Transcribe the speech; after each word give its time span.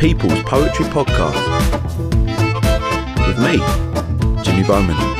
People's 0.00 0.42
Poetry 0.44 0.86
Podcast 0.86 1.36
with 3.26 3.38
me, 3.38 4.42
Jimmy 4.42 4.66
Bowman. 4.66 5.19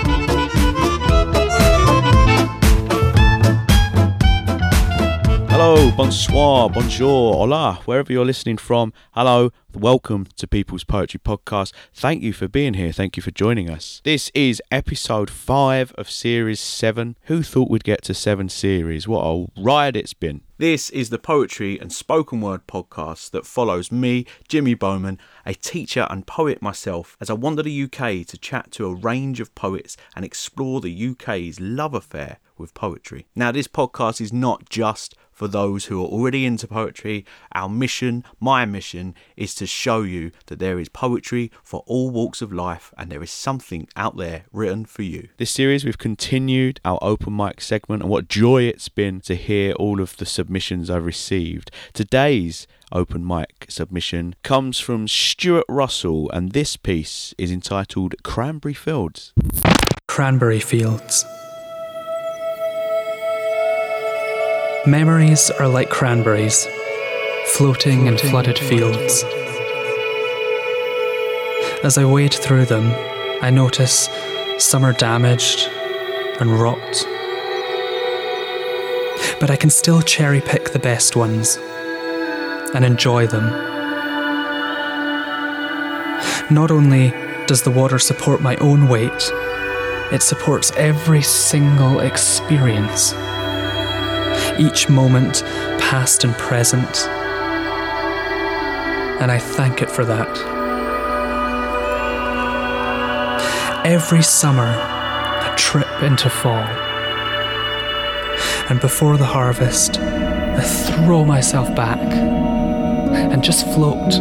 Hello, 5.62 5.90
bonsoir, 5.90 6.70
bonjour, 6.70 7.34
hola, 7.34 7.82
wherever 7.84 8.10
you're 8.10 8.24
listening 8.24 8.56
from. 8.56 8.94
Hello, 9.12 9.50
welcome 9.74 10.26
to 10.36 10.46
People's 10.46 10.84
Poetry 10.84 11.20
Podcast. 11.22 11.74
Thank 11.92 12.22
you 12.22 12.32
for 12.32 12.48
being 12.48 12.72
here. 12.72 12.92
Thank 12.92 13.18
you 13.18 13.22
for 13.22 13.30
joining 13.30 13.68
us. 13.68 14.00
This 14.02 14.30
is 14.32 14.62
episode 14.70 15.28
five 15.28 15.92
of 15.98 16.08
series 16.08 16.60
seven. 16.60 17.18
Who 17.24 17.42
thought 17.42 17.68
we'd 17.68 17.84
get 17.84 18.00
to 18.04 18.14
seven 18.14 18.48
series? 18.48 19.06
What 19.06 19.20
a 19.20 19.48
ride 19.60 19.98
it's 19.98 20.14
been. 20.14 20.40
This 20.56 20.88
is 20.88 21.10
the 21.10 21.18
poetry 21.18 21.78
and 21.78 21.92
spoken 21.92 22.40
word 22.40 22.66
podcast 22.66 23.30
that 23.32 23.44
follows 23.44 23.92
me, 23.92 24.24
Jimmy 24.48 24.72
Bowman, 24.72 25.18
a 25.44 25.52
teacher 25.52 26.06
and 26.08 26.26
poet 26.26 26.62
myself, 26.62 27.18
as 27.20 27.28
I 27.28 27.34
wander 27.34 27.62
the 27.62 27.82
UK 27.82 28.26
to 28.28 28.38
chat 28.38 28.70
to 28.72 28.86
a 28.86 28.94
range 28.94 29.40
of 29.40 29.54
poets 29.54 29.98
and 30.16 30.24
explore 30.24 30.80
the 30.80 31.08
UK's 31.10 31.60
love 31.60 31.92
affair 31.92 32.38
with 32.56 32.74
poetry. 32.74 33.26
Now, 33.34 33.50
this 33.50 33.68
podcast 33.68 34.20
is 34.20 34.32
not 34.32 34.68
just 34.68 35.14
for 35.40 35.48
those 35.48 35.86
who 35.86 36.02
are 36.02 36.06
already 36.06 36.44
into 36.44 36.68
poetry. 36.68 37.24
Our 37.54 37.70
mission, 37.70 38.24
my 38.40 38.66
mission, 38.66 39.14
is 39.38 39.54
to 39.54 39.66
show 39.66 40.02
you 40.02 40.32
that 40.48 40.58
there 40.58 40.78
is 40.78 40.90
poetry 40.90 41.50
for 41.62 41.82
all 41.86 42.10
walks 42.10 42.42
of 42.42 42.52
life 42.52 42.92
and 42.98 43.10
there 43.10 43.22
is 43.22 43.30
something 43.30 43.88
out 43.96 44.18
there 44.18 44.44
written 44.52 44.84
for 44.84 45.00
you. 45.00 45.30
This 45.38 45.50
series, 45.50 45.82
we've 45.82 45.96
continued 45.96 46.78
our 46.84 46.98
open 47.00 47.34
mic 47.34 47.62
segment, 47.62 48.02
and 48.02 48.10
what 48.10 48.28
joy 48.28 48.64
it's 48.64 48.90
been 48.90 49.22
to 49.22 49.34
hear 49.34 49.72
all 49.76 50.02
of 50.02 50.14
the 50.18 50.26
submissions 50.26 50.90
I've 50.90 51.06
received. 51.06 51.70
Today's 51.94 52.66
open 52.92 53.26
mic 53.26 53.64
submission 53.70 54.34
comes 54.42 54.78
from 54.78 55.08
Stuart 55.08 55.64
Russell, 55.70 56.30
and 56.32 56.52
this 56.52 56.76
piece 56.76 57.34
is 57.38 57.50
entitled 57.50 58.14
Cranberry 58.22 58.74
Fields. 58.74 59.32
Cranberry 60.06 60.60
Fields. 60.60 61.24
Memories 64.86 65.50
are 65.50 65.68
like 65.68 65.90
cranberries, 65.90 66.66
floating 67.48 68.06
in 68.06 68.16
flooded 68.16 68.58
fields. 68.58 69.22
As 71.84 71.98
I 71.98 72.06
wade 72.06 72.32
through 72.32 72.64
them, 72.64 72.90
I 73.42 73.50
notice 73.50 74.08
some 74.56 74.82
are 74.82 74.94
damaged 74.94 75.68
and 76.40 76.58
rot. 76.58 77.06
But 79.38 79.50
I 79.50 79.56
can 79.56 79.68
still 79.68 80.00
cherry 80.00 80.40
pick 80.40 80.70
the 80.70 80.78
best 80.78 81.14
ones 81.14 81.58
and 82.74 82.82
enjoy 82.82 83.26
them. 83.26 83.50
Not 86.50 86.70
only 86.70 87.10
does 87.46 87.64
the 87.64 87.70
water 87.70 87.98
support 87.98 88.40
my 88.40 88.56
own 88.56 88.88
weight, 88.88 89.30
it 90.10 90.22
supports 90.22 90.72
every 90.74 91.20
single 91.20 92.00
experience 92.00 93.12
each 94.58 94.88
moment, 94.88 95.42
past 95.78 96.24
and 96.24 96.34
present. 96.34 97.06
And 99.20 99.30
I 99.30 99.38
thank 99.38 99.82
it 99.82 99.90
for 99.90 100.04
that. 100.04 100.28
Every 103.84 104.22
summer, 104.22 104.70
a 104.70 105.54
trip 105.56 106.02
into 106.02 106.30
fall. 106.30 106.66
And 108.68 108.80
before 108.80 109.16
the 109.16 109.26
harvest, 109.26 109.98
I 109.98 110.62
throw 110.62 111.24
myself 111.24 111.74
back 111.74 111.98
and 111.98 113.42
just 113.42 113.66
float, 113.74 114.14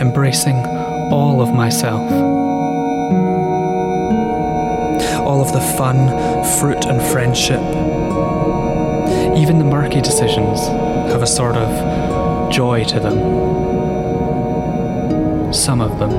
embracing 0.00 0.56
all 1.12 1.40
of 1.42 1.52
myself 1.52 2.08
all 5.34 5.40
of 5.40 5.52
the 5.52 5.60
fun, 5.76 6.06
fruit, 6.60 6.86
and 6.86 7.02
friendship. 7.10 7.60
Even 9.36 9.58
the 9.58 9.64
murky 9.64 10.00
decisions 10.00 10.60
have 11.10 11.22
a 11.22 11.26
sort 11.26 11.56
of 11.56 12.52
joy 12.52 12.84
to 12.84 13.00
them. 13.00 13.18
Some 15.52 15.80
of 15.80 15.98
them. 15.98 16.12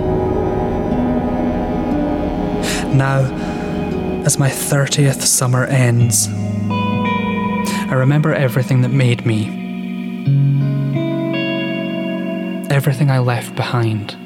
Now, 2.98 3.20
as 4.26 4.38
my 4.38 4.50
30th 4.50 5.22
summer 5.22 5.64
ends, 5.64 6.28
I 7.88 7.94
remember 7.94 8.34
everything 8.34 8.82
that 8.82 8.90
made 8.90 9.26
me, 9.26 9.46
everything 12.70 13.10
I 13.10 13.20
left 13.20 13.56
behind. 13.56 14.25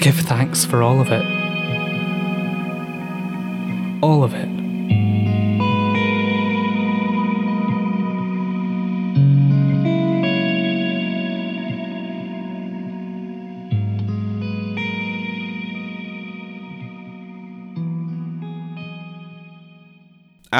Give 0.00 0.16
thanks 0.16 0.64
for 0.64 0.82
all 0.82 1.00
of 1.00 1.12
it. 1.12 1.24
All 4.02 4.24
of 4.24 4.34
it. 4.34 4.49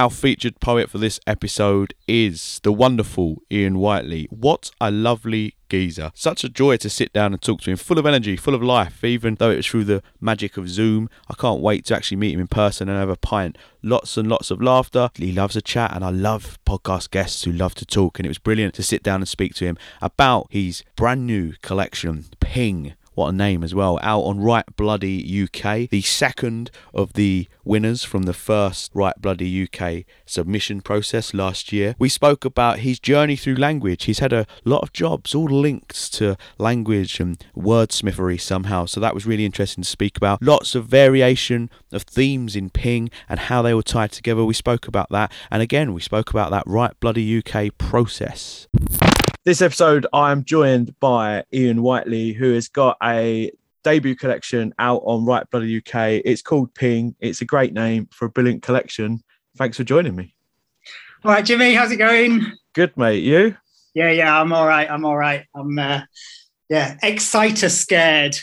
Our 0.01 0.09
featured 0.09 0.61
poet 0.61 0.89
for 0.89 0.97
this 0.97 1.21
episode 1.27 1.93
is 2.09 2.59
the 2.63 2.73
wonderful 2.73 3.43
Ian 3.53 3.79
Whiteley. 3.79 4.29
What 4.31 4.71
a 4.81 4.91
lovely 4.91 5.57
geezer. 5.69 6.11
Such 6.15 6.43
a 6.43 6.49
joy 6.49 6.79
to 6.79 6.89
sit 6.89 7.13
down 7.13 7.35
and 7.35 7.43
talk 7.43 7.61
to 7.61 7.71
him, 7.71 7.77
full 7.77 7.99
of 7.99 8.07
energy, 8.07 8.35
full 8.39 8.55
of 8.55 8.63
life, 8.63 9.05
even 9.05 9.35
though 9.35 9.51
it 9.51 9.59
was 9.59 9.67
through 9.67 9.85
the 9.85 10.03
magic 10.19 10.57
of 10.57 10.71
Zoom. 10.71 11.11
I 11.29 11.35
can't 11.35 11.61
wait 11.61 11.85
to 11.85 11.97
actually 11.97 12.17
meet 12.17 12.33
him 12.33 12.41
in 12.41 12.47
person 12.47 12.89
and 12.89 12.97
have 12.99 13.11
a 13.11 13.17
pint. 13.17 13.59
Lots 13.83 14.17
and 14.17 14.27
lots 14.27 14.51
of 14.51 14.63
laughter. 14.63 15.11
He 15.17 15.33
loves 15.33 15.55
a 15.55 15.61
chat, 15.61 15.95
and 15.95 16.03
I 16.03 16.09
love 16.09 16.59
podcast 16.65 17.11
guests 17.11 17.45
who 17.45 17.53
love 17.53 17.75
to 17.75 17.85
talk. 17.85 18.19
And 18.19 18.25
it 18.25 18.31
was 18.31 18.39
brilliant 18.39 18.73
to 18.77 18.83
sit 18.83 19.03
down 19.03 19.21
and 19.21 19.29
speak 19.29 19.53
to 19.57 19.67
him 19.67 19.77
about 20.01 20.47
his 20.49 20.83
brand 20.97 21.27
new 21.27 21.53
collection, 21.61 22.25
Ping. 22.41 22.95
What 23.15 23.29
a 23.29 23.33
name 23.33 23.65
as 23.65 23.75
well. 23.75 23.99
Out 24.03 24.23
on 24.23 24.41
Write 24.41 24.77
Bloody 24.77 25.43
UK, 25.45 25.91
the 25.91 26.01
second 26.01 26.71
of 26.95 27.15
the 27.15 27.49
winners 27.65 28.05
from 28.05 28.23
the 28.23 28.33
first 28.33 28.91
Write 28.95 29.21
Bloody 29.21 29.69
UK 29.69 30.05
submission 30.25 30.81
process 30.81 31.35
last 31.35 31.73
year. 31.73 31.97
We 31.99 32.09
spoke 32.09 32.45
about 32.45 32.79
his 32.79 33.01
journey 33.01 33.37
through 33.37 33.57
language. 33.57 34.05
He's 34.05 34.21
had 34.21 34.33
a 34.33 34.47
lot 34.65 34.83
of 34.83 34.93
jobs, 34.93 35.35
all 35.35 35.47
linked 35.47 36.13
to 36.15 36.37
language 36.57 37.19
and 37.19 37.45
wordsmithery 37.57 38.41
somehow. 38.41 38.87
So 38.87 39.01
that 39.01 39.15
was 39.15 39.27
really 39.27 39.45
interesting 39.45 39.83
to 39.83 39.91
speak 39.91 40.17
about. 40.17 40.43
Lots 40.43 40.75
of 40.75 40.87
variation 40.87 41.69
of 41.93 42.03
themes 42.03 42.55
in 42.55 42.71
Ping 42.71 43.11
and 43.29 43.41
how 43.41 43.61
they 43.61 43.75
were 43.75 43.83
tied 43.83 44.13
together. 44.13 44.45
We 44.45 44.55
spoke 44.55 44.87
about 44.87 45.11
that. 45.11 45.33
And 45.51 45.63
again, 45.63 45.93
we 45.93 46.01
spoke 46.01 46.31
about 46.31 46.51
that 46.53 46.65
Write 46.67 46.99
Bloody 47.01 47.43
UK 47.45 47.77
process. 47.77 48.69
This 49.43 49.63
episode, 49.63 50.07
I 50.13 50.33
am 50.33 50.45
joined 50.45 51.01
by 51.01 51.45
Ian 51.51 51.81
Whiteley, 51.81 52.35
who 52.35 52.53
has 52.53 52.69
got 52.69 52.99
a 53.03 53.51
debut 53.83 54.15
collection 54.15 54.75
out 54.79 55.01
on 55.07 55.25
Write 55.25 55.49
Bloody 55.49 55.79
UK. 55.79 56.21
It's 56.27 56.43
called 56.43 56.75
Ping. 56.75 57.17
It's 57.21 57.41
a 57.41 57.47
great 57.47 57.73
name 57.73 58.07
for 58.13 58.27
a 58.27 58.29
brilliant 58.29 58.63
collection. 58.63 59.23
Thanks 59.57 59.79
for 59.79 59.85
joining 59.85 60.15
me. 60.15 60.35
All 61.25 61.33
right, 61.33 61.43
Jimmy, 61.43 61.73
how's 61.73 61.91
it 61.91 61.97
going? 61.97 62.53
Good, 62.75 62.95
mate. 62.99 63.23
You? 63.23 63.57
Yeah, 63.95 64.11
yeah, 64.11 64.39
I'm 64.39 64.53
all 64.53 64.67
right. 64.67 64.91
I'm 64.91 65.07
all 65.07 65.17
right. 65.17 65.47
I'm, 65.57 65.79
uh, 65.79 66.03
yeah, 66.69 66.99
excited, 67.03 67.71
scared. 67.71 68.37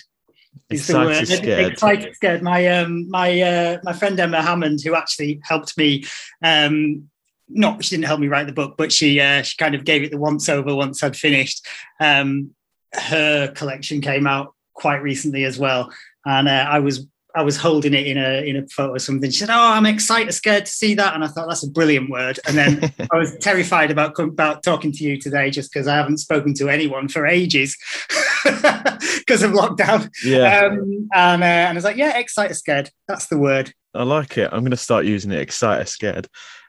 Is 0.71 0.88
the 0.88 0.95
word. 0.95 1.11
Excited, 1.11 1.38
scared. 1.38 1.71
Excited, 1.73 2.15
scared. 2.15 2.41
My 2.41 2.67
um, 2.69 3.07
my 3.07 3.39
uh, 3.39 3.77
my 3.83 3.93
friend 3.93 4.19
Emma 4.19 4.41
Hammond, 4.41 4.81
who 4.83 4.95
actually 4.95 5.41
helped 5.43 5.77
me 5.77 6.05
um, 6.43 7.07
not 7.49 7.83
she 7.83 7.95
didn't 7.95 8.07
help 8.07 8.19
me 8.19 8.27
write 8.27 8.47
the 8.47 8.53
book, 8.53 8.75
but 8.77 8.91
she 8.91 9.19
uh, 9.19 9.41
she 9.41 9.55
kind 9.57 9.75
of 9.75 9.83
gave 9.83 10.03
it 10.03 10.11
the 10.11 10.17
once 10.17 10.49
over 10.49 10.75
once 10.75 11.03
I'd 11.03 11.15
finished. 11.15 11.65
Um, 11.99 12.51
her 12.94 13.51
collection 13.51 14.01
came 14.01 14.27
out 14.27 14.53
quite 14.73 15.01
recently 15.01 15.44
as 15.44 15.57
well, 15.57 15.91
and 16.25 16.47
uh, 16.47 16.65
I 16.69 16.79
was 16.79 17.05
I 17.38 17.44
was 17.44 17.55
holding 17.55 17.94
it 17.94 18.07
in 18.07 18.17
a 18.17 18.47
in 18.47 18.55
a 18.55 18.67
photo 18.67 18.95
or 18.95 18.99
something. 18.99 19.29
She 19.29 19.38
said, 19.38 19.51
"Oh, 19.51 19.71
I'm 19.73 19.85
excited, 19.85 20.31
scared 20.33 20.65
to 20.65 20.71
see 20.71 20.95
that," 20.95 21.13
and 21.13 21.23
I 21.23 21.27
thought 21.27 21.47
that's 21.47 21.63
a 21.63 21.69
brilliant 21.69 22.09
word. 22.09 22.39
And 22.47 22.57
then 22.57 22.91
I 23.11 23.17
was 23.17 23.38
terrified 23.38 23.91
about 23.91 24.17
about 24.17 24.63
talking 24.63 24.91
to 24.93 25.03
you 25.03 25.19
today, 25.19 25.51
just 25.51 25.71
because 25.71 25.88
I 25.88 25.95
haven't 25.95 26.17
spoken 26.17 26.53
to 26.55 26.69
anyone 26.69 27.07
for 27.07 27.27
ages 27.27 27.77
because 28.43 29.43
of 29.43 29.51
lockdown. 29.51 30.09
Yeah. 30.23 30.65
Um, 30.65 31.09
and 31.13 31.43
uh, 31.43 31.45
and 31.45 31.69
I 31.69 31.73
was 31.73 31.83
like, 31.83 31.97
"Yeah, 31.97 32.17
excited, 32.17 32.55
scared. 32.55 32.89
That's 33.07 33.27
the 33.27 33.38
word." 33.38 33.71
I 33.93 34.03
like 34.03 34.38
it. 34.38 34.50
I'm 34.51 34.61
going 34.61 34.71
to 34.71 34.77
start 34.77 35.05
using 35.05 35.31
it. 35.31 35.39
Excited, 35.39 35.88
scared. 35.88 36.27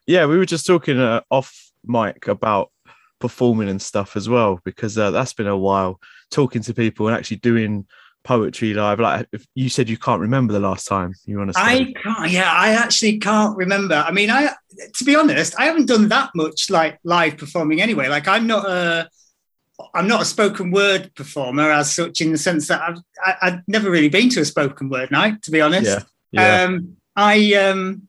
Yeah, 0.09 0.27
we 0.27 0.37
were 0.37 0.47
just 0.47 0.67
talking 0.67 0.99
uh, 0.99 1.21
off 1.31 1.71
mic 1.85 2.27
about 2.27 2.73
performing 3.21 3.69
and 3.69 3.81
stuff 3.81 4.17
as 4.17 4.29
well, 4.29 4.61
because 4.65 4.99
uh, 4.99 5.13
that's 5.13 5.35
been 5.35 5.47
a 5.47 5.57
while 5.57 6.01
talking 6.31 6.63
to 6.63 6.75
people 6.75 7.07
and 7.07 7.17
actually 7.17 7.37
doing 7.37 7.87
poetry 8.25 8.75
live? 8.75 9.01
Like 9.01 9.27
if 9.33 9.47
you 9.55 9.69
said 9.69 9.89
you 9.89 9.97
can't 9.97 10.21
remember 10.21 10.53
the 10.53 10.61
last 10.61 10.87
time 10.87 11.15
you 11.25 11.39
were 11.39 11.47
to. 11.47 11.53
I 11.57 11.93
can't. 12.03 12.31
Yeah, 12.31 12.53
I 12.53 12.71
actually 12.71 13.19
can't 13.19 13.57
remember. 13.57 13.95
I 13.95 14.11
mean, 14.11 14.31
I 14.31 14.51
to 14.95 15.05
be 15.05 15.17
honest, 15.17 15.55
I 15.59 15.65
haven't 15.65 15.87
done 15.87 16.09
that 16.09 16.31
much 16.35 16.71
like 16.71 16.99
live 17.05 17.39
performing 17.39 17.81
anyway. 17.81 18.09
Like 18.09 18.29
I'm 18.29 18.47
not 18.47 18.69
a 18.69 19.09
I'm 19.95 20.09
not 20.09 20.23
a 20.23 20.25
spoken 20.25 20.71
word 20.71 21.15
performer 21.15 21.71
as 21.71 21.95
such, 21.95 22.21
in 22.21 22.33
the 22.33 22.39
sense 22.39 22.69
that 22.69 22.83
I've 22.83 22.99
I, 23.25 23.31
have 23.31 23.39
i 23.41 23.51
have 23.51 23.63
never 23.67 23.91
really 23.91 24.09
been 24.09 24.29
to 24.31 24.41
a 24.41 24.45
spoken 24.45 24.89
word 24.89 25.11
night, 25.11 25.43
to 25.43 25.51
be 25.51 25.61
honest. 25.61 25.87
Yeah. 25.87 26.03
yeah. 26.33 26.65
Um, 26.65 26.97
I 27.17 27.55
um, 27.55 28.09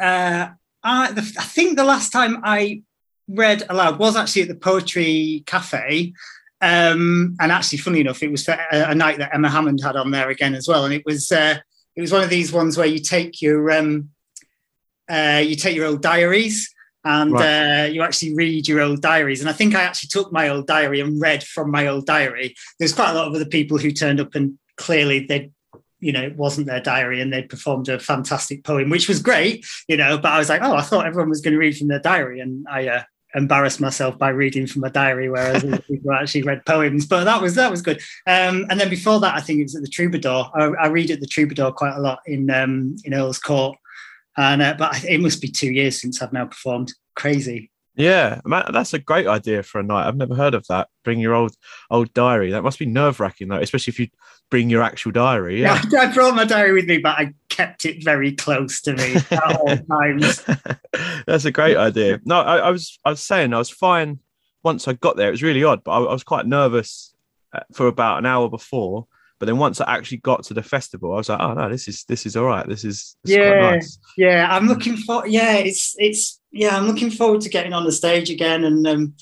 uh, 0.00 0.48
I, 0.88 1.12
the, 1.12 1.20
I 1.38 1.44
think 1.44 1.76
the 1.76 1.84
last 1.84 2.10
time 2.10 2.40
I 2.42 2.82
read 3.28 3.62
aloud 3.68 3.98
was 3.98 4.16
actually 4.16 4.42
at 4.42 4.48
the 4.48 4.54
Poetry 4.54 5.42
Cafe. 5.46 6.12
Um, 6.60 7.36
and 7.40 7.52
actually, 7.52 7.78
funny 7.78 8.00
enough, 8.00 8.22
it 8.22 8.30
was 8.30 8.48
a, 8.48 8.58
a, 8.72 8.94
night 8.94 9.18
that 9.18 9.32
Emma 9.32 9.48
Hammond 9.48 9.80
had 9.82 9.96
on 9.96 10.10
there 10.10 10.30
again 10.30 10.54
as 10.54 10.66
well. 10.66 10.84
And 10.84 10.94
it 10.94 11.04
was 11.06 11.30
uh, 11.30 11.58
it 11.94 12.00
was 12.00 12.10
one 12.10 12.24
of 12.24 12.30
these 12.30 12.52
ones 12.52 12.76
where 12.76 12.86
you 12.86 12.98
take 12.98 13.40
your 13.40 13.70
um, 13.70 14.08
uh, 15.08 15.42
you 15.44 15.54
take 15.54 15.76
your 15.76 15.86
old 15.86 16.02
diaries 16.02 16.74
and 17.04 17.32
right. 17.32 17.84
uh, 17.84 17.86
you 17.86 18.02
actually 18.02 18.34
read 18.34 18.66
your 18.66 18.80
old 18.80 19.00
diaries. 19.00 19.40
And 19.40 19.48
I 19.48 19.52
think 19.52 19.74
I 19.74 19.82
actually 19.82 20.08
took 20.08 20.32
my 20.32 20.48
old 20.48 20.66
diary 20.66 21.00
and 21.00 21.20
read 21.20 21.44
from 21.44 21.70
my 21.70 21.86
old 21.86 22.06
diary. 22.06 22.56
There's 22.78 22.92
quite 22.92 23.10
a 23.10 23.14
lot 23.14 23.28
of 23.28 23.34
other 23.34 23.46
people 23.46 23.78
who 23.78 23.92
turned 23.92 24.20
up 24.20 24.34
and 24.34 24.58
clearly 24.76 25.26
they 25.26 25.50
you 26.00 26.12
know, 26.12 26.22
it 26.22 26.36
wasn't 26.36 26.66
their 26.66 26.80
diary 26.80 27.20
and 27.20 27.32
they 27.32 27.42
performed 27.42 27.88
a 27.88 27.98
fantastic 27.98 28.64
poem, 28.64 28.90
which 28.90 29.08
was 29.08 29.20
great, 29.20 29.66
you 29.88 29.96
know, 29.96 30.18
but 30.18 30.32
I 30.32 30.38
was 30.38 30.48
like, 30.48 30.62
oh, 30.62 30.74
I 30.74 30.82
thought 30.82 31.06
everyone 31.06 31.30
was 31.30 31.40
going 31.40 31.52
to 31.52 31.58
read 31.58 31.76
from 31.76 31.88
their 31.88 31.98
diary. 31.98 32.40
And 32.40 32.66
I 32.70 32.88
uh, 32.88 33.02
embarrassed 33.34 33.80
myself 33.80 34.16
by 34.16 34.28
reading 34.30 34.66
from 34.66 34.84
a 34.84 34.90
diary, 34.90 35.28
whereas 35.28 35.62
people 35.88 36.12
actually 36.12 36.42
read 36.42 36.64
poems, 36.66 37.06
but 37.06 37.24
that 37.24 37.42
was, 37.42 37.54
that 37.56 37.70
was 37.70 37.82
good. 37.82 38.00
Um, 38.26 38.66
and 38.70 38.78
then 38.80 38.88
before 38.88 39.20
that, 39.20 39.34
I 39.34 39.40
think 39.40 39.60
it 39.60 39.64
was 39.64 39.76
at 39.76 39.82
the 39.82 39.88
Troubadour. 39.88 40.50
I, 40.54 40.64
I 40.84 40.86
read 40.88 41.10
at 41.10 41.20
the 41.20 41.26
Troubadour 41.26 41.72
quite 41.72 41.96
a 41.96 42.00
lot 42.00 42.20
in, 42.26 42.50
um, 42.50 42.96
in 43.04 43.14
Earl's 43.14 43.38
Court. 43.38 43.76
And, 44.36 44.62
uh, 44.62 44.74
but 44.78 45.04
it 45.04 45.20
must 45.20 45.42
be 45.42 45.48
two 45.48 45.72
years 45.72 46.00
since 46.00 46.22
I've 46.22 46.32
now 46.32 46.46
performed. 46.46 46.94
Crazy. 47.16 47.72
Yeah, 47.98 48.40
that's 48.46 48.94
a 48.94 49.00
great 49.00 49.26
idea 49.26 49.64
for 49.64 49.80
a 49.80 49.82
night. 49.82 50.06
I've 50.06 50.16
never 50.16 50.36
heard 50.36 50.54
of 50.54 50.64
that. 50.68 50.88
Bring 51.02 51.18
your 51.18 51.34
old 51.34 51.56
old 51.90 52.14
diary. 52.14 52.52
That 52.52 52.62
must 52.62 52.78
be 52.78 52.86
nerve 52.86 53.18
wracking, 53.18 53.48
though, 53.48 53.58
especially 53.58 53.90
if 53.90 53.98
you 53.98 54.08
bring 54.50 54.70
your 54.70 54.82
actual 54.82 55.10
diary. 55.10 55.60
Yeah, 55.60 55.82
yeah 55.90 56.02
I 56.02 56.12
brought 56.14 56.36
my 56.36 56.44
diary 56.44 56.72
with 56.72 56.86
me, 56.86 56.98
but 56.98 57.18
I 57.18 57.34
kept 57.48 57.84
it 57.86 58.04
very 58.04 58.32
close 58.32 58.80
to 58.82 58.94
me 58.94 59.16
at 59.16 59.56
all 59.60 59.76
times. 59.76 60.44
that's 61.26 61.44
a 61.44 61.50
great 61.50 61.76
idea. 61.76 62.20
No, 62.24 62.40
I, 62.40 62.58
I, 62.58 62.70
was 62.70 63.00
I 63.04 63.10
was 63.10 63.22
saying 63.22 63.52
I 63.52 63.58
was 63.58 63.70
fine 63.70 64.20
once 64.62 64.86
I 64.86 64.92
got 64.92 65.16
there. 65.16 65.28
It 65.28 65.32
was 65.32 65.42
really 65.42 65.64
odd, 65.64 65.82
but 65.82 65.90
I, 65.90 65.98
I 65.98 66.12
was 66.12 66.24
quite 66.24 66.46
nervous 66.46 67.14
uh, 67.52 67.60
for 67.74 67.88
about 67.88 68.18
an 68.18 68.26
hour 68.26 68.48
before. 68.48 69.08
But 69.40 69.46
then 69.46 69.58
once 69.58 69.80
I 69.80 69.96
actually 69.96 70.18
got 70.18 70.44
to 70.44 70.54
the 70.54 70.62
festival, 70.62 71.12
I 71.12 71.16
was 71.16 71.28
like, 71.28 71.40
oh 71.40 71.54
no, 71.54 71.68
this 71.68 71.88
is 71.88 72.04
this 72.04 72.26
is 72.26 72.36
all 72.36 72.46
right. 72.46 72.66
This 72.68 72.84
is, 72.84 73.16
this 73.24 73.36
yeah, 73.36 73.60
nice. 73.60 73.98
yeah. 74.16 74.48
I'm 74.50 74.66
looking 74.66 74.96
for 74.96 75.26
yeah, 75.26 75.54
it's 75.54 75.94
it's 75.98 76.37
yeah, 76.52 76.76
I'm 76.76 76.86
looking 76.86 77.10
forward 77.10 77.40
to 77.42 77.48
getting 77.48 77.72
on 77.72 77.84
the 77.84 77.92
stage 77.92 78.30
again 78.30 78.64
and 78.64 78.86
um 78.86 79.14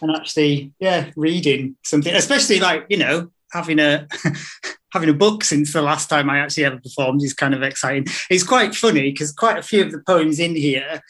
and 0.00 0.16
actually 0.16 0.72
yeah, 0.80 1.10
reading 1.16 1.76
something, 1.84 2.14
especially 2.14 2.60
like 2.60 2.86
you 2.88 2.96
know 2.96 3.30
having 3.52 3.78
a 3.78 4.08
having 4.92 5.08
a 5.08 5.14
book 5.14 5.44
since 5.44 5.72
the 5.72 5.82
last 5.82 6.08
time 6.08 6.28
I 6.28 6.38
actually 6.38 6.64
ever 6.64 6.78
performed 6.78 7.22
is 7.22 7.34
kind 7.34 7.54
of 7.54 7.62
exciting. 7.62 8.06
It's 8.30 8.44
quite 8.44 8.74
funny 8.74 9.10
because 9.10 9.32
quite 9.32 9.58
a 9.58 9.62
few 9.62 9.82
of 9.82 9.92
the 9.92 10.02
poems 10.06 10.38
in 10.38 10.54
here 10.54 11.00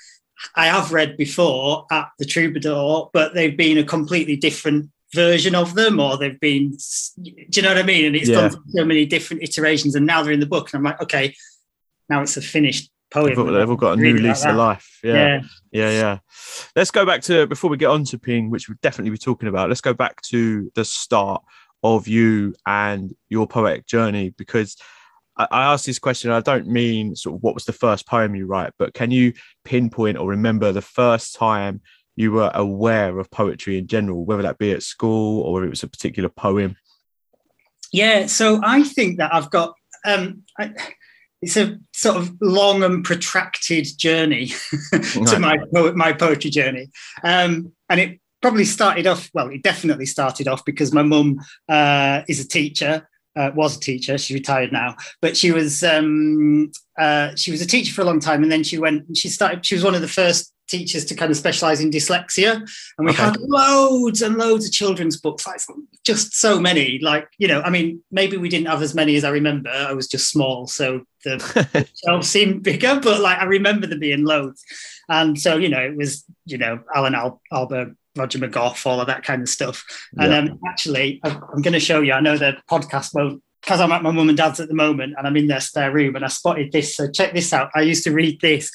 I 0.56 0.66
have 0.66 0.92
read 0.92 1.16
before 1.16 1.86
at 1.90 2.08
the 2.18 2.24
Troubadour, 2.24 3.10
but 3.12 3.34
they've 3.34 3.56
been 3.56 3.78
a 3.78 3.84
completely 3.84 4.36
different 4.36 4.90
version 5.14 5.54
of 5.54 5.74
them 5.74 6.00
or 6.00 6.16
they've 6.16 6.40
been 6.40 6.70
do 7.22 7.32
you 7.52 7.62
know 7.62 7.68
what 7.68 7.78
i 7.78 7.82
mean 7.82 8.06
and 8.06 8.16
it's 8.16 8.30
yeah. 8.30 8.34
gone 8.34 8.50
through 8.50 8.62
so 8.68 8.84
many 8.84 9.04
different 9.04 9.42
iterations 9.42 9.94
and 9.94 10.06
now 10.06 10.22
they're 10.22 10.32
in 10.32 10.40
the 10.40 10.46
book 10.46 10.72
and 10.72 10.78
i'm 10.78 10.84
like 10.84 11.00
okay 11.02 11.34
now 12.08 12.22
it's 12.22 12.36
a 12.38 12.40
finished 12.40 12.90
poem 13.12 13.26
they've, 13.26 13.38
all, 13.38 13.46
they've 13.46 13.70
all 13.70 13.76
got 13.76 13.98
a 13.98 14.00
new 14.00 14.14
lease 14.14 14.44
like 14.44 14.50
of 14.50 14.56
life 14.56 14.98
yeah. 15.04 15.14
yeah 15.14 15.40
yeah 15.72 15.90
yeah 15.90 16.18
let's 16.74 16.90
go 16.90 17.04
back 17.04 17.22
to 17.22 17.46
before 17.46 17.70
we 17.70 17.76
get 17.76 17.90
on 17.90 18.04
to 18.04 18.18
ping 18.18 18.50
which 18.50 18.68
we'll 18.68 18.78
definitely 18.82 19.10
be 19.10 19.18
talking 19.18 19.48
about 19.48 19.68
let's 19.68 19.80
go 19.80 19.94
back 19.94 20.20
to 20.22 20.70
the 20.74 20.84
start 20.84 21.42
of 21.82 22.08
you 22.08 22.54
and 22.66 23.14
your 23.28 23.46
poetic 23.46 23.86
journey 23.86 24.30
because 24.36 24.76
I, 25.36 25.46
I 25.50 25.72
asked 25.72 25.86
this 25.86 25.98
question 25.98 26.30
i 26.30 26.40
don't 26.40 26.66
mean 26.66 27.14
sort 27.16 27.36
of 27.36 27.42
what 27.42 27.54
was 27.54 27.64
the 27.64 27.72
first 27.72 28.06
poem 28.06 28.34
you 28.34 28.46
write 28.46 28.72
but 28.78 28.94
can 28.94 29.10
you 29.10 29.32
pinpoint 29.64 30.18
or 30.18 30.28
remember 30.28 30.72
the 30.72 30.82
first 30.82 31.34
time 31.34 31.80
you 32.16 32.32
were 32.32 32.50
aware 32.54 33.18
of 33.18 33.30
poetry 33.30 33.78
in 33.78 33.86
general, 33.86 34.24
whether 34.24 34.42
that 34.42 34.58
be 34.58 34.72
at 34.72 34.82
school 34.82 35.42
or 35.42 35.54
whether 35.54 35.66
it 35.66 35.70
was 35.70 35.82
a 35.82 35.88
particular 35.88 36.28
poem? 36.28 36.76
Yeah, 37.92 38.26
so 38.26 38.60
I 38.62 38.82
think 38.82 39.18
that 39.18 39.34
I've 39.34 39.50
got 39.50 39.74
um, 40.04 40.42
I, 40.58 40.72
it's 41.42 41.56
a 41.56 41.76
sort 41.92 42.16
of 42.16 42.40
long 42.40 42.84
and 42.84 43.04
protracted 43.04 43.86
journey 43.98 44.46
to 44.92 45.38
my 45.38 45.58
my 45.94 46.12
poetry 46.12 46.50
journey, 46.50 46.88
um, 47.24 47.72
and 47.88 48.00
it 48.00 48.20
probably 48.40 48.64
started 48.64 49.06
off. 49.06 49.28
Well, 49.34 49.48
it 49.48 49.62
definitely 49.62 50.06
started 50.06 50.46
off 50.46 50.64
because 50.64 50.92
my 50.92 51.02
mum 51.02 51.40
uh, 51.68 52.22
is 52.28 52.40
a 52.40 52.48
teacher. 52.48 53.08
Uh, 53.34 53.50
was 53.54 53.78
a 53.78 53.80
teacher. 53.80 54.18
She's 54.18 54.34
retired 54.34 54.72
now, 54.72 54.94
but 55.22 55.38
she 55.38 55.52
was 55.52 55.82
um, 55.82 56.70
uh, 56.98 57.34
she 57.34 57.50
was 57.50 57.62
a 57.62 57.66
teacher 57.66 57.92
for 57.92 58.02
a 58.02 58.04
long 58.04 58.20
time, 58.20 58.42
and 58.42 58.52
then 58.52 58.62
she 58.62 58.78
went. 58.78 59.16
She 59.16 59.28
started. 59.28 59.66
She 59.66 59.74
was 59.74 59.82
one 59.82 59.94
of 59.94 60.00
the 60.00 60.08
first 60.08 60.52
teachers 60.68 61.04
to 61.06 61.14
kind 61.14 61.30
of 61.30 61.36
specialize 61.36 61.80
in 61.80 61.90
dyslexia 61.90 62.54
and 62.54 63.06
we 63.06 63.10
okay. 63.10 63.24
had 63.24 63.36
loads 63.40 64.22
and 64.22 64.36
loads 64.36 64.64
of 64.64 64.72
children's 64.72 65.20
books 65.20 65.46
like 65.46 65.60
just 66.02 66.32
so 66.34 66.58
many 66.58 66.98
like 67.02 67.28
you 67.36 67.46
know 67.46 67.60
i 67.60 67.68
mean 67.68 68.02
maybe 68.10 68.38
we 68.38 68.48
didn't 68.48 68.68
have 68.68 68.80
as 68.80 68.94
many 68.94 69.14
as 69.16 69.24
i 69.24 69.28
remember 69.28 69.68
i 69.68 69.92
was 69.92 70.08
just 70.08 70.30
small 70.30 70.66
so 70.66 71.02
the 71.24 71.88
shelves 72.04 72.28
seemed 72.28 72.62
bigger 72.62 72.98
but 73.02 73.20
like 73.20 73.38
i 73.38 73.44
remember 73.44 73.86
there 73.86 73.98
being 73.98 74.24
loads 74.24 74.64
and 75.08 75.38
so 75.40 75.56
you 75.56 75.68
know 75.68 75.80
it 75.80 75.96
was 75.96 76.24
you 76.46 76.58
know 76.58 76.80
alan 76.94 77.14
Al- 77.14 77.40
Ahlberg 77.52 77.96
roger 78.16 78.38
mcgough 78.38 78.86
all 78.86 79.00
of 79.00 79.06
that 79.06 79.24
kind 79.24 79.42
of 79.42 79.48
stuff 79.48 79.84
and 80.18 80.32
yeah. 80.32 80.38
um, 80.38 80.60
actually 80.68 81.20
i'm 81.24 81.62
going 81.62 81.72
to 81.72 81.80
show 81.80 82.00
you 82.00 82.12
i 82.12 82.20
know 82.20 82.36
the 82.36 82.56
podcast 82.70 83.14
won't 83.14 83.42
because 83.60 83.80
I'm 83.80 83.92
at 83.92 84.02
my 84.02 84.10
mum 84.10 84.28
and 84.28 84.36
dad's 84.36 84.58
at 84.58 84.66
the 84.66 84.74
moment 84.74 85.14
and 85.16 85.24
I'm 85.24 85.36
in 85.36 85.46
their 85.46 85.60
spare 85.60 85.92
room 85.92 86.16
and 86.16 86.24
I 86.24 86.28
spotted 86.28 86.72
this. 86.72 86.96
So 86.96 87.08
check 87.08 87.32
this 87.32 87.52
out. 87.52 87.70
I 87.76 87.82
used 87.82 88.02
to 88.02 88.10
read 88.10 88.40
this 88.40 88.72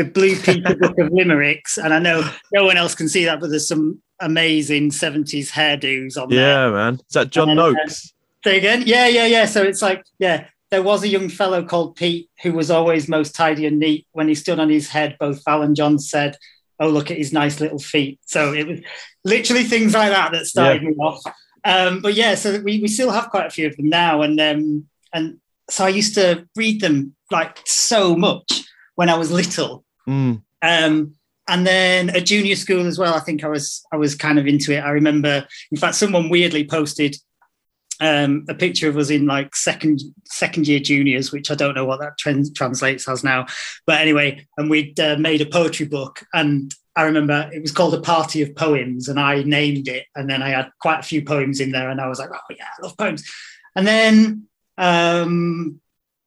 the 0.00 0.04
Blue 0.04 0.34
Peter 0.40 0.74
Book 0.80 0.98
of 0.98 1.12
Limericks, 1.12 1.76
and 1.76 1.92
I 1.92 1.98
know 1.98 2.28
no 2.52 2.64
one 2.64 2.76
else 2.76 2.94
can 2.94 3.08
see 3.08 3.24
that, 3.26 3.40
but 3.40 3.50
there's 3.50 3.68
some 3.68 4.00
amazing 4.20 4.90
70s 4.90 5.50
hairdos 5.50 6.20
on 6.20 6.30
yeah, 6.30 6.36
there. 6.36 6.66
Yeah, 6.66 6.70
man. 6.70 6.94
Is 6.94 7.12
that 7.12 7.30
John 7.30 7.50
and, 7.50 7.58
Noakes? 7.58 8.12
Uh, 8.46 8.50
again? 8.50 8.84
Yeah, 8.86 9.08
yeah, 9.08 9.26
yeah. 9.26 9.44
So 9.44 9.62
it's 9.62 9.82
like, 9.82 10.04
yeah, 10.18 10.46
there 10.70 10.82
was 10.82 11.02
a 11.02 11.08
young 11.08 11.28
fellow 11.28 11.64
called 11.64 11.96
Pete 11.96 12.30
who 12.42 12.52
was 12.52 12.70
always 12.70 13.08
most 13.08 13.34
tidy 13.34 13.66
and 13.66 13.78
neat. 13.78 14.06
When 14.12 14.28
he 14.28 14.34
stood 14.34 14.60
on 14.60 14.70
his 14.70 14.88
head, 14.88 15.16
both 15.18 15.44
Val 15.44 15.62
and 15.62 15.76
John 15.76 15.98
said, 15.98 16.36
Oh, 16.78 16.88
look 16.88 17.10
at 17.10 17.18
his 17.18 17.32
nice 17.32 17.60
little 17.60 17.78
feet. 17.78 18.20
So 18.24 18.54
it 18.54 18.66
was 18.66 18.80
literally 19.24 19.64
things 19.64 19.92
like 19.92 20.10
that 20.10 20.32
that 20.32 20.46
started 20.46 20.82
yeah. 20.82 20.88
me 20.88 20.94
off. 20.96 21.22
Um, 21.64 22.00
but 22.00 22.14
yeah, 22.14 22.34
so 22.36 22.58
we, 22.60 22.80
we 22.80 22.88
still 22.88 23.10
have 23.10 23.30
quite 23.30 23.46
a 23.46 23.50
few 23.50 23.66
of 23.66 23.76
them 23.76 23.90
now. 23.90 24.22
And 24.22 24.40
um, 24.40 24.86
and 25.12 25.40
so 25.68 25.84
I 25.84 25.88
used 25.90 26.14
to 26.14 26.48
read 26.56 26.80
them 26.80 27.14
like 27.30 27.58
so 27.66 28.16
much 28.16 28.64
when 28.94 29.08
I 29.08 29.18
was 29.18 29.30
little. 29.30 29.84
Mm. 30.08 30.42
Um, 30.62 31.14
and 31.48 31.66
then 31.66 32.10
at 32.10 32.26
junior 32.26 32.56
school 32.56 32.86
as 32.86 32.98
well, 32.98 33.14
I 33.14 33.20
think 33.20 33.44
I 33.44 33.48
was 33.48 33.84
I 33.92 33.96
was 33.96 34.14
kind 34.14 34.38
of 34.38 34.46
into 34.46 34.72
it. 34.72 34.80
I 34.80 34.90
remember, 34.90 35.46
in 35.70 35.78
fact, 35.78 35.96
someone 35.96 36.28
weirdly 36.30 36.64
posted 36.64 37.16
um, 38.00 38.46
a 38.48 38.54
picture 38.54 38.88
of 38.88 38.96
us 38.96 39.10
in 39.10 39.26
like 39.26 39.54
second 39.54 40.00
second 40.24 40.66
year 40.66 40.80
juniors, 40.80 41.32
which 41.32 41.50
I 41.50 41.54
don't 41.54 41.74
know 41.74 41.84
what 41.84 42.00
that 42.00 42.18
trend 42.18 42.54
translates 42.56 43.08
as 43.08 43.22
now. 43.22 43.46
But 43.86 44.00
anyway, 44.00 44.46
and 44.56 44.70
we'd 44.70 44.98
uh, 44.98 45.16
made 45.18 45.40
a 45.40 45.46
poetry 45.46 45.86
book, 45.86 46.24
and 46.32 46.74
I 46.96 47.02
remember 47.02 47.50
it 47.52 47.62
was 47.62 47.72
called 47.72 47.94
a 47.94 48.00
party 48.00 48.42
of 48.42 48.56
poems, 48.56 49.08
and 49.08 49.20
I 49.20 49.42
named 49.42 49.88
it, 49.88 50.06
and 50.16 50.28
then 50.28 50.42
I 50.42 50.50
had 50.50 50.70
quite 50.80 51.00
a 51.00 51.04
few 51.04 51.22
poems 51.22 51.60
in 51.60 51.72
there, 51.72 51.90
and 51.90 52.00
I 52.00 52.08
was 52.08 52.18
like, 52.18 52.30
oh 52.32 52.54
yeah, 52.56 52.66
I 52.78 52.82
love 52.82 52.96
poems. 52.96 53.28
And 53.76 53.86
then 53.86 54.46
um, 54.78 55.80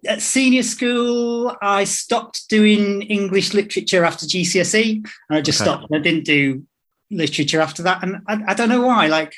at 0.08 0.22
senior 0.22 0.64
school, 0.64 1.56
I 1.62 1.86
stopped 1.86 2.50
doing 2.50 3.02
English 3.04 3.54
literature 3.54 4.06
after 4.06 4.26
GCSE, 4.26 4.96
and 4.98 5.38
I 5.38 5.42
just 5.42 5.62
okay. 5.62 5.70
stopped. 5.70 5.94
I 5.94 6.00
didn't 6.00 6.26
do 6.26 6.64
literature 7.10 7.62
after 7.62 7.84
that, 7.84 8.04
and 8.04 8.18
I, 8.28 8.44
I 8.50 8.54
don't 8.54 8.70
know 8.70 8.86
why. 8.86 9.08
Like, 9.08 9.34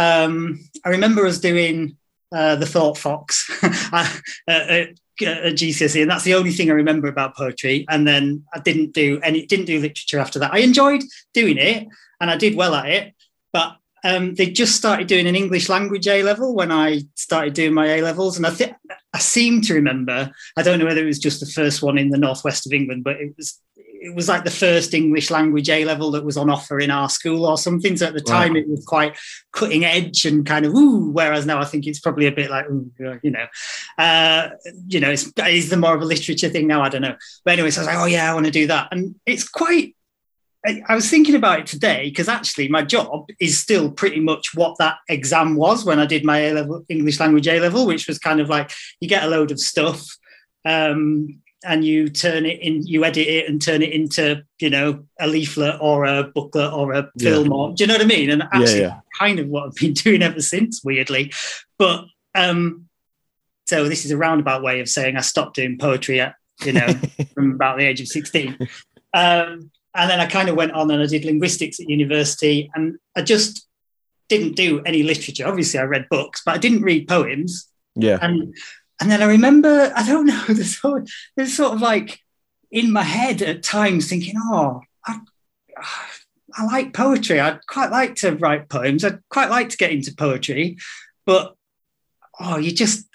um, 0.00 0.60
I 0.84 0.88
remember 0.88 1.26
us 1.26 1.38
doing 1.38 1.96
uh, 2.34 2.56
the 2.56 2.66
Thought 2.66 2.96
Fox 2.96 3.50
at, 3.92 4.22
at, 4.48 4.88
GCSE, 5.20 6.00
and 6.00 6.10
that's 6.10 6.24
the 6.24 6.34
only 6.34 6.52
thing 6.52 6.70
I 6.70 6.74
remember 6.74 7.06
about 7.06 7.36
poetry. 7.36 7.84
And 7.90 8.08
then 8.08 8.44
I 8.54 8.60
didn't 8.60 8.92
do 8.92 9.20
any, 9.22 9.44
didn't 9.44 9.66
do 9.66 9.78
literature 9.78 10.18
after 10.18 10.38
that. 10.38 10.54
I 10.54 10.60
enjoyed 10.60 11.02
doing 11.34 11.58
it, 11.58 11.86
and 12.20 12.30
I 12.30 12.38
did 12.38 12.56
well 12.56 12.74
at 12.74 12.88
it, 12.88 13.14
but 13.52 13.76
um, 14.02 14.34
they 14.36 14.46
just 14.46 14.76
started 14.76 15.08
doing 15.08 15.26
an 15.26 15.36
English 15.36 15.68
language 15.68 16.08
A 16.08 16.22
level 16.22 16.54
when 16.54 16.72
I 16.72 17.02
started 17.16 17.52
doing 17.52 17.74
my 17.74 17.86
A 17.86 18.02
levels, 18.02 18.38
and 18.38 18.46
I 18.46 18.50
think 18.50 18.72
I 19.12 19.18
seem 19.18 19.60
to 19.62 19.74
remember. 19.74 20.30
I 20.56 20.62
don't 20.62 20.78
know 20.78 20.86
whether 20.86 21.02
it 21.02 21.06
was 21.06 21.18
just 21.18 21.40
the 21.40 21.46
first 21.46 21.82
one 21.82 21.98
in 21.98 22.08
the 22.08 22.16
northwest 22.16 22.64
of 22.66 22.72
England, 22.72 23.04
but 23.04 23.16
it 23.16 23.34
was 23.36 23.60
it 24.00 24.14
was 24.14 24.28
like 24.28 24.44
the 24.44 24.50
first 24.50 24.94
English 24.94 25.30
language 25.30 25.68
A 25.68 25.84
level 25.84 26.10
that 26.12 26.24
was 26.24 26.38
on 26.38 26.48
offer 26.48 26.80
in 26.80 26.90
our 26.90 27.08
school 27.10 27.44
or 27.44 27.58
something. 27.58 27.96
So 27.96 28.06
at 28.06 28.14
the 28.14 28.20
time, 28.20 28.54
wow. 28.54 28.60
it 28.60 28.68
was 28.68 28.84
quite 28.84 29.16
cutting 29.52 29.84
edge 29.84 30.24
and 30.24 30.44
kind 30.46 30.64
of 30.64 30.74
ooh. 30.74 31.10
Whereas 31.10 31.44
now, 31.44 31.60
I 31.60 31.66
think 31.66 31.86
it's 31.86 32.00
probably 32.00 32.26
a 32.26 32.32
bit 32.32 32.50
like 32.50 32.68
ooh, 32.70 32.90
you 33.22 33.30
know, 33.30 33.46
uh, 33.98 34.48
you 34.88 35.00
know, 35.00 35.10
it's, 35.10 35.30
it's 35.36 35.68
the 35.68 35.76
more 35.76 35.94
of 35.94 36.00
a 36.00 36.06
literature 36.06 36.48
thing 36.48 36.66
now. 36.66 36.82
I 36.82 36.88
don't 36.88 37.02
know. 37.02 37.16
But 37.44 37.52
anyway, 37.52 37.70
so 37.70 37.80
I 37.80 37.82
was 37.82 37.86
like, 37.88 37.98
oh 37.98 38.06
yeah, 38.06 38.30
I 38.30 38.34
want 38.34 38.46
to 38.46 38.52
do 38.52 38.66
that, 38.68 38.88
and 38.90 39.14
it's 39.26 39.48
quite. 39.48 39.94
I 40.66 40.94
was 40.94 41.08
thinking 41.08 41.36
about 41.36 41.60
it 41.60 41.66
today 41.66 42.10
because 42.10 42.28
actually 42.28 42.68
my 42.68 42.82
job 42.82 43.28
is 43.40 43.58
still 43.58 43.90
pretty 43.90 44.20
much 44.20 44.50
what 44.54 44.76
that 44.78 44.98
exam 45.08 45.56
was 45.56 45.86
when 45.86 45.98
I 45.98 46.04
did 46.04 46.22
my 46.22 46.38
A 46.40 46.52
level 46.52 46.84
English 46.90 47.18
language 47.18 47.48
A 47.48 47.60
level, 47.60 47.86
which 47.86 48.06
was 48.06 48.18
kind 48.18 48.40
of 48.40 48.50
like 48.50 48.70
you 49.00 49.08
get 49.08 49.24
a 49.24 49.28
load 49.28 49.52
of 49.52 49.58
stuff 49.58 50.04
um, 50.66 51.40
and 51.64 51.84
you 51.84 52.08
turn 52.08 52.46
it 52.46 52.60
in, 52.60 52.86
you 52.86 53.04
edit 53.04 53.26
it 53.26 53.48
and 53.48 53.60
turn 53.60 53.82
it 53.82 53.92
into, 53.92 54.42
you 54.60 54.70
know, 54.70 55.04
a 55.20 55.26
leaflet 55.26 55.76
or 55.80 56.04
a 56.04 56.24
booklet 56.24 56.72
or 56.72 56.92
a 56.92 57.10
film 57.18 57.48
yeah. 57.48 57.52
or, 57.52 57.74
do 57.74 57.84
you 57.84 57.88
know 57.88 57.94
what 57.94 58.02
I 58.02 58.06
mean? 58.06 58.30
And 58.30 58.42
actually, 58.44 58.80
yeah, 58.80 58.86
yeah. 58.86 59.00
kind 59.18 59.38
of 59.38 59.48
what 59.48 59.66
I've 59.66 59.74
been 59.74 59.92
doing 59.94 60.22
ever 60.22 60.40
since, 60.40 60.82
weirdly. 60.82 61.32
But 61.78 62.06
um, 62.34 62.88
so 63.66 63.88
this 63.88 64.04
is 64.04 64.10
a 64.10 64.16
roundabout 64.16 64.62
way 64.62 64.80
of 64.80 64.88
saying 64.88 65.16
I 65.16 65.20
stopped 65.20 65.56
doing 65.56 65.78
poetry 65.78 66.20
at, 66.20 66.34
you 66.64 66.72
know, 66.72 66.88
from 67.34 67.52
about 67.52 67.78
the 67.78 67.84
age 67.84 68.00
of 68.00 68.08
16. 68.08 68.56
Um, 69.12 69.70
and 69.94 70.10
then 70.10 70.20
I 70.20 70.26
kind 70.26 70.48
of 70.48 70.56
went 70.56 70.72
on 70.72 70.90
and 70.90 71.02
I 71.02 71.06
did 71.06 71.24
linguistics 71.24 71.80
at 71.80 71.88
university 71.88 72.70
and 72.74 72.98
I 73.16 73.22
just 73.22 73.66
didn't 74.28 74.54
do 74.54 74.80
any 74.82 75.02
literature. 75.02 75.46
Obviously, 75.46 75.80
I 75.80 75.82
read 75.82 76.06
books, 76.08 76.42
but 76.44 76.54
I 76.54 76.58
didn't 76.58 76.82
read 76.82 77.08
poems. 77.08 77.68
Yeah. 77.96 78.18
And 78.22 78.54
and 79.00 79.10
then 79.10 79.22
I 79.22 79.26
remember, 79.26 79.92
I 79.94 80.06
don't 80.06 80.26
know, 80.26 80.44
there's 80.48 80.78
sort, 80.78 81.02
of, 81.02 81.10
there's 81.36 81.56
sort 81.56 81.74
of 81.74 81.80
like 81.80 82.20
in 82.70 82.92
my 82.92 83.02
head 83.02 83.42
at 83.42 83.62
times 83.62 84.08
thinking, 84.08 84.34
oh, 84.36 84.82
I, 85.06 85.20
I 86.54 86.64
like 86.64 86.92
poetry. 86.92 87.38
I'd 87.38 87.64
quite 87.66 87.92
like 87.92 88.16
to 88.16 88.32
write 88.32 88.68
poems. 88.68 89.04
I'd 89.04 89.20
quite 89.28 89.50
like 89.50 89.68
to 89.68 89.76
get 89.76 89.92
into 89.92 90.14
poetry, 90.14 90.78
but 91.24 91.54
oh, 92.40 92.58
you 92.58 92.72
just 92.72 93.06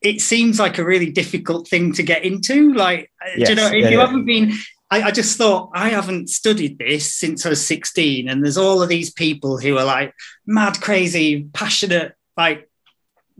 it 0.00 0.20
seems 0.20 0.58
like 0.58 0.78
a 0.78 0.84
really 0.84 1.10
difficult 1.10 1.68
thing 1.68 1.92
to 1.94 2.02
get 2.02 2.24
into. 2.24 2.72
Like, 2.72 3.10
yes, 3.36 3.48
uh, 3.48 3.50
you 3.50 3.56
know, 3.56 3.66
if 3.66 3.72
yeah, 3.72 3.88
you 3.90 3.98
yeah. 3.98 4.06
haven't 4.06 4.24
been, 4.24 4.52
I, 4.90 5.02
I, 5.02 5.10
just 5.10 5.36
thought 5.36 5.70
I 5.74 5.88
haven't 5.88 6.30
studied 6.30 6.78
this 6.78 7.12
since 7.14 7.44
I 7.44 7.50
was 7.50 7.66
16, 7.66 8.28
and 8.28 8.42
there's 8.42 8.56
all 8.56 8.80
of 8.80 8.88
these 8.88 9.12
people 9.12 9.58
who 9.58 9.76
are 9.76 9.84
like 9.84 10.14
mad, 10.46 10.80
crazy, 10.80 11.44
passionate, 11.52 12.14
like 12.36 12.70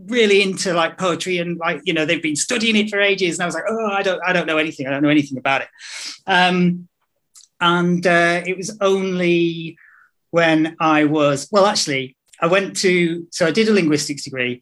really 0.07 0.43
into 0.43 0.73
like 0.73 0.97
poetry 0.97 1.39
and 1.39 1.59
like 1.59 1.81
you 1.85 1.93
know 1.93 2.05
they've 2.05 2.23
been 2.23 2.37
studying 2.37 2.77
it 2.77 2.91
for 2.91 3.01
ages. 3.01 3.37
And 3.37 3.43
i 3.43 3.47
was 3.47 3.55
like 3.55 3.65
oh 3.69 3.89
i 3.91 4.03
don't 4.03 4.21
i 4.25 4.33
don't 4.33 4.47
know 4.47 4.59
anything. 4.59 4.87
I 4.87 4.91
don't 4.91 5.03
know 5.03 5.09
anything 5.09 5.39
about 5.39 5.63
it. 5.63 5.69
Um, 6.27 6.89
and 7.61 8.07
uh, 8.07 8.43
it 8.47 8.57
was 8.57 8.77
only 8.81 9.77
when 10.31 10.77
i 10.79 11.05
was 11.05 11.49
well 11.51 11.67
actually 11.67 12.15
i 12.41 12.47
went 12.47 12.77
to 12.77 13.27
so 13.31 13.47
i 13.47 13.51
did 13.51 13.69
a 13.69 13.73
linguistics 13.73 14.25
degree. 14.25 14.61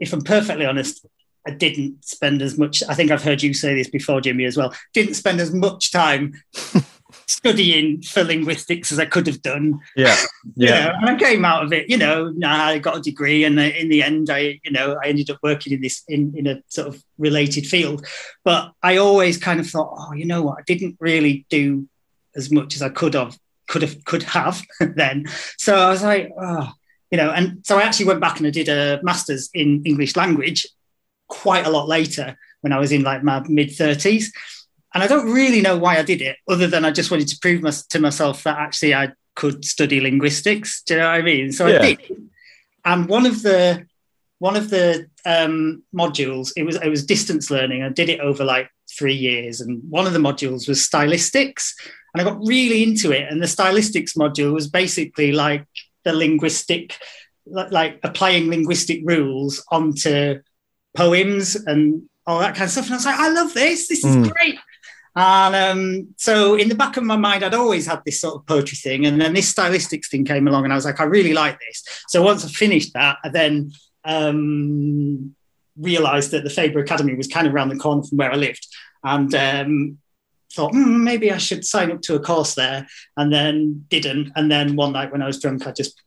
If 0.00 0.12
i'm 0.12 0.22
perfectly 0.22 0.66
honest 0.66 1.06
i 1.46 1.50
didn't 1.52 2.04
spend 2.04 2.42
as 2.42 2.58
much 2.58 2.82
i 2.88 2.94
think 2.94 3.10
i've 3.10 3.22
heard 3.22 3.42
you 3.42 3.54
say 3.54 3.74
this 3.74 3.88
before 3.88 4.20
jimmy 4.20 4.44
as 4.44 4.56
well 4.56 4.74
didn't 4.92 5.14
spend 5.14 5.40
as 5.40 5.54
much 5.54 5.92
time 5.92 6.34
studying 7.26 8.02
for 8.02 8.24
linguistics 8.24 8.92
as 8.92 8.98
I 8.98 9.06
could 9.06 9.26
have 9.26 9.42
done. 9.42 9.80
Yeah, 9.96 10.16
yeah. 10.56 10.66
You 10.66 10.84
know, 10.84 10.94
and 10.98 11.10
I 11.10 11.16
came 11.16 11.44
out 11.44 11.64
of 11.64 11.72
it. 11.72 11.88
You 11.88 11.96
know, 11.96 12.34
I 12.44 12.78
got 12.78 12.98
a 12.98 13.00
degree, 13.00 13.44
and 13.44 13.58
in 13.58 13.88
the 13.88 14.02
end, 14.02 14.30
I 14.30 14.60
you 14.64 14.70
know 14.70 14.98
I 15.02 15.08
ended 15.08 15.30
up 15.30 15.38
working 15.42 15.72
in 15.72 15.80
this 15.80 16.02
in 16.08 16.34
in 16.36 16.46
a 16.46 16.62
sort 16.68 16.88
of 16.88 17.02
related 17.18 17.66
field. 17.66 18.06
But 18.44 18.72
I 18.82 18.96
always 18.96 19.38
kind 19.38 19.60
of 19.60 19.68
thought, 19.68 19.94
oh, 19.96 20.12
you 20.14 20.26
know 20.26 20.42
what, 20.42 20.58
I 20.58 20.62
didn't 20.62 20.96
really 21.00 21.46
do 21.48 21.88
as 22.36 22.50
much 22.50 22.74
as 22.74 22.82
I 22.82 22.88
could 22.88 23.14
have 23.14 23.38
could 23.66 23.82
have 23.82 24.04
could 24.04 24.22
have 24.24 24.62
then. 24.80 25.26
So 25.58 25.76
I 25.76 25.90
was 25.90 26.02
like, 26.02 26.30
oh, 26.40 26.72
you 27.10 27.18
know, 27.18 27.30
and 27.30 27.64
so 27.64 27.78
I 27.78 27.82
actually 27.82 28.06
went 28.06 28.20
back 28.20 28.38
and 28.38 28.46
I 28.46 28.50
did 28.50 28.68
a 28.68 29.00
master's 29.02 29.50
in 29.54 29.82
English 29.84 30.16
language 30.16 30.66
quite 31.28 31.66
a 31.66 31.70
lot 31.70 31.88
later 31.88 32.36
when 32.60 32.72
I 32.72 32.78
was 32.78 32.92
in 32.92 33.02
like 33.02 33.22
my 33.22 33.42
mid 33.48 33.68
30s. 33.68 34.26
And 34.94 35.02
I 35.02 35.08
don't 35.08 35.32
really 35.32 35.60
know 35.60 35.76
why 35.76 35.98
I 35.98 36.02
did 36.02 36.22
it, 36.22 36.36
other 36.48 36.68
than 36.68 36.84
I 36.84 36.92
just 36.92 37.10
wanted 37.10 37.28
to 37.28 37.38
prove 37.40 37.62
my, 37.62 37.72
to 37.90 37.98
myself 37.98 38.44
that 38.44 38.58
actually 38.58 38.94
I 38.94 39.12
could 39.34 39.64
study 39.64 40.00
linguistics. 40.00 40.82
Do 40.82 40.94
you 40.94 41.00
know 41.00 41.08
what 41.08 41.14
I 41.14 41.22
mean? 41.22 41.50
So 41.52 41.66
yeah. 41.66 41.82
I 41.82 41.94
did. 41.94 42.30
And 42.84 43.08
one 43.08 43.26
of 43.26 43.42
the 43.42 43.86
one 44.38 44.56
of 44.56 44.70
the 44.70 45.08
um, 45.24 45.82
modules, 45.94 46.52
it 46.56 46.64
was 46.64 46.76
it 46.76 46.88
was 46.88 47.04
distance 47.06 47.50
learning. 47.50 47.82
I 47.82 47.88
did 47.88 48.08
it 48.08 48.20
over 48.20 48.44
like 48.44 48.70
three 48.96 49.14
years, 49.14 49.60
and 49.60 49.82
one 49.90 50.06
of 50.06 50.12
the 50.12 50.18
modules 50.18 50.68
was 50.68 50.86
stylistics, 50.86 51.72
and 52.12 52.20
I 52.20 52.24
got 52.24 52.38
really 52.44 52.82
into 52.82 53.10
it. 53.10 53.30
And 53.30 53.42
the 53.42 53.46
stylistics 53.46 54.16
module 54.16 54.52
was 54.52 54.68
basically 54.68 55.32
like 55.32 55.66
the 56.04 56.12
linguistic, 56.12 56.96
like 57.46 57.98
applying 58.02 58.48
linguistic 58.48 59.00
rules 59.04 59.64
onto 59.70 60.40
poems 60.96 61.56
and 61.56 62.02
all 62.26 62.38
that 62.38 62.54
kind 62.54 62.64
of 62.64 62.70
stuff. 62.70 62.86
And 62.86 62.94
I 62.94 62.96
was 62.96 63.06
like, 63.06 63.18
I 63.18 63.28
love 63.30 63.54
this. 63.54 63.88
This 63.88 64.04
is 64.04 64.16
mm. 64.16 64.30
great. 64.30 64.58
And 65.16 65.54
um, 65.54 66.14
so 66.16 66.56
in 66.56 66.68
the 66.68 66.74
back 66.74 66.96
of 66.96 67.04
my 67.04 67.16
mind, 67.16 67.44
I'd 67.44 67.54
always 67.54 67.86
had 67.86 68.02
this 68.04 68.20
sort 68.20 68.34
of 68.34 68.46
poetry 68.46 68.76
thing. 68.76 69.06
And 69.06 69.20
then 69.20 69.32
this 69.32 69.52
stylistics 69.52 70.06
thing 70.06 70.24
came 70.24 70.48
along, 70.48 70.64
and 70.64 70.72
I 70.72 70.76
was 70.76 70.84
like, 70.84 71.00
I 71.00 71.04
really 71.04 71.32
like 71.32 71.58
this. 71.60 71.84
So 72.08 72.22
once 72.22 72.44
I 72.44 72.48
finished 72.48 72.94
that, 72.94 73.18
I 73.22 73.28
then 73.28 73.72
um, 74.04 75.34
realized 75.78 76.32
that 76.32 76.42
the 76.42 76.50
Faber 76.50 76.80
Academy 76.80 77.14
was 77.14 77.28
kind 77.28 77.46
of 77.46 77.54
around 77.54 77.68
the 77.68 77.76
corner 77.76 78.02
from 78.02 78.18
where 78.18 78.32
I 78.32 78.36
lived. 78.36 78.66
And 79.04 79.32
um, 79.34 79.98
thought 80.52 80.72
mm, 80.72 81.02
maybe 81.02 81.30
I 81.30 81.38
should 81.38 81.64
sign 81.64 81.92
up 81.92 82.00
to 82.02 82.16
a 82.16 82.20
course 82.20 82.54
there, 82.54 82.86
and 83.16 83.32
then 83.32 83.84
didn't. 83.88 84.32
And 84.34 84.50
then 84.50 84.74
one 84.74 84.92
night 84.92 85.12
when 85.12 85.22
I 85.22 85.26
was 85.26 85.40
drunk, 85.40 85.66
I 85.66 85.72
just 85.72 86.02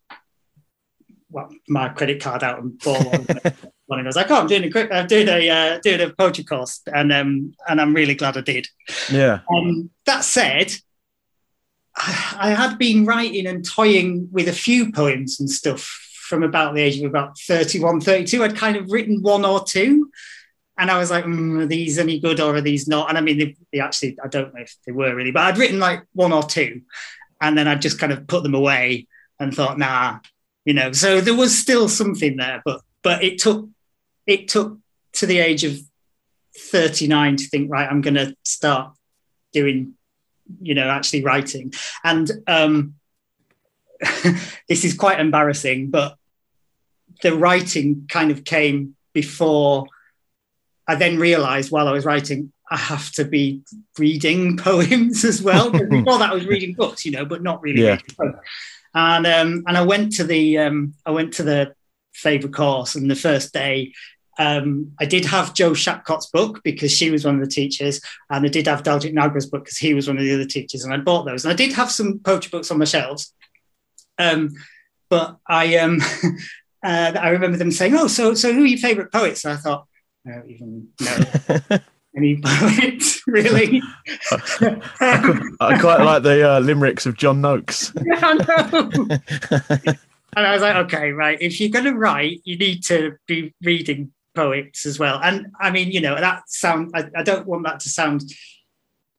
well, 1.30 1.50
my 1.68 1.90
credit 1.90 2.22
card 2.22 2.44
out 2.44 2.60
and 2.60 2.80
bought 2.80 3.06
one. 3.06 3.28
one. 3.88 4.00
And 4.00 4.08
I 4.08 4.10
was 4.10 4.15
like, 4.15 4.29
"Oh, 4.29 4.36
I'm 4.36 4.48
doing 4.48 4.65
a 4.65 4.72
quick, 4.72 4.89
I'm 4.91 5.08
doing 5.08 5.27
a 5.27 5.50
uh, 5.50 5.79
doing 5.79 6.01
a 6.01 6.10
poetry 6.13 6.44
course," 6.44 6.82
and 6.94 7.12
um, 7.12 7.53
and 7.67 7.82
I'm 7.82 7.94
really 7.94 8.15
glad 8.15 8.38
I 8.38 8.41
did. 8.41 8.67
Yeah. 9.12 9.39
Um, 9.53 9.89
that 10.06 10.24
said, 10.24 10.74
I, 11.96 12.51
had 12.51 12.77
been 12.77 13.06
writing 13.06 13.48
and 13.48 13.65
toying 13.65 14.29
with 14.32 14.48
a 14.48 14.53
few 14.53 14.91
poems 14.91 15.39
and 15.39 15.50
stuff 15.50 15.82
from 16.13 16.44
about 16.44 16.75
the 16.75 16.82
age 16.82 17.00
of 17.00 17.06
about 17.06 17.38
31, 17.39 18.01
32. 18.01 18.44
I'd 18.44 18.56
kind 18.56 18.75
of 18.77 18.91
written 18.91 19.22
one 19.22 19.46
or 19.46 19.63
two, 19.63 20.12
and 20.77 20.91
I 20.91 21.00
was 21.00 21.10
like, 21.10 21.25
mm, 21.25 21.62
"Are 21.62 21.65
these 21.65 21.98
any 21.98 22.20
good 22.20 22.39
or 22.39 22.56
are 22.56 22.62
these 22.62 22.88
not?" 22.88 23.10
And 23.10 23.17
I 23.17 23.22
mean, 23.22 23.38
they, 23.38 23.56
they 23.74 23.79
actually, 23.79 24.17
I 24.24 24.27
don't 24.27 24.53
know 24.53 24.62
if 24.62 24.75
they 24.86 24.91
were 24.91 25.15
really, 25.15 25.32
but 25.32 25.44
I'd 25.44 25.58
written 25.58 25.79
like 25.79 26.03
one 26.13 26.34
or 26.34 26.44
two, 26.44 26.82
and 27.41 27.58
then 27.58 27.67
I 27.67 27.75
just 27.75 28.00
kind 28.00 28.12
of 28.12 28.27
put 28.27 28.44
them 28.44 28.56
away 28.56 29.08
and 29.39 29.53
thought, 29.53 29.79
"Nah." 29.79 30.20
You 30.65 30.74
know, 30.74 30.91
so 30.91 31.22
there 31.22 31.34
was 31.34 31.58
still 31.58 31.88
something 31.88 32.36
there, 32.36 32.62
but 32.65 32.82
but 33.01 33.24
it 33.24 33.39
took 33.39 33.70
it 34.28 34.48
took 34.48 34.78
to 35.14 35.26
the 35.26 35.40
age 35.40 35.64
of 35.64 35.80
39 36.58 37.38
to 37.38 37.48
think, 37.48 37.72
right, 37.72 37.90
I'm 37.90 38.02
going 38.02 38.16
to 38.16 38.36
start 38.44 38.94
doing, 39.54 39.94
you 40.62 40.76
know, 40.76 40.90
actually 40.90 41.24
writing. 41.24 41.74
And 42.04 42.30
um, 42.46 42.96
this 44.70 44.86
is 44.86 44.94
quite 44.94 45.20
embarrassing, 45.20 45.90
but 45.90 46.18
the 47.24 47.36
writing 47.36 48.06
kind 48.10 48.32
of 48.32 48.44
came 48.44 48.96
before 49.14 49.88
I 50.88 50.96
then 50.96 51.18
realized 51.18 51.72
while 51.72 51.88
I 51.88 51.92
was 51.92 52.06
writing, 52.06 52.52
I 52.70 52.78
have 52.78 53.12
to 53.14 53.26
be 53.26 53.62
reading 53.98 54.58
poems 54.70 55.26
as 55.26 55.42
well. 55.42 55.70
before 55.72 56.20
that, 56.20 56.32
I 56.32 56.34
was 56.34 56.46
reading 56.46 56.76
books, 56.76 57.06
you 57.06 57.12
know, 57.12 57.26
but 57.26 57.42
not 57.42 57.62
really. 57.62 57.84
Yeah. 57.84 58.00
And 58.94 59.28
um, 59.28 59.64
and 59.68 59.78
I 59.78 59.82
went 59.82 60.14
to 60.14 60.24
the 60.24 60.60
um, 60.60 60.94
I 61.06 61.12
went 61.12 61.34
to 61.36 61.44
the 61.44 61.76
Faber 62.14 62.48
course, 62.48 62.96
and 62.96 63.12
the 63.12 63.16
first 63.16 63.54
day 63.54 63.94
um, 64.39 64.91
I 65.00 65.06
did 65.06 65.25
have 65.25 65.53
Jo 65.53 65.72
Shapcott's 65.72 66.27
book 66.27 66.62
because 66.63 66.91
she 66.91 67.10
was 67.10 67.25
one 67.25 67.36
of 67.36 67.41
the 67.41 67.51
teachers, 67.51 68.01
and 68.29 68.46
I 68.46 68.50
did 68.50 68.67
have 68.67 68.84
Daljit 68.84 69.13
Nagra's 69.13 69.48
book 69.48 69.65
because 69.65 69.77
he 69.77 69.94
was 69.94 70.08
one 70.08 70.17
of 70.17 70.24
the 70.24 70.34
other 70.34 70.46
teachers, 70.46 70.84
and 70.84 70.94
I 70.94 70.98
bought 70.98 71.25
those. 71.25 71.44
And 71.44 71.51
I 71.51 71.56
did 71.56 71.74
have 71.74 71.91
some 71.91 72.20
poetry 72.20 72.50
books 72.50 72.70
on 72.70 72.77
my 72.77 72.86
shelves, 72.86 73.34
um, 74.17 74.53
but 75.10 75.38
I 75.48 75.77
um, 75.77 76.00
uh, 76.84 77.13
I 77.20 77.29
remember 77.29 77.58
them 77.58 77.72
saying, 77.72 77.96
"Oh, 77.96 78.08
so 78.08 78.34
so 78.34 78.53
who 78.53 78.63
are 78.63 78.67
your 78.67 78.79
favourite 78.79 79.12
poets?" 79.12 79.44
And 79.44 79.53
I 79.53 79.58
thought, 79.58 79.88
I 80.25 80.32
don't 80.32 80.50
even 80.50 80.88
know. 81.01 81.79
Any 82.15 82.41
poets, 82.44 83.22
really? 83.27 83.79
I, 84.32 85.50
I, 85.60 85.77
quite 85.77 86.01
like 86.01 86.24
the 86.24 86.51
uh, 86.51 86.60
limericks 86.62 87.06
of 87.06 87.15
John 87.15 87.41
Noakes. 87.41 87.94
yeah, 88.03 88.32
and 90.36 90.46
I 90.46 90.53
was 90.53 90.63
like, 90.63 90.75
okay, 90.86 91.12
right. 91.12 91.38
If 91.39 91.62
you're 91.62 91.70
going 91.70 91.86
to 91.86 91.94
write, 91.94 92.41
you 92.44 92.58
need 92.58 92.84
to 92.86 93.17
be 93.27 93.53
reading 93.62 94.13
poets 94.38 94.86
as 94.86 95.00
well. 95.00 95.20
And 95.22 95.48
I 95.60 95.72
mean, 95.72 95.91
you 95.91 96.00
know, 96.00 96.15
that 96.15 96.44
sound. 96.48 96.91
I, 96.94 97.10
I 97.15 97.24
don't 97.24 97.48
want 97.48 97.65
that 97.65 97.79
to 97.82 97.89
sound. 97.89 98.22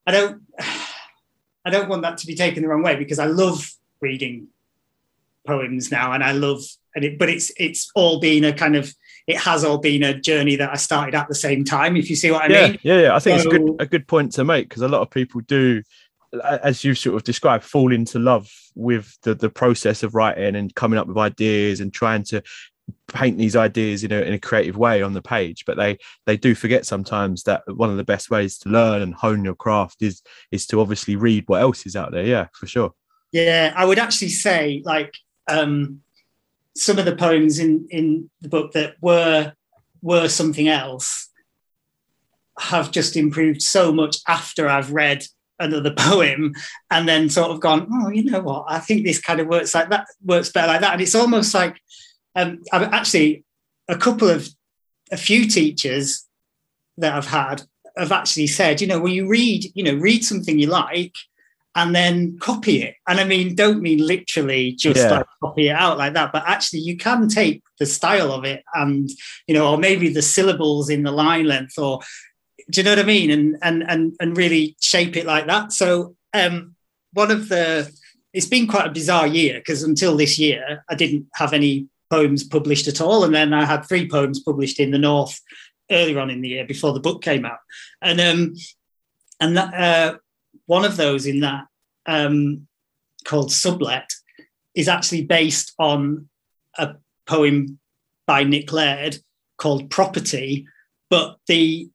I 0.07 0.13
don't. 0.13 0.43
I 1.65 1.71
don't 1.71 1.89
want 1.91 2.03
that 2.03 2.17
to 2.19 2.27
be 2.27 2.35
taken 2.35 2.63
the 2.63 2.69
wrong 2.69 2.83
way 2.83 2.97
because 2.97 3.19
I 3.19 3.27
love 3.27 3.71
reading 4.01 4.47
poems 5.47 5.91
now, 5.91 6.13
and 6.13 6.25
I 6.25 6.33
love 6.33 6.63
and 6.95 7.05
it. 7.05 7.19
But 7.19 7.29
it's 7.29 7.51
it's 7.59 7.91
all 7.95 8.21
been 8.21 8.45
a 8.45 8.53
kind 8.53 8.77
of. 8.77 8.95
It 9.27 9.37
has 9.37 9.63
all 9.63 9.77
been 9.77 10.03
a 10.03 10.19
journey 10.19 10.57
that 10.57 10.71
I 10.71 10.77
started 10.77 11.15
at 11.15 11.29
the 11.29 11.35
same 11.35 11.63
time. 11.63 11.97
If 11.97 12.09
you 12.09 12.17
see 12.17 12.31
what 12.31 12.45
I 12.45 12.55
yeah, 12.55 12.69
mean. 12.69 12.79
Yeah, 12.83 13.01
yeah. 13.01 13.17
I 13.17 13.19
think 13.19 13.41
so, 13.41 13.49
it's 13.49 13.55
a 13.55 13.59
good 13.59 13.77
a 13.81 13.87
good 13.87 14.07
point 14.07 14.33
to 14.33 14.45
make 14.45 14.69
because 14.69 14.83
a 14.83 14.89
lot 14.89 15.03
of 15.03 15.11
people 15.11 15.43
do 15.43 15.83
as 16.63 16.85
you've 16.85 16.99
sort 16.99 17.17
of 17.17 17.25
described, 17.25 17.65
fall 17.65 17.93
into 17.93 18.19
love 18.19 18.51
with 18.75 19.19
the 19.23 19.35
the 19.35 19.51
process 19.51 20.03
of 20.03 20.15
writing 20.15 20.57
and 20.57 20.75
coming 20.75 20.99
up 20.99 21.07
with 21.07 21.17
ideas 21.17 21.81
and 21.81 21.93
trying 21.93 22.23
to 22.23 22.43
paint 23.09 23.39
these 23.39 23.57
ideas 23.57 24.05
in 24.05 24.13
a, 24.13 24.21
in 24.21 24.33
a 24.35 24.39
creative 24.39 24.77
way 24.77 25.03
on 25.03 25.15
the 25.15 25.23
page 25.23 25.65
but 25.65 25.77
they 25.77 25.97
they 26.27 26.37
do 26.37 26.55
forget 26.55 26.85
sometimes 26.85 27.43
that 27.43 27.63
one 27.67 27.91
of 27.91 27.97
the 27.97 28.05
best 28.05 28.31
ways 28.31 28.59
to 28.59 28.69
learn 28.69 29.03
and 29.03 29.15
hone 29.15 29.45
your 29.45 29.55
craft 29.55 30.03
is 30.03 30.23
is 30.51 30.67
to 30.67 30.81
obviously 30.81 31.17
read 31.17 31.45
what 31.47 31.63
else 31.63 31.87
is 31.87 31.97
out 31.97 32.13
there. 32.13 32.25
Yeah 32.25 32.47
for 32.53 32.67
sure. 32.67 32.93
Yeah 33.33 33.73
i 33.77 33.85
would 33.85 33.99
actually 33.99 34.29
say 34.29 34.83
like 34.85 35.15
um 35.49 36.01
some 36.77 36.99
of 36.99 37.05
the 37.05 37.17
poems 37.17 37.59
in 37.59 37.87
in 37.91 38.31
the 38.41 38.49
book 38.49 38.73
that 38.73 38.95
were 39.01 39.53
were 40.03 40.29
something 40.29 40.69
else 40.69 41.29
have 42.59 42.91
just 42.91 43.17
improved 43.17 43.63
so 43.63 43.93
much 43.93 44.19
after 44.27 44.69
i've 44.69 44.93
read 44.93 45.25
another 45.59 45.93
poem 45.97 46.55
and 46.91 47.09
then 47.09 47.29
sort 47.29 47.51
of 47.51 47.61
gone 47.61 47.89
oh 47.93 48.09
you 48.11 48.25
know 48.25 48.41
what? 48.41 48.65
I 48.69 48.79
think 48.79 49.05
this 49.05 49.21
kind 49.21 49.41
of 49.41 49.49
works 49.49 49.75
like 49.75 49.91
that 49.91 50.07
works 50.25 50.51
better 50.51 50.69
like 50.69 50.81
that. 50.81 50.93
And 50.93 51.03
it's 51.03 51.15
almost 51.15 51.55
like 51.55 51.81
um, 52.39 52.63
I've 52.73 52.93
actually 52.93 53.45
a 53.89 53.97
couple 53.97 54.29
of 54.29 54.49
a 55.11 55.17
few 55.17 55.49
teachers 55.49 56.27
that 56.99 57.15
I've 57.15 57.27
had 57.27 57.63
have 57.97 58.13
actually 58.13 58.47
said, 58.47 58.81
you 58.81 58.87
know, 58.87 59.01
when 59.01 59.13
you 59.13 59.29
read, 59.29 59.65
you 59.75 59.83
know, 59.83 59.95
read 59.95 60.25
something 60.25 60.59
you 60.59 60.69
like 60.69 61.15
and 61.75 61.95
then 61.95 62.39
copy 62.39 62.83
it. 62.83 62.95
And 63.09 63.19
I 63.19 63.25
mean, 63.25 63.55
don't 63.55 63.83
mean 63.83 64.07
literally 64.07 64.73
just 64.73 65.01
yeah. 65.01 65.11
like 65.11 65.27
copy 65.43 65.69
it 65.69 65.73
out 65.73 65.99
like 65.99 66.15
that, 66.15 66.33
but 66.33 66.45
actually 66.47 66.81
you 66.81 66.97
can 66.97 67.29
take 67.29 67.63
the 67.79 67.87
style 67.87 68.33
of 68.33 68.45
it 68.45 68.63
and, 68.75 69.11
you 69.47 69.55
know, 69.55 69.73
or 69.73 69.79
maybe 69.79 70.09
the 70.09 70.23
syllables 70.23 70.91
in 70.91 71.03
the 71.03 71.13
line 71.13 71.47
length 71.47 71.79
or 71.79 72.01
do 72.71 72.81
you 72.81 72.85
know 72.85 72.93
what 72.93 72.99
I 72.99 73.05
mean? 73.05 73.31
And 73.31 73.57
and 73.63 73.83
and 73.89 74.17
and 74.21 74.37
really 74.37 74.77
shape 74.81 75.17
it 75.17 75.25
like 75.25 75.47
that. 75.47 75.73
So 75.73 76.17
um 76.35 76.75
one 77.15 77.31
of 77.31 77.49
the 77.49 77.91
it's 78.33 78.47
been 78.47 78.67
quite 78.67 78.87
a 78.87 78.93
bizarre 78.93 79.27
year 79.27 79.59
because 79.59 79.83
until 79.83 80.17
this 80.17 80.39
year 80.39 80.85
I 80.89 80.95
didn't 80.95 81.27
have 81.35 81.53
any 81.53 81.89
poems 82.11 82.45
published 82.45 82.89
at 82.89 83.01
all. 83.01 83.25
And 83.25 83.35
then 83.35 83.53
I 83.53 83.65
had 83.65 83.85
three 83.85 84.09
poems 84.09 84.41
published 84.41 84.81
in 84.81 84.91
the 84.91 84.99
North 84.99 85.41
earlier 85.91 86.21
on 86.21 86.31
in 86.31 86.41
the 86.41 86.49
year 86.49 86.67
before 86.67 86.93
the 86.93 87.01
book 87.01 87.23
came 87.23 87.45
out. 87.45 87.59
And 88.03 88.21
um, 88.21 88.55
and 89.41 89.57
that, 89.57 89.75
uh, 89.75 90.19
one 90.67 90.85
of 90.85 90.97
those 90.97 91.27
in 91.27 91.41
that 91.41 91.67
um, 92.07 92.67
called 93.25 93.51
Sublet 93.51 94.07
is 94.75 94.89
actually 94.89 95.25
based 95.25 95.75
on 95.79 96.29
a 96.77 96.95
poem 97.27 97.79
by 98.27 98.45
Nick 98.45 98.73
Laird 98.73 99.19
called 99.57 99.91
Property, 99.91 100.67
but 101.11 101.39
the 101.47 101.91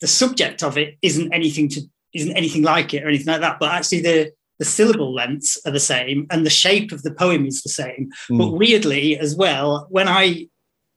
the 0.00 0.06
subject 0.06 0.62
of 0.62 0.76
it 0.76 0.98
isn't 1.00 1.32
anything 1.32 1.68
to 1.70 1.80
isn't 2.14 2.36
anything 2.36 2.62
like 2.62 2.94
it 2.94 3.02
or 3.02 3.08
anything 3.08 3.26
like 3.26 3.40
that. 3.40 3.58
But 3.58 3.72
actually 3.72 4.02
the 4.02 4.32
the 4.58 4.64
syllable 4.64 5.14
lengths 5.14 5.58
are 5.66 5.72
the 5.72 5.80
same 5.80 6.26
and 6.30 6.44
the 6.44 6.50
shape 6.50 6.92
of 6.92 7.02
the 7.02 7.12
poem 7.14 7.46
is 7.46 7.62
the 7.62 7.68
same. 7.68 8.10
Mm. 8.30 8.38
But 8.38 8.52
weirdly, 8.52 9.18
as 9.18 9.36
well, 9.36 9.86
when 9.90 10.08
I 10.08 10.48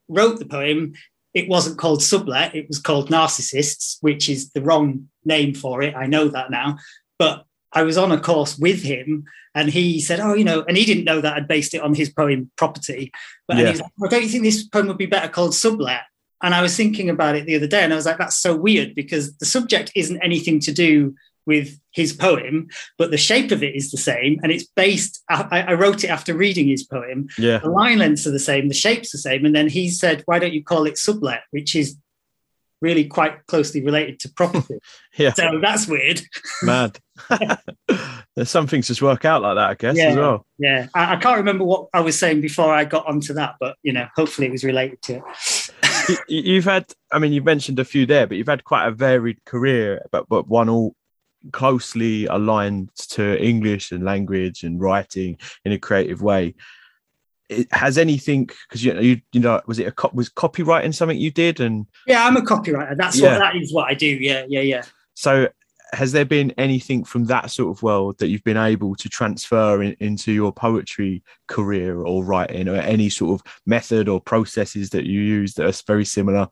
wrote 0.08 0.38
the 0.38 0.46
poem, 0.46 0.94
it 1.34 1.48
wasn't 1.48 1.78
called 1.78 2.00
Sublet, 2.00 2.54
it 2.54 2.66
was 2.68 2.80
called 2.80 3.10
Narcissists, 3.10 3.98
which 4.00 4.28
is 4.28 4.50
the 4.50 4.62
wrong 4.62 5.08
name 5.24 5.54
for 5.54 5.82
it. 5.82 5.94
I 5.94 6.06
know 6.06 6.28
that 6.28 6.50
now. 6.50 6.78
But 7.18 7.44
I 7.72 7.82
was 7.82 7.96
on 7.96 8.10
a 8.10 8.20
course 8.20 8.58
with 8.58 8.82
him 8.82 9.24
and 9.54 9.70
he 9.70 10.00
said, 10.00 10.20
Oh, 10.20 10.34
you 10.34 10.44
know, 10.44 10.64
and 10.66 10.76
he 10.76 10.84
didn't 10.84 11.04
know 11.04 11.20
that 11.20 11.34
I'd 11.34 11.48
based 11.48 11.74
it 11.74 11.82
on 11.82 11.94
his 11.94 12.10
poem 12.10 12.50
Property. 12.56 13.12
But 13.46 13.58
yeah. 13.58 13.70
like, 13.70 13.92
well, 13.96 14.10
don't 14.10 14.22
you 14.22 14.28
think 14.28 14.42
this 14.42 14.66
poem 14.66 14.88
would 14.88 14.98
be 14.98 15.06
better 15.06 15.28
called 15.28 15.54
Sublet? 15.54 16.02
And 16.42 16.54
I 16.54 16.62
was 16.62 16.76
thinking 16.76 17.10
about 17.10 17.36
it 17.36 17.46
the 17.46 17.56
other 17.56 17.66
day 17.66 17.84
and 17.84 17.92
I 17.92 17.96
was 17.96 18.06
like, 18.06 18.18
that's 18.18 18.38
so 18.38 18.56
weird 18.56 18.94
because 18.94 19.36
the 19.36 19.46
subject 19.46 19.92
isn't 19.94 20.22
anything 20.22 20.58
to 20.60 20.72
do 20.72 21.14
with 21.46 21.78
his 21.92 22.12
poem, 22.12 22.68
but 22.98 23.10
the 23.10 23.16
shape 23.16 23.50
of 23.50 23.62
it 23.62 23.74
is 23.74 23.90
the 23.90 23.98
same, 23.98 24.38
and 24.42 24.52
it's 24.52 24.64
based. 24.64 25.22
I, 25.28 25.64
I, 25.68 25.74
wrote 25.74 26.04
it 26.04 26.10
after 26.10 26.34
reading 26.34 26.68
his 26.68 26.84
poem. 26.84 27.28
Yeah, 27.38 27.58
the 27.58 27.70
line 27.70 27.98
lengths 27.98 28.26
are 28.26 28.30
the 28.30 28.38
same, 28.38 28.68
the 28.68 28.74
shape's 28.74 29.12
the 29.12 29.18
same, 29.18 29.44
and 29.44 29.54
then 29.54 29.68
he 29.68 29.90
said, 29.90 30.22
"Why 30.26 30.38
don't 30.38 30.52
you 30.52 30.62
call 30.62 30.86
it 30.86 30.98
sublet?" 30.98 31.42
Which 31.50 31.74
is 31.74 31.96
really 32.80 33.04
quite 33.04 33.46
closely 33.46 33.82
related 33.82 34.20
to 34.20 34.32
property. 34.32 34.78
yeah, 35.16 35.32
so 35.32 35.58
that's 35.60 35.86
weird. 35.86 36.22
Mad. 36.62 36.98
There's 38.36 38.48
some 38.48 38.66
things 38.66 38.86
just 38.86 39.02
work 39.02 39.24
out 39.24 39.42
like 39.42 39.56
that, 39.56 39.70
I 39.70 39.74
guess, 39.74 39.96
yeah, 39.96 40.04
as 40.10 40.16
well. 40.16 40.46
Yeah, 40.58 40.86
I, 40.94 41.14
I 41.14 41.16
can't 41.16 41.38
remember 41.38 41.64
what 41.64 41.88
I 41.92 42.00
was 42.00 42.18
saying 42.18 42.40
before 42.40 42.72
I 42.72 42.84
got 42.84 43.06
onto 43.06 43.34
that, 43.34 43.56
but 43.60 43.76
you 43.82 43.92
know, 43.92 44.06
hopefully 44.14 44.46
it 44.46 44.52
was 44.52 44.64
related 44.64 45.02
to 45.02 45.16
it. 45.16 46.18
you've 46.28 46.64
had, 46.64 46.86
I 47.12 47.18
mean, 47.18 47.32
you've 47.32 47.44
mentioned 47.44 47.78
a 47.78 47.84
few 47.84 48.06
there, 48.06 48.26
but 48.26 48.36
you've 48.36 48.48
had 48.48 48.64
quite 48.64 48.86
a 48.86 48.92
varied 48.92 49.44
career, 49.44 50.06
but 50.10 50.28
but 50.28 50.48
one 50.48 50.68
all 50.68 50.94
closely 51.52 52.26
aligned 52.26 52.90
to 52.94 53.42
English 53.42 53.92
and 53.92 54.04
language 54.04 54.62
and 54.62 54.80
writing 54.80 55.38
in 55.64 55.72
a 55.72 55.78
creative 55.78 56.22
way. 56.22 56.54
It, 57.48 57.66
has 57.72 57.98
anything 57.98 58.48
because 58.68 58.84
you 58.84 58.94
know 58.94 59.00
you, 59.00 59.20
you 59.32 59.40
know 59.40 59.60
was 59.66 59.80
it 59.80 59.88
a 59.88 59.90
cop 59.90 60.14
was 60.14 60.30
copywriting 60.30 60.94
something 60.94 61.18
you 61.18 61.32
did 61.32 61.58
and? 61.58 61.86
Yeah 62.06 62.24
I'm 62.24 62.36
a 62.36 62.42
copywriter. 62.42 62.96
That's 62.96 63.18
yeah. 63.18 63.32
what 63.32 63.38
that 63.38 63.56
is 63.56 63.72
what 63.72 63.88
I 63.88 63.94
do. 63.94 64.06
Yeah 64.06 64.44
yeah 64.48 64.60
yeah. 64.60 64.84
So 65.14 65.48
has 65.92 66.12
there 66.12 66.24
been 66.24 66.52
anything 66.52 67.04
from 67.04 67.24
that 67.24 67.50
sort 67.50 67.76
of 67.76 67.82
world 67.82 68.18
that 68.18 68.28
you've 68.28 68.44
been 68.44 68.56
able 68.56 68.94
to 68.94 69.08
transfer 69.08 69.82
in, 69.82 69.96
into 70.00 70.32
your 70.32 70.52
poetry 70.52 71.22
career 71.48 72.02
or 72.02 72.24
writing 72.24 72.68
or 72.68 72.76
any 72.76 73.08
sort 73.08 73.40
of 73.40 73.52
method 73.66 74.08
or 74.08 74.20
processes 74.20 74.90
that 74.90 75.04
you 75.04 75.20
use 75.20 75.54
that 75.54 75.66
are 75.66 75.82
very 75.86 76.04
similar 76.04 76.48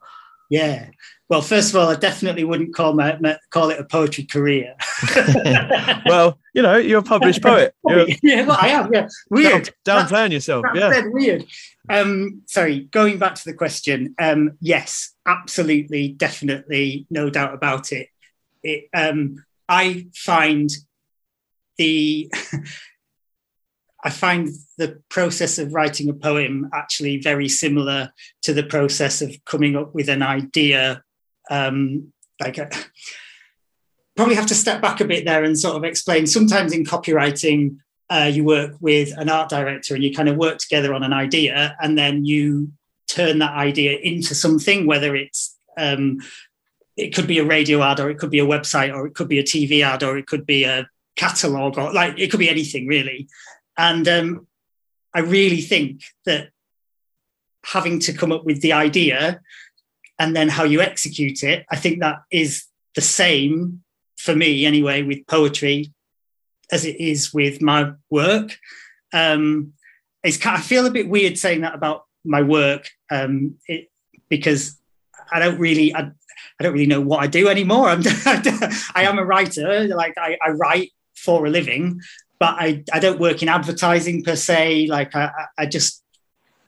yeah. 0.48 0.90
Well, 1.28 1.42
first 1.42 1.70
of 1.70 1.76
all, 1.76 1.88
I 1.88 1.96
definitely 1.96 2.44
wouldn't 2.44 2.74
call 2.74 2.94
my, 2.94 3.18
call 3.50 3.68
it 3.68 3.78
a 3.78 3.84
poetry 3.84 4.24
career. 4.24 4.74
well, 6.06 6.38
you 6.54 6.62
know, 6.62 6.76
you're 6.76 7.00
a 7.00 7.02
published 7.02 7.42
poet. 7.42 7.74
You're, 7.86 8.06
yeah, 8.22 8.46
well, 8.46 8.56
I 8.58 8.68
am. 8.68 8.90
Yeah, 8.92 9.08
weird. 9.28 9.70
Down, 9.84 10.06
downplaying 10.06 10.32
yourself. 10.32 10.64
yeah, 10.74 11.02
weird. 11.06 11.44
Um, 11.90 12.42
sorry, 12.46 12.80
going 12.80 13.18
back 13.18 13.34
to 13.34 13.44
the 13.44 13.52
question. 13.52 14.14
Um, 14.18 14.52
yes, 14.60 15.14
absolutely, 15.26 16.08
definitely, 16.08 17.06
no 17.10 17.28
doubt 17.28 17.52
about 17.52 17.92
it. 17.92 18.08
It. 18.62 18.88
Um, 18.94 19.44
I 19.68 20.06
find 20.14 20.70
the 21.76 22.32
I 24.04 24.10
find 24.10 24.48
the 24.76 25.00
process 25.08 25.58
of 25.58 25.74
writing 25.74 26.08
a 26.08 26.14
poem 26.14 26.70
actually 26.72 27.20
very 27.20 27.48
similar 27.48 28.12
to 28.42 28.52
the 28.52 28.62
process 28.62 29.20
of 29.20 29.36
coming 29.44 29.76
up 29.76 29.94
with 29.94 30.08
an 30.08 30.22
idea. 30.22 31.02
Um, 31.50 32.12
like, 32.40 32.58
a, 32.58 32.70
probably 34.14 34.36
have 34.36 34.46
to 34.46 34.54
step 34.54 34.80
back 34.80 35.00
a 35.00 35.04
bit 35.04 35.24
there 35.24 35.44
and 35.44 35.58
sort 35.58 35.76
of 35.76 35.84
explain. 35.84 36.26
Sometimes 36.26 36.72
in 36.72 36.84
copywriting, 36.84 37.78
uh, 38.10 38.30
you 38.32 38.44
work 38.44 38.74
with 38.80 39.16
an 39.16 39.28
art 39.28 39.48
director 39.48 39.94
and 39.94 40.02
you 40.02 40.14
kind 40.14 40.28
of 40.28 40.36
work 40.36 40.58
together 40.58 40.94
on 40.94 41.02
an 41.02 41.12
idea, 41.12 41.76
and 41.80 41.98
then 41.98 42.24
you 42.24 42.72
turn 43.06 43.38
that 43.38 43.52
idea 43.52 43.98
into 43.98 44.34
something, 44.34 44.86
whether 44.86 45.14
it's 45.14 45.56
um, 45.76 46.18
it 46.96 47.14
could 47.14 47.26
be 47.26 47.38
a 47.38 47.44
radio 47.44 47.82
ad, 47.82 48.00
or 48.00 48.10
it 48.10 48.18
could 48.18 48.30
be 48.30 48.40
a 48.40 48.46
website, 48.46 48.94
or 48.94 49.06
it 49.06 49.14
could 49.14 49.28
be 49.28 49.38
a 49.38 49.44
TV 49.44 49.82
ad, 49.82 50.02
or 50.02 50.18
it 50.18 50.26
could 50.26 50.46
be 50.46 50.64
a 50.64 50.88
catalog, 51.16 51.78
or 51.78 51.92
like 51.92 52.18
it 52.18 52.30
could 52.30 52.40
be 52.40 52.50
anything 52.50 52.86
really. 52.86 53.28
And 53.78 54.06
um, 54.08 54.46
I 55.14 55.20
really 55.20 55.60
think 55.60 56.02
that 56.26 56.50
having 57.64 58.00
to 58.00 58.12
come 58.12 58.32
up 58.32 58.44
with 58.44 58.60
the 58.60 58.72
idea 58.72 59.40
and 60.18 60.34
then 60.34 60.48
how 60.48 60.64
you 60.64 60.80
execute 60.80 61.42
it, 61.44 61.64
I 61.70 61.76
think 61.76 62.00
that 62.00 62.18
is 62.30 62.64
the 62.94 63.00
same 63.00 63.84
for 64.16 64.34
me 64.34 64.66
anyway 64.66 65.02
with 65.02 65.26
poetry 65.26 65.92
as 66.70 66.84
it 66.84 67.00
is 67.00 67.32
with 67.32 67.62
my 67.62 67.92
work. 68.10 68.58
Um, 69.12 69.74
it's 70.22 70.44
I 70.44 70.60
feel 70.60 70.86
a 70.86 70.90
bit 70.90 71.08
weird 71.08 71.38
saying 71.38 71.60
that 71.62 71.74
about 71.74 72.04
my 72.24 72.42
work 72.42 72.90
um, 73.10 73.56
it, 73.66 73.90
because 74.28 74.76
I 75.30 75.38
don't 75.38 75.58
really 75.58 75.94
I, 75.94 76.00
I, 76.00 76.62
don't 76.62 76.72
really 76.72 76.86
know 76.86 77.00
what 77.00 77.20
I 77.20 77.26
do 77.26 77.48
anymore. 77.48 77.88
I'm 77.88 78.02
I 78.94 79.04
am 79.04 79.18
a 79.18 79.24
writer, 79.24 79.86
like 79.88 80.14
I, 80.18 80.36
I 80.44 80.50
write 80.50 80.90
for 81.14 81.46
a 81.46 81.50
living, 81.50 82.00
but 82.38 82.56
I, 82.58 82.84
I 82.92 82.98
don't 83.00 83.20
work 83.20 83.42
in 83.42 83.48
advertising 83.48 84.22
per 84.22 84.36
se. 84.36 84.86
Like 84.86 85.14
I, 85.14 85.30
I 85.56 85.66
just 85.66 86.02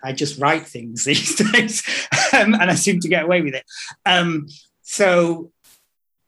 I 0.02 0.12
just 0.12 0.40
write 0.40 0.66
things 0.66 1.04
these 1.04 1.37
days, 1.37 1.83
um, 2.33 2.54
and 2.54 2.70
I 2.70 2.74
seem 2.74 3.00
to 3.00 3.09
get 3.09 3.24
away 3.24 3.42
with 3.42 3.54
it. 3.54 3.64
Um, 4.06 4.48
so 4.83 5.52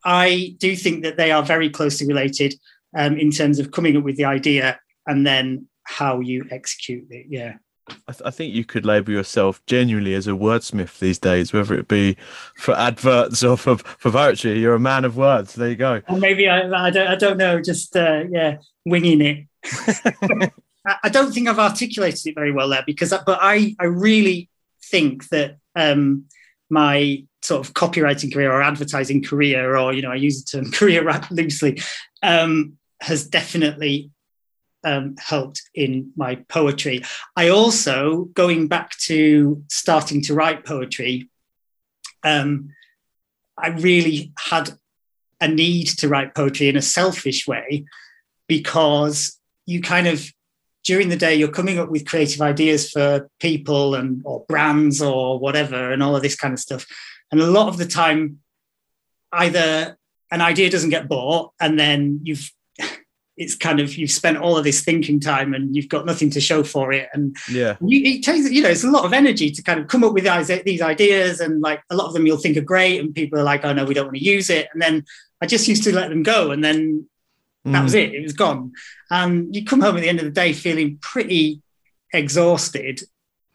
I 0.05 0.55
do 0.59 0.77
think 0.77 1.05
that 1.05 1.17
they 1.17 1.33
are 1.33 1.43
very 1.43 1.71
closely 1.71 2.07
related 2.07 2.55
um, 2.97 3.17
in 3.17 3.31
terms 3.31 3.59
of 3.59 3.71
coming 3.71 3.97
up 3.97 4.05
with 4.05 4.17
the 4.17 4.25
idea 4.25 4.79
and 5.07 5.27
then 5.27 5.69
how 5.85 6.21
you 6.21 6.47
execute 6.51 7.07
it. 7.11 7.27
Yeah. 7.29 7.55
I, 7.89 8.13
th- 8.13 8.23
I, 8.25 8.31
think 8.31 8.55
you 8.55 8.65
could 8.65 8.87
label 8.87 9.13
yourself 9.13 9.65
genuinely 9.67 10.15
as 10.15 10.29
a 10.29 10.33
wordsmith 10.33 10.99
these 11.01 11.19
days, 11.19 11.53
whether 11.53 11.75
it 11.75 11.89
be 11.89 12.17
for 12.55 12.77
adverts 12.77 13.43
or 13.43 13.57
for, 13.57 13.77
for 13.79 14.11
poetry. 14.11 14.59
You're 14.61 14.75
a 14.75 14.81
man 14.81 15.05
of 15.05 15.17
words. 15.17 15.55
There 15.55 15.69
you 15.69 15.77
go. 15.77 16.01
Or 16.09 16.17
maybe 16.17 16.49
I, 16.49 16.87
I 16.87 16.91
don't 16.91 17.09
I 17.09 17.17
don't 17.17 17.39
know. 17.39 17.61
Just 17.61 17.97
uh, 17.97 18.25
yeah, 18.31 18.59
winging 18.85 19.21
it. 19.21 20.53
I 21.03 21.09
don't 21.09 21.33
think 21.33 21.49
I've 21.49 21.59
articulated 21.59 22.27
it 22.27 22.35
very 22.35 22.53
well 22.53 22.69
there 22.69 22.85
because, 22.87 23.13
but 23.27 23.39
I 23.41 23.75
I 23.79 23.85
really 23.85 24.49
think 24.85 25.29
that 25.31 25.57
um, 25.75 26.27
my 26.71 27.25
sort 27.43 27.67
of 27.67 27.75
copywriting 27.75 28.33
career 28.33 28.53
or 28.53 28.63
advertising 28.63 29.23
career, 29.25 29.77
or 29.77 29.93
you 29.93 30.03
know, 30.03 30.13
I 30.13 30.17
use 30.17 30.45
the 30.45 30.59
term 30.59 30.71
career 30.73 31.05
loosely, 31.31 31.83
um, 32.23 32.79
has 33.01 33.27
definitely 33.27 34.12
um, 34.85 35.17
helped 35.19 35.63
in 35.75 36.13
my 36.17 36.37
poetry. 36.49 37.03
I 37.37 37.49
also, 37.49 38.25
going 38.35 38.69
back 38.69 38.97
to 39.07 39.63
starting 39.69 40.23
to 40.23 40.35
write 40.35 40.65
poetry, 40.65 41.29
um, 42.25 42.71
I 43.57 43.69
really 43.69 44.33
had 44.39 44.71
a 45.41 45.49
need 45.49 45.87
to 45.99 46.09
write 46.09 46.35
poetry 46.35 46.69
in 46.69 46.77
a 46.77 46.83
selfish 46.83 47.47
way 47.47 47.85
because 48.47 49.39
you 49.67 49.81
kind 49.81 50.07
of 50.07 50.25
during 50.85 51.09
the 51.09 51.17
day 51.17 51.35
you're 51.35 51.49
coming 51.49 51.79
up 51.79 51.91
with 51.91 52.07
creative 52.07 52.41
ideas 52.41 52.91
for 52.91 53.29
people 53.41 53.95
and 53.95 54.23
or 54.25 54.45
brands 54.49 55.01
or 55.01 55.39
whatever 55.39 55.93
and 55.93 56.03
all 56.03 56.17
of 56.17 56.23
this 56.23 56.37
kind 56.37 56.53
of 56.53 56.61
stuff 56.61 56.87
and 57.31 57.41
a 57.41 57.47
lot 57.47 57.69
of 57.69 57.79
the 57.79 57.87
time 57.87 58.39
either 59.33 59.97
an 60.31 60.41
idea 60.41 60.71
doesn't 60.71 60.91
get 60.91 61.09
bought 61.09 61.53
and 61.61 61.79
then 61.79 62.21
you've 62.23 62.53
it's 63.37 63.55
kind 63.55 63.81
of 63.81 63.97
you've 63.97 64.11
spent 64.11 64.37
all 64.37 64.59
of 64.59 64.65
this 64.65 64.85
thinking 64.85 65.19
time 65.19 65.55
and 65.55 65.75
you've 65.75 65.89
got 65.89 66.05
nothing 66.05 66.31
to 66.31 66.41
show 66.41 66.63
for 66.63 66.93
it. 66.93 67.09
And 67.15 67.37
yeah. 67.51 67.77
you, 67.81 68.03
it 68.05 68.23
takes 68.23 68.51
you 68.51 68.63
know 68.63 68.69
it's 68.69 68.85
a 68.85 68.91
lot 68.91 69.05
of 69.05 69.13
energy 69.13 69.51
to 69.51 69.63
kind 69.63 69.81
of 69.81 69.89
come 69.89 70.05
up 70.05 70.13
with 70.13 70.25
these 70.65 70.83
ideas 70.83 71.41
and 71.41 71.61
like 71.61 71.83
a 71.91 71.97
lot 71.97 72.07
of 72.07 72.13
them 72.13 72.27
you'll 72.27 72.37
think 72.37 72.57
are 72.57 72.63
great 72.63 73.01
and 73.01 73.15
people 73.15 73.39
are 73.39 73.45
like 73.45 73.65
oh 73.65 73.73
no 73.73 73.85
we 73.85 73.95
don't 73.95 74.07
want 74.07 74.17
to 74.17 74.25
use 74.25 74.51
it. 74.51 74.69
And 74.73 74.83
then 74.83 75.05
i 75.41 75.47
just 75.47 75.67
used 75.67 75.85
to 75.85 75.95
let 75.95 76.11
them 76.11 76.23
go 76.23 76.51
and 76.51 76.63
then 76.63 77.07
that 77.65 77.81
mm. 77.81 77.85
was 77.85 77.95
it. 77.95 78.15
It 78.15 78.23
was 78.23 78.33
gone. 78.33 78.73
And 79.11 79.55
you 79.55 79.65
come 79.65 79.81
home 79.81 79.97
at 79.97 80.01
the 80.03 80.09
end 80.09 80.19
of 80.19 80.25
the 80.25 80.31
day 80.31 80.53
feeling 80.53 80.99
pretty 81.01 81.63
exhausted 82.13 83.01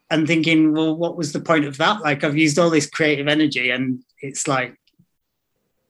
and 0.10 0.26
thinking 0.26 0.74
well 0.74 0.96
what 0.96 1.18
was 1.18 1.34
the 1.34 1.42
point 1.42 1.66
of 1.66 1.78
that? 1.78 2.02
Like 2.02 2.24
i've 2.24 2.38
used 2.38 2.58
all 2.58 2.72
this 2.72 2.90
creative 2.90 3.28
energy 3.28 3.70
and 3.70 4.04
it's 4.22 4.48
like 4.48 4.76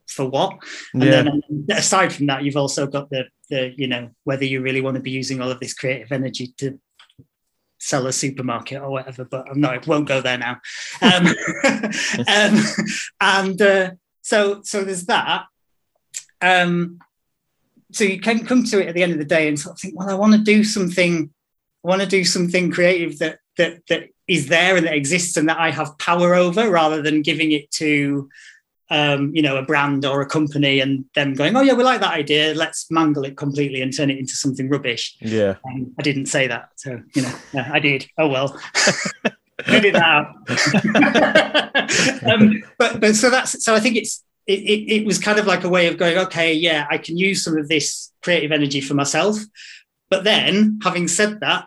for 0.06 0.28
what? 0.28 0.58
And 0.92 1.04
yeah. 1.04 1.22
then 1.22 1.66
aside 1.70 2.12
from 2.12 2.26
that 2.26 2.44
you've 2.44 2.56
also 2.56 2.86
got 2.86 3.08
the 3.08 3.28
the 3.48 3.72
you 3.76 3.86
know 3.86 4.10
whether 4.24 4.44
you 4.44 4.60
really 4.60 4.80
want 4.80 4.96
to 4.96 5.02
be 5.02 5.10
using 5.10 5.40
all 5.40 5.50
of 5.50 5.60
this 5.60 5.74
creative 5.74 6.12
energy 6.12 6.54
to 6.58 6.78
sell 7.78 8.06
a 8.06 8.12
supermarket 8.12 8.82
or 8.82 8.90
whatever 8.90 9.24
but 9.24 9.48
i'm 9.48 9.60
not 9.60 9.86
won't 9.86 10.08
go 10.08 10.20
there 10.20 10.38
now. 10.38 10.60
Um, 11.00 11.26
um, 12.28 12.64
and 13.20 13.62
uh, 13.62 13.90
so 14.22 14.62
so 14.62 14.84
there's 14.84 15.06
that. 15.06 15.44
Um, 16.40 16.98
so 17.92 18.04
you 18.04 18.20
can 18.20 18.44
come 18.44 18.64
to 18.64 18.80
it 18.80 18.88
at 18.88 18.94
the 18.94 19.02
end 19.02 19.12
of 19.12 19.18
the 19.18 19.24
day 19.24 19.48
and 19.48 19.58
sort 19.58 19.74
of 19.74 19.80
think 19.80 19.98
well 19.98 20.10
i 20.10 20.14
want 20.14 20.32
to 20.34 20.38
do 20.38 20.62
something 20.62 21.30
i 21.84 21.88
want 21.88 22.02
to 22.02 22.06
do 22.06 22.24
something 22.24 22.70
creative 22.70 23.18
that 23.18 23.38
that 23.56 23.80
that 23.88 24.08
is 24.26 24.48
there 24.48 24.76
and 24.76 24.86
that 24.86 24.94
exists 24.94 25.36
and 25.36 25.48
that 25.48 25.58
i 25.58 25.70
have 25.70 25.98
power 25.98 26.34
over 26.34 26.70
rather 26.70 27.00
than 27.00 27.22
giving 27.22 27.52
it 27.52 27.70
to 27.70 28.28
um, 28.90 29.34
you 29.34 29.42
know, 29.42 29.56
a 29.56 29.62
brand 29.62 30.04
or 30.06 30.20
a 30.20 30.26
company 30.26 30.80
and 30.80 31.04
them 31.14 31.34
going, 31.34 31.56
oh 31.56 31.60
yeah, 31.60 31.74
we 31.74 31.84
like 31.84 32.00
that 32.00 32.14
idea. 32.14 32.54
Let's 32.54 32.90
mangle 32.90 33.24
it 33.24 33.36
completely 33.36 33.82
and 33.82 33.94
turn 33.94 34.10
it 34.10 34.18
into 34.18 34.32
something 34.32 34.68
rubbish. 34.68 35.16
Yeah. 35.20 35.56
Um, 35.66 35.92
I 35.98 36.02
didn't 36.02 36.26
say 36.26 36.46
that. 36.46 36.70
So, 36.76 37.00
you 37.14 37.22
know, 37.22 37.34
yeah, 37.52 37.70
I 37.72 37.80
did. 37.80 38.06
Oh, 38.16 38.28
well. 38.28 38.58
Edit 39.66 39.94
that 39.94 40.28
um, 42.32 42.62
but, 42.78 43.00
but 43.00 43.16
so 43.16 43.28
that's, 43.28 43.64
so 43.64 43.74
I 43.74 43.80
think 43.80 43.96
it's, 43.96 44.24
it, 44.46 44.60
it, 44.60 44.92
it 45.00 45.04
was 45.04 45.18
kind 45.18 45.38
of 45.38 45.46
like 45.46 45.64
a 45.64 45.68
way 45.68 45.88
of 45.88 45.98
going, 45.98 46.16
okay, 46.16 46.54
yeah, 46.54 46.86
I 46.88 46.96
can 46.96 47.18
use 47.18 47.42
some 47.44 47.58
of 47.58 47.68
this 47.68 48.12
creative 48.22 48.52
energy 48.52 48.80
for 48.80 48.94
myself. 48.94 49.36
But 50.10 50.24
then 50.24 50.78
having 50.82 51.08
said 51.08 51.40
that, 51.40 51.66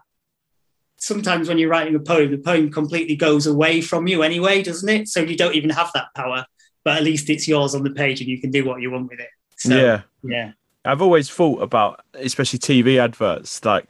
sometimes 0.97 1.47
when 1.47 1.57
you're 1.57 1.69
writing 1.69 1.95
a 1.95 1.99
poem, 1.99 2.31
the 2.31 2.37
poem 2.37 2.71
completely 2.71 3.15
goes 3.15 3.45
away 3.45 3.81
from 3.81 4.07
you 4.07 4.23
anyway, 4.23 4.63
doesn't 4.63 4.89
it? 4.89 5.07
So 5.07 5.19
you 5.19 5.35
don't 5.35 5.55
even 5.55 5.71
have 5.71 5.91
that 5.93 6.07
power 6.15 6.45
but 6.83 6.97
at 6.97 7.03
least 7.03 7.29
it's 7.29 7.47
yours 7.47 7.75
on 7.75 7.83
the 7.83 7.91
page 7.91 8.21
and 8.21 8.29
you 8.29 8.39
can 8.39 8.51
do 8.51 8.65
what 8.65 8.81
you 8.81 8.91
want 8.91 9.09
with 9.09 9.19
it. 9.19 9.29
So, 9.57 9.75
yeah, 9.75 10.01
yeah. 10.23 10.51
I've 10.83 11.01
always 11.01 11.29
thought 11.29 11.61
about, 11.61 12.03
especially 12.13 12.59
TV 12.59 12.99
adverts, 12.99 13.63
like 13.63 13.85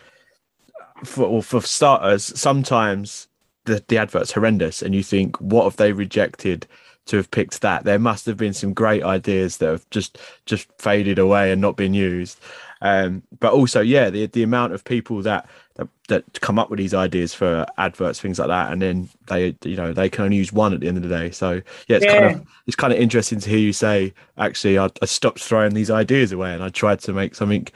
for 1.06 1.41
for 1.41 1.62
starters, 1.62 2.38
sometimes 2.39 3.27
the 3.65 3.84
the 3.88 3.97
advert's 3.97 4.34
horrendous, 4.34 4.82
and 4.82 4.93
you 4.93 5.04
think, 5.04 5.39
what 5.39 5.63
have 5.63 5.77
they 5.77 5.93
rejected? 5.93 6.67
to 7.08 7.17
have 7.17 7.32
picked 7.32 7.62
that 7.62 7.84
there 7.84 7.99
must 7.99 8.27
have 8.27 8.38
been 8.38 8.54
some 8.54 8.73
great 8.73 9.04
ideas 9.04 9.58
that 9.58 9.69
have 9.69 9.89
just 9.89 10.19
just 10.45 10.67
faded 10.77 11.17
away 11.17 11.51
and 11.51 11.60
not 11.60 11.75
been 11.75 11.93
used 11.93 12.39
um, 12.82 13.23
but 13.39 13.54
also 13.54 13.82
yeah 13.82 14.10
the 14.10 14.27
the 14.27 14.43
amount 14.43 14.71
of 14.71 14.84
people 14.84 15.21
that 15.21 15.49
that, 15.75 15.88
that 16.10 16.41
come 16.41 16.60
up 16.60 16.69
with 16.69 16.79
these 16.79 16.93
ideas 16.93 17.34
for 17.34 17.65
adverts, 17.77 18.19
things 18.19 18.39
like 18.39 18.49
that, 18.49 18.71
and 18.71 18.81
then 18.81 19.10
they, 19.27 19.55
you 19.63 19.75
know, 19.75 19.93
they 19.93 20.10
can 20.10 20.25
only 20.25 20.38
use 20.38 20.51
one 20.51 20.73
at 20.73 20.79
the 20.79 20.88
end 20.88 20.97
of 20.97 21.03
the 21.03 21.10
day. 21.10 21.31
So 21.31 21.62
yeah, 21.88 21.97
it's 21.97 22.05
yeah. 22.05 22.19
kind 22.19 22.36
of 22.36 22.47
it's 22.67 22.75
kind 22.75 22.93
of 22.93 22.99
interesting 22.99 23.39
to 23.39 23.49
hear 23.49 23.60
you 23.60 23.73
say, 23.73 24.13
actually, 24.38 24.77
I, 24.77 24.89
I 25.01 25.05
stopped 25.05 25.39
throwing 25.39 25.73
these 25.73 25.89
ideas 25.89 26.31
away 26.31 26.53
and 26.53 26.63
I 26.63 26.69
tried 26.69 26.99
to 27.01 27.13
make 27.13 27.36
something 27.36 27.67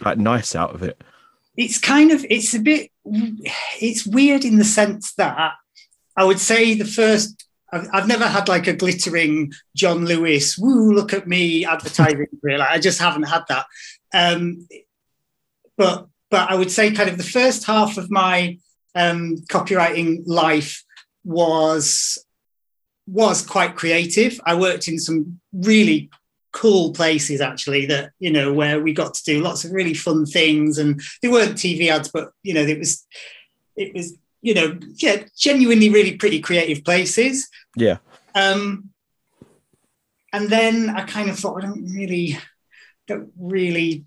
like 0.00 0.18
nice 0.18 0.54
out 0.54 0.74
of 0.74 0.82
it. 0.82 1.02
It's 1.56 1.78
kind 1.78 2.10
of 2.12 2.24
it's 2.28 2.54
a 2.54 2.60
bit 2.60 2.90
it's 3.04 4.06
weird 4.06 4.44
in 4.44 4.56
the 4.56 4.64
sense 4.64 5.14
that 5.14 5.54
I 6.16 6.24
would 6.24 6.40
say 6.40 6.74
the 6.74 6.84
first 6.84 7.46
I've, 7.70 8.08
never 8.08 8.26
had 8.26 8.48
like 8.48 8.66
a 8.66 8.72
glittering 8.72 9.52
John 9.76 10.06
Lewis, 10.06 10.56
woo, 10.56 10.92
look 10.94 11.12
at 11.12 11.28
me 11.28 11.66
advertising 11.66 12.26
career. 12.40 12.58
Like, 12.58 12.70
I 12.70 12.78
just 12.78 12.98
haven't 12.98 13.24
had 13.24 13.44
that. 13.48 13.66
Um, 14.14 14.66
but 15.76 16.08
but 16.30 16.50
I 16.50 16.54
would 16.54 16.70
say 16.70 16.92
kind 16.92 17.08
of 17.08 17.16
the 17.16 17.24
first 17.24 17.64
half 17.64 17.96
of 17.96 18.10
my 18.10 18.58
um, 18.94 19.36
copywriting 19.50 20.22
life 20.26 20.84
was 21.24 22.18
was 23.06 23.44
quite 23.44 23.74
creative. 23.74 24.38
I 24.44 24.54
worked 24.54 24.86
in 24.88 24.98
some 24.98 25.40
really 25.52 26.10
cool 26.52 26.92
places 26.92 27.40
actually 27.40 27.86
that 27.86 28.10
you 28.18 28.30
know 28.30 28.52
where 28.52 28.80
we 28.80 28.92
got 28.92 29.14
to 29.14 29.24
do 29.24 29.40
lots 29.40 29.64
of 29.64 29.72
really 29.72 29.94
fun 29.94 30.26
things. 30.26 30.78
And 30.78 31.00
they 31.22 31.28
weren't 31.28 31.56
TV 31.56 31.88
ads 31.88 32.08
but 32.08 32.30
you 32.42 32.54
know 32.54 32.62
it 32.62 32.78
was 32.78 33.06
it 33.76 33.94
was 33.94 34.14
you 34.42 34.54
know 34.54 34.78
yeah 34.96 35.24
genuinely 35.36 35.88
really 35.88 36.16
pretty 36.16 36.40
creative 36.40 36.84
places. 36.84 37.48
Yeah. 37.76 37.98
Um 38.34 38.90
and 40.32 40.48
then 40.50 40.90
I 40.90 41.04
kind 41.04 41.30
of 41.30 41.38
thought 41.38 41.62
I 41.62 41.66
don't 41.66 41.90
really 41.94 42.38
don't 43.06 43.32
really 43.38 44.04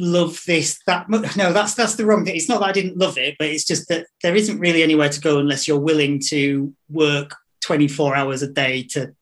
love 0.00 0.42
this 0.46 0.78
that 0.86 1.08
much. 1.08 1.36
No, 1.36 1.52
that's 1.52 1.74
that's 1.74 1.96
the 1.96 2.06
wrong 2.06 2.24
thing. 2.24 2.36
It's 2.36 2.48
not 2.48 2.60
that 2.60 2.68
I 2.70 2.72
didn't 2.72 2.96
love 2.96 3.18
it, 3.18 3.36
but 3.38 3.48
it's 3.48 3.64
just 3.64 3.88
that 3.88 4.06
there 4.22 4.34
isn't 4.34 4.58
really 4.58 4.82
anywhere 4.82 5.08
to 5.08 5.20
go 5.20 5.38
unless 5.38 5.68
you're 5.68 5.78
willing 5.78 6.20
to 6.28 6.72
work 6.88 7.36
24 7.62 8.16
hours 8.16 8.42
a 8.42 8.48
day 8.48 8.82
to 8.82 9.14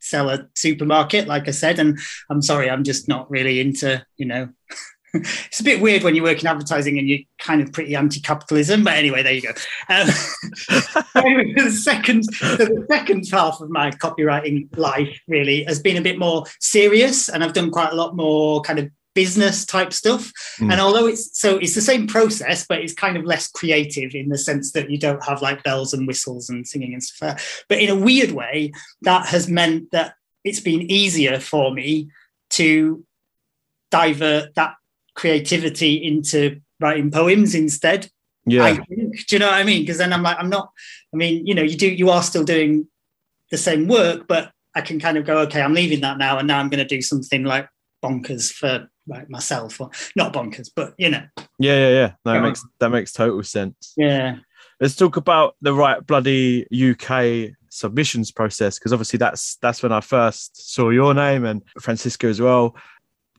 sell 0.00 0.28
a 0.30 0.46
supermarket, 0.54 1.26
like 1.26 1.48
I 1.48 1.52
said. 1.52 1.78
And 1.78 1.98
I'm 2.30 2.42
sorry, 2.42 2.70
I'm 2.70 2.84
just 2.84 3.08
not 3.08 3.30
really 3.30 3.60
into, 3.60 4.04
you 4.16 4.26
know. 4.26 4.48
it's 5.14 5.60
a 5.60 5.64
bit 5.64 5.80
weird 5.80 6.02
when 6.02 6.14
you 6.14 6.22
work 6.22 6.40
in 6.40 6.46
advertising 6.46 6.98
and 6.98 7.08
you're 7.08 7.20
kind 7.38 7.62
of 7.62 7.72
pretty 7.72 7.94
anti-capitalism, 7.94 8.84
but 8.84 8.94
anyway, 8.94 9.22
there 9.22 9.32
you 9.32 9.42
go. 9.42 9.50
Um, 9.88 10.06
the 11.14 11.70
second, 11.82 12.24
the 12.24 12.84
second 12.90 13.24
half 13.30 13.60
of 13.60 13.70
my 13.70 13.90
copywriting 13.92 14.76
life 14.76 15.20
really 15.28 15.64
has 15.64 15.80
been 15.80 15.96
a 15.96 16.02
bit 16.02 16.18
more 16.18 16.44
serious, 16.60 17.28
and 17.28 17.44
I've 17.44 17.52
done 17.52 17.70
quite 17.70 17.92
a 17.92 17.96
lot 17.96 18.16
more 18.16 18.60
kind 18.62 18.78
of 18.78 18.90
business 19.14 19.64
type 19.64 19.92
stuff. 19.92 20.32
Mm. 20.58 20.72
And 20.72 20.80
although 20.80 21.06
it's 21.06 21.38
so 21.38 21.56
it's 21.56 21.74
the 21.74 21.80
same 21.80 22.06
process, 22.06 22.66
but 22.66 22.80
it's 22.80 22.92
kind 22.92 23.16
of 23.16 23.24
less 23.24 23.50
creative 23.50 24.14
in 24.14 24.28
the 24.28 24.38
sense 24.38 24.72
that 24.72 24.90
you 24.90 24.98
don't 24.98 25.24
have 25.24 25.42
like 25.42 25.62
bells 25.62 25.94
and 25.94 26.06
whistles 26.06 26.48
and 26.48 26.66
singing 26.66 26.92
and 26.92 27.02
stuff. 27.02 27.64
But 27.68 27.78
in 27.78 27.90
a 27.90 27.96
weird 27.96 28.32
way, 28.32 28.72
that 29.02 29.26
has 29.26 29.48
meant 29.48 29.90
that 29.92 30.14
it's 30.42 30.60
been 30.60 30.90
easier 30.90 31.40
for 31.40 31.72
me 31.72 32.08
to 32.50 33.04
divert 33.90 34.54
that 34.54 34.74
creativity 35.14 35.94
into 35.94 36.60
writing 36.80 37.10
poems 37.10 37.54
instead. 37.54 38.10
Yeah. 38.46 38.74
Do 38.74 39.12
you 39.30 39.38
know 39.38 39.46
what 39.46 39.54
I 39.54 39.64
mean? 39.64 39.82
Because 39.82 39.98
then 39.98 40.12
I'm 40.12 40.22
like, 40.22 40.36
I'm 40.38 40.50
not, 40.50 40.70
I 41.14 41.16
mean, 41.16 41.46
you 41.46 41.54
know, 41.54 41.62
you 41.62 41.76
do 41.76 41.88
you 41.88 42.10
are 42.10 42.22
still 42.22 42.44
doing 42.44 42.86
the 43.50 43.56
same 43.56 43.88
work, 43.88 44.26
but 44.28 44.50
I 44.74 44.80
can 44.80 44.98
kind 44.98 45.16
of 45.16 45.24
go, 45.24 45.38
okay, 45.38 45.62
I'm 45.62 45.72
leaving 45.72 46.00
that 46.00 46.18
now, 46.18 46.38
and 46.38 46.48
now 46.48 46.58
I'm 46.58 46.68
going 46.68 46.86
to 46.86 46.96
do 46.96 47.00
something 47.00 47.44
like 47.44 47.68
bonkers 48.02 48.52
for 48.52 48.88
like 49.06 49.28
myself 49.28 49.80
or 49.80 49.90
not 50.16 50.32
bonkers 50.32 50.70
but 50.74 50.94
you 50.98 51.10
know 51.10 51.24
yeah 51.58 51.88
yeah 51.88 51.90
yeah 51.90 52.12
that 52.24 52.40
makes 52.40 52.64
that 52.78 52.88
makes 52.90 53.12
total 53.12 53.42
sense 53.42 53.92
yeah 53.96 54.36
let's 54.80 54.96
talk 54.96 55.16
about 55.16 55.56
the 55.60 55.72
write 55.72 56.06
bloody 56.06 56.66
uk 56.90 57.54
submissions 57.68 58.30
process 58.30 58.78
because 58.78 58.92
obviously 58.92 59.16
that's 59.16 59.56
that's 59.56 59.82
when 59.82 59.92
i 59.92 60.00
first 60.00 60.72
saw 60.72 60.90
your 60.90 61.12
name 61.12 61.44
and 61.44 61.62
francisco 61.80 62.28
as 62.28 62.40
well 62.40 62.76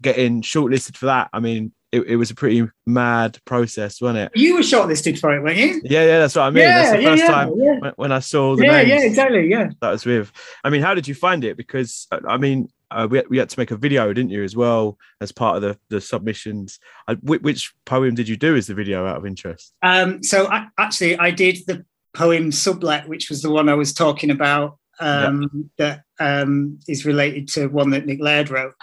getting 0.01 0.41
shortlisted 0.41 0.95
for 0.97 1.07
that 1.07 1.29
i 1.33 1.39
mean 1.39 1.71
it, 1.95 2.07
it 2.07 2.15
was 2.17 2.29
a 2.29 2.35
pretty 2.35 2.67
mad 2.85 3.39
process, 3.45 4.01
wasn't 4.01 4.19
it? 4.19 4.31
You 4.35 4.55
were 4.55 4.61
shortlisted 4.61 5.17
for 5.17 5.33
it, 5.33 5.41
weren't 5.41 5.57
you? 5.57 5.81
Yeah, 5.85 6.03
yeah, 6.03 6.19
that's 6.19 6.35
what 6.35 6.43
I 6.43 6.49
mean. 6.49 6.63
Yeah, 6.63 6.81
that's 6.81 6.91
the 6.91 7.01
yeah, 7.01 7.09
first 7.09 7.23
yeah, 7.23 7.31
time 7.31 7.49
when, 7.49 7.93
when, 7.95 8.11
I 8.11 8.19
saw 8.19 8.55
the 8.55 8.65
yeah, 8.65 8.71
names. 8.71 8.89
Yeah, 8.89 9.01
exactly. 9.01 9.47
Yeah, 9.47 9.69
that 9.81 9.91
was 9.91 10.05
with. 10.05 10.31
I 10.63 10.69
mean, 10.69 10.81
how 10.81 10.93
did 10.93 11.07
you 11.07 11.15
find 11.15 11.43
it? 11.43 11.55
Because 11.55 12.07
I 12.27 12.37
mean, 12.37 12.69
uh, 12.91 13.07
we, 13.09 13.23
we 13.29 13.37
had 13.37 13.49
to 13.49 13.59
make 13.59 13.71
a 13.71 13.77
video, 13.77 14.11
didn't 14.13 14.31
you, 14.31 14.43
as 14.43 14.55
well 14.55 14.97
as 15.21 15.31
part 15.31 15.55
of 15.57 15.61
the 15.61 15.77
the 15.89 16.01
submissions? 16.01 16.79
Uh, 17.07 17.15
which, 17.21 17.41
which, 17.41 17.73
poem 17.85 18.15
did 18.15 18.27
you 18.27 18.37
do 18.37 18.55
as 18.55 18.67
the 18.67 18.73
video 18.73 19.05
out 19.05 19.17
of 19.17 19.25
interest? 19.25 19.73
Um, 19.81 20.23
so 20.23 20.47
I, 20.47 20.67
actually, 20.77 21.17
I 21.17 21.31
did 21.31 21.57
the 21.67 21.85
poem 22.15 22.51
Sublet, 22.51 23.07
which 23.07 23.29
was 23.29 23.41
the 23.41 23.51
one 23.51 23.69
I 23.69 23.73
was 23.73 23.93
talking 23.93 24.31
about 24.31 24.77
um, 24.99 25.69
that 25.77 26.03
um, 26.19 26.79
is 26.87 27.05
related 27.05 27.47
to 27.49 27.67
one 27.67 27.89
that 27.91 28.05
Nick 28.05 28.21
Laird 28.21 28.49
wrote. 28.49 28.73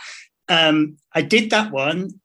um, 0.49 0.97
I 1.13 1.23
did 1.23 1.51
that 1.51 1.73
one, 1.73 2.21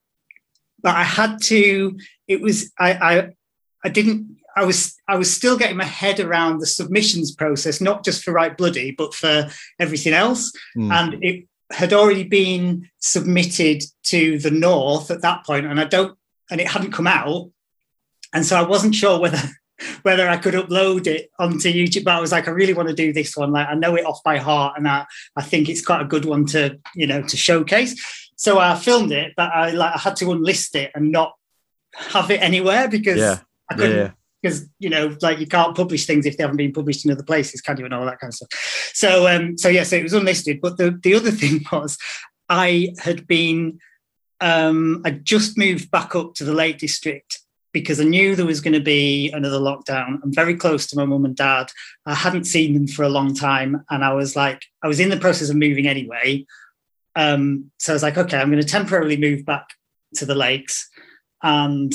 but 0.82 0.96
I 0.96 1.04
had 1.04 1.42
to. 1.44 1.98
It 2.28 2.42
was 2.42 2.72
I 2.80 2.94
I, 2.94 3.30
I 3.84 3.90
didn't. 3.90 4.38
I 4.56 4.66
was 4.66 4.96
I 5.08 5.18
was 5.18 5.34
still 5.34 5.58
getting 5.58 5.78
my 5.78 5.86
head 5.86 6.20
around 6.20 6.60
the 6.60 6.66
submissions 6.66 7.32
process, 7.32 7.80
not 7.80 8.04
just 8.04 8.24
for 8.24 8.32
Write 8.34 8.58
Bloody, 8.58 8.92
but 8.92 9.14
for 9.14 9.48
everything 9.80 10.14
else. 10.14 10.52
Mm. 10.76 10.92
And 10.92 11.24
it 11.24 11.48
had 11.72 11.94
already 11.94 12.24
been 12.24 12.90
submitted 13.00 13.84
to 14.04 14.40
the 14.40 14.52
North 14.52 15.12
at 15.12 15.22
that 15.22 15.46
point, 15.46 15.66
and 15.66 15.80
I 15.80 15.86
don't, 15.86 16.18
and 16.50 16.62
it 16.62 16.68
hadn't 16.68 16.92
come 16.92 17.08
out, 17.08 17.52
and 18.34 18.46
so 18.46 18.56
I 18.56 18.62
wasn't 18.62 18.96
sure 18.96 19.20
whether 19.20 19.42
whether 20.02 20.28
I 20.28 20.38
could 20.38 20.54
upload 20.54 21.08
it 21.08 21.30
onto 21.40 21.72
YouTube. 21.72 22.04
But 22.06 22.16
I 22.16 22.22
was 22.22 22.32
like, 22.32 22.48
I 22.48 22.52
really 22.52 22.74
want 22.74 22.90
to 22.90 22.96
do 22.96 23.14
this 23.14 23.36
one. 23.36 23.52
Like 23.52 23.68
I 23.68 23.76
know 23.76 23.96
it 23.96 24.06
off 24.06 24.24
by 24.24 24.38
heart, 24.38 24.78
and 24.78 24.88
I 24.88 25.06
I 25.36 25.44
think 25.44 25.70
it's 25.70 25.86
quite 25.86 26.02
a 26.02 26.06
good 26.06 26.26
one 26.26 26.46
to 26.48 26.80
you 26.96 27.08
know 27.08 27.22
to 27.22 27.38
showcase. 27.38 27.96
So 28.36 28.60
I 28.60 28.76
filmed 28.76 29.12
it, 29.12 29.34
but 29.36 29.52
I 29.52 29.72
like 29.72 29.96
I 29.96 30.00
had 30.00 30.16
to 30.18 30.26
unlist 30.26 30.76
it 30.76 30.92
and 30.96 31.12
not 31.12 31.34
have 31.94 32.30
it 32.32 32.42
anywhere 32.42 32.88
because 32.88 33.18
Yeah. 33.18 33.40
I 33.70 33.76
couldn't 33.76 33.98
yeah. 33.98 34.12
Because 34.42 34.68
you 34.80 34.90
know 34.90 35.16
like 35.22 35.40
you 35.40 35.48
can't 35.48 35.76
publish 35.76 36.06
things 36.06 36.26
if 36.26 36.38
they 36.38 36.44
haven't 36.44 36.58
been 36.58 36.74
published 36.74 37.06
in 37.06 37.12
other 37.12 37.24
places 37.24 37.62
can 37.62 37.78
you 37.78 37.86
and 37.86 37.94
all 37.94 38.06
that 38.06 38.20
kind 38.20 38.30
of 38.30 38.36
stuff. 38.36 38.92
So 38.94 39.28
um 39.28 39.58
so 39.58 39.70
yeah 39.70 39.84
so 39.84 39.96
it 39.96 40.04
was 40.04 40.14
unlisted. 40.14 40.62
But 40.62 40.78
the 40.78 40.98
the 41.02 41.16
other 41.16 41.32
thing 41.42 41.66
was 41.72 41.98
i 42.50 42.94
had 43.00 43.28
been 43.28 43.80
um 44.40 45.02
i 45.06 45.12
just 45.12 45.58
moved 45.58 45.92
back 45.92 46.16
up 46.16 46.34
to 46.36 46.44
the 46.44 46.54
lake 46.54 46.78
district 46.78 47.40
because 47.74 48.00
i 48.00 48.04
knew 48.04 48.36
there 48.36 48.46
was 48.46 48.62
going 48.62 48.74
to 48.74 48.80
be 48.80 49.30
another 49.32 49.60
lockdown. 49.60 50.20
I'm 50.24 50.34
very 50.34 50.56
close 50.56 50.88
to 50.88 50.96
my 50.96 51.06
mum 51.06 51.26
and 51.26 51.36
dad. 51.36 51.72
I 52.06 52.14
hadn't 52.14 52.46
seen 52.46 52.74
them 52.74 52.88
for 52.88 53.04
a 53.04 53.10
long 53.10 53.34
time 53.34 53.84
and 53.90 54.04
i 54.04 54.14
was 54.14 54.36
like 54.36 54.64
i 54.84 54.88
was 54.88 55.00
in 55.00 55.10
the 55.10 55.18
process 55.18 55.50
of 55.50 55.56
moving 55.56 55.88
anyway. 55.88 56.46
Um 57.16 57.72
so 57.80 57.94
i 57.94 57.96
was 57.96 58.04
like 58.04 58.18
okay 58.18 58.38
i'm 58.38 58.52
going 58.52 58.62
to 58.62 58.68
temporarily 58.68 59.18
move 59.18 59.46
back 59.46 59.68
to 60.16 60.26
the 60.26 60.36
lakes 60.36 60.90
and 61.44 61.94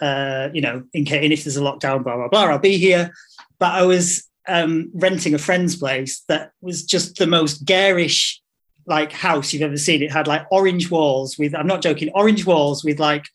uh, 0.00 0.48
you 0.52 0.60
know, 0.60 0.84
in 0.92 1.04
case 1.04 1.22
and 1.22 1.32
if 1.32 1.44
there's 1.44 1.56
a 1.56 1.60
lockdown, 1.60 2.02
blah 2.02 2.16
blah 2.16 2.28
blah, 2.28 2.44
I'll 2.44 2.58
be 2.58 2.78
here. 2.78 3.12
But 3.58 3.74
I 3.74 3.82
was 3.82 4.28
um, 4.48 4.90
renting 4.94 5.34
a 5.34 5.38
friend's 5.38 5.76
place 5.76 6.20
that 6.28 6.52
was 6.60 6.84
just 6.84 7.16
the 7.16 7.26
most 7.26 7.64
garish 7.64 8.40
like 8.86 9.12
house 9.12 9.52
you've 9.52 9.62
ever 9.62 9.76
seen. 9.76 10.02
It 10.02 10.12
had 10.12 10.26
like 10.26 10.46
orange 10.50 10.90
walls 10.90 11.36
with 11.38 11.54
I'm 11.54 11.66
not 11.66 11.82
joking, 11.82 12.10
orange 12.14 12.46
walls 12.46 12.84
with 12.84 12.98
like 12.98 13.26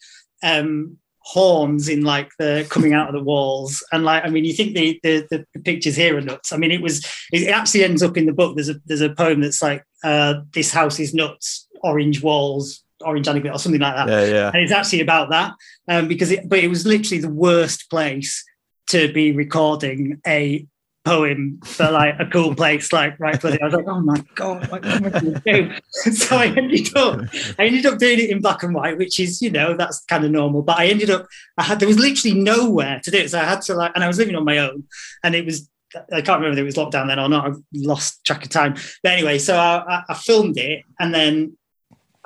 um, 0.43 0.97
horns 1.19 1.89
in 1.89 2.03
like 2.03 2.29
the 2.37 2.67
coming 2.69 2.93
out 2.93 3.07
of 3.07 3.13
the 3.13 3.23
walls. 3.23 3.83
And 3.91 4.03
like, 4.03 4.23
I 4.23 4.29
mean, 4.29 4.45
you 4.45 4.53
think 4.53 4.75
the, 4.75 4.99
the 5.03 5.45
the 5.53 5.59
pictures 5.59 5.95
here 5.95 6.17
are 6.17 6.21
nuts. 6.21 6.53
I 6.53 6.57
mean, 6.57 6.71
it 6.71 6.81
was 6.81 7.05
it 7.31 7.47
actually 7.49 7.83
ends 7.83 8.03
up 8.03 8.17
in 8.17 8.25
the 8.25 8.33
book. 8.33 8.55
There's 8.55 8.69
a 8.69 8.75
there's 8.85 9.01
a 9.01 9.13
poem 9.13 9.41
that's 9.41 9.61
like 9.61 9.83
uh, 10.03 10.41
this 10.53 10.71
house 10.71 10.99
is 10.99 11.13
nuts, 11.13 11.67
orange 11.83 12.21
walls, 12.21 12.83
orange 13.05 13.27
anecdote 13.27 13.53
or 13.53 13.59
something 13.59 13.81
like 13.81 13.95
that 13.95 14.09
Yeah, 14.09 14.25
yeah. 14.33 14.47
and 14.53 14.61
it's 14.63 14.71
actually 14.71 15.01
about 15.01 15.29
that 15.31 15.53
um, 15.87 16.07
because 16.07 16.31
it 16.31 16.47
but 16.49 16.59
it 16.59 16.67
was 16.67 16.85
literally 16.85 17.21
the 17.21 17.29
worst 17.29 17.89
place 17.89 18.43
to 18.87 19.11
be 19.13 19.31
recording 19.31 20.21
a 20.27 20.65
poem 21.05 21.59
for 21.63 21.91
like 21.91 22.15
a 22.19 22.25
cool 22.25 22.55
place 22.55 22.91
like 22.91 23.19
write 23.19 23.39
bloody 23.39 23.61
I 23.61 23.65
was 23.65 23.73
like 23.75 23.87
oh 23.87 23.99
my 24.01 24.23
god 24.33 24.67
what 24.71 24.83
am 24.85 25.05
I 25.05 25.09
to 25.11 25.41
do 25.45 25.71
so 26.11 26.35
I 26.35 26.47
ended 26.47 26.97
up 26.97 27.19
I 27.59 27.65
ended 27.67 27.85
up 27.85 27.99
doing 27.99 28.17
it 28.19 28.31
in 28.31 28.41
black 28.41 28.63
and 28.63 28.73
white 28.73 28.97
which 28.97 29.19
is 29.19 29.39
you 29.39 29.51
know 29.51 29.75
that's 29.77 30.03
kind 30.05 30.25
of 30.25 30.31
normal 30.31 30.63
but 30.63 30.79
I 30.79 30.87
ended 30.87 31.11
up 31.11 31.27
I 31.59 31.63
had 31.63 31.79
there 31.79 31.87
was 31.87 31.99
literally 31.99 32.39
nowhere 32.39 32.99
to 33.03 33.11
do 33.11 33.17
it 33.19 33.29
so 33.29 33.39
I 33.39 33.43
had 33.43 33.61
to 33.63 33.75
like 33.75 33.91
and 33.93 34.03
I 34.03 34.07
was 34.07 34.17
living 34.17 34.35
on 34.35 34.45
my 34.45 34.57
own 34.57 34.83
and 35.23 35.35
it 35.35 35.45
was 35.45 35.69
I 36.11 36.21
can't 36.21 36.41
remember 36.41 36.53
if 36.57 36.57
it 36.59 36.63
was 36.63 36.75
lockdown 36.75 37.07
then 37.07 37.19
or 37.19 37.29
not. 37.29 37.45
I've 37.47 37.57
lost 37.73 38.25
track 38.25 38.43
of 38.43 38.49
time. 38.49 38.73
But 39.01 39.13
anyway, 39.13 39.37
so 39.39 39.55
I- 39.55 40.01
I 40.09 40.13
filmed 40.13 40.57
it 40.57 40.81
and 40.99 41.13
then 41.13 41.55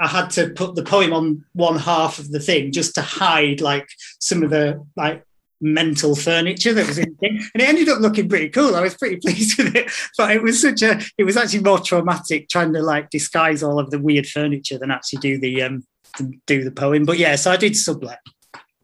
I 0.01 0.07
had 0.07 0.29
to 0.31 0.49
put 0.51 0.75
the 0.75 0.83
poem 0.83 1.13
on 1.13 1.45
one 1.53 1.77
half 1.77 2.19
of 2.19 2.31
the 2.31 2.39
thing 2.39 2.71
just 2.71 2.95
to 2.95 3.01
hide 3.01 3.62
like 3.62 3.88
some 4.19 4.43
of 4.43 4.49
the 4.49 4.85
like 4.95 5.23
mental 5.62 6.15
furniture 6.15 6.73
that 6.73 6.88
was 6.88 6.97
in 6.97 7.09
the 7.09 7.15
thing. 7.17 7.41
And 7.53 7.62
it 7.62 7.67
ended 7.67 7.89
up 7.89 7.99
looking 7.99 8.29
pretty 8.29 8.47
cool. 8.49 8.75
I 8.75 8.81
was 8.81 8.95
pretty 8.95 9.15
pleased 9.23 9.57
with 9.62 9.75
it. 9.75 9.91
But 10.17 10.31
it 10.31 10.41
was 10.41 10.62
such 10.62 10.81
a 10.81 11.01
it 11.17 11.23
was 11.25 11.35
actually 11.38 11.63
more 11.63 11.79
traumatic 11.79 12.47
trying 12.49 12.73
to 12.73 12.81
like 12.81 13.09
disguise 13.09 13.62
all 13.62 13.79
of 13.79 13.89
the 13.91 13.99
weird 13.99 14.25
furniture 14.27 14.77
than 14.77 14.91
actually 14.91 15.19
do 15.19 15.38
the 15.39 15.62
um 15.63 15.83
do 16.47 16.63
the 16.63 16.71
poem. 16.71 17.03
But 17.05 17.17
yeah, 17.17 17.35
so 17.35 17.51
I 17.51 17.57
did 17.57 17.75
sublet. 17.75 18.19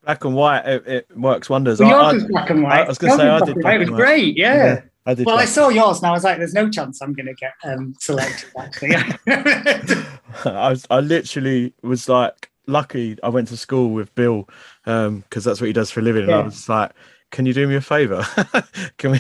Black 0.04 0.24
and 0.24 0.36
white, 0.36 0.66
it, 0.68 0.88
it 0.88 1.18
works 1.18 1.50
wonders. 1.50 1.80
Well, 1.80 1.90
I- 1.90 1.92
yours 1.92 2.04
I- 2.12 2.14
was 2.16 2.24
black 2.32 2.50
and 2.50 2.64
white. 2.64 2.80
I 2.82 2.88
was 2.88 2.98
gonna 2.98 3.14
Yours 3.14 3.20
say, 3.22 3.28
I 3.30 3.38
black 3.40 3.46
did 3.48 3.56
and 3.56 3.62
black 3.62 3.72
white. 3.72 3.82
It 3.82 3.82
and 3.88 3.92
was 3.92 4.00
great. 4.00 4.38
Yeah. 4.38 4.82
I 5.06 5.14
did. 5.14 5.26
Well, 5.26 5.38
I 5.38 5.46
saw 5.46 5.70
yours 5.70 6.00
and 6.00 6.08
I 6.08 6.12
was 6.12 6.24
like, 6.24 6.38
there's 6.38 6.54
no 6.54 6.70
chance 6.70 7.02
I'm 7.02 7.14
going 7.14 7.28
to 7.28 7.36
get 7.36 7.54
um, 7.64 7.94
selected, 8.00 8.50
actually. 8.58 8.96
I 10.46 10.70
was, 10.70 10.88
I 10.90 11.00
literally 11.00 11.74
was 11.84 12.10
like 12.10 12.50
lucky. 12.68 13.18
I 13.22 13.30
went 13.30 13.50
to 13.50 13.58
school 13.58 13.92
with 13.92 14.14
Bill 14.16 14.50
because 14.84 15.44
that's 15.44 15.62
what 15.62 15.68
he 15.68 15.74
does 15.74 15.92
for 15.92 16.00
a 16.00 16.04
living. 16.04 16.24
And 16.24 16.34
I 16.34 16.42
was 16.42 16.68
like, 16.68 16.92
"Can 17.32 17.46
you 17.46 17.54
do 17.54 17.68
me 17.68 17.76
a 17.76 17.82
favour? 17.82 18.26
can 18.98 19.12
we 19.12 19.20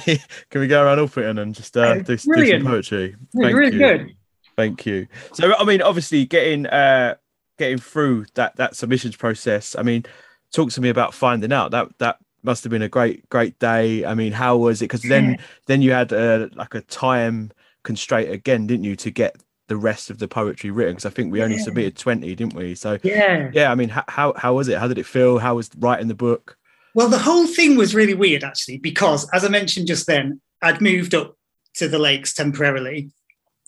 can 0.49 0.61
we 0.61 0.67
go 0.67 0.83
around 0.83 0.97
Alfreton 0.97 1.39
and 1.39 1.53
just 1.53 1.77
uh, 1.77 1.95
Yeah, 1.95 2.01
do, 2.01 2.17
do 2.17 2.45
some 2.47 2.65
poetry?" 2.65 3.15
It 3.35 3.41
Thank 3.41 3.55
really 3.55 3.73
you. 3.73 3.79
good. 3.79 4.15
Thank 4.55 4.85
you. 4.85 5.07
So 5.33 5.55
I 5.55 5.63
mean, 5.65 5.81
obviously, 5.81 6.25
getting 6.25 6.65
uh, 6.65 7.15
getting 7.57 7.77
through 7.77 8.25
that 8.33 8.55
that 8.55 8.75
submissions 8.75 9.15
process. 9.15 9.75
I 9.77 9.83
mean, 9.83 10.05
talk 10.51 10.71
to 10.71 10.81
me 10.81 10.89
about 10.89 11.13
finding 11.13 11.53
out 11.53 11.71
that 11.71 11.89
that 11.99 12.17
must 12.45 12.63
have 12.63 12.71
been 12.71 12.81
a 12.81 12.89
great 12.89 13.27
great 13.29 13.57
day. 13.59 14.05
I 14.05 14.13
mean, 14.13 14.31
how 14.31 14.57
was 14.57 14.81
it? 14.81 14.85
Because 14.85 15.01
then 15.01 15.37
then 15.67 15.81
you 15.81 15.91
had 15.91 16.13
uh, 16.13 16.47
like 16.53 16.75
a 16.75 16.81
time 16.81 17.51
constraint 17.83 18.29
again, 18.31 18.67
didn't 18.67 18.85
you, 18.85 18.95
to 18.97 19.11
get 19.11 19.35
the 19.67 19.77
rest 19.77 20.09
of 20.09 20.19
the 20.19 20.27
poetry 20.27 20.69
written? 20.71 20.93
Because 20.93 21.05
I 21.05 21.09
think 21.09 21.31
we 21.31 21.41
only 21.43 21.57
Yeah. 21.57 21.63
submitted 21.63 21.97
twenty, 21.97 22.35
didn't 22.35 22.53
we? 22.55 22.75
So 22.75 22.97
Yeah. 23.03 23.49
yeah, 23.53 23.71
I 23.71 23.75
mean, 23.75 23.89
how, 23.89 24.03
how 24.07 24.33
how 24.37 24.53
was 24.53 24.67
it? 24.67 24.77
How 24.77 24.87
did 24.87 24.97
it 24.97 25.05
feel? 25.05 25.39
How 25.39 25.55
was 25.55 25.69
writing 25.77 26.07
the 26.07 26.15
book? 26.15 26.57
Well, 26.93 27.09
the 27.09 27.19
whole 27.19 27.45
thing 27.47 27.75
was 27.75 27.93
really 27.93 28.13
weird, 28.13 28.43
actually, 28.43 28.77
because 28.77 29.29
as 29.31 29.43
I 29.43 29.49
mentioned 29.49 29.87
just 29.87 30.07
then, 30.07 30.39
I'd 30.61 30.81
moved 30.81 31.13
up 31.13 31.35
to 31.75 31.89
the 31.89 31.99
lakes 31.99 32.33
temporarily. 32.33 33.11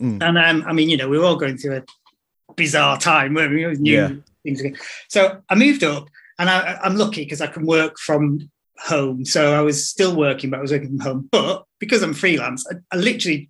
Mm. 0.02 0.24
And 0.24 0.38
um, 0.38 0.64
I 0.66 0.72
mean, 0.74 0.90
you 0.90 0.96
know, 0.96 1.10
we 1.10 1.18
were 1.18 1.26
all 1.26 1.36
going 1.36 1.58
through 1.58 1.78
a 1.78 2.54
bizarre 2.56 2.98
time 2.98 3.34
where 3.34 3.50
we 3.50 3.66
knew 3.76 4.24
Yeah. 4.46 4.70
so 5.10 5.42
I 5.50 5.56
moved 5.56 5.84
up, 5.84 6.08
and 6.40 6.50
I, 6.50 6.80
I'm 6.84 6.96
lucky 6.96 7.24
because 7.24 7.42
I 7.42 7.48
can 7.48 7.66
work 7.66 8.00
from 8.00 8.50
home. 8.80 9.26
So 9.26 9.54
I 9.54 9.62
was 9.62 9.88
still 9.88 10.16
working, 10.16 10.50
but 10.50 10.60
I 10.60 10.62
was 10.62 10.72
working 10.72 10.90
from 10.90 11.00
home. 11.00 11.30
But 11.32 11.66
because 11.80 12.04
I'm 12.04 12.14
freelance, 12.14 12.66
I, 12.72 12.76
I 12.92 12.98
literally 13.00 13.50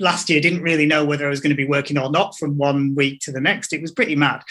last 0.00 0.28
year 0.28 0.40
didn't 0.40 0.62
really 0.62 0.86
know 0.86 1.04
whether 1.04 1.26
I 1.26 1.30
was 1.30 1.40
going 1.40 1.50
to 1.50 1.56
be 1.56 1.66
working 1.66 1.98
or 1.98 2.10
not 2.10 2.36
from 2.36 2.56
one 2.56 2.94
week 2.94 3.20
to 3.20 3.32
the 3.32 3.40
next. 3.40 3.72
It 3.72 3.82
was 3.82 3.92
pretty 3.92 4.16
mad. 4.16 4.42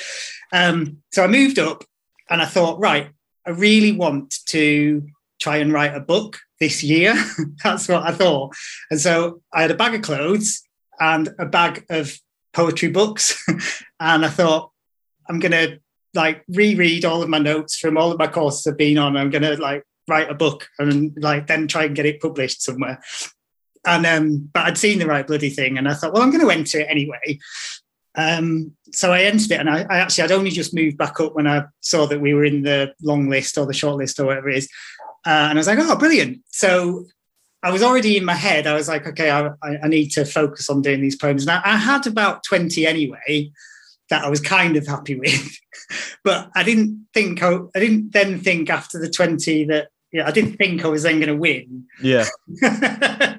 Um, 0.51 0.97
so 1.11 1.23
I 1.23 1.27
moved 1.27 1.59
up, 1.59 1.83
and 2.29 2.41
I 2.41 2.45
thought, 2.45 2.79
right, 2.79 3.09
I 3.45 3.51
really 3.51 3.91
want 3.91 4.35
to 4.47 5.05
try 5.41 5.57
and 5.57 5.73
write 5.73 5.95
a 5.95 5.99
book 5.99 6.39
this 6.59 6.83
year. 6.83 7.13
That's 7.63 7.87
what 7.89 8.03
I 8.03 8.11
thought. 8.11 8.55
And 8.89 8.99
so 8.99 9.41
I 9.53 9.61
had 9.61 9.71
a 9.71 9.75
bag 9.75 9.95
of 9.95 10.01
clothes 10.01 10.63
and 10.99 11.29
a 11.37 11.45
bag 11.45 11.85
of 11.89 12.17
poetry 12.53 12.89
books. 12.89 13.43
and 13.99 14.25
I 14.25 14.29
thought, 14.29 14.71
I'm 15.27 15.39
going 15.39 15.51
to 15.51 15.79
like 16.13 16.43
reread 16.47 17.03
all 17.03 17.23
of 17.23 17.29
my 17.29 17.39
notes 17.39 17.77
from 17.77 17.97
all 17.97 18.11
of 18.11 18.19
my 18.19 18.27
courses 18.27 18.67
I've 18.67 18.77
been 18.77 18.97
on. 18.97 19.17
I'm 19.17 19.29
going 19.29 19.41
to 19.41 19.57
like 19.57 19.83
write 20.07 20.29
a 20.29 20.35
book 20.35 20.67
and 20.79 21.13
like 21.17 21.47
then 21.47 21.67
try 21.67 21.85
and 21.85 21.95
get 21.95 22.05
it 22.05 22.21
published 22.21 22.61
somewhere. 22.61 23.01
And 23.85 24.05
um, 24.05 24.49
but 24.53 24.65
I'd 24.65 24.77
seen 24.77 24.99
the 24.99 25.05
write 25.05 25.27
bloody 25.27 25.49
thing, 25.49 25.77
and 25.77 25.89
I 25.89 25.93
thought, 25.93 26.13
well, 26.13 26.23
I'm 26.23 26.31
going 26.31 26.41
to 26.41 26.51
enter 26.51 26.79
it 26.79 26.87
anyway. 26.89 27.39
Um, 28.15 28.73
so 28.91 29.11
I 29.11 29.23
entered 29.23 29.51
it, 29.51 29.59
and 29.59 29.69
I, 29.69 29.85
I 29.89 29.97
actually 29.97 30.23
I'd 30.25 30.31
only 30.31 30.51
just 30.51 30.73
moved 30.73 30.97
back 30.97 31.19
up 31.19 31.35
when 31.35 31.47
I 31.47 31.65
saw 31.81 32.05
that 32.07 32.21
we 32.21 32.33
were 32.33 32.45
in 32.45 32.63
the 32.63 32.93
long 33.01 33.29
list 33.29 33.57
or 33.57 33.65
the 33.65 33.73
short 33.73 33.97
list 33.97 34.19
or 34.19 34.25
whatever 34.25 34.49
it 34.49 34.57
is, 34.57 34.69
uh, 35.25 35.47
and 35.49 35.57
I 35.57 35.59
was 35.59 35.67
like, 35.67 35.79
oh, 35.79 35.97
brilliant! 35.97 36.41
So 36.47 37.05
I 37.63 37.71
was 37.71 37.81
already 37.81 38.17
in 38.17 38.25
my 38.25 38.35
head. 38.35 38.67
I 38.67 38.73
was 38.73 38.87
like, 38.87 39.07
okay, 39.07 39.31
I, 39.31 39.47
I 39.63 39.77
I 39.83 39.87
need 39.87 40.09
to 40.11 40.25
focus 40.25 40.69
on 40.69 40.81
doing 40.81 41.01
these 41.01 41.15
poems. 41.15 41.45
Now 41.45 41.61
I 41.65 41.77
had 41.77 42.05
about 42.07 42.43
twenty 42.43 42.85
anyway 42.85 43.51
that 44.09 44.23
I 44.23 44.29
was 44.29 44.41
kind 44.41 44.77
of 44.77 44.85
happy 44.85 45.15
with, 45.15 45.57
but 46.23 46.51
I 46.55 46.63
didn't 46.63 47.07
think 47.13 47.41
I, 47.41 47.57
I 47.75 47.79
didn't 47.79 48.13
then 48.13 48.39
think 48.39 48.69
after 48.69 48.99
the 48.99 49.09
twenty 49.09 49.65
that 49.65 49.89
yeah 50.13 50.27
I 50.27 50.31
didn't 50.31 50.53
think 50.53 50.85
I 50.85 50.87
was 50.87 51.03
then 51.03 51.19
going 51.19 51.27
to 51.27 51.35
win. 51.35 51.85
Yeah, 52.01 52.25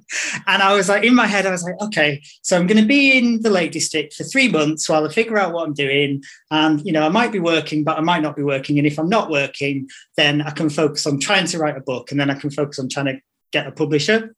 and 0.47 0.63
I 0.63 0.75
was 0.75 0.89
like, 0.89 1.05
in 1.05 1.15
my 1.15 1.27
head, 1.27 1.47
I 1.47 1.51
was 1.51 1.63
like, 1.63 1.81
okay, 1.81 2.23
so 2.43 2.57
I'm 2.57 2.67
going 2.67 2.81
to 2.81 2.87
be 2.87 3.17
in 3.17 3.43
the 3.43 3.51
Lake 3.51 3.73
District 3.73 4.13
for 4.13 4.25
three 4.25 4.49
months 4.49 4.89
while 4.89 5.07
I 5.07 5.13
figure 5.13 5.39
out 5.39 5.53
what 5.53 5.67
I'm 5.67 5.75
doing. 5.75 6.23
And, 6.51 6.85
you 6.85 6.93
know, 6.93 7.05
I 7.05 7.09
might 7.09 7.33
be 7.33 7.41
working, 7.41 7.85
but 7.85 7.99
I 7.99 8.01
might 8.01 8.23
not 8.23 8.37
be 8.37 8.43
working. 8.43 8.79
And 8.79 8.87
if 8.87 8.99
I'm 8.99 9.09
not 9.09 9.31
working, 9.31 9.89
then 10.17 10.43
I 10.43 10.51
can 10.51 10.69
focus 10.71 11.07
on 11.07 11.21
trying 11.21 11.47
to 11.47 11.59
write 11.59 11.77
a 11.77 11.81
book 11.81 12.11
and 12.11 12.21
then 12.21 12.31
I 12.31 12.35
can 12.35 12.51
focus 12.51 12.79
on 12.79 12.89
trying 12.89 13.07
to 13.07 13.19
get 13.53 13.67
a 13.67 13.73
publisher. 13.73 14.35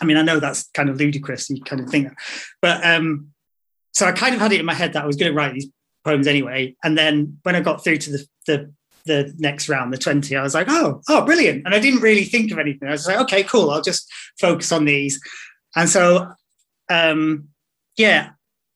I 0.00 0.04
mean, 0.04 0.16
I 0.16 0.22
know 0.22 0.38
that's 0.38 0.68
kind 0.74 0.88
of 0.88 0.98
ludicrous. 0.98 1.50
You 1.50 1.62
kind 1.62 1.82
of 1.82 1.90
think 1.90 2.08
that. 2.08 2.16
But 2.62 2.84
um, 2.84 3.28
so 3.92 4.06
I 4.06 4.12
kind 4.12 4.34
of 4.34 4.40
had 4.40 4.52
it 4.52 4.60
in 4.60 4.66
my 4.66 4.74
head 4.74 4.92
that 4.92 5.02
I 5.02 5.06
was 5.06 5.16
going 5.16 5.32
to 5.32 5.36
write 5.36 5.54
these 5.54 5.68
poems 6.04 6.26
anyway. 6.26 6.76
And 6.84 6.96
then 6.96 7.38
when 7.42 7.56
I 7.56 7.60
got 7.60 7.82
through 7.82 7.98
to 7.98 8.12
the, 8.12 8.26
the 8.46 8.72
the 9.08 9.34
next 9.38 9.68
round, 9.68 9.92
the 9.92 9.98
20, 9.98 10.36
I 10.36 10.42
was 10.42 10.54
like, 10.54 10.68
oh, 10.70 11.02
oh, 11.08 11.24
brilliant. 11.24 11.64
And 11.64 11.74
I 11.74 11.80
didn't 11.80 12.00
really 12.00 12.24
think 12.24 12.52
of 12.52 12.58
anything. 12.58 12.88
I 12.88 12.92
was 12.92 13.08
like, 13.08 13.18
okay, 13.22 13.42
cool. 13.42 13.70
I'll 13.70 13.82
just 13.82 14.08
focus 14.40 14.70
on 14.70 14.84
these. 14.84 15.20
And 15.74 15.88
so, 15.88 16.28
um, 16.88 17.48
yeah, 17.96 18.30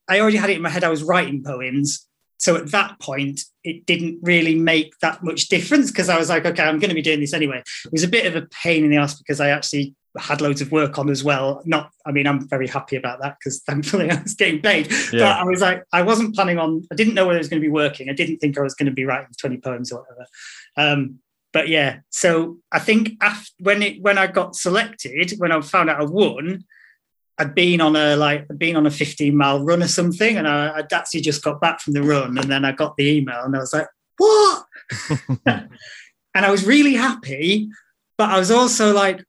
I 0.09 0.21
already 0.21 0.37
had 0.38 0.51
it 0.51 0.57
in 0.57 0.62
my 0.62 0.68
head. 0.68 0.83
I 0.83 0.88
was 0.88 1.05
writing 1.05 1.45
poems. 1.45 2.09
so 2.38 2.57
at 2.57 2.73
that 2.73 2.99
point, 2.99 3.42
it 3.62 3.87
didn't 3.87 4.18
really 4.23 4.57
make 4.57 4.99
that 5.01 5.23
much 5.23 5.49
difference 5.49 5.92
because 5.92 6.09
I 6.09 6.18
was 6.18 6.29
like, 6.29 6.45
okay, 6.45 6.64
I'm 6.64 6.81
going 6.81 6.88
to 6.88 6.95
be 6.95 7.03
doing 7.03 7.21
this 7.21 7.35
anyway. 7.35 7.62
It 7.85 7.92
was 7.92 8.03
a 8.03 8.09
bit 8.09 8.27
of 8.27 8.35
a 8.35 8.47
pain 8.49 8.85
in 8.85 8.90
the 8.90 8.97
ass 8.97 9.14
because 9.14 9.40
I 9.40 9.51
actually 9.51 9.95
had 10.18 10.40
loads 10.40 10.61
of 10.61 10.72
work 10.72 10.98
on 10.98 11.09
as 11.09 11.25
well. 11.25 11.62
Not, 11.64 11.90
I 12.05 12.12
mean, 12.12 12.27
I'm 12.27 12.48
very 12.48 12.66
happy 12.66 12.96
about 12.96 13.20
that 13.20 13.37
because 13.38 13.61
thankfully 13.61 14.11
I 14.11 14.22
was 14.22 14.35
getting 14.35 14.61
paid. 14.61 14.90
Yeah. 15.12 15.20
But 15.20 15.37
I 15.38 15.44
was 15.44 15.61
like, 15.61 15.85
I 15.92 16.03
wasn't 16.03 16.35
planning 16.35 16.59
on. 16.59 16.87
I 16.90 16.94
didn't 16.94 17.14
know 17.14 17.27
whether 17.27 17.38
I 17.38 17.40
was 17.40 17.48
going 17.48 17.61
to 17.61 17.66
be 17.66 17.72
working. 17.72 18.11
I 18.11 18.14
didn't 18.14 18.38
think 18.38 18.59
I 18.59 18.62
was 18.62 18.75
going 18.75 18.87
to 18.87 18.92
be 18.92 19.05
writing 19.05 19.35
20 19.38 19.59
poems 19.59 19.92
or 19.92 20.01
whatever. 20.01 20.27
Um, 20.77 21.18
but 21.53 21.68
yeah, 21.68 21.98
so 22.11 22.59
I 22.70 22.79
think 22.79 23.12
after, 23.20 23.51
when 23.61 23.83
it 23.83 24.01
when 24.01 24.16
I 24.16 24.27
got 24.27 24.57
selected, 24.57 25.35
when 25.37 25.53
I 25.53 25.61
found 25.61 25.90
out 25.90 26.01
I 26.01 26.05
won, 26.05 26.64
I'd 27.37 27.55
been 27.55 27.83
on 27.83 27.94
a 27.94 28.16
like 28.16 28.46
I'd 28.51 28.59
been 28.59 28.77
on 28.77 28.87
a 28.87 28.90
15 28.90 29.37
mile 29.37 29.62
run 29.62 29.83
or 29.83 29.88
something, 29.88 30.38
and 30.38 30.48
I, 30.48 30.79
I'd 30.79 30.92
actually 30.92 31.20
just 31.20 31.44
got 31.44 31.61
back 31.61 31.81
from 31.81 31.92
the 31.92 32.03
run, 32.03 32.38
and 32.38 32.51
then 32.51 32.64
I 32.64 32.72
got 32.72 32.96
the 32.96 33.07
email, 33.07 33.42
and 33.42 33.55
I 33.55 33.59
was 33.59 33.75
like, 33.75 33.88
"What?" 34.16 34.64
and 35.46 36.46
I 36.46 36.51
was 36.51 36.66
really 36.66 36.94
happy, 36.94 37.68
but 38.16 38.31
I 38.31 38.38
was 38.38 38.51
also 38.51 38.94
like, 38.94 39.22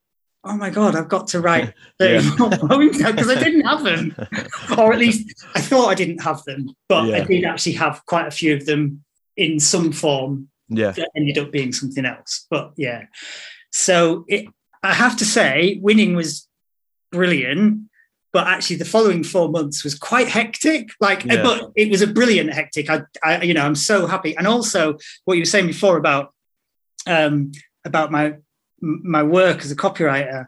"Oh 0.43 0.55
my 0.55 0.69
god, 0.69 0.95
I've 0.95 1.09
got 1.09 1.27
to 1.29 1.41
write 1.41 1.73
30 1.99 2.37
poems 2.37 2.97
because 2.97 3.29
I 3.29 3.41
didn't 3.41 3.65
have 3.65 3.83
them, 3.83 4.15
or 4.77 4.93
at 4.93 4.99
least 4.99 5.33
I 5.55 5.61
thought 5.61 5.89
I 5.89 5.95
didn't 5.95 6.23
have 6.23 6.43
them, 6.43 6.69
but 6.89 7.05
yeah. 7.05 7.17
I 7.17 7.19
did 7.21 7.45
actually 7.45 7.73
have 7.73 8.05
quite 8.05 8.27
a 8.27 8.31
few 8.31 8.55
of 8.55 8.65
them 8.65 9.03
in 9.37 9.59
some 9.59 9.91
form. 9.91 10.49
Yeah, 10.69 10.91
that 10.91 11.09
ended 11.15 11.37
up 11.37 11.51
being 11.51 11.73
something 11.73 12.05
else, 12.05 12.47
but 12.49 12.73
yeah. 12.77 13.05
So 13.71 14.25
it, 14.27 14.47
I 14.81 14.93
have 14.93 15.17
to 15.17 15.25
say, 15.25 15.79
winning 15.81 16.15
was 16.15 16.47
brilliant 17.11 17.89
but 18.33 18.47
actually 18.47 18.75
the 18.75 18.85
following 18.85 19.23
four 19.23 19.47
months 19.47 19.83
was 19.83 19.95
quite 19.95 20.27
hectic 20.27 20.89
like 20.99 21.23
yeah. 21.23 21.41
but 21.41 21.71
it 21.75 21.89
was 21.89 22.01
a 22.01 22.07
brilliant 22.07 22.51
hectic 22.51 22.89
I, 22.89 23.03
I, 23.23 23.43
you 23.43 23.53
know 23.53 23.63
i'm 23.63 23.75
so 23.75 24.07
happy 24.07 24.35
and 24.35 24.47
also 24.47 24.97
what 25.23 25.35
you 25.35 25.41
were 25.41 25.45
saying 25.45 25.67
before 25.67 25.97
about 25.97 26.33
um 27.07 27.51
about 27.85 28.11
my 28.11 28.35
my 28.83 29.23
work 29.23 29.61
as 29.61 29.71
a 29.71 29.75
copywriter 29.75 30.45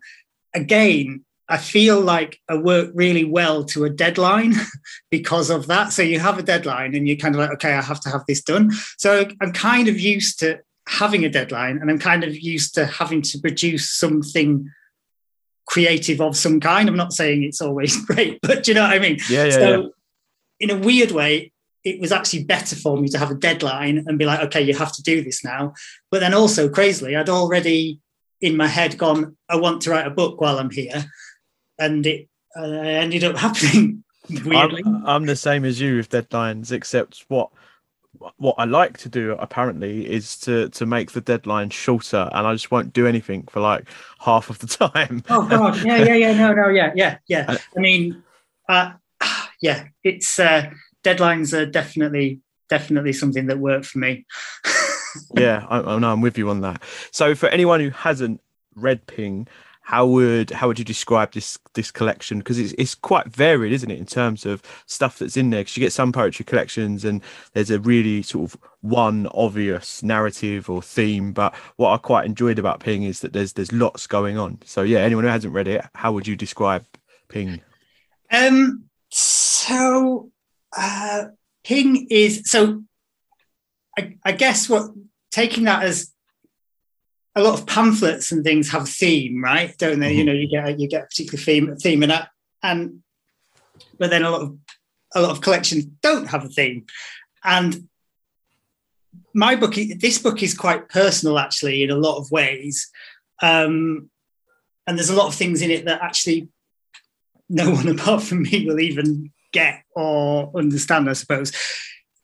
again 0.54 1.24
i 1.48 1.58
feel 1.58 2.00
like 2.00 2.40
i 2.50 2.56
work 2.56 2.92
really 2.94 3.24
well 3.24 3.64
to 3.64 3.86
a 3.86 3.90
deadline 3.90 4.54
because 5.12 5.50
of 5.50 5.68
that 5.68 5.92
so 5.92 6.02
you 6.02 6.20
have 6.20 6.38
a 6.38 6.44
deadline 6.44 6.96
and 6.96 7.08
you're 7.08 7.18
kind 7.18 7.36
of 7.36 7.40
like 7.40 7.52
okay 7.52 7.74
i 7.74 7.82
have 7.82 8.00
to 8.00 8.10
have 8.10 8.26
this 8.28 8.42
done 8.42 8.72
so 8.98 9.26
i'm 9.42 9.54
kind 9.54 9.88
of 9.88 10.00
used 10.00 10.40
to 10.40 10.60
having 10.88 11.26
a 11.26 11.30
deadline 11.30 11.78
and 11.78 11.90
i'm 11.90 12.00
kind 12.00 12.24
of 12.24 12.36
used 12.36 12.76
to 12.76 12.86
having 12.86 13.22
to 13.22 13.40
produce 13.40 13.90
something 13.92 14.70
creative 15.66 16.22
of 16.22 16.38
some 16.38 16.60
kind. 16.60 16.88
I'm 16.88 16.96
not 16.96 17.14
saying 17.14 17.44
it's 17.44 17.62
always 17.62 18.04
great, 18.06 18.40
but 18.42 18.68
you 18.68 18.74
know 18.74 18.84
what 18.84 18.94
I 18.94 19.00
mean? 19.00 19.18
Yeah, 19.30 19.46
yeah. 19.46 19.52
So, 19.52 19.82
yeah. 19.82 19.88
in 20.60 20.70
a 20.70 20.78
weird 20.78 21.12
way, 21.12 21.52
it 21.84 22.00
was 22.00 22.12
actually 22.12 22.44
better 22.44 22.76
for 22.76 22.98
me 22.98 23.08
to 23.10 23.20
have 23.20 23.30
a 23.30 23.36
deadline 23.36 24.04
and 24.08 24.18
be 24.18 24.26
like, 24.26 24.40
okay, 24.40 24.62
you 24.62 24.74
have 24.74 24.94
to 24.94 25.04
do 25.04 25.24
this 25.24 25.44
now. 25.44 25.74
But 26.10 26.20
then 26.20 26.34
also, 26.34 26.68
crazily, 26.68 27.16
I'd 27.16 27.30
already 27.30 28.00
in 28.42 28.58
my 28.58 28.68
head 28.68 28.98
gone, 28.98 29.38
I 29.50 29.56
want 29.58 29.82
to 29.82 29.92
write 29.92 30.08
a 30.08 30.12
book 30.12 30.42
while 30.42 30.60
I'm 30.60 30.70
here, 30.70 31.06
and 31.80 32.06
it 32.06 32.28
uh, 32.58 32.64
ended 32.64 33.24
up 33.24 33.36
happening. 33.38 34.04
Weirdly. 34.30 34.84
I'm, 34.86 35.06
I'm 35.06 35.26
the 35.26 35.36
same 35.36 35.66
as 35.66 35.80
you 35.80 35.98
with 35.98 36.10
deadlines, 36.10 36.72
except 36.72 37.26
what 37.28 37.50
what 38.38 38.56
I 38.58 38.66
like 38.66 38.98
to 39.00 39.10
do 39.10 39.34
apparently 39.34 40.10
is 40.10 40.38
to 40.40 40.70
to 40.70 40.86
make 40.86 41.12
the 41.12 41.22
deadline 41.22 41.70
shorter, 41.70 42.30
and 42.32 42.48
I 42.48 42.54
just 42.54 42.72
won't 42.72 42.94
do 42.94 43.08
anything 43.08 43.44
for 43.50 43.60
like 43.60 43.88
half 44.20 44.50
of 44.50 44.60
the 44.60 44.68
time. 44.90 45.24
Oh 45.30 45.48
god, 45.48 45.82
yeah, 45.84 45.98
yeah, 45.98 46.16
yeah, 46.16 46.34
no, 46.34 46.54
no, 46.54 46.70
yeah, 46.70 46.92
yeah, 46.96 47.18
yeah. 47.28 47.46
Uh, 47.48 47.58
I 47.76 47.80
mean, 47.80 48.24
uh, 48.70 48.94
yeah, 49.62 49.86
it's 50.04 50.40
uh, 50.40 50.72
deadlines 51.04 51.54
are 51.54 51.66
definitely 51.66 52.42
definitely 52.70 53.14
something 53.14 53.48
that 53.48 53.60
work 53.60 53.84
for 53.84 54.00
me. 54.00 54.26
yeah, 55.36 55.66
I, 55.70 55.80
I 55.80 56.00
know 56.00 56.12
I'm 56.12 56.22
with 56.22 56.38
you 56.38 56.50
on 56.50 56.62
that. 56.62 56.82
So 57.12 57.36
for 57.36 57.50
anyone 57.50 57.80
who 57.80 57.90
hasn't 57.90 58.42
read 58.76 59.06
Ping, 59.08 59.48
how 59.86 60.04
would 60.08 60.50
how 60.50 60.68
would 60.68 60.80
you 60.80 60.86
describe 60.86 61.32
this 61.34 61.60
this 61.76 61.92
collection? 61.92 62.40
Because 62.40 62.58
it's, 62.58 62.74
it's 62.76 62.96
quite 62.96 63.28
varied 63.28 63.72
isn't 63.72 63.92
it 63.92 64.00
in 64.00 64.08
terms 64.08 64.44
of 64.44 64.64
stuff 64.88 65.20
that's 65.20 65.38
in 65.38 65.52
there? 65.52 65.62
Because 65.62 65.78
you 65.78 65.82
get 65.82 65.94
some 65.94 66.12
poetry 66.12 66.44
collections 66.44 67.06
and 67.06 67.22
there's 67.54 67.70
a 67.70 67.80
really 67.80 68.24
sort 68.24 68.52
of 68.52 68.60
one 68.82 69.28
obvious 69.28 70.02
narrative 70.02 70.72
or 70.72 70.82
theme 70.82 71.34
but 71.34 71.54
what 71.78 71.92
i 71.92 71.98
quite 71.98 72.26
enjoyed 72.26 72.60
about 72.60 72.80
ping 72.80 73.04
is 73.04 73.20
that 73.20 73.34
there's 73.34 73.54
there's 73.54 73.72
lots 73.72 74.08
going 74.08 74.40
on. 74.40 74.58
So 74.66 74.82
yeah 74.82 75.00
anyone 75.00 75.24
who 75.24 75.30
hasn't 75.30 75.54
read 75.54 75.68
it 75.68 75.86
how 75.94 76.12
would 76.14 76.26
you 76.26 76.36
describe 76.36 76.84
ping? 77.30 77.62
Um 78.32 78.86
so 79.12 80.32
uh 80.76 81.26
ping 81.64 82.08
is 82.10 82.42
so 82.46 82.84
i, 84.00 84.18
I 84.24 84.32
guess 84.32 84.68
what 84.68 84.90
taking 85.36 85.66
that 85.66 85.84
as 85.84 86.14
a 87.36 87.44
lot 87.44 87.60
of 87.60 87.68
pamphlets 87.68 88.32
and 88.32 88.44
things 88.44 88.72
have 88.72 88.84
a 88.84 88.86
theme, 88.86 89.44
right? 89.44 89.78
Don't 89.78 90.00
they? 90.00 90.12
Mm-hmm. 90.12 90.18
You 90.18 90.24
know, 90.24 90.34
you 90.34 90.48
get 90.48 90.80
you 90.80 90.88
get 90.88 91.04
a 91.04 91.08
particular 91.08 91.44
theme 91.44 91.76
theme 91.76 92.04
in 92.04 92.10
that, 92.10 92.30
and 92.64 93.04
but 94.00 94.10
then 94.10 94.24
a 94.24 94.32
lot 94.32 94.42
of 94.42 94.58
a 95.14 95.22
lot 95.22 95.32
of 95.32 95.42
collections 95.42 95.86
don't 96.02 96.28
have 96.28 96.46
a 96.46 96.50
theme, 96.50 96.86
and 97.44 97.90
my 99.34 99.56
book, 99.56 99.76
this 99.76 100.18
book 100.18 100.42
is 100.42 100.58
quite 100.58 100.88
personal 100.88 101.38
actually 101.38 101.84
in 101.84 101.92
a 101.92 101.98
lot 101.98 102.18
of 102.18 102.32
ways, 102.32 102.90
um, 103.42 104.10
and 104.88 104.98
there's 104.98 105.10
a 105.10 105.16
lot 105.16 105.28
of 105.28 105.36
things 105.36 105.62
in 105.62 105.72
it 105.72 105.84
that 105.86 106.02
actually 106.02 106.48
no 107.50 107.72
one 107.80 107.90
apart 107.90 108.24
from 108.24 108.44
me 108.44 108.66
will 108.66 108.80
even 108.80 109.32
get 109.52 109.84
or 109.94 110.52
understand, 110.56 111.10
I 111.10 111.14
suppose. 111.14 111.52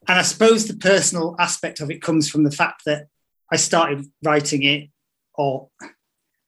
And 0.07 0.17
I 0.17 0.23
suppose 0.23 0.67
the 0.67 0.75
personal 0.75 1.35
aspect 1.39 1.79
of 1.79 1.91
it 1.91 2.01
comes 2.01 2.29
from 2.29 2.43
the 2.43 2.51
fact 2.51 2.83
that 2.85 3.07
I 3.51 3.57
started 3.57 4.05
writing 4.23 4.63
it 4.63 4.89
or 5.35 5.69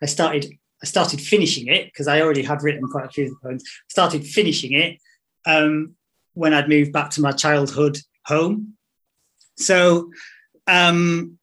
I 0.02 0.06
started 0.06 0.58
I 0.82 0.86
started 0.86 1.22
finishing 1.22 1.68
it 1.68 1.86
because 1.86 2.10
I 2.10 2.20
already 2.20 2.44
had 2.44 2.62
written 2.62 2.86
quite 2.90 3.06
a 3.06 3.10
few 3.10 3.26
of 3.26 3.30
the 3.30 3.38
poems. 3.42 3.64
Started 3.88 4.26
finishing 4.28 4.74
it 4.74 5.00
um, 5.46 5.96
when 6.34 6.54
I'd 6.54 6.68
moved 6.68 6.92
back 6.92 7.10
to 7.12 7.22
my 7.22 7.32
childhood 7.32 7.98
home. 8.26 8.74
So 9.58 10.12
um, 10.68 11.40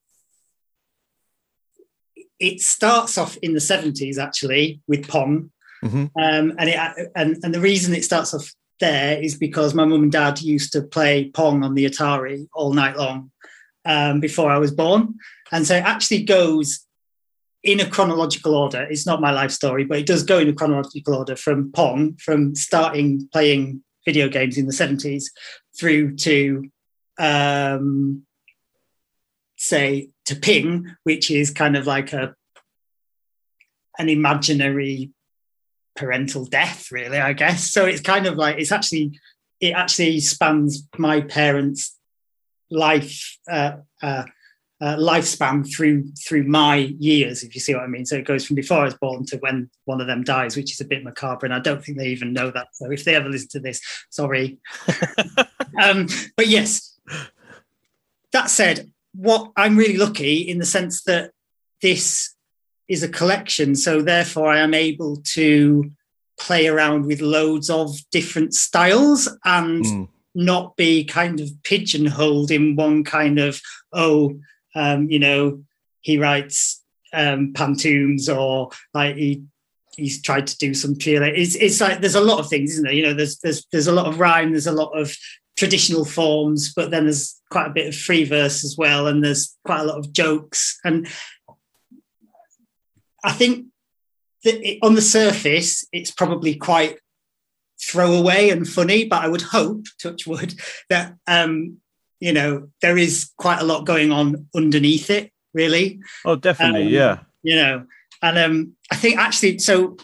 it 2.39 2.61
starts 2.61 3.17
off 3.17 3.39
in 3.39 3.55
the 3.55 3.61
70s 3.61 4.19
actually 4.19 4.83
with 4.87 5.09
Pong. 5.09 5.51
Mm-hmm. 5.83 6.07
Um, 6.21 6.53
and, 6.59 6.69
it, 6.69 7.11
and, 7.17 7.39
and 7.43 7.55
the 7.55 7.61
reason 7.61 7.95
it 7.95 8.05
starts 8.05 8.35
off 8.35 8.53
there 8.81 9.23
is 9.23 9.37
because 9.37 9.75
my 9.75 9.85
mum 9.85 10.03
and 10.05 10.13
dad 10.13 10.41
used 10.41 10.73
to 10.73 10.83
play 10.83 11.31
Pong 11.31 11.63
on 11.63 11.75
the 11.75 11.85
Atari 11.87 12.49
all 12.53 12.73
night 12.73 12.97
long 12.97 13.31
um, 13.85 14.21
before 14.21 14.51
I 14.51 14.59
was 14.59 14.73
born. 14.73 15.15
And 15.53 15.67
so 15.67 15.77
it 15.77 15.85
actually 15.85 16.25
goes 16.25 16.87
in 17.63 17.81
a 17.81 17.89
chronological 17.89 18.55
order. 18.55 18.83
It's 18.83 19.07
not 19.07 19.21
my 19.21 19.31
life 19.31 19.51
story, 19.51 19.85
but 19.85 19.99
it 19.99 20.07
does 20.07 20.23
go 20.23 20.39
in 20.39 20.49
a 20.49 20.55
chronological 20.55 21.15
order 21.15 21.37
from 21.37 21.73
Pong, 21.73 22.15
from 22.15 22.55
starting 22.55 23.29
playing 23.33 23.83
video 24.05 24.29
games 24.29 24.57
in 24.57 24.67
the 24.67 24.73
70s 24.73 25.25
through 25.79 26.17
to, 26.17 26.71
um, 27.19 28.23
say, 29.57 30.09
to 30.25 30.37
Ping, 30.37 30.97
which 31.05 31.31
is 31.31 31.51
kind 31.51 31.77
of 31.77 31.87
like 31.87 32.13
a 32.13 32.35
an 33.99 34.09
imaginary 34.09 35.11
parental 35.97 36.45
death, 36.45 36.91
really, 36.91 37.19
I 37.19 37.33
guess. 37.33 37.71
So 37.71 37.87
it's 37.87 38.01
kind 38.01 38.27
of 38.27 38.37
like 38.37 38.59
it's 38.59 38.73
actually 38.73 39.19
it 39.61 39.73
actually 39.73 40.21
spans 40.21 40.87
my 40.97 41.21
parents' 41.21 41.97
life 42.71 43.39
uh, 43.51 43.77
uh, 44.03 44.25
uh, 44.81 44.97
lifespan 44.97 45.71
through 45.71 46.09
through 46.27 46.45
my 46.45 46.77
years, 46.77 47.43
if 47.43 47.55
you 47.55 47.61
see 47.61 47.75
what 47.75 47.83
I 47.83 47.87
mean. 47.87 48.07
So 48.07 48.17
it 48.17 48.25
goes 48.25 48.47
from 48.47 48.57
before 48.57 48.79
I 48.79 48.85
was 48.85 48.95
born 48.95 49.27
to 49.27 49.37
when 49.39 49.71
one 49.85 50.01
of 50.01 50.07
them 50.07 50.25
dies, 50.25 50.57
which 50.57 50.73
is 50.73 50.81
a 50.81 50.87
bit 50.87 51.05
macabre, 51.05 51.47
and 51.47 51.55
I 51.55 51.61
don't 51.61 51.85
think 51.85 51.99
they 51.99 52.09
even 52.09 52.33
know 52.33 52.51
that. 52.51 52.69
So 52.73 52.91
if 52.91 53.05
they 53.05 53.15
ever 53.15 53.29
listen 53.29 53.49
to 53.51 53.61
this, 53.61 53.81
sorry. 54.09 54.59
um, 55.83 56.07
but 56.37 56.47
yes, 56.47 56.99
that 58.33 58.49
said, 58.49 58.91
what 59.13 59.53
I'm 59.57 59.77
really 59.77 59.99
lucky 59.99 60.39
in 60.39 60.59
the 60.59 60.65
sense 60.65 61.03
that 61.03 61.33
this 61.83 62.35
is 62.91 63.03
a 63.03 63.09
collection, 63.09 63.75
so 63.75 64.03
therefore 64.03 64.49
I 64.49 64.59
am 64.59 64.75
able 64.75 65.23
to 65.35 65.91
play 66.39 66.67
around 66.67 67.07
with 67.07 67.21
loads 67.21 67.71
of 67.71 67.97
different 68.11 68.55
styles 68.55 69.29
and. 69.45 69.85
Mm. 69.85 70.09
Not 70.33 70.77
be 70.77 71.03
kind 71.03 71.41
of 71.41 71.51
pigeonholed 71.65 72.53
in 72.53 72.77
one 72.77 73.03
kind 73.03 73.41
of 73.41 73.61
oh 73.93 74.39
um, 74.75 75.11
you 75.11 75.19
know, 75.19 75.63
he 76.01 76.19
writes 76.19 76.83
um, 77.13 77.53
pantoums 77.53 78.29
or 78.29 78.71
like 78.95 79.17
he 79.17 79.43
he's 79.97 80.23
tried 80.23 80.47
to 80.47 80.57
do 80.59 80.73
some 80.75 80.95
pure. 80.97 81.23
It's 81.25 81.57
it's 81.57 81.81
like 81.81 82.01
there's 82.01 82.15
a 82.15 82.21
lot 82.21 82.39
of 82.39 82.49
things, 82.49 82.73
isn't 82.73 82.85
there? 82.85 82.93
You 82.93 83.03
know, 83.03 83.15
there's 83.15 83.39
there's 83.39 83.67
there's 83.73 83.89
a 83.89 83.93
lot 83.93 84.07
of 84.07 84.21
rhyme, 84.21 84.51
there's 84.51 84.67
a 84.67 84.73
lot 84.73 84.91
of 84.99 85.15
traditional 85.57 86.05
forms, 86.05 86.73
but 86.75 86.91
then 86.91 87.05
there's 87.05 87.39
quite 87.51 87.67
a 87.67 87.73
bit 87.75 87.89
of 87.89 87.95
free 87.95 88.25
verse 88.25 88.65
as 88.65 88.77
well, 88.79 89.07
and 89.07 89.23
there's 89.23 89.57
quite 89.65 89.81
a 89.81 89.85
lot 89.85 89.99
of 89.99 90.13
jokes. 90.13 90.79
And 90.85 91.09
I 93.25 93.33
think 93.33 93.67
that 94.45 94.67
it, 94.67 94.79
on 94.83 94.95
the 94.95 95.03
surface, 95.03 95.87
it's 95.93 96.11
probably 96.11 96.55
quite 96.55 96.99
throwaway 97.83 98.51
and 98.51 98.69
funny, 98.69 99.07
but 99.07 99.25
I 99.25 99.29
would 99.29 99.43
hope, 99.43 99.87
touch 100.03 100.27
wood, 100.27 100.55
that 100.89 101.15
um, 101.27 101.79
you 102.21 102.33
know, 102.33 102.69
there 102.83 102.99
is 102.99 103.31
quite 103.39 103.61
a 103.61 103.65
lot 103.65 103.87
going 103.87 104.13
on 104.13 104.47
underneath 104.55 105.11
it, 105.11 105.33
really. 105.55 106.01
Oh, 106.25 106.37
definitely, 106.37 106.87
um, 106.87 106.93
yeah. 106.93 107.19
You 107.43 107.57
know, 107.57 107.87
and 108.23 108.39
um, 108.39 108.77
I 108.93 108.97
think 108.97 109.19
actually, 109.19 109.59
so 109.59 109.97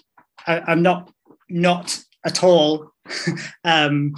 I, 0.46 0.72
am 0.72 0.82
not 0.82 1.12
not 1.48 1.98
at 2.24 2.42
all 2.42 2.90
um, 3.64 4.14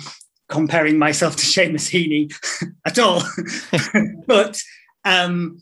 comparing 0.49 0.99
myself 0.99 1.37
to 1.37 1.45
Seamus 1.45 1.91
Heaney 1.91 2.33
at 2.87 2.99
all, 2.99 3.23
but 4.27 4.61
um, 5.05 5.61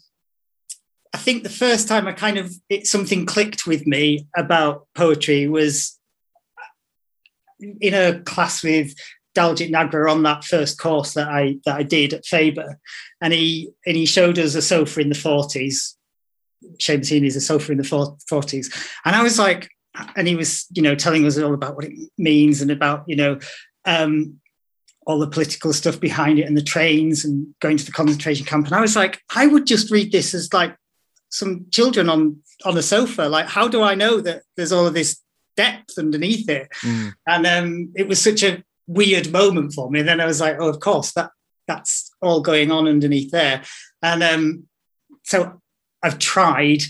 I 1.16 1.18
think 1.18 1.44
the 1.44 1.48
first 1.48 1.88
time 1.88 2.06
I 2.06 2.12
kind 2.12 2.36
of 2.36 2.54
it, 2.68 2.86
something 2.86 3.24
clicked 3.24 3.66
with 3.66 3.86
me 3.86 4.26
about 4.36 4.86
poetry 4.94 5.48
was 5.48 5.98
in 7.58 7.94
a 7.94 8.20
class 8.20 8.62
with 8.62 8.94
Daljit 9.34 9.70
Nagra 9.70 10.12
on 10.12 10.24
that 10.24 10.44
first 10.44 10.78
course 10.78 11.14
that 11.14 11.28
I 11.28 11.56
that 11.64 11.74
I 11.74 11.84
did 11.84 12.12
at 12.12 12.26
Faber, 12.26 12.78
and 13.22 13.32
he 13.32 13.70
and 13.86 13.96
he 13.96 14.04
showed 14.04 14.38
us 14.38 14.54
a 14.54 14.60
sofa 14.60 15.00
in 15.00 15.08
the 15.08 15.14
forties. 15.14 15.96
Seamus 16.82 17.10
Heaney 17.10 17.28
is 17.28 17.36
a 17.36 17.40
sofa 17.40 17.72
in 17.72 17.78
the 17.78 18.18
forties, 18.28 18.70
and 19.06 19.16
I 19.16 19.22
was 19.22 19.38
like, 19.38 19.70
and 20.16 20.28
he 20.28 20.36
was 20.36 20.66
you 20.74 20.82
know 20.82 20.94
telling 20.94 21.24
us 21.24 21.38
all 21.38 21.54
about 21.54 21.76
what 21.76 21.86
it 21.86 21.92
means 22.18 22.60
and 22.60 22.70
about 22.70 23.04
you 23.06 23.16
know 23.16 23.38
um, 23.86 24.38
all 25.06 25.18
the 25.18 25.28
political 25.28 25.72
stuff 25.72 25.98
behind 25.98 26.38
it 26.38 26.46
and 26.46 26.58
the 26.58 26.62
trains 26.62 27.24
and 27.24 27.54
going 27.60 27.78
to 27.78 27.86
the 27.86 27.92
concentration 27.92 28.44
camp, 28.44 28.66
and 28.66 28.74
I 28.74 28.82
was 28.82 28.96
like, 28.96 29.22
I 29.34 29.46
would 29.46 29.66
just 29.66 29.90
read 29.90 30.12
this 30.12 30.34
as 30.34 30.52
like 30.52 30.76
some 31.28 31.66
children 31.70 32.08
on 32.08 32.40
on 32.64 32.76
a 32.76 32.82
sofa. 32.82 33.28
Like, 33.28 33.46
how 33.46 33.68
do 33.68 33.82
I 33.82 33.94
know 33.94 34.20
that 34.20 34.42
there's 34.56 34.72
all 34.72 34.86
of 34.86 34.94
this 34.94 35.20
depth 35.56 35.98
underneath 35.98 36.48
it? 36.48 36.68
Mm. 36.82 37.12
And 37.26 37.46
um, 37.46 37.92
it 37.94 38.08
was 38.08 38.22
such 38.22 38.42
a 38.42 38.62
weird 38.86 39.32
moment 39.32 39.74
for 39.74 39.90
me. 39.90 40.00
And 40.00 40.08
then 40.08 40.20
I 40.20 40.26
was 40.26 40.40
like, 40.40 40.56
oh, 40.58 40.68
of 40.68 40.80
course, 40.80 41.12
that 41.12 41.30
that's 41.66 42.10
all 42.22 42.40
going 42.40 42.70
on 42.70 42.86
underneath 42.86 43.30
there. 43.30 43.62
And 44.02 44.22
um, 44.22 44.68
so 45.24 45.60
I've 46.02 46.18
tried 46.18 46.82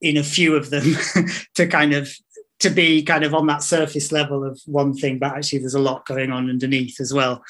in 0.00 0.16
a 0.16 0.22
few 0.22 0.56
of 0.56 0.70
them 0.70 0.96
to 1.54 1.66
kind 1.66 1.92
of 1.92 2.12
to 2.60 2.70
be 2.70 3.02
kind 3.02 3.24
of 3.24 3.34
on 3.34 3.46
that 3.46 3.62
surface 3.62 4.10
level 4.10 4.44
of 4.44 4.60
one 4.66 4.92
thing, 4.92 5.18
but 5.18 5.32
actually 5.32 5.60
there's 5.60 5.74
a 5.74 5.80
lot 5.80 6.06
going 6.06 6.32
on 6.32 6.50
underneath 6.50 7.00
as 7.00 7.14
well. 7.14 7.42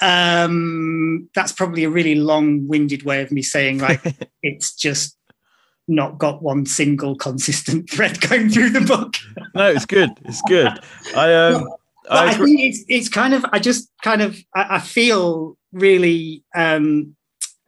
Um, 0.00 1.28
that's 1.34 1.52
probably 1.52 1.84
a 1.84 1.90
really 1.90 2.14
long-winded 2.14 3.04
way 3.04 3.22
of 3.22 3.30
me 3.30 3.42
saying 3.42 3.78
like 3.78 4.02
it's 4.42 4.74
just 4.74 5.16
not 5.88 6.18
got 6.18 6.42
one 6.42 6.66
single 6.66 7.16
consistent 7.16 7.90
thread 7.90 8.20
going 8.20 8.48
through 8.48 8.70
the 8.70 8.80
book. 8.80 9.14
no, 9.54 9.70
it's 9.70 9.86
good. 9.86 10.10
It's 10.24 10.42
good. 10.42 10.78
I 11.16 11.34
um 11.34 11.68
I, 12.10 12.28
I, 12.28 12.34
think 12.34 12.60
it's 12.60 12.84
it's 12.88 13.08
kind 13.08 13.32
of 13.32 13.44
I 13.52 13.58
just 13.58 13.90
kind 14.02 14.20
of 14.20 14.36
I, 14.54 14.76
I 14.76 14.78
feel 14.78 15.56
really 15.72 16.44
um 16.54 17.16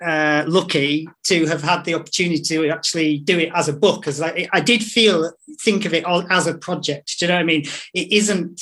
uh, 0.04 0.44
lucky 0.46 1.08
to 1.24 1.46
have 1.46 1.62
had 1.62 1.82
the 1.84 1.94
opportunity 1.94 2.42
to 2.42 2.68
actually 2.68 3.18
do 3.20 3.38
it 3.38 3.50
as 3.54 3.68
a 3.68 3.72
book 3.72 4.02
because 4.02 4.20
I, 4.20 4.46
I 4.52 4.60
did 4.60 4.84
feel 4.84 5.32
think 5.62 5.86
of 5.86 5.94
it 5.94 6.04
all 6.04 6.30
as 6.30 6.46
a 6.46 6.58
project 6.58 7.18
do 7.18 7.24
you 7.24 7.28
know 7.30 7.36
what 7.36 7.40
I 7.40 7.44
mean 7.44 7.62
it 7.94 8.12
isn't 8.12 8.60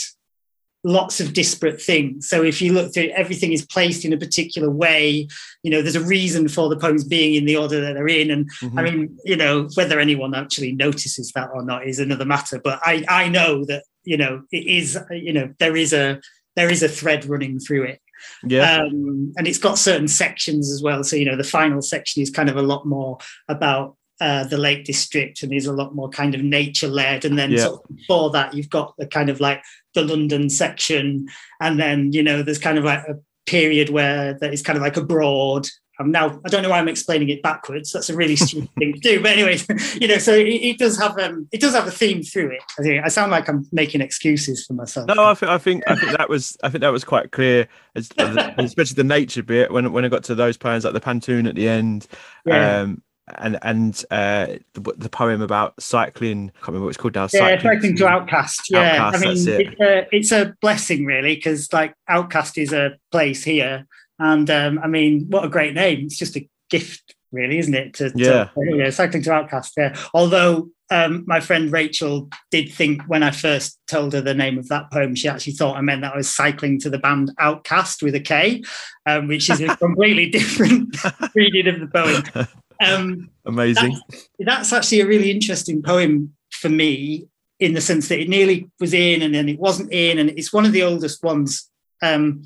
lots 0.84 1.18
of 1.18 1.32
disparate 1.32 1.80
things. 1.80 2.28
So 2.28 2.42
if 2.42 2.60
you 2.60 2.72
look 2.72 2.92
through 2.92 3.04
it, 3.04 3.12
everything 3.12 3.52
is 3.52 3.64
placed 3.66 4.04
in 4.04 4.12
a 4.12 4.18
particular 4.18 4.70
way. 4.70 5.26
You 5.62 5.70
know, 5.70 5.82
there's 5.82 5.96
a 5.96 6.00
reason 6.04 6.46
for 6.46 6.68
the 6.68 6.76
poems 6.76 7.04
being 7.04 7.34
in 7.34 7.46
the 7.46 7.56
order 7.56 7.80
that 7.80 7.94
they're 7.94 8.06
in. 8.06 8.30
And 8.30 8.50
mm-hmm. 8.60 8.78
I 8.78 8.82
mean, 8.82 9.18
you 9.24 9.36
know, 9.36 9.68
whether 9.74 9.98
anyone 9.98 10.34
actually 10.34 10.72
notices 10.72 11.32
that 11.34 11.48
or 11.54 11.64
not 11.64 11.86
is 11.86 11.98
another 11.98 12.26
matter. 12.26 12.60
But 12.62 12.80
I, 12.82 13.04
I 13.08 13.28
know 13.28 13.64
that, 13.64 13.84
you 14.04 14.18
know, 14.18 14.42
it 14.52 14.66
is, 14.66 14.98
you 15.10 15.32
know, 15.32 15.52
there 15.58 15.74
is 15.74 15.92
a 15.92 16.20
there 16.56 16.70
is 16.70 16.82
a 16.82 16.88
thread 16.88 17.24
running 17.24 17.58
through 17.58 17.84
it. 17.84 18.00
Yeah. 18.44 18.82
Um, 18.82 19.32
and 19.36 19.48
it's 19.48 19.58
got 19.58 19.78
certain 19.78 20.08
sections 20.08 20.70
as 20.70 20.82
well. 20.82 21.02
So, 21.02 21.16
you 21.16 21.24
know, 21.24 21.36
the 21.36 21.44
final 21.44 21.82
section 21.82 22.22
is 22.22 22.30
kind 22.30 22.48
of 22.48 22.56
a 22.56 22.62
lot 22.62 22.86
more 22.86 23.18
about 23.48 23.96
uh, 24.20 24.44
the 24.44 24.58
Lake 24.58 24.84
District 24.84 25.42
and 25.42 25.52
is 25.52 25.66
a 25.66 25.72
lot 25.72 25.94
more 25.94 26.08
kind 26.08 26.34
of 26.34 26.42
nature 26.42 26.88
led. 26.88 27.24
And 27.24 27.38
then 27.38 27.52
yeah. 27.52 27.64
sort 27.64 27.82
of 27.82 27.96
before 27.96 28.30
that, 28.30 28.54
you've 28.54 28.70
got 28.70 28.94
the 28.96 29.06
kind 29.06 29.28
of 29.28 29.40
like 29.40 29.62
the 29.94 30.04
London 30.04 30.50
section, 30.50 31.28
and 31.60 31.78
then 31.78 32.12
you 32.12 32.22
know 32.22 32.42
there's 32.42 32.58
kind 32.58 32.78
of 32.78 32.84
like 32.84 33.00
a 33.08 33.18
period 33.46 33.90
where 33.90 34.34
that 34.34 34.52
is 34.52 34.62
kind 34.62 34.76
of 34.76 34.82
like 34.82 34.96
abroad. 34.96 35.66
I'm 36.00 36.10
now 36.10 36.40
I 36.44 36.48
don't 36.48 36.64
know 36.64 36.70
why 36.70 36.78
I'm 36.78 36.88
explaining 36.88 37.28
it 37.28 37.42
backwards. 37.42 37.92
That's 37.92 38.10
a 38.10 38.16
really 38.16 38.34
stupid 38.34 38.68
thing 38.78 38.94
to 38.94 38.98
do, 38.98 39.22
but 39.22 39.30
anyway, 39.30 39.58
you 40.00 40.08
know, 40.08 40.18
so 40.18 40.32
it, 40.32 40.46
it, 40.46 40.78
does 40.78 40.98
have 40.98 41.16
um 41.18 41.48
it 41.52 41.60
does 41.60 41.72
have 41.72 41.86
a 41.86 41.92
theme 41.92 42.22
through 42.22 42.50
it. 42.50 42.62
I 42.78 42.82
think 42.82 43.04
I 43.04 43.08
sound 43.08 43.30
like 43.30 43.48
I'm 43.48 43.64
making 43.70 44.00
excuses 44.00 44.66
for 44.66 44.72
myself. 44.72 45.06
No, 45.06 45.24
I 45.24 45.34
think 45.34 45.50
I 45.50 45.58
think 45.58 45.84
I 45.86 45.94
think 45.94 46.16
that 46.16 46.28
was 46.28 46.56
I 46.64 46.68
think 46.68 46.80
that 46.80 46.88
was 46.88 47.04
quite 47.04 47.30
clear, 47.30 47.68
especially 47.94 48.94
the 48.96 49.04
nature 49.04 49.44
bit 49.44 49.70
when 49.70 49.92
when 49.92 50.04
I 50.04 50.08
got 50.08 50.24
to 50.24 50.34
those 50.34 50.56
poems 50.56 50.84
like 50.84 50.94
the 50.94 51.00
Pantoum 51.00 51.48
at 51.48 51.54
the 51.54 51.68
end. 51.68 52.08
Yeah. 52.44 52.80
Um, 52.80 53.02
and 53.28 53.58
and 53.62 54.04
uh, 54.10 54.46
the, 54.74 54.92
the, 54.96 55.08
poem 55.08 55.40
about 55.40 55.80
cycling. 55.80 56.50
I 56.50 56.58
can't 56.58 56.68
remember 56.68 56.84
what 56.84 56.88
it's 56.90 56.98
called 56.98 57.14
now. 57.14 57.28
Yeah, 57.32 57.60
cycling, 57.60 57.96
to 57.96 58.06
Outcast. 58.06 58.70
Yeah, 58.70 59.06
Outcast, 59.06 59.24
I 59.24 59.28
mean, 59.28 59.48
it. 59.48 59.60
it's, 59.60 59.80
a, 59.80 60.06
it's 60.12 60.32
a 60.32 60.54
blessing 60.60 61.06
really 61.06 61.34
because 61.34 61.72
like 61.72 61.94
Outcast 62.08 62.58
is 62.58 62.72
a 62.72 62.96
place 63.10 63.42
here, 63.42 63.86
and 64.18 64.48
um, 64.50 64.78
I 64.82 64.88
mean, 64.88 65.26
what 65.30 65.44
a 65.44 65.48
great 65.48 65.74
name! 65.74 66.04
It's 66.04 66.18
just 66.18 66.36
a 66.36 66.48
gift, 66.68 67.14
really, 67.32 67.58
isn't 67.58 67.74
it? 67.74 67.94
To, 67.94 68.12
yeah, 68.14 68.44
to, 68.44 68.76
yeah, 68.76 68.90
cycling 68.90 69.22
to 69.24 69.32
Outcast. 69.32 69.72
Yeah, 69.76 69.96
although. 70.12 70.68
Um, 70.90 71.24
my 71.26 71.40
friend 71.40 71.72
Rachel 71.72 72.28
did 72.50 72.70
think 72.70 73.02
when 73.08 73.22
I 73.22 73.30
first 73.30 73.80
told 73.88 74.12
her 74.12 74.20
the 74.20 74.34
name 74.34 74.58
of 74.58 74.68
that 74.68 74.92
poem, 74.92 75.14
she 75.14 75.28
actually 75.28 75.54
thought 75.54 75.78
I 75.78 75.80
meant 75.80 76.02
that 76.02 76.12
I 76.12 76.16
was 76.18 76.28
cycling 76.28 76.78
to 76.80 76.90
the 76.90 76.98
band 76.98 77.32
OutKast 77.40 78.02
with 78.02 78.14
a 78.14 78.20
K, 78.20 78.62
um, 79.06 79.26
which 79.26 79.48
is 79.48 79.62
a 79.62 79.74
completely 79.78 80.28
different 80.28 80.94
reading 81.34 81.68
of 81.68 81.80
the 81.80 81.86
poem. 81.86 82.46
Um, 82.80 83.30
Amazing. 83.46 83.98
That's, 84.08 84.28
that's, 84.38 84.72
actually 84.72 85.00
a 85.00 85.06
really 85.06 85.30
interesting 85.30 85.82
poem 85.82 86.34
for 86.50 86.68
me 86.68 87.28
in 87.60 87.74
the 87.74 87.80
sense 87.80 88.08
that 88.08 88.20
it 88.20 88.28
nearly 88.28 88.70
was 88.80 88.94
in 88.94 89.22
and 89.22 89.34
then 89.34 89.48
it 89.48 89.58
wasn't 89.58 89.92
in, 89.92 90.18
and 90.18 90.30
it's 90.30 90.52
one 90.52 90.66
of 90.66 90.72
the 90.72 90.82
oldest 90.82 91.22
ones, 91.22 91.70
um, 92.02 92.42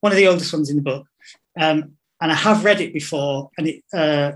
one 0.00 0.12
of 0.12 0.16
the 0.16 0.28
oldest 0.28 0.52
ones 0.52 0.70
in 0.70 0.76
the 0.76 0.82
book. 0.82 1.06
Um, 1.58 1.96
and 2.20 2.30
I 2.30 2.34
have 2.34 2.64
read 2.64 2.80
it 2.80 2.92
before, 2.92 3.50
and 3.56 3.66
it 3.66 3.82
uh, 3.94 4.32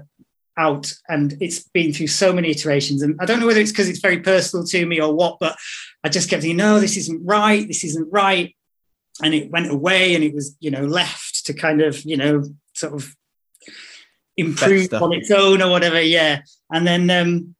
out, 0.56 0.92
and 1.08 1.36
it's 1.40 1.64
been 1.64 1.92
through 1.92 2.06
so 2.06 2.32
many 2.32 2.50
iterations. 2.50 3.02
And 3.02 3.16
I 3.20 3.26
don't 3.26 3.40
know 3.40 3.46
whether 3.46 3.60
it's 3.60 3.72
because 3.72 3.88
it's 3.88 4.00
very 4.00 4.20
personal 4.20 4.64
to 4.66 4.86
me 4.86 5.00
or 5.00 5.14
what, 5.14 5.38
but 5.38 5.56
I 6.02 6.08
just 6.08 6.30
kept 6.30 6.42
thinking, 6.42 6.56
no, 6.56 6.80
this 6.80 6.96
isn't 6.96 7.24
right. 7.24 7.66
This 7.66 7.84
isn't 7.84 8.10
right. 8.10 8.54
And 9.22 9.34
it 9.34 9.50
went 9.50 9.70
away, 9.70 10.14
and 10.14 10.24
it 10.24 10.34
was, 10.34 10.56
you 10.60 10.70
know, 10.70 10.84
left 10.84 11.46
to 11.46 11.52
kind 11.52 11.82
of, 11.82 12.02
you 12.04 12.16
know, 12.16 12.44
sort 12.72 12.94
of 12.94 13.14
improve 14.36 14.92
on 14.94 15.12
its 15.12 15.30
own 15.30 15.62
or 15.62 15.70
whatever. 15.70 16.00
Yeah, 16.00 16.42
and 16.72 16.86
then 16.86 17.10
um, 17.10 17.54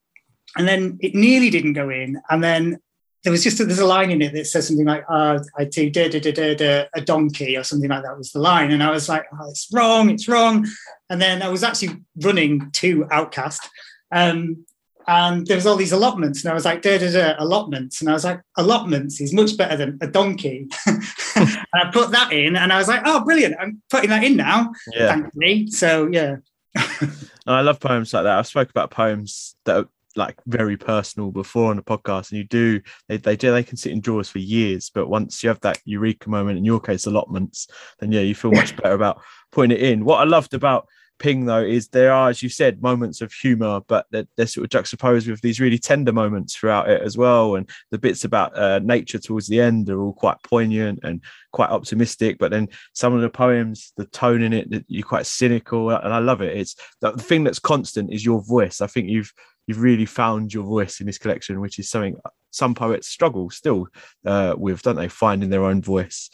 and 0.56 0.68
then 0.68 0.98
it 1.00 1.14
nearly 1.14 1.50
didn't 1.50 1.74
go 1.74 1.90
in, 1.90 2.20
and 2.30 2.42
then 2.42 2.78
there 3.24 3.30
was 3.30 3.42
just 3.42 3.58
a, 3.58 3.64
there's 3.64 3.78
a 3.78 3.86
line 3.86 4.10
in 4.10 4.20
it 4.20 4.34
that 4.34 4.46
says 4.46 4.68
something 4.68 4.86
like 4.86 5.04
uh, 5.08 5.38
I 5.56 5.64
do 5.64 5.90
da, 5.90 6.08
da, 6.08 6.20
da, 6.20 6.32
da, 6.32 6.54
da, 6.54 6.84
a 6.94 7.00
donkey 7.00 7.56
or 7.56 7.64
something 7.64 7.88
like 7.88 8.02
that 8.02 8.18
was 8.18 8.32
the 8.32 8.38
line, 8.38 8.70
and 8.70 8.82
I 8.82 8.90
was 8.90 9.08
like, 9.08 9.24
oh, 9.32 9.48
it's 9.48 9.68
wrong, 9.72 10.10
it's 10.10 10.28
wrong, 10.28 10.66
and 11.10 11.20
then 11.20 11.42
I 11.42 11.48
was 11.48 11.64
actually 11.64 12.02
running 12.22 12.70
to 12.72 13.06
Outcast. 13.10 13.68
Um, 14.12 14.66
and 15.06 15.46
there 15.46 15.56
was 15.56 15.66
all 15.66 15.76
these 15.76 15.92
allotments, 15.92 16.42
and 16.42 16.50
I 16.50 16.54
was 16.54 16.64
like, 16.64 16.82
da, 16.82 16.98
da, 16.98 17.10
da, 17.10 17.34
allotments. 17.38 18.00
And 18.00 18.08
I 18.08 18.14
was 18.14 18.24
like, 18.24 18.40
allotments 18.56 19.20
is 19.20 19.34
much 19.34 19.56
better 19.56 19.76
than 19.76 19.98
a 20.00 20.06
donkey. 20.06 20.68
and 20.86 21.58
I 21.74 21.90
put 21.92 22.10
that 22.12 22.32
in, 22.32 22.56
and 22.56 22.72
I 22.72 22.78
was 22.78 22.88
like, 22.88 23.02
oh, 23.04 23.24
brilliant. 23.24 23.54
I'm 23.60 23.82
putting 23.90 24.10
that 24.10 24.24
in 24.24 24.36
now, 24.36 24.72
yeah. 24.92 25.08
thankfully. 25.08 25.66
So, 25.68 26.08
yeah. 26.10 26.36
I 27.46 27.60
love 27.60 27.80
poems 27.80 28.12
like 28.12 28.24
that. 28.24 28.38
I've 28.38 28.46
spoke 28.46 28.70
about 28.70 28.90
poems 28.90 29.56
that 29.64 29.76
are 29.76 29.88
like 30.16 30.36
very 30.46 30.76
personal 30.76 31.30
before 31.30 31.70
on 31.70 31.76
the 31.76 31.82
podcast, 31.82 32.30
and 32.30 32.38
you 32.38 32.44
do 32.44 32.80
they 33.08 33.16
they 33.16 33.36
do 33.36 33.52
they 33.52 33.62
can 33.62 33.76
sit 33.76 33.92
in 33.92 34.00
drawers 34.00 34.28
for 34.28 34.38
years, 34.38 34.90
but 34.90 35.08
once 35.08 35.42
you 35.42 35.48
have 35.48 35.60
that 35.60 35.78
eureka 35.84 36.30
moment, 36.30 36.58
in 36.58 36.64
your 36.64 36.80
case 36.80 37.06
allotments, 37.06 37.68
then 37.98 38.12
yeah, 38.12 38.20
you 38.20 38.34
feel 38.34 38.52
much 38.52 38.76
better 38.82 38.94
about 38.94 39.20
putting 39.52 39.76
it 39.76 39.82
in. 39.82 40.04
What 40.04 40.20
I 40.20 40.24
loved 40.24 40.54
about 40.54 40.88
Ping 41.24 41.46
though 41.46 41.64
is 41.64 41.88
there 41.88 42.12
are, 42.12 42.28
as 42.28 42.42
you 42.42 42.50
said, 42.50 42.82
moments 42.82 43.22
of 43.22 43.32
humour, 43.32 43.80
but 43.88 44.04
they're, 44.10 44.26
they're, 44.36 44.46
sort 44.46 44.64
of 44.66 44.68
juxtaposed 44.68 45.26
with 45.26 45.40
these 45.40 45.58
really 45.58 45.78
tender 45.78 46.12
moments 46.12 46.54
throughout 46.54 46.90
it 46.90 47.00
as 47.00 47.16
well. 47.16 47.54
And 47.54 47.66
the 47.90 47.96
bits 47.96 48.24
about 48.24 48.54
uh, 48.58 48.80
nature 48.80 49.18
towards 49.18 49.46
the 49.46 49.58
end 49.58 49.88
are 49.88 50.02
all 50.02 50.12
quite 50.12 50.36
poignant 50.42 51.00
and 51.02 51.22
quite 51.50 51.70
optimistic. 51.70 52.36
But 52.38 52.50
then 52.50 52.68
some 52.92 53.14
of 53.14 53.22
the 53.22 53.30
poems, 53.30 53.94
the 53.96 54.04
tone 54.04 54.42
in 54.42 54.52
it, 54.52 54.84
you're 54.86 55.02
quite 55.02 55.24
cynical, 55.24 55.88
and 55.88 56.12
I 56.12 56.18
love 56.18 56.42
it. 56.42 56.58
It's 56.58 56.76
the 57.00 57.12
thing 57.12 57.42
that's 57.42 57.58
constant 57.58 58.12
is 58.12 58.22
your 58.22 58.42
voice. 58.42 58.82
I 58.82 58.86
think 58.86 59.08
you've 59.08 59.32
you've 59.66 59.80
really 59.80 60.04
found 60.04 60.52
your 60.52 60.64
voice 60.64 61.00
in 61.00 61.06
this 61.06 61.16
collection, 61.16 61.58
which 61.58 61.78
is 61.78 61.88
something 61.88 62.18
some 62.50 62.74
poets 62.74 63.08
struggle 63.08 63.48
still 63.48 63.88
uh, 64.26 64.54
with, 64.58 64.82
don't 64.82 64.96
they? 64.96 65.08
Finding 65.08 65.48
their 65.48 65.64
own 65.64 65.80
voice 65.80 66.28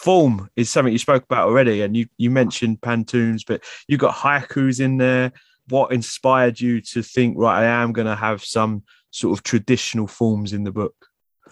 form 0.00 0.48
is 0.56 0.70
something 0.70 0.92
you 0.92 0.98
spoke 0.98 1.24
about 1.24 1.48
already, 1.48 1.82
and 1.82 1.96
you 1.96 2.06
you 2.16 2.30
mentioned 2.30 2.80
pantoums, 2.80 3.44
but 3.46 3.62
you 3.86 3.96
got 3.96 4.14
haikus 4.14 4.80
in 4.80 4.96
there. 4.96 5.32
What 5.68 5.92
inspired 5.92 6.60
you 6.60 6.80
to 6.80 7.02
think, 7.02 7.36
right, 7.38 7.62
I 7.62 7.82
am 7.82 7.92
going 7.92 8.06
to 8.06 8.16
have 8.16 8.42
some 8.42 8.82
sort 9.10 9.38
of 9.38 9.42
traditional 9.44 10.06
forms 10.06 10.52
in 10.52 10.64
the 10.64 10.72
book? 10.72 10.94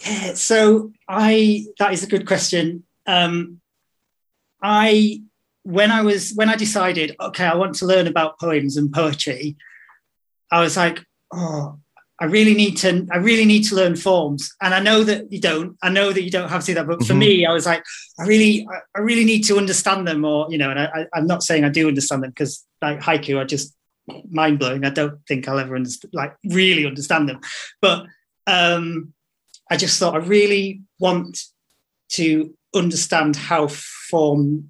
Yeah, 0.00 0.34
so 0.34 0.92
I 1.08 1.66
that 1.78 1.92
is 1.92 2.02
a 2.02 2.08
good 2.08 2.26
question. 2.26 2.84
Um, 3.06 3.60
I 4.62 5.22
when 5.62 5.90
I 5.90 6.02
was 6.02 6.32
when 6.34 6.48
I 6.48 6.56
decided, 6.56 7.16
okay, 7.20 7.44
I 7.44 7.54
want 7.56 7.74
to 7.76 7.86
learn 7.86 8.06
about 8.06 8.40
poems 8.40 8.76
and 8.76 8.92
poetry, 8.92 9.56
I 10.50 10.60
was 10.60 10.76
like, 10.76 11.04
oh, 11.32 11.78
I 12.20 12.24
really 12.24 12.54
need 12.54 12.76
to 12.78 13.06
I 13.12 13.18
really 13.18 13.44
need 13.44 13.62
to 13.64 13.76
learn 13.76 13.94
forms. 13.96 14.52
And 14.60 14.74
I 14.74 14.80
know 14.80 15.04
that 15.04 15.30
you 15.32 15.40
don't. 15.40 15.76
I 15.82 15.88
know 15.88 16.12
that 16.12 16.22
you 16.22 16.30
don't 16.30 16.48
have 16.48 16.62
to 16.62 16.66
do 16.66 16.74
that. 16.74 16.86
But 16.86 17.04
for 17.04 17.14
Mhm. 17.14 17.18
me, 17.18 17.46
I 17.46 17.52
was 17.52 17.66
like, 17.66 17.84
I 18.18 18.24
really 18.26 18.66
I 18.96 19.00
really 19.00 19.24
need 19.24 19.42
to 19.44 19.56
understand 19.56 20.06
them 20.08 20.24
or, 20.24 20.48
you 20.50 20.58
know, 20.58 20.70
and 20.70 20.80
I, 20.80 21.06
I'm 21.14 21.26
not 21.26 21.42
saying 21.42 21.64
I 21.64 21.68
do 21.68 21.86
understand 21.88 22.22
them 22.22 22.30
because 22.30 22.64
like 22.82 23.00
haiku, 23.00 23.38
I 23.38 23.44
just 23.44 23.74
mind 24.30 24.58
blowing. 24.58 24.84
I 24.84 24.90
don't 24.90 25.18
think 25.28 25.46
I'll 25.46 25.58
ever 25.58 25.76
understand 25.76 26.12
like 26.14 26.34
really 26.44 26.86
understand 26.86 27.28
them. 27.28 27.40
But 27.80 28.06
um 28.46 29.12
I 29.70 29.76
just 29.76 29.98
thought 29.98 30.14
I 30.14 30.18
really 30.18 30.82
want 30.98 31.38
to 32.12 32.54
understand 32.74 33.36
how 33.36 33.68
forms 33.68 34.64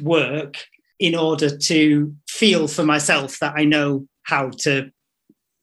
work 0.00 0.56
in 0.98 1.14
order 1.14 1.56
to 1.56 2.14
feel 2.28 2.68
for 2.68 2.84
myself 2.84 3.38
that 3.40 3.54
I 3.56 3.64
know 3.64 4.06
how 4.22 4.50
to 4.60 4.90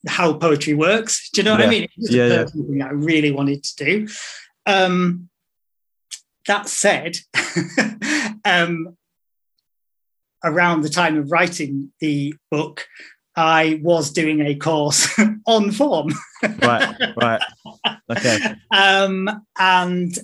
how 0.07 0.33
poetry 0.33 0.73
works. 0.73 1.29
Do 1.29 1.41
you 1.41 1.45
know 1.45 1.51
what 1.51 1.61
Yeah. 1.61 1.67
I 1.67 1.69
mean? 1.69 1.87
Yeah, 1.97 2.27
yeah. 2.27 2.45
thing 2.45 2.81
I 2.81 2.89
really 2.89 3.31
wanted 3.31 3.63
to 3.63 3.85
do. 3.85 4.07
Um, 4.65 5.29
that 6.47 6.67
said, 6.67 7.17
um, 8.45 8.97
around 10.43 10.81
the 10.81 10.89
time 10.89 11.17
of 11.17 11.31
writing 11.31 11.91
the 11.99 12.35
book, 12.51 12.85
I 13.35 13.79
was 13.81 14.11
doing 14.11 14.41
a 14.41 14.55
course 14.55 15.09
on 15.47 15.71
form. 15.71 16.09
Right, 16.61 16.95
right. 17.15 17.41
Okay. 18.09 18.55
um, 18.71 19.29
and 19.57 20.17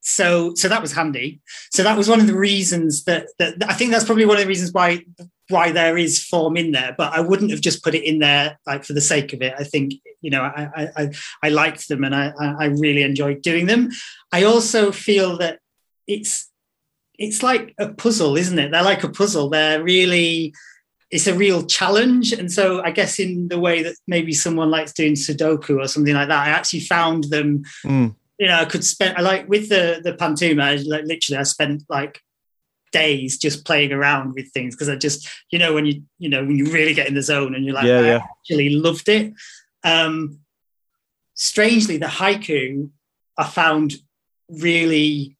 so 0.00 0.54
so 0.54 0.68
that 0.68 0.80
was 0.80 0.92
handy. 0.92 1.40
So 1.72 1.82
that 1.82 1.96
was 1.96 2.08
one 2.08 2.20
of 2.20 2.28
the 2.28 2.36
reasons 2.36 3.04
that 3.04 3.26
that 3.38 3.56
I 3.68 3.74
think 3.74 3.90
that's 3.90 4.04
probably 4.04 4.24
one 4.24 4.36
of 4.36 4.42
the 4.42 4.48
reasons 4.48 4.72
why 4.72 5.04
why 5.48 5.72
there 5.72 5.96
is 5.96 6.22
form 6.22 6.56
in 6.56 6.72
there. 6.72 6.94
But 6.96 7.12
I 7.12 7.20
wouldn't 7.20 7.50
have 7.50 7.60
just 7.60 7.82
put 7.84 7.94
it 7.94 8.04
in 8.04 8.18
there 8.18 8.58
like 8.66 8.84
for 8.84 8.92
the 8.92 9.00
sake 9.00 9.32
of 9.32 9.42
it. 9.42 9.54
I 9.58 9.64
think 9.64 9.94
you 10.20 10.30
know 10.30 10.42
I 10.42 10.68
I, 10.76 10.88
I, 10.96 11.10
I 11.44 11.48
liked 11.50 11.88
them 11.88 12.04
and 12.04 12.14
I 12.14 12.32
I 12.38 12.66
really 12.66 13.02
enjoyed 13.02 13.42
doing 13.42 13.66
them. 13.66 13.90
I 14.32 14.44
also 14.44 14.92
feel 14.92 15.38
that 15.38 15.60
it's 16.06 16.50
it's 17.18 17.42
like 17.42 17.74
a 17.78 17.88
puzzle, 17.88 18.36
isn't 18.36 18.58
it? 18.58 18.70
They're 18.72 18.82
like 18.82 19.04
a 19.04 19.08
puzzle. 19.08 19.48
They're 19.48 19.82
really 19.82 20.52
it's 21.10 21.28
a 21.28 21.34
real 21.34 21.64
challenge. 21.64 22.32
And 22.32 22.50
so 22.52 22.82
I 22.82 22.90
guess 22.90 23.20
in 23.20 23.46
the 23.48 23.60
way 23.60 23.82
that 23.84 23.94
maybe 24.08 24.32
someone 24.32 24.70
likes 24.70 24.92
doing 24.92 25.14
Sudoku 25.14 25.78
or 25.80 25.86
something 25.86 26.14
like 26.14 26.28
that, 26.28 26.46
I 26.46 26.50
actually 26.50 26.80
found 26.80 27.24
them, 27.24 27.62
Mm. 27.84 28.16
you 28.40 28.48
know, 28.48 28.56
I 28.56 28.64
could 28.64 28.84
spend 28.84 29.16
I 29.16 29.20
like 29.20 29.48
with 29.48 29.68
the 29.68 30.00
the 30.02 30.14
Pantuma, 30.14 30.62
I, 30.62 30.74
like 30.76 31.04
literally 31.04 31.38
I 31.38 31.44
spent 31.44 31.84
like 31.88 32.20
days 32.92 33.38
just 33.38 33.64
playing 33.64 33.92
around 33.92 34.34
with 34.34 34.50
things 34.52 34.74
because 34.74 34.88
I 34.88 34.96
just, 34.96 35.28
you 35.50 35.58
know, 35.58 35.74
when 35.74 35.86
you, 35.86 36.02
you 36.18 36.28
know, 36.28 36.44
when 36.44 36.56
you 36.56 36.66
really 36.72 36.94
get 36.94 37.08
in 37.08 37.14
the 37.14 37.22
zone 37.22 37.54
and 37.54 37.64
you're 37.64 37.74
like, 37.74 37.86
Yeah, 37.86 37.98
I 37.98 38.06
yeah. 38.06 38.20
actually 38.40 38.70
loved 38.70 39.08
it. 39.08 39.32
Um 39.84 40.40
strangely, 41.34 41.98
the 41.98 42.06
haiku 42.06 42.90
I 43.38 43.44
found 43.44 43.94
really 44.48 45.36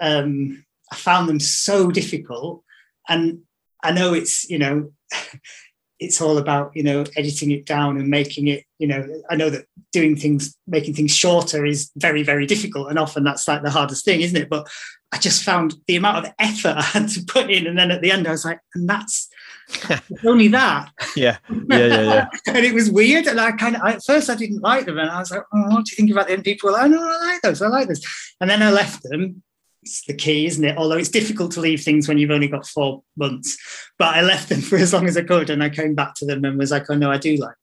um 0.00 0.64
I 0.92 0.96
found 0.96 1.28
them 1.28 1.40
so 1.40 1.90
difficult. 1.90 2.62
And 3.08 3.40
I 3.82 3.92
know 3.92 4.14
it's, 4.14 4.48
you 4.48 4.58
know, 4.58 4.92
it's 6.04 6.20
all 6.20 6.38
about, 6.38 6.70
you 6.74 6.82
know, 6.82 7.04
editing 7.16 7.50
it 7.50 7.66
down 7.66 7.96
and 7.96 8.08
making 8.08 8.48
it, 8.48 8.64
you 8.78 8.86
know, 8.86 9.06
I 9.30 9.36
know 9.36 9.50
that 9.50 9.66
doing 9.92 10.16
things, 10.16 10.56
making 10.66 10.94
things 10.94 11.14
shorter 11.14 11.64
is 11.64 11.90
very, 11.96 12.22
very 12.22 12.46
difficult. 12.46 12.90
And 12.90 12.98
often 12.98 13.24
that's 13.24 13.48
like 13.48 13.62
the 13.62 13.70
hardest 13.70 14.04
thing, 14.04 14.20
isn't 14.20 14.36
it? 14.36 14.48
But 14.50 14.68
I 15.12 15.18
just 15.18 15.42
found 15.42 15.74
the 15.86 15.96
amount 15.96 16.26
of 16.26 16.32
effort 16.38 16.74
I 16.76 16.82
had 16.82 17.08
to 17.08 17.24
put 17.26 17.50
in. 17.50 17.66
And 17.66 17.78
then 17.78 17.90
at 17.90 18.02
the 18.02 18.10
end, 18.10 18.26
I 18.26 18.32
was 18.32 18.44
like, 18.44 18.60
and 18.74 18.88
that's 18.88 19.28
only 20.24 20.48
that. 20.48 20.90
Yeah, 21.16 21.38
yeah, 21.68 21.78
yeah, 21.78 22.02
yeah. 22.02 22.26
and 22.46 22.64
it 22.64 22.74
was 22.74 22.90
weird. 22.90 23.26
And 23.26 23.40
I 23.40 23.52
kind 23.52 23.76
of, 23.76 23.82
at 23.82 24.04
first, 24.04 24.28
I 24.28 24.34
didn't 24.34 24.60
like 24.60 24.86
them. 24.86 24.98
And 24.98 25.10
I 25.10 25.20
was 25.20 25.30
like, 25.30 25.42
oh, 25.52 25.68
what 25.74 25.84
do 25.84 25.90
you 25.92 25.96
think 25.96 26.10
about 26.10 26.28
them? 26.28 26.42
People 26.42 26.68
were 26.68 26.76
like, 26.76 26.90
no, 26.90 27.00
I 27.00 27.18
like 27.18 27.42
those. 27.42 27.62
I 27.62 27.68
like 27.68 27.88
those. 27.88 28.04
And 28.40 28.50
then 28.50 28.62
I 28.62 28.70
left 28.70 29.02
them. 29.04 29.42
It's 29.84 30.04
the 30.06 30.14
key, 30.14 30.46
isn't 30.46 30.64
it? 30.64 30.76
Although 30.78 30.96
it's 30.96 31.10
difficult 31.10 31.52
to 31.52 31.60
leave 31.60 31.82
things 31.82 32.08
when 32.08 32.16
you've 32.18 32.30
only 32.30 32.48
got 32.48 32.66
four 32.66 33.02
months. 33.16 33.58
But 33.98 34.14
I 34.16 34.22
left 34.22 34.48
them 34.48 34.60
for 34.68 34.76
as 34.76 34.92
long 34.92 35.06
as 35.06 35.16
I 35.16 35.22
could. 35.22 35.50
And 35.50 35.62
I 35.62 35.68
came 35.68 35.94
back 35.94 36.14
to 36.16 36.26
them 36.26 36.44
and 36.44 36.58
was 36.58 36.70
like, 36.70 36.86
oh, 36.88 36.94
no, 36.96 37.10
I 37.10 37.18
do 37.18 37.36
like 37.36 37.54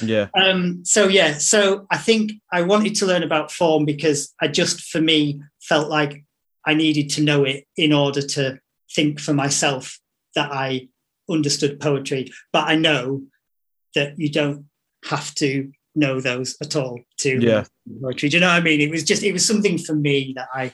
them. 0.00 0.08
Yeah. 0.08 0.26
um, 0.34 0.82
so 0.84 1.06
yeah, 1.06 1.34
so 1.38 1.86
I 1.90 1.98
think 1.98 2.32
I 2.52 2.62
wanted 2.62 2.94
to 2.96 3.06
learn 3.06 3.22
about 3.22 3.52
form 3.52 3.84
because 3.84 4.34
I 4.40 4.48
just, 4.48 4.80
for 4.90 5.00
me, 5.00 5.40
felt 5.60 5.88
like 5.88 6.24
I 6.66 6.74
needed 6.74 7.10
to 7.10 7.22
know 7.22 7.44
it 7.44 7.66
in 7.76 7.92
order 7.92 8.22
to 8.22 8.58
think 8.94 9.20
for 9.20 9.34
myself 9.34 9.98
that 10.34 10.50
I 10.50 10.88
understood 11.30 11.78
poetry. 11.80 12.30
But 12.52 12.66
I 12.68 12.74
know 12.76 13.22
that 13.94 14.18
you 14.18 14.30
don't 14.30 14.66
have 15.04 15.34
to 15.36 15.70
know 15.94 16.20
those 16.20 16.56
at 16.62 16.74
all 16.76 16.98
to 17.18 17.38
Yeah. 17.40 17.64
poetry. 18.02 18.28
Do 18.30 18.36
you 18.36 18.40
know 18.40 18.48
what 18.48 18.56
I 18.56 18.60
mean? 18.60 18.80
It 18.80 18.90
was 18.90 19.04
just, 19.04 19.22
it 19.22 19.32
was 19.32 19.46
something 19.46 19.78
for 19.78 19.94
me 19.94 20.32
that 20.36 20.48
I, 20.52 20.72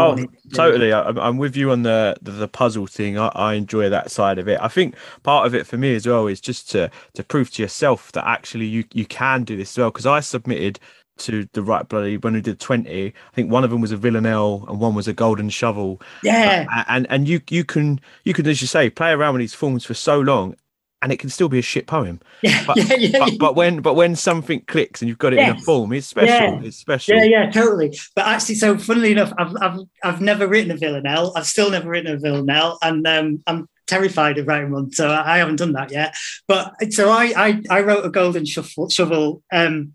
I 0.00 0.06
Oh, 0.06 0.16
to. 0.16 0.28
Totally, 0.54 0.92
I, 0.92 1.02
I'm- 1.02 1.38
with 1.38 1.56
you 1.56 1.70
on 1.70 1.82
the 1.82 2.16
the, 2.22 2.32
the 2.32 2.48
puzzle 2.48 2.86
thing. 2.86 3.18
I, 3.18 3.28
I 3.28 3.54
enjoy 3.54 3.88
that 3.90 4.10
side 4.10 4.38
of 4.38 4.48
it. 4.48 4.58
I 4.60 4.68
think 4.68 4.96
part 5.22 5.46
of 5.46 5.54
it 5.54 5.66
for 5.66 5.76
me 5.76 5.94
as 5.94 6.06
well 6.06 6.26
is 6.26 6.40
just 6.40 6.70
to 6.72 6.90
to 7.14 7.24
prove 7.24 7.50
to 7.52 7.62
yourself 7.62 8.12
that 8.12 8.26
actually 8.26 8.66
you 8.66 8.84
you 8.92 9.06
can 9.06 9.44
do 9.44 9.56
this 9.56 9.72
as 9.74 9.78
well. 9.78 9.90
Because 9.90 10.06
I 10.06 10.20
submitted 10.20 10.78
to 11.18 11.48
the 11.52 11.62
Write 11.62 11.88
Bloody 11.88 12.16
when 12.16 12.32
we 12.34 12.40
did 12.40 12.58
20 12.58 13.06
i 13.06 13.12
think 13.36 13.48
one 13.48 13.62
of 13.62 13.70
them 13.70 13.80
was 13.80 13.92
a 13.92 13.96
villanelle 13.96 14.64
and 14.68 14.80
one 14.80 14.96
was 14.96 15.06
a 15.06 15.12
golden 15.12 15.48
shovel 15.48 16.02
Yeah. 16.22 16.66
A- 16.76 16.90
and 16.90 17.06
and 17.08 17.28
you 17.28 17.40
you 17.50 17.64
can 17.64 18.00
you 18.24 18.34
can 18.34 18.44
as 18.48 18.60
you 18.60 18.66
say 18.66 18.90
play 18.90 19.12
around 19.12 19.34
with 19.34 19.40
these 19.40 19.54
forms 19.54 19.84
for 19.84 19.94
so 19.94 20.18
long 20.18 20.56
and 21.04 21.12
it 21.12 21.18
can 21.18 21.28
still 21.28 21.48
be 21.50 21.58
a 21.58 21.62
shit 21.62 21.86
poem 21.86 22.18
Yeah. 22.42 22.64
but- 22.66 22.76
yeah. 22.78 22.96
Yeah. 22.96 23.18
but, 23.20 23.38
but 23.38 23.54
when 23.56 23.80
but 23.82 23.94
when 23.94 24.16
something 24.16 24.62
clicks 24.66 25.02
and 25.02 25.08
you've 25.08 25.18
got 25.18 25.32
it 25.34 25.38
in 25.38 25.50
a 25.50 25.60
form 25.60 25.92
it's 25.92 26.06
special 26.08 26.34
Yeah. 26.34 26.60
it's 26.64 26.78
special 26.78 27.16
Yeah, 27.16 27.24
yeah, 27.24 27.50
totally. 27.50 27.96
But 28.16 28.26
actually, 28.26 28.56
so 28.56 28.76
funnily 28.78 29.12
enough, 29.12 29.32
I've 29.38 29.54
I've 29.60 29.78
I've 30.02 30.20
never 30.20 30.48
written 30.48 30.70
a 30.72 30.76
villanelle. 30.76 31.32
I've 31.36 31.46
still 31.46 31.70
never 31.70 31.88
written 31.90 32.12
a 32.12 32.18
villanelle, 32.18 32.78
and 32.82 33.06
um, 33.06 33.42
I'm 33.46 33.68
terrified 33.86 34.38
of 34.38 34.46
writing 34.46 34.72
one, 34.72 34.90
so 34.92 35.10
I 35.10 35.36
haven't 35.38 35.56
done 35.56 35.72
that 35.74 35.90
yet. 35.92 36.14
But 36.48 36.72
so 36.90 37.10
I 37.10 37.32
I, 37.36 37.62
I 37.70 37.80
wrote 37.82 38.04
a 38.04 38.10
golden 38.10 38.46
shovel 38.46 38.88
shovel. 38.88 39.42
Um, 39.52 39.92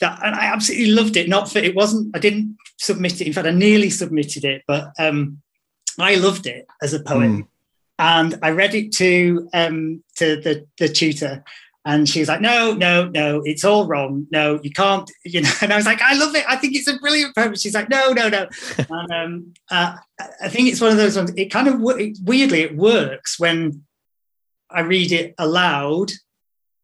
that 0.00 0.20
and 0.24 0.34
I 0.34 0.44
absolutely 0.46 0.92
loved 0.92 1.16
it. 1.16 1.28
Not 1.28 1.50
for 1.50 1.58
it 1.58 1.74
wasn't. 1.74 2.14
I 2.14 2.18
didn't 2.20 2.56
submit 2.78 3.20
it. 3.20 3.26
In 3.26 3.32
fact, 3.32 3.46
I 3.48 3.50
nearly 3.50 3.90
submitted 3.90 4.44
it, 4.44 4.62
but 4.68 4.92
um, 4.98 5.40
I 5.98 6.14
loved 6.16 6.46
it 6.46 6.66
as 6.82 6.92
a 6.94 7.00
poem. 7.02 7.48
And 7.98 8.38
I 8.42 8.50
read 8.50 8.74
it 8.74 8.92
to 8.94 9.48
um, 9.54 10.02
to 10.16 10.36
the 10.40 10.66
the 10.78 10.88
tutor, 10.88 11.42
and 11.86 12.08
she 12.08 12.18
was 12.18 12.28
like, 12.28 12.40
"No, 12.40 12.74
no, 12.74 13.08
no, 13.08 13.42
it's 13.44 13.64
all 13.64 13.86
wrong. 13.86 14.26
No, 14.30 14.60
you 14.62 14.70
can't." 14.70 15.10
You 15.24 15.40
know, 15.40 15.50
and 15.62 15.72
I 15.72 15.76
was 15.76 15.86
like, 15.86 16.02
"I 16.02 16.14
love 16.14 16.34
it. 16.34 16.44
I 16.48 16.56
think 16.56 16.74
it's 16.74 16.88
a 16.88 16.98
brilliant 16.98 17.34
poem." 17.34 17.54
She's 17.54 17.74
like, 17.74 17.88
"No, 17.88 18.12
no, 18.12 18.28
no." 18.28 18.48
and 18.90 19.12
um, 19.12 19.54
uh, 19.70 19.96
I 20.42 20.48
think 20.48 20.68
it's 20.68 20.80
one 20.80 20.90
of 20.90 20.96
those 20.98 21.16
ones. 21.16 21.32
It 21.36 21.46
kind 21.46 21.68
of 21.68 21.80
weirdly 21.80 22.62
it 22.62 22.76
works 22.76 23.38
when 23.38 23.84
I 24.70 24.80
read 24.80 25.12
it 25.12 25.34
aloud, 25.38 26.10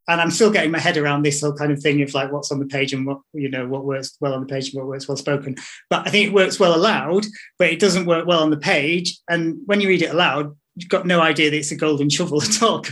and 0.09 0.21
I'm 0.21 0.31
still 0.31 0.51
getting 0.51 0.71
my 0.71 0.79
head 0.79 0.97
around 0.97 1.25
this 1.25 1.41
whole 1.41 1.53
kind 1.53 1.73
of 1.73 1.81
thing 1.81 2.01
of 2.03 2.15
like 2.15 2.33
what's 2.33 2.53
on 2.53 2.59
the 2.59 2.67
page 2.67 2.93
and 2.93 3.07
what 3.07 3.21
you 3.33 3.49
know 3.49 3.67
what 3.67 3.85
works 3.85 4.17
well 4.21 4.35
on 4.35 4.41
the 4.41 4.47
page 4.47 4.73
and 4.73 4.81
what 4.81 4.89
works 4.89 5.09
well 5.09 5.17
spoken. 5.17 5.57
But 5.91 6.07
I 6.07 6.11
think 6.11 6.29
it 6.29 6.35
works 6.35 6.59
well 6.59 6.75
aloud, 6.75 7.27
but 7.59 7.69
it 7.69 7.81
doesn't 7.81 8.07
work 8.07 8.27
well 8.27 8.43
on 8.43 8.51
the 8.51 8.57
page. 8.57 9.19
And 9.29 9.59
when 9.67 9.81
you 9.81 9.89
read 9.89 10.03
it 10.03 10.11
aloud, 10.11 10.57
you've 10.77 10.89
got 10.89 11.07
no 11.07 11.21
idea 11.21 11.51
that 11.51 11.57
it's 11.57 11.71
a 11.73 11.77
golden 11.77 12.09
shovel 12.11 12.43
at 12.43 12.63
all. 12.63 12.85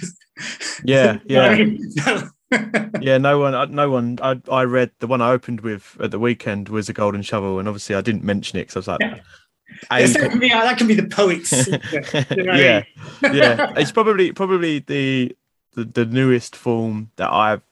yeah 0.84 1.18
You 1.24 1.36
know 1.36 1.42
what 1.42 1.52
I 1.52 1.78
yeah 2.52 2.88
yeah 3.00 3.18
no 3.18 3.38
one 3.38 3.72
no 3.74 3.90
one 3.90 4.18
I, 4.20 4.40
I 4.50 4.62
read 4.64 4.90
the 4.98 5.06
one 5.06 5.20
i 5.22 5.30
opened 5.30 5.60
with 5.60 5.96
at 6.00 6.10
the 6.10 6.18
weekend 6.18 6.68
was 6.68 6.88
a 6.88 6.92
golden 6.92 7.22
shovel 7.22 7.60
and 7.60 7.68
obviously 7.68 7.94
i 7.94 8.00
didn't 8.00 8.24
mention 8.24 8.58
it 8.58 8.62
because 8.62 8.74
i 8.76 8.78
was 8.80 8.88
like 8.88 9.00
Yeah. 9.00 9.20
That, 9.88 10.30
can 10.30 10.38
be, 10.40 10.48
that 10.48 10.78
can 10.78 10.86
be 10.88 10.94
the 10.94 11.06
poet's 11.06 11.50
secret. 11.64 12.26
you 12.36 12.42
know 12.42 12.52
what 12.52 12.60
I 12.60 12.62
yeah 12.64 12.82
mean? 13.22 13.34
yeah 13.34 13.72
it's 13.76 13.92
probably 13.92 14.32
probably 14.32 14.80
the, 14.80 15.36
the 15.74 15.84
the 15.84 16.04
newest 16.06 16.56
form 16.56 17.12
that 17.16 17.30
i've 17.32 17.62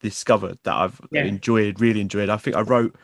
discovered 0.00 0.58
that 0.62 0.74
i've 0.74 1.00
Yeah. 1.10 1.24
enjoyed 1.24 1.80
really 1.80 2.00
enjoyed 2.00 2.28
i 2.28 2.36
think 2.36 2.54
i 2.54 2.60
wrote 2.60 2.94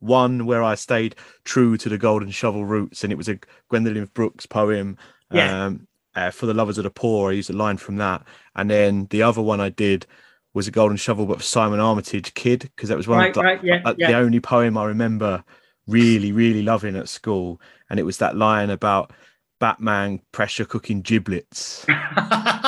one 0.00 0.46
where 0.46 0.64
i 0.64 0.74
stayed 0.74 1.14
true 1.44 1.76
to 1.76 1.88
the 1.88 1.96
golden 1.98 2.30
shovel 2.32 2.64
roots 2.64 3.04
and 3.04 3.12
it 3.12 3.16
was 3.16 3.28
a 3.28 3.38
gwendolyn 3.68 4.10
brooks 4.14 4.46
poem 4.46 4.98
Yeah. 5.30 5.66
um 5.66 5.86
uh, 6.14 6.30
for 6.30 6.46
the 6.46 6.54
lovers 6.54 6.78
of 6.78 6.84
the 6.84 6.90
poor 6.90 7.30
i 7.30 7.34
used 7.34 7.50
a 7.50 7.52
line 7.52 7.76
from 7.76 7.96
that 7.96 8.22
and 8.56 8.70
then 8.70 9.06
the 9.10 9.22
other 9.22 9.42
one 9.42 9.60
i 9.60 9.68
did 9.68 10.06
was 10.54 10.68
a 10.68 10.70
golden 10.70 10.96
shovel 10.96 11.26
but 11.26 11.38
for 11.38 11.44
simon 11.44 11.80
armitage 11.80 12.34
kid 12.34 12.60
because 12.60 12.88
that 12.88 12.96
was 12.96 13.08
one 13.08 13.18
Right, 13.18 13.28
of 13.30 13.34
the, 13.34 13.42
right, 13.42 13.64
yeah, 13.64 13.80
uh, 13.84 13.94
yeah. 13.96 14.10
the 14.12 14.16
only 14.18 14.40
poem 14.40 14.76
i 14.76 14.84
remember 14.84 15.42
really 15.86 16.32
really 16.32 16.62
loving 16.62 16.96
at 16.96 17.08
school 17.08 17.60
and 17.90 17.98
it 17.98 18.04
was 18.04 18.18
that 18.18 18.36
line 18.36 18.70
about 18.70 19.12
batman 19.60 20.20
pressure 20.32 20.64
cooking 20.64 21.00
giblets 21.02 21.84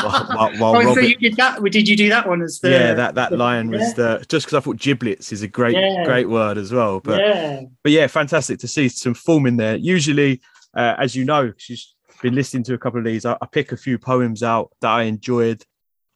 while, 0.05 0.26
while, 0.59 0.74
while 0.74 0.88
oh, 0.88 0.95
so 0.95 1.01
you 1.01 1.16
did 1.16 1.36
that? 1.36 1.62
Did 1.64 1.88
you 1.88 1.97
do 1.97 2.09
that 2.11 2.28
one 2.28 2.42
as 2.42 2.61
the? 2.61 2.70
yeah, 2.70 2.95
that 2.95 3.14
that 3.14 3.32
line 3.32 3.70
was 3.70 3.80
yeah. 3.80 3.92
the 4.18 4.26
just 4.28 4.47
because 4.47 4.59
I 4.59 4.61
thought 4.61 4.76
giblets 4.76 5.32
is 5.32 5.42
a 5.42 5.49
great 5.49 5.74
Yeah. 5.74 6.05
great 6.05 6.28
word 6.28 6.59
as 6.59 6.72
well. 6.72 7.01
But 7.01 7.20
yeah, 7.20 7.62
but 7.82 7.92
yeah, 7.92 8.07
fantastic 8.07 8.59
to 8.61 8.68
see 8.68 8.88
some 8.88 9.14
form 9.14 9.47
in 9.47 9.57
there. 9.57 9.76
Usually, 9.76 10.40
uh, 10.76 10.95
as 10.99 11.16
you 11.16 11.24
know, 11.24 11.53
she's 11.57 11.93
been 12.25 12.35
listening 12.35 12.62
to 12.64 12.75
a 12.75 12.79
couple 12.79 12.99
of 12.99 13.05
these. 13.05 13.27
I, 13.27 13.37
I 13.41 13.47
pick 13.47 13.70
a 13.70 13.77
few 13.77 13.99
poems 13.99 14.43
out 14.43 14.72
that 14.81 14.91
I 14.91 15.03
enjoyed. 15.03 15.62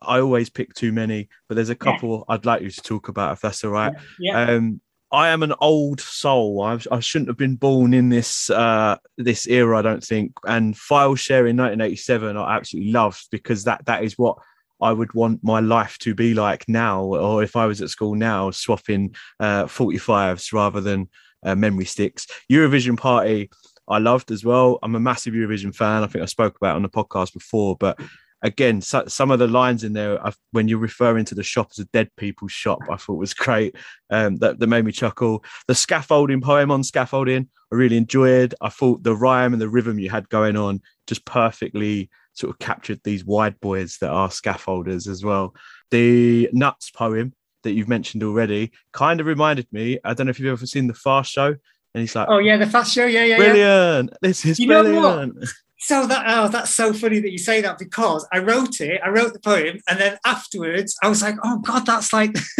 I 0.00 0.20
always 0.20 0.48
pick 0.48 0.72
too 0.72 0.90
many, 0.90 1.28
but 1.48 1.54
there's 1.54 1.68
a 1.68 1.74
couple 1.74 2.24
yeah. 2.28 2.34
I'd 2.34 2.46
like 2.46 2.62
you 2.62 2.70
to 2.70 2.80
talk 2.80 3.08
about 3.08 3.34
if 3.34 3.42
that's 3.42 3.62
all 3.62 3.72
right. 3.72 3.92
Yeah. 4.18 4.40
Um, 4.40 4.80
I 5.12 5.28
am 5.28 5.42
an 5.42 5.52
old 5.60 6.00
soul. 6.00 6.62
I, 6.62 6.78
I, 6.90 7.00
shouldn't 7.00 7.28
have 7.28 7.36
been 7.36 7.56
born 7.56 7.92
in 7.94 8.08
this 8.08 8.48
uh, 8.48 8.96
this 9.18 9.46
era, 9.46 9.78
I 9.78 9.82
don't 9.82 10.02
think. 10.02 10.32
And 10.46 10.76
file 10.76 11.14
share 11.14 11.46
in 11.46 11.56
1987, 11.56 12.36
I 12.36 12.56
absolutely 12.56 12.92
loved 12.92 13.28
because 13.30 13.64
that 13.64 13.84
that 13.86 14.02
is 14.02 14.16
what 14.16 14.38
I 14.80 14.92
would 14.92 15.12
want 15.12 15.44
my 15.44 15.60
life 15.60 15.98
to 15.98 16.14
be 16.14 16.32
like 16.32 16.64
now, 16.68 17.02
or 17.02 17.42
if 17.42 17.54
I 17.54 17.66
was 17.66 17.82
at 17.82 17.90
school 17.90 18.14
now, 18.14 18.50
swapping 18.50 19.14
uh, 19.40 19.64
45s 19.64 20.52
rather 20.52 20.80
than 20.80 21.08
uh, 21.42 21.54
memory 21.54 21.84
sticks. 21.84 22.26
Eurovision 22.50 22.96
Party, 22.96 23.50
I 23.88 23.98
loved 23.98 24.30
as 24.30 24.44
well. 24.44 24.78
I'm 24.82 24.94
a 24.94 25.00
massive 25.00 25.34
Eurovision 25.34 25.74
fan. 25.74 26.02
I 26.02 26.06
think 26.06 26.22
I 26.22 26.26
spoke 26.26 26.56
about 26.56 26.76
on 26.76 26.82
the 26.82 26.88
podcast 26.88 27.32
before, 27.32 27.76
but 27.76 27.98
again, 28.42 28.80
so, 28.80 29.04
some 29.06 29.30
of 29.30 29.38
the 29.38 29.48
lines 29.48 29.84
in 29.84 29.92
there 29.92 30.24
I've, 30.24 30.36
when 30.52 30.68
you're 30.68 30.78
referring 30.78 31.24
to 31.26 31.34
the 31.34 31.42
shop 31.42 31.68
as 31.72 31.78
a 31.78 31.84
dead 31.86 32.10
people's 32.16 32.52
shop, 32.52 32.80
I 32.90 32.96
thought 32.96 33.18
was 33.18 33.34
great. 33.34 33.76
Um, 34.10 34.36
that, 34.36 34.58
that 34.58 34.66
made 34.66 34.84
me 34.84 34.92
chuckle. 34.92 35.44
The 35.66 35.74
scaffolding 35.74 36.40
poem 36.40 36.70
on 36.70 36.84
scaffolding, 36.84 37.48
I 37.72 37.76
really 37.76 37.96
enjoyed. 37.96 38.54
I 38.60 38.68
thought 38.68 39.02
the 39.02 39.16
rhyme 39.16 39.52
and 39.52 39.60
the 39.60 39.68
rhythm 39.68 39.98
you 39.98 40.10
had 40.10 40.28
going 40.28 40.56
on 40.56 40.80
just 41.06 41.24
perfectly 41.24 42.10
sort 42.34 42.50
of 42.50 42.58
captured 42.58 43.00
these 43.02 43.24
wide 43.24 43.58
boys 43.60 43.98
that 44.00 44.10
are 44.10 44.28
scaffolders 44.28 45.08
as 45.08 45.24
well. 45.24 45.54
The 45.90 46.48
nuts 46.52 46.90
poem 46.90 47.34
that 47.64 47.72
you've 47.72 47.88
mentioned 47.88 48.22
already 48.22 48.70
kind 48.92 49.20
of 49.20 49.26
reminded 49.26 49.66
me. 49.72 49.98
I 50.04 50.14
don't 50.14 50.26
know 50.26 50.30
if 50.30 50.38
you've 50.38 50.52
ever 50.52 50.66
seen 50.66 50.86
the 50.86 50.94
Fast 50.94 51.32
Show. 51.32 51.56
And 51.98 52.04
he's 52.04 52.14
like, 52.14 52.28
"Oh 52.30 52.38
yeah, 52.38 52.56
the 52.56 52.66
Fast 52.66 52.94
Show, 52.94 53.06
yeah, 53.06 53.24
yeah, 53.24 53.36
brilliant! 53.38 54.10
Yeah. 54.12 54.18
This 54.22 54.44
is 54.44 54.60
you 54.60 54.68
brilliant." 54.68 55.44
So 55.80 56.06
that 56.06 56.24
oh, 56.28 56.48
that's 56.48 56.72
so 56.72 56.92
funny 56.92 57.18
that 57.18 57.32
you 57.32 57.38
say 57.38 57.60
that 57.60 57.78
because 57.78 58.24
I 58.32 58.38
wrote 58.38 58.80
it, 58.80 59.00
I 59.04 59.08
wrote 59.08 59.32
the 59.32 59.40
poem, 59.40 59.80
and 59.88 59.98
then 59.98 60.16
afterwards 60.24 60.96
I 61.02 61.08
was 61.08 61.22
like, 61.22 61.34
oh 61.42 61.58
god, 61.58 61.86
that's 61.86 62.12
like 62.12 62.36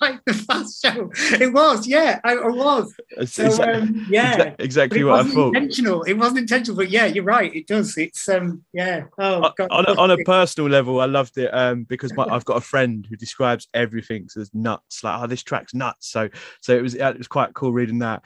like 0.00 0.24
the 0.24 0.34
fast 0.34 0.82
show. 0.82 1.10
It 1.40 1.52
was, 1.52 1.86
yeah, 1.86 2.18
I, 2.24 2.34
I 2.34 2.48
was. 2.48 2.92
So 3.26 3.62
um, 3.62 4.06
yeah, 4.08 4.54
exactly 4.58 5.04
what 5.04 5.26
I 5.26 5.28
thought. 5.28 5.56
Intentional. 5.56 6.02
It 6.02 6.14
wasn't 6.14 6.38
intentional, 6.38 6.76
but 6.76 6.90
yeah, 6.90 7.06
you're 7.06 7.24
right. 7.24 7.54
It 7.54 7.68
does. 7.68 7.96
It's 7.96 8.28
um, 8.28 8.64
yeah. 8.72 9.04
Oh, 9.18 9.52
god, 9.56 9.68
on, 9.70 9.86
a, 9.86 10.00
on 10.00 10.10
a 10.10 10.18
personal 10.18 10.68
level, 10.68 11.00
I 11.00 11.06
loved 11.06 11.38
it 11.38 11.50
um 11.52 11.84
because 11.84 12.12
my, 12.14 12.24
I've 12.24 12.44
got 12.44 12.56
a 12.56 12.60
friend 12.62 13.06
who 13.08 13.16
describes 13.16 13.68
everything 13.72 14.28
as 14.36 14.50
nuts. 14.54 15.02
Like, 15.04 15.20
oh, 15.20 15.26
this 15.26 15.42
track's 15.42 15.74
nuts. 15.74 16.08
So 16.10 16.28
so 16.60 16.76
it 16.76 16.82
was 16.82 16.94
it 16.94 17.18
was 17.18 17.28
quite 17.28 17.52
cool 17.52 17.72
reading 17.72 17.98
that 17.98 18.22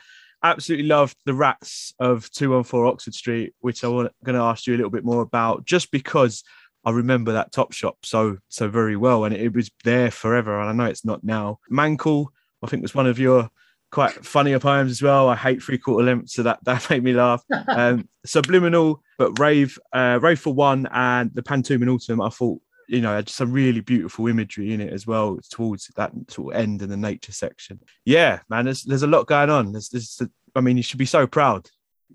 absolutely 0.49 0.87
loved 0.87 1.17
the 1.25 1.33
rats 1.33 1.93
of 1.99 2.29
214 2.31 2.91
Oxford 2.91 3.13
Street, 3.13 3.53
which 3.59 3.83
I 3.83 3.87
want 3.87 4.11
going 4.23 4.37
to 4.37 4.43
ask 4.43 4.67
you 4.67 4.75
a 4.75 4.77
little 4.77 4.91
bit 4.91 5.05
more 5.05 5.21
about, 5.21 5.65
just 5.65 5.91
because 5.91 6.43
I 6.85 6.91
remember 6.91 7.33
that 7.33 7.51
top 7.51 7.73
shop 7.73 7.97
so 8.03 8.37
so 8.49 8.69
very 8.69 8.95
well, 8.95 9.25
and 9.25 9.35
it, 9.35 9.53
was 9.53 9.71
there 9.83 10.11
forever. 10.11 10.59
And 10.59 10.69
I 10.69 10.73
know 10.73 10.89
it's 10.89 11.05
not 11.05 11.23
now. 11.23 11.59
Mankle, 11.71 12.27
I 12.63 12.67
think 12.67 12.83
was 12.83 12.95
one 12.95 13.07
of 13.07 13.19
your 13.19 13.49
quite 13.91 14.25
funnier 14.25 14.59
poems 14.59 14.91
as 14.91 15.01
well. 15.01 15.29
I 15.29 15.35
hate 15.35 15.63
three 15.63 15.77
quarter 15.77 16.05
length, 16.05 16.29
so 16.29 16.43
that 16.43 16.59
that 16.63 16.87
made 16.89 17.03
me 17.03 17.13
laugh. 17.13 17.43
Um, 17.67 18.07
Subliminal, 18.25 19.01
but 19.17 19.37
Rave, 19.37 19.77
uh, 19.93 20.19
Rave 20.21 20.39
for 20.39 20.53
one, 20.53 20.87
and 20.91 21.31
the 21.33 21.43
Pantomime 21.43 21.83
in 21.83 21.89
Autumn. 21.89 22.21
I 22.21 22.29
thought 22.29 22.61
you 22.87 23.01
know, 23.01 23.21
some 23.27 23.51
really 23.51 23.81
beautiful 23.81 24.27
imagery 24.27 24.73
in 24.73 24.81
it 24.81 24.93
as 24.93 25.07
well 25.07 25.39
towards 25.49 25.87
that 25.95 26.11
sort 26.29 26.53
of 26.53 26.61
end 26.61 26.81
in 26.81 26.89
the 26.89 26.97
nature 26.97 27.31
section. 27.31 27.79
Yeah, 28.05 28.39
man, 28.49 28.65
there's 28.65 28.83
there's 28.83 29.03
a 29.03 29.07
lot 29.07 29.27
going 29.27 29.49
on. 29.49 29.71
There's, 29.71 29.89
there's 29.89 30.21
I 30.55 30.61
mean, 30.61 30.77
you 30.77 30.83
should 30.83 30.99
be 30.99 31.05
so 31.05 31.27
proud. 31.27 31.69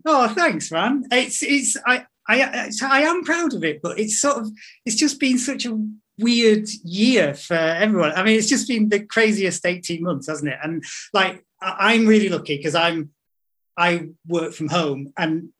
Oh, 0.06 0.28
thanks, 0.28 0.70
man. 0.70 1.04
It's 1.10 1.42
it's 1.42 1.76
I 1.86 2.06
I 2.28 2.70
I 2.82 3.02
am 3.02 3.24
proud 3.24 3.54
of 3.54 3.64
it, 3.64 3.82
but 3.82 3.98
it's 3.98 4.20
sort 4.20 4.38
of 4.38 4.50
it's 4.84 4.96
just 4.96 5.18
been 5.20 5.38
such 5.38 5.66
a 5.66 5.78
weird 6.18 6.68
year 6.84 7.34
for 7.34 7.54
everyone. 7.54 8.12
I 8.12 8.22
mean, 8.22 8.38
it's 8.38 8.48
just 8.48 8.68
been 8.68 8.88
the 8.88 9.00
craziest 9.00 9.64
18 9.66 10.02
months, 10.02 10.28
hasn't 10.28 10.52
it? 10.52 10.58
And 10.62 10.84
like 11.12 11.44
I'm 11.60 12.06
really 12.06 12.28
lucky 12.28 12.56
because 12.56 12.74
I'm 12.74 13.10
I 13.76 14.10
work 14.26 14.52
from 14.52 14.68
home 14.68 15.12
and 15.16 15.50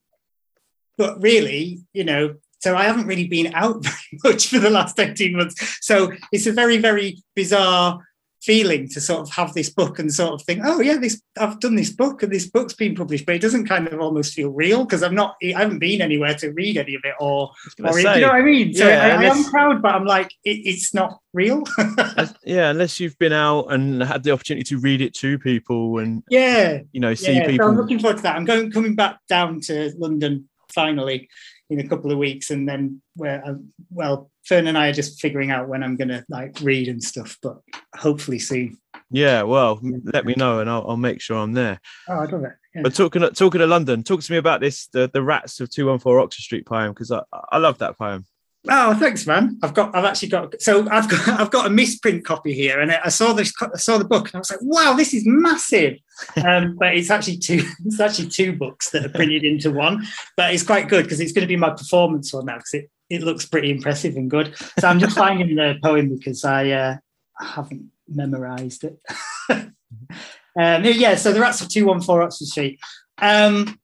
but 0.96 1.22
really, 1.22 1.80
you 1.94 2.04
know, 2.04 2.34
so 2.60 2.76
I 2.76 2.84
haven't 2.84 3.06
really 3.06 3.26
been 3.26 3.52
out 3.54 3.82
very 3.84 4.20
much 4.24 4.48
for 4.48 4.58
the 4.58 4.70
last 4.70 4.98
18 4.98 5.36
months. 5.36 5.78
So 5.80 6.12
it's 6.32 6.46
a 6.46 6.52
very, 6.52 6.78
very 6.78 7.22
bizarre 7.34 8.00
feeling 8.42 8.88
to 8.88 9.00
sort 9.02 9.20
of 9.20 9.30
have 9.30 9.52
this 9.52 9.68
book 9.68 9.98
and 9.98 10.12
sort 10.12 10.32
of 10.32 10.42
think, 10.42 10.62
oh 10.64 10.80
yeah, 10.80 10.96
this 10.96 11.20
I've 11.38 11.60
done 11.60 11.76
this 11.76 11.90
book 11.90 12.22
and 12.22 12.32
this 12.32 12.48
book's 12.48 12.72
been 12.72 12.94
published, 12.94 13.26
but 13.26 13.34
it 13.34 13.42
doesn't 13.42 13.66
kind 13.66 13.86
of 13.86 14.00
almost 14.00 14.32
feel 14.32 14.48
real 14.50 14.84
because 14.84 15.02
I'm 15.02 15.14
not, 15.14 15.36
I 15.42 15.58
haven't 15.58 15.78
been 15.78 16.00
anywhere 16.00 16.34
to 16.36 16.50
read 16.52 16.78
any 16.78 16.94
of 16.94 17.02
it 17.04 17.14
or, 17.20 17.50
or 17.84 17.92
say, 17.92 18.14
you 18.14 18.20
know 18.22 18.28
what 18.28 18.36
I 18.36 18.42
mean? 18.42 18.72
So 18.72 18.88
yeah, 18.88 19.18
I, 19.18 19.24
am 19.24 19.44
proud, 19.44 19.82
but 19.82 19.94
I'm 19.94 20.06
like, 20.06 20.32
it, 20.44 20.62
it's 20.64 20.94
not 20.94 21.18
real. 21.34 21.64
yeah, 22.44 22.70
unless 22.70 22.98
you've 22.98 23.18
been 23.18 23.34
out 23.34 23.66
and 23.72 24.02
had 24.02 24.22
the 24.22 24.30
opportunity 24.30 24.64
to 24.64 24.78
read 24.78 25.02
it 25.02 25.12
to 25.16 25.38
people 25.38 25.98
and 25.98 26.22
yeah, 26.30 26.80
you 26.92 27.00
know, 27.00 27.14
see 27.14 27.34
yeah, 27.34 27.46
people. 27.46 27.66
So 27.66 27.70
I'm 27.70 27.76
looking 27.76 27.98
forward 27.98 28.18
to 28.18 28.22
that. 28.22 28.36
I'm 28.36 28.46
going 28.46 28.70
coming 28.70 28.94
back 28.94 29.18
down 29.28 29.60
to 29.62 29.92
London 29.98 30.48
finally 30.72 31.28
in 31.70 31.80
a 31.80 31.88
couple 31.88 32.10
of 32.10 32.18
weeks, 32.18 32.50
and 32.50 32.68
then 32.68 33.00
where 33.14 33.42
uh, 33.46 33.54
well, 33.90 34.30
Fern 34.44 34.66
and 34.66 34.76
I 34.76 34.88
are 34.88 34.92
just 34.92 35.20
figuring 35.20 35.50
out 35.50 35.68
when 35.68 35.82
I'm 35.82 35.96
going 35.96 36.08
to 36.08 36.24
like 36.28 36.58
read 36.60 36.88
and 36.88 37.02
stuff, 37.02 37.38
but 37.42 37.58
hopefully 37.94 38.38
soon. 38.38 38.78
Yeah, 39.10 39.42
well, 39.42 39.80
let 40.04 40.24
me 40.24 40.34
know, 40.36 40.60
and 40.60 40.68
I'll, 40.70 40.84
I'll 40.88 40.96
make 40.96 41.20
sure 41.20 41.36
I'm 41.36 41.52
there. 41.52 41.80
Oh, 42.08 42.14
I 42.14 42.24
love 42.26 42.44
it. 42.44 42.52
Yeah. 42.74 42.82
But 42.82 42.94
talking 42.94 43.22
talking 43.30 43.60
to 43.60 43.66
London, 43.66 44.02
talk 44.02 44.20
to 44.20 44.32
me 44.32 44.38
about 44.38 44.60
this 44.60 44.88
the 44.88 45.10
the 45.12 45.22
Rats 45.22 45.60
of 45.60 45.70
Two 45.70 45.86
One 45.86 45.98
Four 45.98 46.20
Oxford 46.20 46.42
Street 46.42 46.66
poem 46.66 46.92
because 46.92 47.10
I 47.10 47.22
I 47.32 47.58
love 47.58 47.78
that 47.78 47.98
poem. 47.98 48.26
Oh, 48.68 48.94
thanks, 48.94 49.26
man. 49.26 49.58
I've 49.62 49.72
got, 49.72 49.94
I've 49.94 50.04
actually 50.04 50.28
got, 50.28 50.60
so 50.60 50.86
I've 50.90 51.08
got, 51.08 51.28
I've 51.40 51.50
got 51.50 51.66
a 51.66 51.70
misprint 51.70 52.24
copy 52.24 52.52
here, 52.52 52.80
and 52.80 52.92
I 52.92 53.08
saw 53.08 53.32
this, 53.32 53.52
I 53.60 53.78
saw 53.78 53.96
the 53.96 54.04
book, 54.04 54.26
and 54.26 54.34
I 54.34 54.38
was 54.38 54.50
like, 54.50 54.60
wow, 54.62 54.92
this 54.94 55.14
is 55.14 55.24
massive. 55.26 55.98
Um, 56.36 56.76
but 56.78 56.94
it's 56.94 57.08
actually 57.08 57.38
two, 57.38 57.62
it's 57.86 57.98
actually 57.98 58.28
two 58.28 58.54
books 58.54 58.90
that 58.90 59.06
are 59.06 59.08
printed 59.08 59.42
into 59.42 59.70
one. 59.70 60.04
But 60.36 60.52
it's 60.52 60.62
quite 60.62 60.86
good 60.86 61.04
because 61.04 61.18
it's 61.18 61.32
going 61.32 61.44
to 61.44 61.48
be 61.48 61.56
my 61.56 61.70
performance 61.70 62.30
one 62.34 62.44
now 62.44 62.58
because 62.58 62.74
it, 62.74 62.90
it 63.08 63.22
looks 63.22 63.46
pretty 63.46 63.70
impressive 63.70 64.16
and 64.16 64.28
good. 64.28 64.54
So 64.78 64.86
I'm 64.86 65.00
just 65.00 65.16
finding 65.16 65.56
the 65.56 65.78
poem 65.82 66.14
because 66.14 66.44
I, 66.44 66.68
uh, 66.72 66.96
I 67.40 67.44
haven't 67.46 67.90
memorized 68.06 68.84
it. 68.84 69.00
um, 69.48 70.84
yeah, 70.84 71.14
so 71.14 71.32
the 71.32 71.40
Rats 71.40 71.62
of 71.62 71.70
Two 71.70 71.86
One 71.86 72.02
Four 72.02 72.22
Oxford 72.22 72.48
Street. 72.48 72.80
Um, 73.16 73.80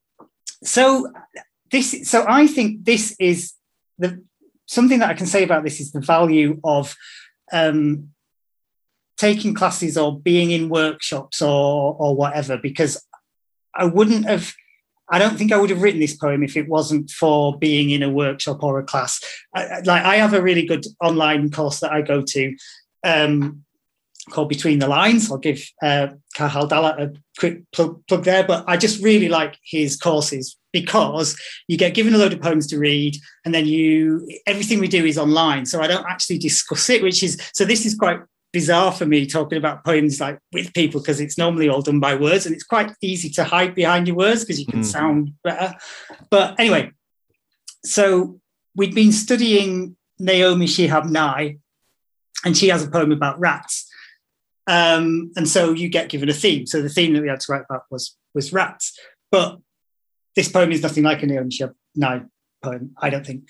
so 0.62 1.10
this, 1.70 2.06
so 2.06 2.26
I 2.28 2.48
think 2.48 2.84
this 2.84 3.16
is 3.18 3.54
the 3.98 4.22
something 4.66 4.98
that 4.98 5.10
I 5.10 5.14
can 5.14 5.26
say 5.26 5.42
about 5.42 5.64
this 5.64 5.80
is 5.80 5.92
the 5.92 6.00
value 6.00 6.60
of 6.64 6.94
um, 7.52 8.10
taking 9.16 9.54
classes 9.54 9.96
or 9.96 10.20
being 10.20 10.50
in 10.50 10.68
workshops 10.68 11.40
or 11.40 11.96
or 11.98 12.14
whatever, 12.14 12.58
because 12.58 13.02
I 13.74 13.86
wouldn't 13.86 14.26
have. 14.26 14.52
I 15.08 15.20
don't 15.20 15.38
think 15.38 15.52
I 15.52 15.56
would 15.56 15.70
have 15.70 15.82
written 15.82 16.00
this 16.00 16.16
poem 16.16 16.42
if 16.42 16.56
it 16.56 16.68
wasn't 16.68 17.10
for 17.10 17.56
being 17.58 17.90
in 17.90 18.02
a 18.02 18.10
workshop 18.10 18.64
or 18.64 18.80
a 18.80 18.84
class. 18.84 19.22
I, 19.54 19.80
like 19.84 20.04
I 20.04 20.16
have 20.16 20.34
a 20.34 20.42
really 20.42 20.66
good 20.66 20.84
online 21.00 21.50
course 21.52 21.78
that 21.78 21.92
I 21.92 22.02
go 22.02 22.22
to 22.22 22.56
um, 23.04 23.64
called 24.30 24.48
Between 24.48 24.80
the 24.80 24.88
Lines. 24.88 25.30
I'll 25.30 25.38
give 25.38 25.64
uh, 25.80 26.08
Dallat 26.36 27.00
a 27.00 27.12
quick 27.38 27.70
plug, 27.70 28.04
plug 28.08 28.24
there, 28.24 28.44
but 28.44 28.64
I 28.66 28.76
just 28.76 29.02
really 29.02 29.28
like 29.28 29.56
his 29.62 29.96
courses 29.96 30.56
because 30.80 31.28
you 31.68 31.76
get 31.76 31.94
given 31.94 32.14
a 32.14 32.18
load 32.18 32.32
of 32.32 32.40
poems 32.40 32.66
to 32.68 32.78
read 32.78 33.16
and 33.44 33.54
then 33.54 33.66
you 33.66 34.28
everything 34.46 34.78
we 34.78 34.88
do 34.88 35.04
is 35.04 35.18
online. 35.18 35.64
So 35.66 35.80
i 35.80 35.86
don't 35.86 36.06
actually 36.14 36.38
discuss 36.38 36.88
it 36.94 37.02
which 37.02 37.22
is 37.22 37.32
so 37.52 37.64
this 37.64 37.84
is 37.86 37.94
quite 37.94 38.20
bizarre 38.52 38.92
for 38.92 39.06
me 39.06 39.26
talking 39.26 39.58
about 39.58 39.84
poems 39.84 40.20
like 40.20 40.38
with 40.52 40.72
people 40.72 41.00
because 41.00 41.20
it's 41.20 41.36
normally 41.36 41.68
all 41.68 41.82
done 41.82 42.00
by 42.00 42.14
words 42.14 42.46
and 42.46 42.54
it's 42.54 42.64
quite 42.74 42.90
easy 43.02 43.28
to 43.28 43.44
hide 43.44 43.74
behind 43.74 44.06
your 44.06 44.16
words 44.16 44.40
because 44.42 44.60
you 44.60 44.66
can 44.66 44.80
mm. 44.80 44.92
sound 44.96 45.32
better. 45.44 45.74
But 46.30 46.58
anyway 46.58 46.92
so 47.84 48.40
we'd 48.74 48.94
been 48.94 49.12
studying 49.12 49.96
naomi 50.18 50.66
shihab 50.66 51.08
nye 51.10 51.58
and 52.44 52.56
she 52.56 52.68
has 52.68 52.84
a 52.84 52.90
poem 52.90 53.12
about 53.12 53.38
rats. 53.38 53.88
Um, 54.66 55.32
and 55.36 55.48
so 55.48 55.72
you 55.72 55.88
get 55.88 56.08
given 56.08 56.28
a 56.28 56.32
theme. 56.34 56.66
So 56.66 56.82
the 56.82 56.88
theme 56.88 57.12
that 57.14 57.22
we 57.22 57.28
had 57.28 57.40
to 57.40 57.52
write 57.52 57.64
about 57.68 57.84
was 57.90 58.16
was 58.34 58.52
rats. 58.52 58.98
But 59.30 59.58
this 60.36 60.48
poem 60.48 60.70
is 60.70 60.82
nothing 60.82 61.02
like 61.02 61.22
a 61.22 61.26
Shihab 61.26 61.74
Nye 61.96 62.22
poem, 62.62 62.94
I 63.00 63.10
don't 63.10 63.26
think. 63.26 63.44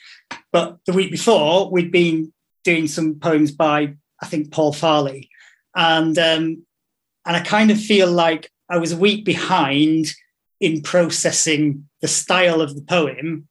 But 0.53 0.78
the 0.87 0.93
week 0.93 1.11
before, 1.11 1.70
we'd 1.70 1.93
been 1.93 2.32
doing 2.64 2.87
some 2.87 3.16
poems 3.16 3.51
by, 3.51 3.95
I 4.22 4.26
think, 4.26 4.53
Paul 4.53 4.72
Farley. 4.72 5.28
And, 5.74 6.16
um, 6.18 6.64
and 7.26 7.37
I 7.37 7.41
kind 7.41 7.70
of 7.70 7.80
feel 7.80 8.11
like 8.11 8.51
I 8.70 8.78
was 8.78 8.93
a 8.93 8.97
week 8.97 9.24
behind 9.24 10.12
in 10.61 10.80
processing 10.80 11.89
the 12.01 12.09
style 12.09 12.61
of 12.61 12.74
the 12.74 12.82
poem 12.82 13.49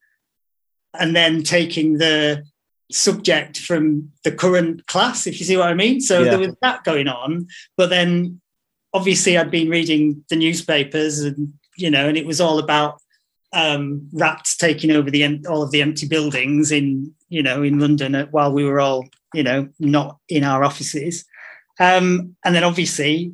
and 0.98 1.16
then 1.16 1.44
taking 1.44 1.98
the 1.98 2.44
subject 2.92 3.60
from 3.60 4.12
the 4.24 4.32
current 4.32 4.88
class, 4.88 5.28
if 5.28 5.40
you 5.40 5.46
see 5.46 5.58
what 5.58 5.70
I 5.70 5.74
mean. 5.74 6.00
So 6.00 6.24
yeah. 6.24 6.32
there 6.32 6.40
was 6.40 6.56
that 6.62 6.84
going 6.84 7.08
on. 7.08 7.48
But 7.76 7.90
then 7.90 8.42
obviously 8.94 9.38
I'd 9.38 9.52
been 9.52 9.70
reading 9.70 10.24
the 10.30 10.36
newspapers 10.36 11.20
and, 11.20 11.54
you 11.78 11.92
know, 11.92 12.08
and 12.08 12.18
it 12.18 12.26
was 12.26 12.40
all 12.40 12.60
about 12.60 13.02
um, 13.56 14.10
rats 14.12 14.58
taking 14.58 14.92
over 14.92 15.10
the 15.10 15.42
all 15.48 15.64
of 15.64 15.72
the 15.72 15.82
empty 15.82 16.08
buildings 16.08 16.72
in 16.72 17.14
you 17.30 17.42
know 17.42 17.64
in 17.64 17.80
London 17.80 18.14
uh, 18.14 18.26
while 18.28 18.52
we 18.52 18.66
were 18.66 18.82
all 18.82 19.08
you 19.34 19.44
know 19.44 19.70
not 19.80 20.20
in 20.30 20.44
our 20.44 20.64
offices, 20.64 21.26
um, 21.80 22.36
and 22.44 22.54
then 22.54 22.64
obviously 22.64 23.34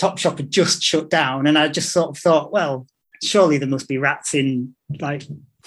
Topshop 0.00 0.38
had 0.38 0.50
just 0.50 0.82
shut 0.82 1.10
down, 1.10 1.46
and 1.46 1.58
I 1.58 1.68
just 1.68 1.92
sort 1.92 2.10
of 2.10 2.18
thought, 2.18 2.52
well, 2.52 2.86
surely 3.22 3.58
there 3.58 3.68
must 3.68 3.88
be 3.88 3.98
rats 3.98 4.34
in 4.34 4.74
like 5.00 5.24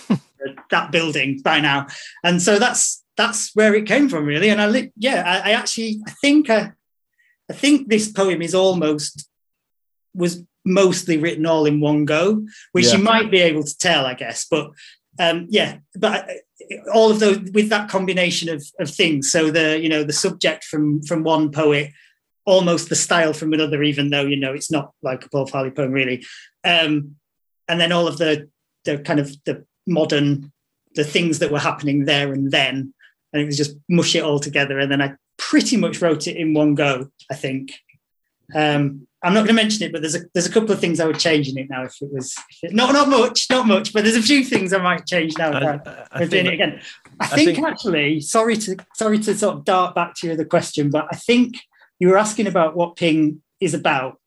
that 0.71 0.91
building 0.91 1.41
by 1.43 1.59
now, 1.59 1.87
and 2.23 2.41
so 2.41 2.57
that's 2.57 3.03
that's 3.17 3.53
where 3.53 3.75
it 3.75 3.85
came 3.85 4.07
from 4.07 4.25
really. 4.25 4.49
And 4.49 4.61
I 4.61 4.67
li- 4.67 4.93
yeah, 4.95 5.23
I, 5.25 5.49
I 5.49 5.53
actually 5.53 6.01
I 6.07 6.11
think 6.11 6.49
I, 6.49 6.71
I 7.49 7.53
think 7.53 7.89
this 7.89 8.09
poem 8.11 8.41
is 8.41 8.55
almost 8.55 9.27
was 10.13 10.41
mostly 10.65 11.17
written 11.17 11.45
all 11.45 11.65
in 11.65 11.79
one 11.79 12.05
go, 12.05 12.45
which 12.71 12.87
Yeah. 12.87 12.97
you 12.97 13.03
might 13.03 13.31
be 13.31 13.39
able 13.39 13.63
to 13.63 13.77
tell, 13.77 14.05
I 14.05 14.15
guess. 14.15 14.45
But 14.49 14.71
um, 15.19 15.47
yeah, 15.49 15.77
but 15.95 16.29
all 16.93 17.11
of 17.11 17.19
those 17.19 17.39
with 17.53 17.69
that 17.69 17.89
combination 17.89 18.49
of, 18.49 18.65
of 18.79 18.89
things. 18.89 19.31
So 19.31 19.51
the 19.51 19.79
you 19.79 19.89
know 19.89 20.03
the 20.03 20.13
subject 20.13 20.63
from 20.65 21.01
from 21.03 21.23
one 21.23 21.51
poet, 21.51 21.91
almost 22.45 22.89
the 22.89 22.95
style 22.95 23.33
from 23.33 23.53
another, 23.53 23.83
even 23.83 24.09
though 24.09 24.25
you 24.25 24.35
know 24.37 24.53
it's 24.53 24.71
not 24.71 24.91
like 25.01 25.25
a 25.25 25.29
Paul 25.29 25.47
Farley 25.47 25.71
poem 25.71 25.91
really. 25.91 26.25
Um, 26.63 27.15
and 27.67 27.79
then 27.79 27.91
all 27.91 28.07
of 28.07 28.17
the 28.17 28.49
the 28.83 28.97
kind 28.99 29.19
of 29.19 29.31
the 29.45 29.65
modern 29.87 30.51
the 30.95 31.03
things 31.03 31.39
that 31.39 31.51
were 31.51 31.59
happening 31.59 32.05
there 32.05 32.31
and 32.31 32.51
then, 32.51 32.93
and 33.33 33.41
it 33.41 33.45
was 33.45 33.57
just 33.57 33.75
mush 33.89 34.15
it 34.15 34.23
all 34.23 34.39
together. 34.39 34.79
And 34.79 34.89
then 34.91 35.01
I 35.01 35.15
pretty 35.37 35.75
much 35.77 36.01
wrote 36.01 36.27
it 36.27 36.37
in 36.37 36.53
one 36.53 36.75
go. 36.75 37.09
I 37.31 37.35
think. 37.35 37.71
Um, 38.53 39.07
I'm 39.25 39.33
not 39.33 39.39
going 39.45 39.55
to 39.57 39.63
mention 39.63 39.83
it, 39.83 39.91
but 39.91 40.01
there's 40.01 40.15
a 40.15 40.19
there's 40.33 40.45
a 40.45 40.51
couple 40.51 40.71
of 40.71 40.79
things 40.79 40.99
I 40.99 41.05
would 41.07 41.17
change 41.19 41.49
in 41.49 41.57
it 41.57 41.67
now 41.69 41.83
if 41.83 41.95
it 41.99 42.09
was 42.13 42.35
if 42.51 42.69
it, 42.69 42.73
not 42.75 42.93
not 42.93 43.09
much, 43.09 43.47
not 43.49 43.65
much, 43.67 43.91
but 43.91 44.03
there's 44.03 44.15
a 44.15 44.21
few 44.21 44.43
things 44.43 44.71
I 44.71 44.77
might 44.77 45.05
change 45.07 45.35
now. 45.37 45.51
I- 45.51 45.79
I, 45.85 46.05
I 46.11 46.25
doing 46.25 46.45
it 46.45 46.49
think, 46.49 46.53
again. 46.53 46.81
I 47.19 47.23
I 47.23 47.27
think, 47.27 47.55
think- 47.55 47.67
actually, 47.67 48.21
sorry 48.21 48.55
to 48.57 48.77
sorry 48.93 49.17
to 49.19 49.35
sort 49.35 49.55
of 49.57 49.65
dart 49.65 49.95
back 49.95 50.13
to 50.17 50.27
your 50.27 50.35
other 50.35 50.45
question, 50.45 50.91
but 50.91 51.07
I 51.11 51.15
think 51.15 51.55
you 51.99 52.09
were 52.09 52.17
asking 52.17 52.45
about 52.47 52.75
what 52.75 52.95
Ping 52.97 53.41
is 53.59 53.73
about, 53.73 54.19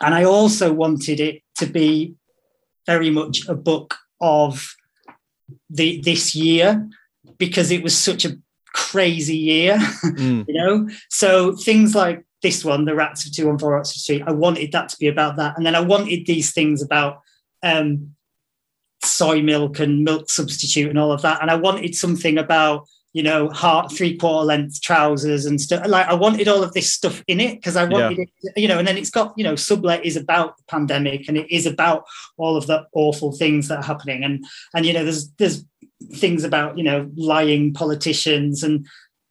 and 0.00 0.14
I 0.14 0.24
also 0.24 0.72
wanted 0.72 1.20
it 1.20 1.42
to 1.58 1.66
be 1.66 2.14
very 2.86 3.10
much 3.10 3.46
a 3.46 3.54
book 3.54 3.96
of 4.20 4.74
the 5.68 6.00
this 6.00 6.34
year 6.34 6.88
because 7.36 7.70
it 7.70 7.82
was 7.82 7.96
such 7.96 8.24
a 8.24 8.38
crazy 8.72 9.36
year 9.36 9.76
mm, 10.04 10.44
you 10.48 10.54
know 10.54 10.88
so 11.08 11.54
things 11.54 11.94
like 11.94 12.24
this 12.44 12.64
one 12.64 12.84
the 12.84 12.94
rats 12.94 13.26
of 13.26 13.32
214 13.32 13.78
oxford 13.80 13.98
street 13.98 14.22
i 14.26 14.32
wanted 14.32 14.70
that 14.70 14.90
to 14.90 14.98
be 14.98 15.08
about 15.08 15.36
that. 15.36 15.56
And 15.56 15.64
then 15.66 15.74
i 15.74 15.80
wanted 15.80 16.26
these 16.26 16.52
things 16.52 16.82
about 16.82 17.20
um 17.62 18.14
soy 19.02 19.42
milk 19.42 19.80
and 19.80 20.04
milk 20.04 20.30
substitute 20.30 20.88
and 20.90 20.98
all 20.98 21.10
of 21.10 21.22
that. 21.22 21.40
And 21.42 21.50
i 21.50 21.56
wanted 21.56 21.94
something 21.94 22.38
about 22.38 22.86
you 23.14 23.22
know 23.22 23.48
heart 23.48 23.92
three 23.92 24.16
quarter 24.16 24.44
length 24.44 24.82
trousers 24.82 25.46
and 25.46 25.60
stuff. 25.60 25.86
Like 25.86 26.06
i 26.06 26.14
wanted 26.14 26.46
all 26.48 26.62
of 26.62 26.72
this 26.74 26.92
stuff 26.92 27.22
in 27.26 27.40
it 27.40 27.54
because 27.56 27.76
i 27.76 27.84
wanted 27.84 28.18
it 28.18 28.28
to- 28.42 28.60
you 28.60 28.68
know 28.68 28.78
and 28.78 28.86
then 28.86 28.98
it's 28.98 29.10
got 29.10 29.32
you 29.38 29.44
know 29.44 29.56
sublet 29.56 30.04
is 30.04 30.16
about 30.16 30.56
the 30.58 30.64
pandemic 30.68 31.28
and 31.28 31.36
it 31.38 31.50
is 31.50 31.64
about 31.66 32.04
all 32.36 32.56
of 32.56 32.66
the 32.66 32.86
awful 32.92 33.32
things 33.32 33.68
that 33.68 33.78
are 33.78 33.90
happening. 33.92 34.22
And 34.24 34.44
and 34.74 34.84
you 34.84 34.92
know 34.92 35.04
there's 35.04 35.30
there's 35.38 35.64
things 36.14 36.44
about 36.44 36.76
you 36.76 36.84
know 36.84 37.10
lying 37.16 37.72
politicians 37.72 38.62
and 38.62 38.86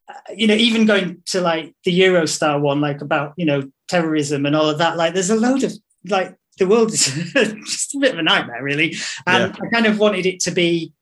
Uh, 0.10 0.34
you 0.36 0.48
know 0.48 0.54
even 0.54 0.86
going 0.86 1.22
to 1.26 1.40
like 1.40 1.74
the 1.86 2.00
eurostar 2.02 2.60
one 2.60 2.82
like 2.82 3.02
about 3.02 3.34
you 3.38 3.46
know 3.46 3.64
terrorism 3.88 4.46
and 4.46 4.56
all 4.56 4.70
of 4.70 4.78
that 4.78 4.98
like 4.98 5.14
there's 5.14 5.30
a 5.30 5.36
load 5.36 5.64
of 5.64 5.72
like 6.10 6.36
the 6.58 6.68
world 6.68 6.92
is 6.92 7.06
just 7.66 7.96
a 7.96 8.00
bit 8.00 8.14
of 8.14 8.20
a 8.20 8.24
nightmare 8.24 8.64
really. 8.64 8.96
And 9.26 9.54
i 9.54 9.68
kind 9.72 9.86
of 9.86 10.00
wanted 10.00 10.26
it 10.26 10.40
to 10.42 10.52
be 10.52 10.94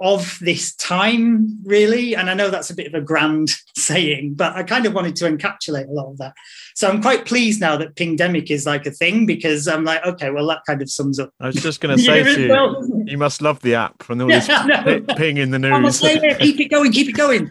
of 0.00 0.38
this 0.40 0.74
time 0.76 1.58
really 1.64 2.14
and 2.14 2.30
i 2.30 2.34
know 2.34 2.48
that's 2.50 2.70
a 2.70 2.74
bit 2.74 2.86
of 2.86 2.94
a 2.94 3.00
grand 3.00 3.48
saying 3.76 4.34
but 4.34 4.54
i 4.54 4.62
kind 4.62 4.86
of 4.86 4.94
wanted 4.94 5.14
to 5.14 5.24
encapsulate 5.24 5.88
a 5.88 5.92
lot 5.92 6.10
of 6.10 6.18
that 6.18 6.34
so 6.74 6.88
i'm 6.88 7.02
quite 7.02 7.26
pleased 7.26 7.60
now 7.60 7.76
that 7.76 7.94
pingdemic 7.96 8.50
is 8.50 8.66
like 8.66 8.86
a 8.86 8.90
thing 8.90 9.26
because 9.26 9.68
i'm 9.68 9.84
like 9.84 10.04
okay 10.04 10.30
well 10.30 10.46
that 10.46 10.60
kind 10.66 10.82
of 10.82 10.90
sums 10.90 11.18
up 11.18 11.32
I 11.40 11.46
was 11.46 11.56
just 11.56 11.80
going 11.82 11.96
to 11.96 12.02
say 12.02 12.22
to 12.22 12.40
you, 12.40 12.48
well, 12.50 12.88
you 13.06 13.18
must 13.18 13.42
love 13.42 13.60
the 13.60 13.74
app 13.74 14.02
from 14.02 14.20
all 14.20 14.30
Yeah, 14.30 14.82
this 14.84 15.04
ping 15.16 15.36
in 15.36 15.50
the 15.50 15.58
news. 15.58 16.00
keep 16.00 16.60
it 16.60 16.70
going 16.70 16.92
keep 16.92 17.08
it 17.08 17.12
going 17.12 17.50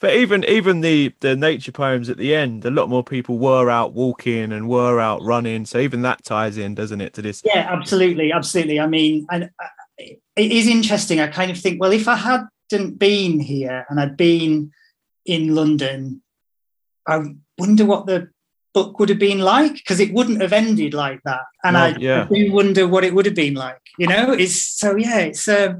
But 0.00 0.14
even 0.14 0.44
even 0.44 0.80
the 0.80 1.12
the 1.20 1.36
nature 1.36 1.72
poems 1.72 2.08
at 2.08 2.16
the 2.16 2.34
end, 2.34 2.64
a 2.64 2.70
lot 2.70 2.88
more 2.88 3.02
people 3.02 3.38
were 3.38 3.70
out 3.70 3.92
walking 3.92 4.52
and 4.52 4.68
were 4.68 5.00
out 5.00 5.22
running. 5.22 5.64
So 5.66 5.78
even 5.78 6.02
that 6.02 6.24
ties 6.24 6.56
in, 6.58 6.74
doesn't 6.74 7.00
it, 7.00 7.14
to 7.14 7.22
this? 7.22 7.42
Yeah, 7.44 7.66
absolutely, 7.70 8.32
absolutely. 8.32 8.80
I 8.80 8.86
mean, 8.86 9.26
and 9.30 9.44
uh, 9.44 9.66
it 9.98 10.20
is 10.36 10.66
interesting. 10.66 11.20
I 11.20 11.28
kind 11.28 11.50
of 11.50 11.58
think, 11.58 11.80
well, 11.80 11.92
if 11.92 12.08
I 12.08 12.16
hadn't 12.16 12.98
been 12.98 13.40
here 13.40 13.86
and 13.88 14.00
I'd 14.00 14.16
been 14.16 14.72
in 15.24 15.54
London, 15.54 16.22
I 17.06 17.22
wonder 17.58 17.84
what 17.84 18.06
the 18.06 18.30
book 18.72 18.98
would 18.98 19.08
have 19.08 19.18
been 19.18 19.38
like 19.38 19.74
because 19.74 20.00
it 20.00 20.12
wouldn't 20.12 20.42
have 20.42 20.52
ended 20.52 20.94
like 20.94 21.20
that. 21.24 21.42
And 21.62 21.74
No, 21.74 21.80
I, 21.80 21.96
yeah. 21.98 22.26
I 22.28 22.34
do 22.34 22.52
wonder 22.52 22.88
what 22.88 23.04
it 23.04 23.14
would 23.14 23.26
have 23.26 23.34
been 23.34 23.54
like. 23.54 23.80
You 23.98 24.08
know, 24.08 24.32
it's 24.32 24.64
so 24.78 24.96
yeah, 24.96 25.20
it's 25.20 25.46
uh, 25.46 25.74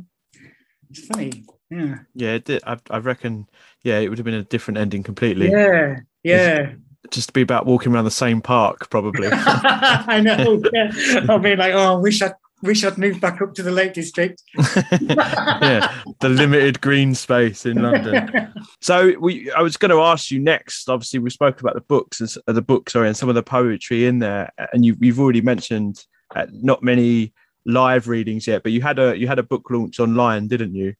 it's 0.90 1.06
funny. 1.06 1.44
Yeah, 1.70 1.96
Yeah, 2.14 2.32
it 2.34 2.44
did. 2.44 2.62
I, 2.66 2.78
I 2.90 2.98
reckon. 2.98 3.48
Yeah, 3.82 3.98
it 3.98 4.08
would 4.08 4.18
have 4.18 4.24
been 4.24 4.34
a 4.34 4.44
different 4.44 4.78
ending 4.78 5.02
completely. 5.02 5.50
yeah, 5.50 6.00
yeah. 6.22 6.72
Just 7.10 7.28
to 7.28 7.32
be 7.34 7.42
about 7.42 7.66
walking 7.66 7.92
around 7.92 8.04
the 8.04 8.10
same 8.10 8.40
park, 8.40 8.88
probably. 8.88 9.28
I 9.32 10.20
know. 10.22 10.62
Yeah. 10.72 11.26
I'll 11.28 11.38
be 11.38 11.54
like, 11.54 11.74
oh, 11.74 11.96
I 11.96 11.98
wish 11.98 12.22
I 12.22 12.32
wish 12.64 12.84
I'd 12.84 12.98
moved 12.98 13.20
back 13.20 13.40
up 13.40 13.54
to 13.54 13.62
the 13.62 13.70
Lake 13.70 13.92
District. 13.92 14.42
yeah, 14.56 15.94
the 16.20 16.28
limited 16.28 16.80
green 16.80 17.14
space 17.14 17.66
in 17.66 17.82
London. 17.82 18.52
So 18.80 19.14
we, 19.18 19.50
I 19.52 19.62
was 19.62 19.78
going 19.78 19.90
to 19.90 20.00
ask 20.00 20.30
you 20.30 20.38
next. 20.38 20.90
Obviously, 20.90 21.18
we 21.18 21.30
spoke 21.30 21.60
about 21.60 21.74
the 21.74 21.80
books 21.80 22.20
and 22.20 22.36
uh, 22.46 22.52
the 22.52 22.60
book, 22.60 22.90
sorry, 22.90 23.08
and 23.08 23.16
some 23.16 23.30
of 23.30 23.34
the 23.34 23.42
poetry 23.42 24.06
in 24.06 24.18
there, 24.18 24.50
and 24.74 24.84
you, 24.84 24.94
you've 25.00 25.20
already 25.20 25.40
mentioned 25.40 26.04
uh, 26.34 26.46
not 26.50 26.82
many 26.82 27.32
live 27.64 28.08
readings 28.08 28.46
yet, 28.46 28.62
but 28.62 28.72
you 28.72 28.82
had 28.82 28.98
a 28.98 29.16
you 29.16 29.26
had 29.26 29.38
a 29.38 29.42
book 29.42 29.70
launch 29.70 30.00
online, 30.00 30.48
didn't 30.48 30.74
you? 30.74 30.94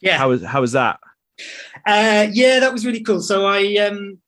Yeah. 0.00 0.18
How 0.18 0.30
was 0.30 0.42
how 0.42 0.60
was 0.60 0.72
that? 0.72 0.98
Uh, 1.86 2.26
yeah, 2.32 2.60
that 2.60 2.72
was 2.72 2.84
really 2.84 3.02
cool. 3.02 3.20
So 3.20 3.46
I, 3.46 3.76
um, 3.76 4.18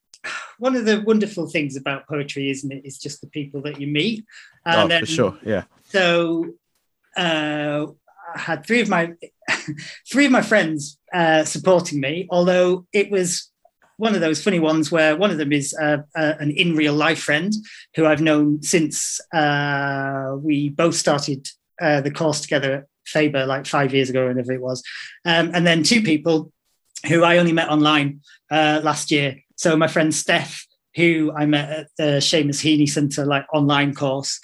one 0.58 0.76
of 0.76 0.84
the 0.84 1.00
wonderful 1.00 1.48
things 1.48 1.76
about 1.76 2.06
poetry, 2.06 2.50
isn't 2.50 2.72
it, 2.72 2.84
is 2.84 2.98
just 2.98 3.20
the 3.20 3.26
people 3.26 3.60
that 3.62 3.80
you 3.80 3.86
meet. 3.86 4.24
oh, 4.66 4.88
for 4.88 4.94
um, 4.94 5.04
sure. 5.04 5.38
Yeah. 5.44 5.64
So 5.84 6.54
uh, 7.16 7.86
I 8.34 8.38
had 8.38 8.66
three 8.66 8.80
of 8.80 8.88
my 8.88 9.12
three 10.10 10.26
of 10.26 10.32
my 10.32 10.42
friends 10.42 10.98
uh, 11.12 11.44
supporting 11.44 12.00
me, 12.00 12.26
although 12.30 12.86
it 12.92 13.10
was 13.10 13.50
one 13.96 14.14
of 14.14 14.20
those 14.20 14.42
funny 14.42 14.58
ones 14.58 14.90
where 14.90 15.16
one 15.16 15.30
of 15.30 15.38
them 15.38 15.52
is 15.52 15.74
uh, 15.80 15.98
uh, 16.16 16.34
an 16.40 16.50
in 16.50 16.74
real 16.74 16.94
life 16.94 17.20
friend 17.20 17.52
who 17.94 18.06
I've 18.06 18.20
known 18.20 18.62
since 18.62 19.20
uh, 19.32 20.34
we 20.38 20.70
both 20.70 20.96
started 20.96 21.48
uh, 21.80 22.00
the 22.00 22.10
course 22.10 22.40
together 22.40 22.74
at 22.74 22.84
Faber 23.06 23.46
like 23.46 23.66
five 23.66 23.92
years 23.94 24.10
ago, 24.10 24.26
whenever 24.26 24.52
it 24.52 24.60
was, 24.60 24.82
um, 25.24 25.50
and 25.54 25.66
then 25.66 25.82
two 25.82 26.02
people 26.02 26.52
who 27.08 27.24
I 27.24 27.38
only 27.38 27.52
met 27.52 27.68
online 27.68 28.20
uh, 28.50 28.80
last 28.82 29.10
year. 29.10 29.36
So 29.56 29.76
my 29.76 29.88
friend 29.88 30.14
Steph, 30.14 30.66
who 30.94 31.32
I 31.36 31.46
met 31.46 31.70
at 31.70 31.86
the 31.98 32.20
Seamus 32.20 32.62
Heaney 32.62 32.88
Centre 32.88 33.24
like 33.24 33.46
online 33.52 33.94
course 33.94 34.38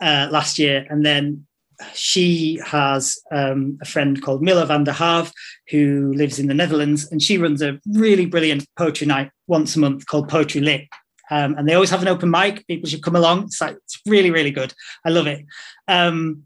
last 0.00 0.58
year, 0.58 0.86
and 0.88 1.04
then 1.04 1.46
she 1.94 2.60
has 2.64 3.18
um, 3.30 3.78
a 3.82 3.84
friend 3.84 4.22
called 4.22 4.42
Milla 4.42 4.66
van 4.66 4.84
der 4.84 4.92
Haaf 4.92 5.32
who 5.70 6.12
lives 6.14 6.38
in 6.38 6.46
the 6.46 6.54
Netherlands, 6.54 7.10
and 7.10 7.22
she 7.22 7.38
runs 7.38 7.62
a 7.62 7.80
really 7.92 8.26
brilliant 8.26 8.66
poetry 8.76 9.06
night 9.06 9.30
once 9.46 9.76
a 9.76 9.78
month 9.78 10.06
called 10.06 10.28
Poetry 10.28 10.60
Lit. 10.60 10.82
Um, 11.30 11.54
and 11.58 11.68
they 11.68 11.74
always 11.74 11.90
have 11.90 12.02
an 12.02 12.08
open 12.08 12.30
mic. 12.30 12.66
People 12.66 12.88
should 12.88 13.02
come 13.02 13.16
along. 13.16 13.44
It's 13.44 13.60
like 13.60 13.76
it's 13.76 14.00
really, 14.06 14.30
really 14.30 14.52
good. 14.52 14.72
I 15.04 15.10
love 15.10 15.26
it. 15.26 15.44
Um, 15.88 16.44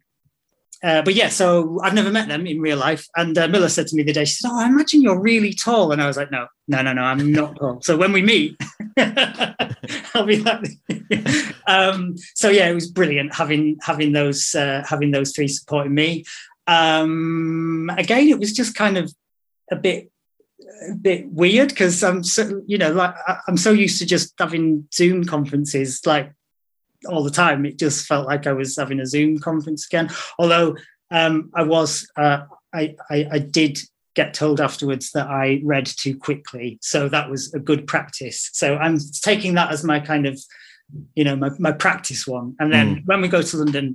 uh, 0.82 1.02
but 1.02 1.14
yeah, 1.14 1.28
so 1.28 1.78
I've 1.82 1.94
never 1.94 2.10
met 2.10 2.28
them 2.28 2.46
in 2.46 2.60
real 2.60 2.78
life. 2.78 3.06
And 3.16 3.36
uh, 3.36 3.48
Miller 3.48 3.68
said 3.68 3.86
to 3.88 3.96
me 3.96 4.02
the 4.02 4.14
day, 4.14 4.24
she 4.24 4.34
said, 4.34 4.48
"Oh, 4.50 4.60
I 4.60 4.66
imagine 4.66 5.02
you're 5.02 5.20
really 5.20 5.52
tall." 5.52 5.92
And 5.92 6.00
I 6.00 6.06
was 6.06 6.16
like, 6.16 6.30
"No, 6.30 6.46
no, 6.68 6.80
no, 6.80 6.92
no, 6.94 7.02
I'm 7.02 7.32
not 7.32 7.56
tall." 7.56 7.80
So 7.82 7.96
when 7.96 8.12
we 8.12 8.22
meet, 8.22 8.56
I'll 10.14 10.24
be 10.24 10.38
like, 10.38 10.66
um, 11.66 12.16
so 12.34 12.48
yeah, 12.48 12.68
it 12.70 12.74
was 12.74 12.90
brilliant 12.90 13.34
having 13.34 13.76
having 13.82 14.12
those 14.12 14.54
uh, 14.54 14.82
having 14.88 15.10
those 15.10 15.32
three 15.32 15.48
supporting 15.48 15.94
me. 15.94 16.24
Um, 16.66 17.90
again, 17.98 18.28
it 18.28 18.38
was 18.38 18.54
just 18.54 18.74
kind 18.74 18.96
of 18.96 19.12
a 19.70 19.76
bit 19.76 20.10
a 20.88 20.94
bit 20.94 21.30
weird 21.30 21.68
because 21.68 22.02
I'm 22.02 22.24
so 22.24 22.62
you 22.66 22.78
know 22.78 22.92
like 22.92 23.14
I'm 23.46 23.58
so 23.58 23.72
used 23.72 23.98
to 23.98 24.06
just 24.06 24.32
having 24.38 24.88
Zoom 24.94 25.24
conferences 25.24 26.00
like 26.06 26.32
all 27.08 27.22
the 27.24 27.30
time. 27.30 27.64
It 27.66 27.78
just 27.78 28.06
felt 28.06 28.26
like 28.26 28.46
I 28.46 28.52
was 28.52 28.76
having 28.76 29.00
a 29.00 29.06
Zoom 29.06 29.38
conference 29.38 29.86
again. 29.86 30.10
Although 30.38 30.76
um, 31.10 31.50
I 31.54 31.62
was, 31.62 32.08
uh, 32.16 32.42
I, 32.72 32.96
I 33.10 33.28
I 33.32 33.38
did 33.38 33.78
get 34.14 34.34
told 34.34 34.60
afterwards 34.60 35.12
that 35.12 35.28
I 35.28 35.60
read 35.64 35.86
too 35.86 36.16
quickly, 36.16 36.78
so 36.82 37.08
that 37.08 37.30
was 37.30 37.52
a 37.54 37.58
good 37.60 37.86
practice. 37.86 38.50
So 38.52 38.76
I'm 38.76 38.98
taking 39.22 39.54
that 39.54 39.72
as 39.72 39.84
my 39.84 40.00
kind 40.00 40.26
of 40.26 40.38
you 41.14 41.24
know 41.24 41.36
my, 41.36 41.50
my 41.60 41.70
practice 41.70 42.26
one 42.26 42.56
and 42.58 42.72
then 42.72 43.02
when 43.06 43.20
we 43.20 43.28
go 43.28 43.40
to 43.40 43.56
london 43.56 43.94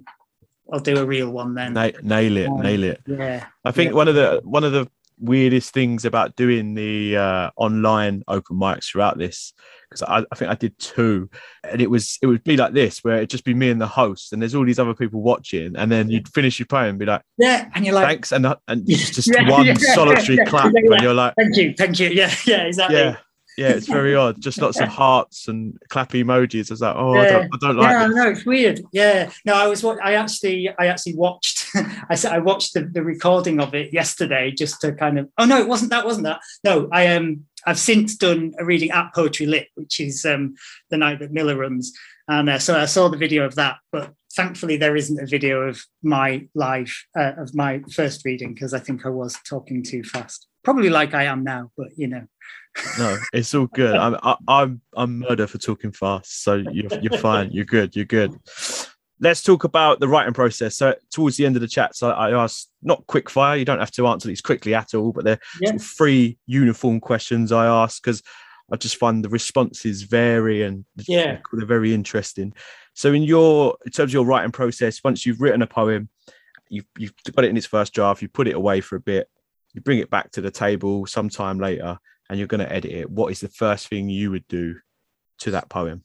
I'll 0.72 0.80
do 0.80 0.98
a 0.98 1.06
real 1.06 1.30
one 1.30 1.54
then. 1.54 1.74
Na- 1.74 1.92
nail 2.02 2.38
it, 2.38 2.48
Um, 2.48 2.62
nail 2.62 2.84
it. 2.84 3.02
Yeah. 3.06 3.46
I 3.64 3.72
think 3.72 3.90
Yeah. 3.92 3.96
one 3.98 4.08
of 4.08 4.16
the 4.16 4.42
one 4.44 4.64
of 4.64 4.72
the 4.72 4.88
weirdest 5.20 5.74
things 5.74 6.06
about 6.06 6.36
doing 6.36 6.74
the 6.74 7.18
uh, 7.18 7.50
online 7.58 8.24
open 8.28 8.58
mics 8.58 8.86
throughout 8.90 9.18
this 9.18 9.54
because 9.96 10.24
I, 10.24 10.26
I 10.32 10.36
think 10.36 10.52
I 10.52 10.56
did 10.56 10.78
two, 10.78 11.30
and 11.64 11.82
it 11.82 11.90
was 11.90 12.18
it 12.22 12.28
would 12.28 12.44
be 12.44 12.58
like 12.58 12.74
this 12.74 13.04
where 13.04 13.18
it'd 13.18 13.30
just 13.30 13.46
be 13.46 13.54
me 13.54 13.70
and 13.70 13.82
the 13.82 13.88
host, 13.88 14.34
and 14.34 14.42
there's 14.42 14.56
all 14.56 14.66
these 14.66 14.80
other 14.80 14.94
people 14.94 15.22
watching, 15.22 15.76
and 15.76 15.92
then 15.92 16.10
you'd 16.10 16.28
finish 16.30 16.60
your 16.60 16.68
poem 16.68 16.90
and 16.90 17.00
be 17.00 17.06
like, 17.06 17.22
Yeah. 17.38 17.70
And 17.74 17.86
you're 17.86 17.96
like, 17.96 18.08
thanks, 18.08 18.32
and 18.32 18.46
and 18.46 18.58
it's 18.90 19.12
just 19.12 19.30
Yeah, 19.34 19.50
one 19.50 19.66
yeah, 19.66 19.74
solitary 19.76 20.38
yeah, 20.38 20.46
clap, 20.46 20.74
and 20.74 21.02
you're 21.02 21.14
like, 21.14 21.34
thank 21.38 21.56
you, 21.56 21.74
thank 21.78 22.00
you. 22.00 22.10
Yeah, 22.10 22.34
yeah, 22.46 22.64
exactly. 22.64 22.98
yeah. 22.98 23.18
Yeah, 23.58 23.70
it's 23.70 23.88
very 23.88 24.16
odd. 24.24 24.42
Just 24.42 24.62
lots 24.62 24.80
of 24.80 24.90
hearts 24.90 25.48
and 25.48 25.78
clappy 25.90 26.24
emojis. 26.24 26.70
I 26.70 26.74
was 26.74 26.82
like, 26.82 26.96
oh, 26.96 27.16
I 27.16 27.28
don't, 27.28 27.50
I 27.54 27.58
don't 27.60 27.78
like 27.78 27.90
yeah, 27.90 28.08
this. 28.08 28.16
no, 28.16 28.30
it's 28.30 28.46
weird. 28.46 28.82
Yeah, 28.92 29.32
no, 29.46 29.54
I 29.54 29.68
was. 29.68 29.84
wa- 29.84 29.98
I 30.04 30.14
actually, 30.14 30.70
I 30.78 30.88
actually 30.88 31.16
watched. 31.16 31.66
I 32.10 32.16
said 32.16 32.34
I 32.34 32.40
watched 32.40 32.74
the, 32.74 32.82
the 32.82 33.04
recording 33.04 33.60
of 33.60 33.74
it 33.74 33.94
yesterday 33.94 34.52
just 34.52 34.82
to 34.82 34.94
kind 34.94 35.20
of. 35.20 35.30
Oh 35.38 35.46
no, 35.46 35.60
it 35.60 35.68
wasn't 35.68 35.92
that. 35.92 36.06
Wasn't 36.06 36.26
that? 36.26 36.42
No, 36.64 36.90
I 36.92 37.08
um, 37.08 37.46
I've 37.66 37.80
since 37.80 38.16
done 38.16 38.54
a 38.60 38.66
reading 38.66 38.92
at 38.92 39.14
Poetry 39.14 39.46
Lit, 39.46 39.68
which 39.76 40.00
is 40.00 40.26
um 40.26 40.56
the 40.90 40.98
night 40.98 41.20
that 41.20 41.32
Miller 41.32 41.58
runs, 41.58 41.94
and 42.28 42.50
uh, 42.50 42.60
so 42.60 42.78
I 42.78 42.86
saw 42.86 43.08
the 43.08 43.18
video 43.18 43.46
of 43.46 43.56
that. 43.56 43.78
But 43.92 44.14
thankfully, 44.36 44.78
there 44.78 44.96
isn't 44.96 45.22
a 45.22 45.26
video 45.26 45.62
of 45.62 45.82
my 46.04 46.48
life 46.54 47.06
uh, 47.18 47.34
of 47.38 47.56
my 47.56 47.82
first 47.94 48.26
reading 48.26 48.54
because 48.54 48.74
I 48.74 48.80
think 48.80 49.06
I 49.06 49.10
was 49.10 49.38
talking 49.48 49.84
too 49.84 50.04
fast. 50.04 50.48
Probably 50.64 50.90
like 50.90 51.14
I 51.14 51.24
am 51.24 51.44
now, 51.44 51.72
but 51.78 51.90
you 51.96 52.08
know. 52.08 52.28
No, 52.98 53.18
it's 53.32 53.54
all 53.56 53.68
good. 53.68 53.96
I'm 53.96 54.18
I, 54.22 54.36
I'm 54.48 54.82
I'm 54.96 55.20
murder 55.20 55.48
for 55.48 55.58
talking 55.58 55.92
fast, 55.92 56.44
so 56.44 56.56
you're 56.56 56.92
you're 57.02 57.18
fine. 57.20 57.52
You're 57.52 57.66
good. 57.66 57.96
You're 57.96 58.06
good. 58.06 58.34
Let's 59.22 59.42
talk 59.42 59.64
about 59.64 60.02
the 60.02 60.10
writing 60.10 60.34
process. 60.34 60.76
So 60.76 60.94
towards 61.10 61.38
the 61.38 61.46
end 61.46 61.56
of 61.56 61.62
the 61.62 61.70
chat, 61.70 61.96
so 61.96 62.10
I 62.10 62.32
asked 62.32 62.70
not 62.84 63.08
quick 63.08 63.30
fire. 63.30 63.56
You 63.56 63.64
don't 63.64 63.80
have 63.80 63.92
to 63.92 64.08
answer 64.08 64.28
these 64.28 64.42
quickly 64.42 64.74
at 64.76 64.94
all, 64.94 65.14
but 65.14 65.24
they're 65.24 65.40
Yeah. 65.62 65.70
sort 65.70 65.82
of 65.82 65.88
three 65.88 66.38
uniform 66.48 67.00
questions 67.00 67.54
I 67.54 67.66
ask 67.66 68.04
because 68.04 68.22
I 68.70 68.76
just 68.76 68.98
find 68.98 69.24
the 69.24 69.30
responses 69.30 70.02
vary 70.04 70.64
and 70.64 70.84
Yeah. 71.08 71.40
they're 71.54 71.66
very 71.66 71.94
interesting. 71.94 72.54
So 72.94 73.14
in 73.14 73.24
your 73.24 73.78
in 73.86 73.92
terms 73.94 74.10
of 74.10 74.14
your 74.14 74.26
writing 74.26 74.52
process, 74.52 75.02
once 75.02 75.26
you've 75.26 75.40
written 75.40 75.62
a 75.62 75.68
poem, 75.68 76.10
you've 76.68 76.86
you've 76.98 77.14
got 77.34 77.46
it 77.46 77.50
in 77.52 77.58
its 77.58 77.68
first 77.68 77.94
draft, 77.94 78.22
you 78.22 78.28
put 78.28 78.50
it 78.50 78.56
away 78.56 78.82
for 78.82 78.98
a 78.98 79.02
bit, 79.02 79.30
you 79.74 79.80
bring 79.80 80.00
it 80.00 80.10
back 80.10 80.32
to 80.32 80.42
the 80.42 80.52
table 80.52 81.06
sometime 81.06 81.58
later, 81.58 82.00
and 82.30 82.38
you're 82.40 82.48
going 82.48 82.60
to 82.66 82.72
edit 82.72 82.92
it. 82.92 83.10
What 83.10 83.32
is 83.32 83.40
the 83.40 83.50
first 83.50 83.88
thing 83.88 84.10
you 84.10 84.32
would 84.32 84.48
do 84.48 84.80
to 85.40 85.52
that 85.52 85.70
poem? 85.70 86.04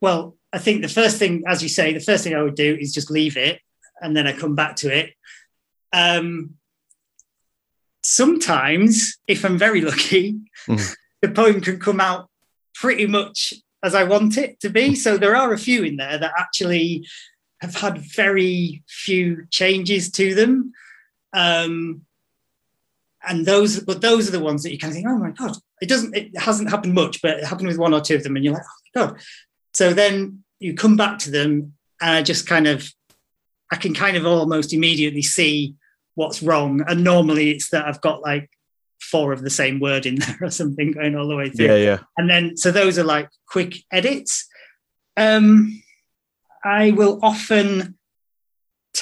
Well, 0.00 0.36
I 0.52 0.58
think 0.58 0.82
the 0.82 0.88
first 0.88 1.18
thing, 1.18 1.44
as 1.46 1.62
you 1.62 1.68
say, 1.68 1.92
the 1.92 2.00
first 2.00 2.24
thing 2.24 2.34
I 2.34 2.42
would 2.42 2.56
do 2.56 2.76
is 2.78 2.92
just 2.92 3.10
leave 3.10 3.36
it 3.36 3.60
and 4.00 4.16
then 4.16 4.26
I 4.26 4.32
come 4.32 4.54
back 4.54 4.76
to 4.76 4.94
it. 4.96 5.14
Um, 5.92 6.54
sometimes, 8.02 9.18
if 9.28 9.44
I'm 9.44 9.58
very 9.58 9.80
lucky, 9.80 10.36
Mhm. 10.66 10.94
the 11.20 11.28
poem 11.30 11.60
can 11.60 11.78
come 11.78 12.00
out 12.00 12.28
pretty 12.74 13.06
much 13.06 13.54
as 13.82 13.94
I 13.94 14.04
want 14.04 14.36
it 14.36 14.60
to 14.60 14.70
be. 14.70 14.94
So 14.94 15.16
there 15.16 15.36
are 15.36 15.52
a 15.52 15.58
few 15.58 15.84
in 15.84 15.96
there 15.96 16.18
that 16.18 16.32
actually 16.36 17.06
have 17.60 17.74
had 17.76 17.98
very 17.98 18.82
few 18.88 19.46
changes 19.50 20.10
to 20.12 20.34
them. 20.34 20.72
Um, 21.32 22.04
and 23.28 23.46
those, 23.46 23.80
but 23.80 24.00
those 24.00 24.28
are 24.28 24.32
the 24.32 24.40
ones 24.40 24.62
that 24.62 24.72
you 24.72 24.78
kind 24.78 24.90
of 24.90 24.94
think, 24.96 25.06
oh 25.08 25.16
my 25.18 25.30
god, 25.30 25.56
it 25.80 25.88
doesn't, 25.88 26.16
it 26.16 26.36
hasn't 26.38 26.70
happened 26.70 26.94
much, 26.94 27.22
but 27.22 27.38
it 27.38 27.44
happened 27.44 27.68
with 27.68 27.78
one 27.78 27.94
or 27.94 28.00
two 28.00 28.16
of 28.16 28.22
them, 28.22 28.36
and 28.36 28.44
you're 28.44 28.54
like, 28.54 28.62
oh 28.64 29.00
my 29.00 29.06
god. 29.06 29.20
So 29.74 29.92
then 29.92 30.44
you 30.58 30.74
come 30.74 30.96
back 30.96 31.18
to 31.20 31.30
them, 31.30 31.74
and 32.00 32.10
I 32.10 32.22
just 32.22 32.46
kind 32.46 32.66
of, 32.66 32.88
I 33.70 33.76
can 33.76 33.94
kind 33.94 34.16
of 34.16 34.26
almost 34.26 34.72
immediately 34.72 35.22
see 35.22 35.74
what's 36.14 36.42
wrong. 36.42 36.82
And 36.86 37.02
normally 37.04 37.50
it's 37.50 37.70
that 37.70 37.86
I've 37.86 38.00
got 38.00 38.22
like 38.22 38.50
four 39.00 39.32
of 39.32 39.42
the 39.42 39.50
same 39.50 39.80
word 39.80 40.06
in 40.06 40.14
there 40.20 40.38
or 40.42 40.50
something 40.50 40.92
going 40.92 41.16
all 41.16 41.28
the 41.28 41.36
way 41.36 41.50
through 41.50 41.66
Yeah, 41.66 41.76
yeah. 41.76 41.98
and 42.16 42.30
then 42.30 42.56
so 42.56 42.70
those 42.70 42.98
are 42.98 43.04
like 43.04 43.28
quick 43.46 43.76
edits 43.90 44.48
um 45.16 45.82
i 46.64 46.92
will 46.92 47.18
often 47.22 47.98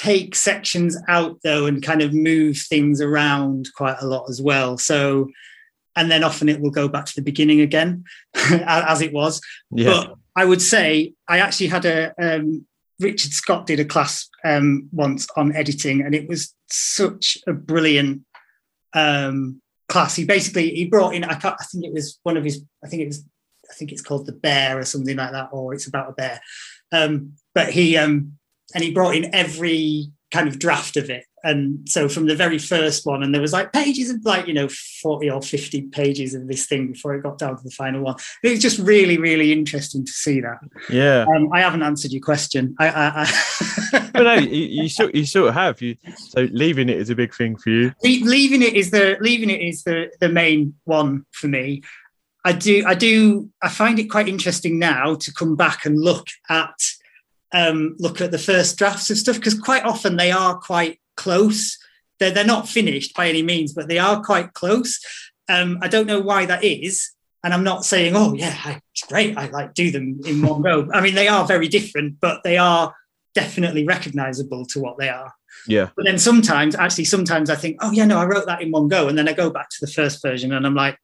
take 0.01 0.33
sections 0.35 0.97
out 1.07 1.37
though 1.43 1.65
and 1.67 1.83
kind 1.83 2.01
of 2.01 2.13
move 2.13 2.57
things 2.57 3.01
around 3.01 3.69
quite 3.75 3.97
a 4.01 4.07
lot 4.07 4.25
as 4.29 4.41
well 4.41 4.77
so 4.77 5.29
and 5.95 6.09
then 6.09 6.23
often 6.23 6.49
it 6.49 6.59
will 6.61 6.71
go 6.71 6.87
back 6.87 7.05
to 7.05 7.15
the 7.15 7.21
beginning 7.21 7.61
again 7.61 8.03
as 8.65 9.01
it 9.01 9.13
was 9.13 9.41
Yeah. 9.71 9.89
but 9.91 10.15
I 10.35 10.45
would 10.45 10.61
say 10.61 11.13
I 11.27 11.39
actually 11.39 11.67
had 11.67 11.85
a 11.85 12.13
um, 12.17 12.65
Richard 12.99 13.31
Scott 13.33 13.65
did 13.65 13.79
a 13.79 13.85
class 13.85 14.29
um, 14.45 14.87
once 14.91 15.27
on 15.35 15.55
editing, 15.55 16.01
and 16.01 16.13
it 16.15 16.29
was 16.29 16.53
such 16.69 17.37
a 17.47 17.53
brilliant 17.53 18.21
um, 18.93 19.61
class. 19.89 20.15
He 20.15 20.23
basically 20.23 20.69
he 20.69 20.85
brought 20.85 21.15
in 21.15 21.23
I, 21.23 21.33
can't, 21.35 21.55
I 21.59 21.63
think 21.65 21.83
it 21.83 21.93
was 21.93 22.19
one 22.23 22.37
of 22.37 22.43
his 22.43 22.63
I 22.83 22.87
think 22.87 23.01
it 23.01 23.07
was 23.07 23.25
I 23.69 23.73
think 23.73 23.91
it's 23.91 24.01
called 24.01 24.25
the 24.25 24.33
Bear 24.33 24.77
or 24.79 24.85
something 24.85 25.17
like 25.17 25.31
that, 25.31 25.49
or 25.51 25.73
it's 25.73 25.87
about 25.87 26.09
a 26.09 26.13
bear. 26.13 26.41
Um, 26.91 27.33
but 27.53 27.69
he 27.69 27.97
um, 27.97 28.37
and 28.73 28.83
he 28.83 28.91
brought 28.91 29.15
in 29.15 29.33
every 29.33 30.11
kind 30.31 30.47
of 30.47 30.59
draft 30.59 30.97
of 30.97 31.09
it. 31.09 31.25
And 31.43 31.87
so 31.89 32.07
from 32.07 32.27
the 32.27 32.35
very 32.35 32.57
first 32.57 33.05
one, 33.05 33.23
and 33.23 33.33
there 33.33 33.41
was 33.41 33.51
like 33.51 33.73
pages 33.73 34.09
of 34.09 34.23
like, 34.23 34.47
you 34.47 34.53
know, 34.53 34.69
40 35.01 35.29
or 35.29 35.41
50 35.41 35.83
pages 35.87 36.33
of 36.33 36.47
this 36.47 36.67
thing 36.67 36.91
before 36.91 37.15
it 37.15 37.23
got 37.23 37.39
down 37.39 37.57
to 37.57 37.63
the 37.63 37.71
final 37.71 38.01
one. 38.01 38.15
It 38.43 38.49
was 38.51 38.59
just 38.59 38.79
really, 38.79 39.17
really 39.17 39.51
interesting 39.51 40.05
to 40.05 40.11
see 40.11 40.39
that. 40.41 40.59
Yeah. 40.89 41.25
Um, 41.35 41.51
I 41.51 41.61
haven't 41.61 41.81
answered 41.81 42.11
your 42.11 42.21
question. 42.21 42.75
I, 42.79 42.87
I, 42.89 43.11
I 43.23 44.09
but 44.13 44.23
no, 44.23 44.33
you, 44.35 44.83
you 44.83 44.89
sort 44.89 45.15
you 45.15 45.25
sort 45.25 45.49
of 45.49 45.55
have 45.55 45.81
you. 45.81 45.97
So 46.15 46.47
leaving 46.51 46.89
it 46.89 46.97
is 46.97 47.09
a 47.09 47.15
big 47.15 47.33
thing 47.33 47.57
for 47.57 47.69
you. 47.69 47.91
Le- 48.03 48.25
leaving 48.25 48.61
it 48.61 48.73
is 48.73 48.91
the 48.91 49.17
leaving 49.19 49.49
it 49.49 49.61
is 49.61 49.83
the 49.83 50.11
the 50.19 50.29
main 50.29 50.75
one 50.85 51.25
for 51.31 51.47
me. 51.47 51.81
I 52.45 52.53
do 52.53 52.83
I 52.85 52.93
do 52.93 53.49
I 53.61 53.69
find 53.69 53.99
it 53.99 54.05
quite 54.05 54.27
interesting 54.27 54.79
now 54.79 55.15
to 55.15 55.33
come 55.33 55.55
back 55.55 55.85
and 55.85 55.99
look 55.99 56.27
at 56.49 56.75
um, 57.53 57.95
look 57.99 58.21
at 58.21 58.31
the 58.31 58.37
first 58.37 58.77
drafts 58.77 59.09
of 59.09 59.17
stuff 59.17 59.35
because 59.35 59.59
quite 59.59 59.83
often 59.83 60.17
they 60.17 60.31
are 60.31 60.57
quite 60.57 60.99
close. 61.15 61.77
They're 62.19 62.31
they're 62.31 62.45
not 62.45 62.69
finished 62.69 63.15
by 63.15 63.29
any 63.29 63.43
means, 63.43 63.73
but 63.73 63.87
they 63.87 63.99
are 63.99 64.23
quite 64.23 64.53
close. 64.53 64.99
Um, 65.49 65.79
I 65.81 65.87
don't 65.87 66.07
know 66.07 66.21
why 66.21 66.45
that 66.45 66.63
is, 66.63 67.11
and 67.43 67.53
I'm 67.53 67.63
not 67.63 67.85
saying 67.85 68.15
oh 68.15 68.33
yeah 68.33 68.57
I, 68.63 68.81
it's 68.93 69.05
great 69.05 69.37
I 69.37 69.47
like 69.47 69.73
do 69.73 69.91
them 69.91 70.21
in 70.25 70.41
one 70.41 70.61
go. 70.61 70.87
I 70.93 71.01
mean 71.01 71.15
they 71.15 71.27
are 71.27 71.45
very 71.45 71.67
different, 71.67 72.19
but 72.21 72.43
they 72.43 72.57
are 72.57 72.93
definitely 73.33 73.85
recognizable 73.85 74.65
to 74.67 74.79
what 74.79 74.97
they 74.97 75.09
are. 75.09 75.33
Yeah. 75.67 75.89
But 75.95 76.05
then 76.05 76.17
sometimes, 76.17 76.75
actually, 76.75 77.05
sometimes 77.05 77.49
I 77.49 77.55
think, 77.55 77.77
oh 77.81 77.91
yeah, 77.91 78.05
no, 78.05 78.17
I 78.17 78.25
wrote 78.25 78.45
that 78.47 78.61
in 78.61 78.71
one 78.71 78.87
go, 78.87 79.07
and 79.07 79.17
then 79.17 79.27
I 79.27 79.33
go 79.33 79.49
back 79.49 79.69
to 79.69 79.77
the 79.81 79.91
first 79.91 80.21
version, 80.21 80.53
and 80.53 80.65
I'm 80.65 80.75
like, 80.75 80.97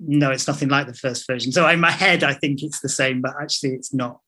no, 0.00 0.30
it's 0.30 0.46
nothing 0.46 0.68
like 0.68 0.86
the 0.86 0.94
first 0.94 1.26
version. 1.26 1.52
So 1.52 1.68
in 1.68 1.80
my 1.80 1.90
head, 1.90 2.22
I 2.22 2.34
think 2.34 2.62
it's 2.62 2.80
the 2.80 2.88
same, 2.88 3.20
but 3.20 3.34
actually, 3.40 3.70
it's 3.70 3.92
not. 3.92 4.20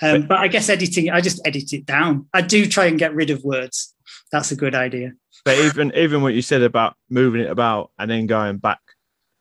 Um, 0.00 0.26
but 0.26 0.38
I 0.38 0.48
guess 0.48 0.68
editing, 0.68 1.10
I 1.10 1.20
just 1.20 1.40
edit 1.46 1.72
it 1.72 1.84
down. 1.86 2.28
I 2.32 2.40
do 2.40 2.66
try 2.66 2.86
and 2.86 2.98
get 2.98 3.14
rid 3.14 3.30
of 3.30 3.44
words. 3.44 3.94
That's 4.30 4.50
a 4.52 4.56
good 4.56 4.74
idea. 4.74 5.12
But 5.44 5.58
even 5.58 5.92
even 5.96 6.22
what 6.22 6.34
you 6.34 6.42
said 6.42 6.62
about 6.62 6.94
moving 7.10 7.42
it 7.42 7.50
about 7.50 7.90
and 7.98 8.10
then 8.10 8.26
going 8.26 8.58
back 8.58 8.78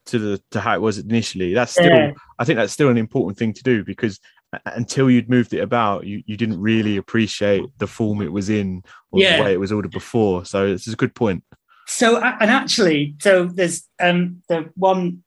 to 0.08 0.20
the 0.20 0.42
to 0.52 0.60
how 0.60 0.76
it 0.76 0.82
was 0.82 0.98
initially, 0.98 1.54
that's 1.54 1.72
still 1.72 1.86
Yeah. 1.86 2.12
I 2.40 2.44
think 2.44 2.58
that's 2.58 2.74
still 2.74 2.90
an 2.90 2.98
important 2.98 3.38
thing 3.38 3.54
to 3.54 3.64
do 3.64 3.86
because 3.86 4.20
until 4.66 5.10
you'd 5.10 5.30
moved 5.30 5.54
it 5.54 5.60
about, 5.60 6.06
you, 6.06 6.24
you 6.26 6.36
didn't 6.36 6.60
really 6.60 6.98
appreciate 6.98 7.64
the 7.78 7.88
form 7.88 8.22
it 8.22 8.34
was 8.34 8.50
in 8.50 8.84
or 9.12 9.22
Yeah. 9.22 9.38
the 9.38 9.44
way 9.44 9.54
it 9.54 9.60
was 9.60 9.72
ordered 9.72 9.92
before. 9.92 10.44
So 10.44 10.72
this 10.72 10.88
is 10.88 10.94
a 10.94 10.98
good 10.98 11.16
point. 11.16 11.44
So 11.88 12.18
and 12.18 12.50
actually, 12.52 13.16
so 13.22 13.46
there's 13.46 13.88
um 14.02 14.42
the 14.50 14.70
one 14.76 15.24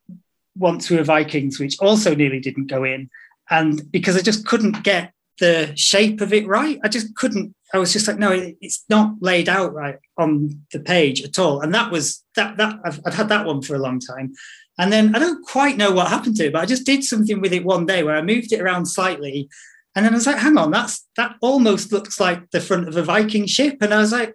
once 0.56 0.90
we 0.90 0.96
were 0.96 1.04
Vikings, 1.04 1.58
which 1.58 1.78
also 1.80 2.14
nearly 2.14 2.40
didn't 2.40 2.66
go 2.66 2.84
in, 2.84 3.10
and 3.50 3.90
because 3.90 4.16
I 4.16 4.20
just 4.20 4.46
couldn't 4.46 4.82
get 4.82 5.12
the 5.40 5.72
shape 5.76 6.20
of 6.20 6.32
it 6.32 6.46
right, 6.46 6.78
I 6.84 6.88
just 6.88 7.14
couldn't. 7.16 7.54
I 7.72 7.78
was 7.78 7.92
just 7.92 8.06
like, 8.06 8.18
no, 8.18 8.30
it's 8.60 8.84
not 8.88 9.14
laid 9.20 9.48
out 9.48 9.74
right 9.74 9.98
on 10.16 10.64
the 10.72 10.78
page 10.78 11.22
at 11.22 11.40
all. 11.40 11.60
And 11.60 11.74
that 11.74 11.90
was 11.90 12.22
that 12.36 12.56
that 12.58 12.78
I've, 12.84 13.00
I'd 13.04 13.14
had 13.14 13.28
that 13.30 13.46
one 13.46 13.62
for 13.62 13.74
a 13.74 13.80
long 13.80 13.98
time, 13.98 14.34
and 14.78 14.92
then 14.92 15.14
I 15.14 15.18
don't 15.18 15.44
quite 15.44 15.76
know 15.76 15.92
what 15.92 16.08
happened 16.08 16.36
to 16.36 16.46
it, 16.46 16.52
but 16.52 16.62
I 16.62 16.66
just 16.66 16.86
did 16.86 17.04
something 17.04 17.40
with 17.40 17.52
it 17.52 17.64
one 17.64 17.86
day 17.86 18.02
where 18.02 18.16
I 18.16 18.22
moved 18.22 18.52
it 18.52 18.60
around 18.60 18.86
slightly, 18.86 19.48
and 19.94 20.04
then 20.04 20.12
I 20.12 20.16
was 20.16 20.26
like, 20.26 20.38
hang 20.38 20.56
on, 20.58 20.70
that's 20.70 21.06
that 21.16 21.36
almost 21.40 21.92
looks 21.92 22.20
like 22.20 22.50
the 22.50 22.60
front 22.60 22.88
of 22.88 22.96
a 22.96 23.02
Viking 23.02 23.46
ship, 23.46 23.78
and 23.80 23.92
I 23.92 23.98
was 23.98 24.12
like 24.12 24.34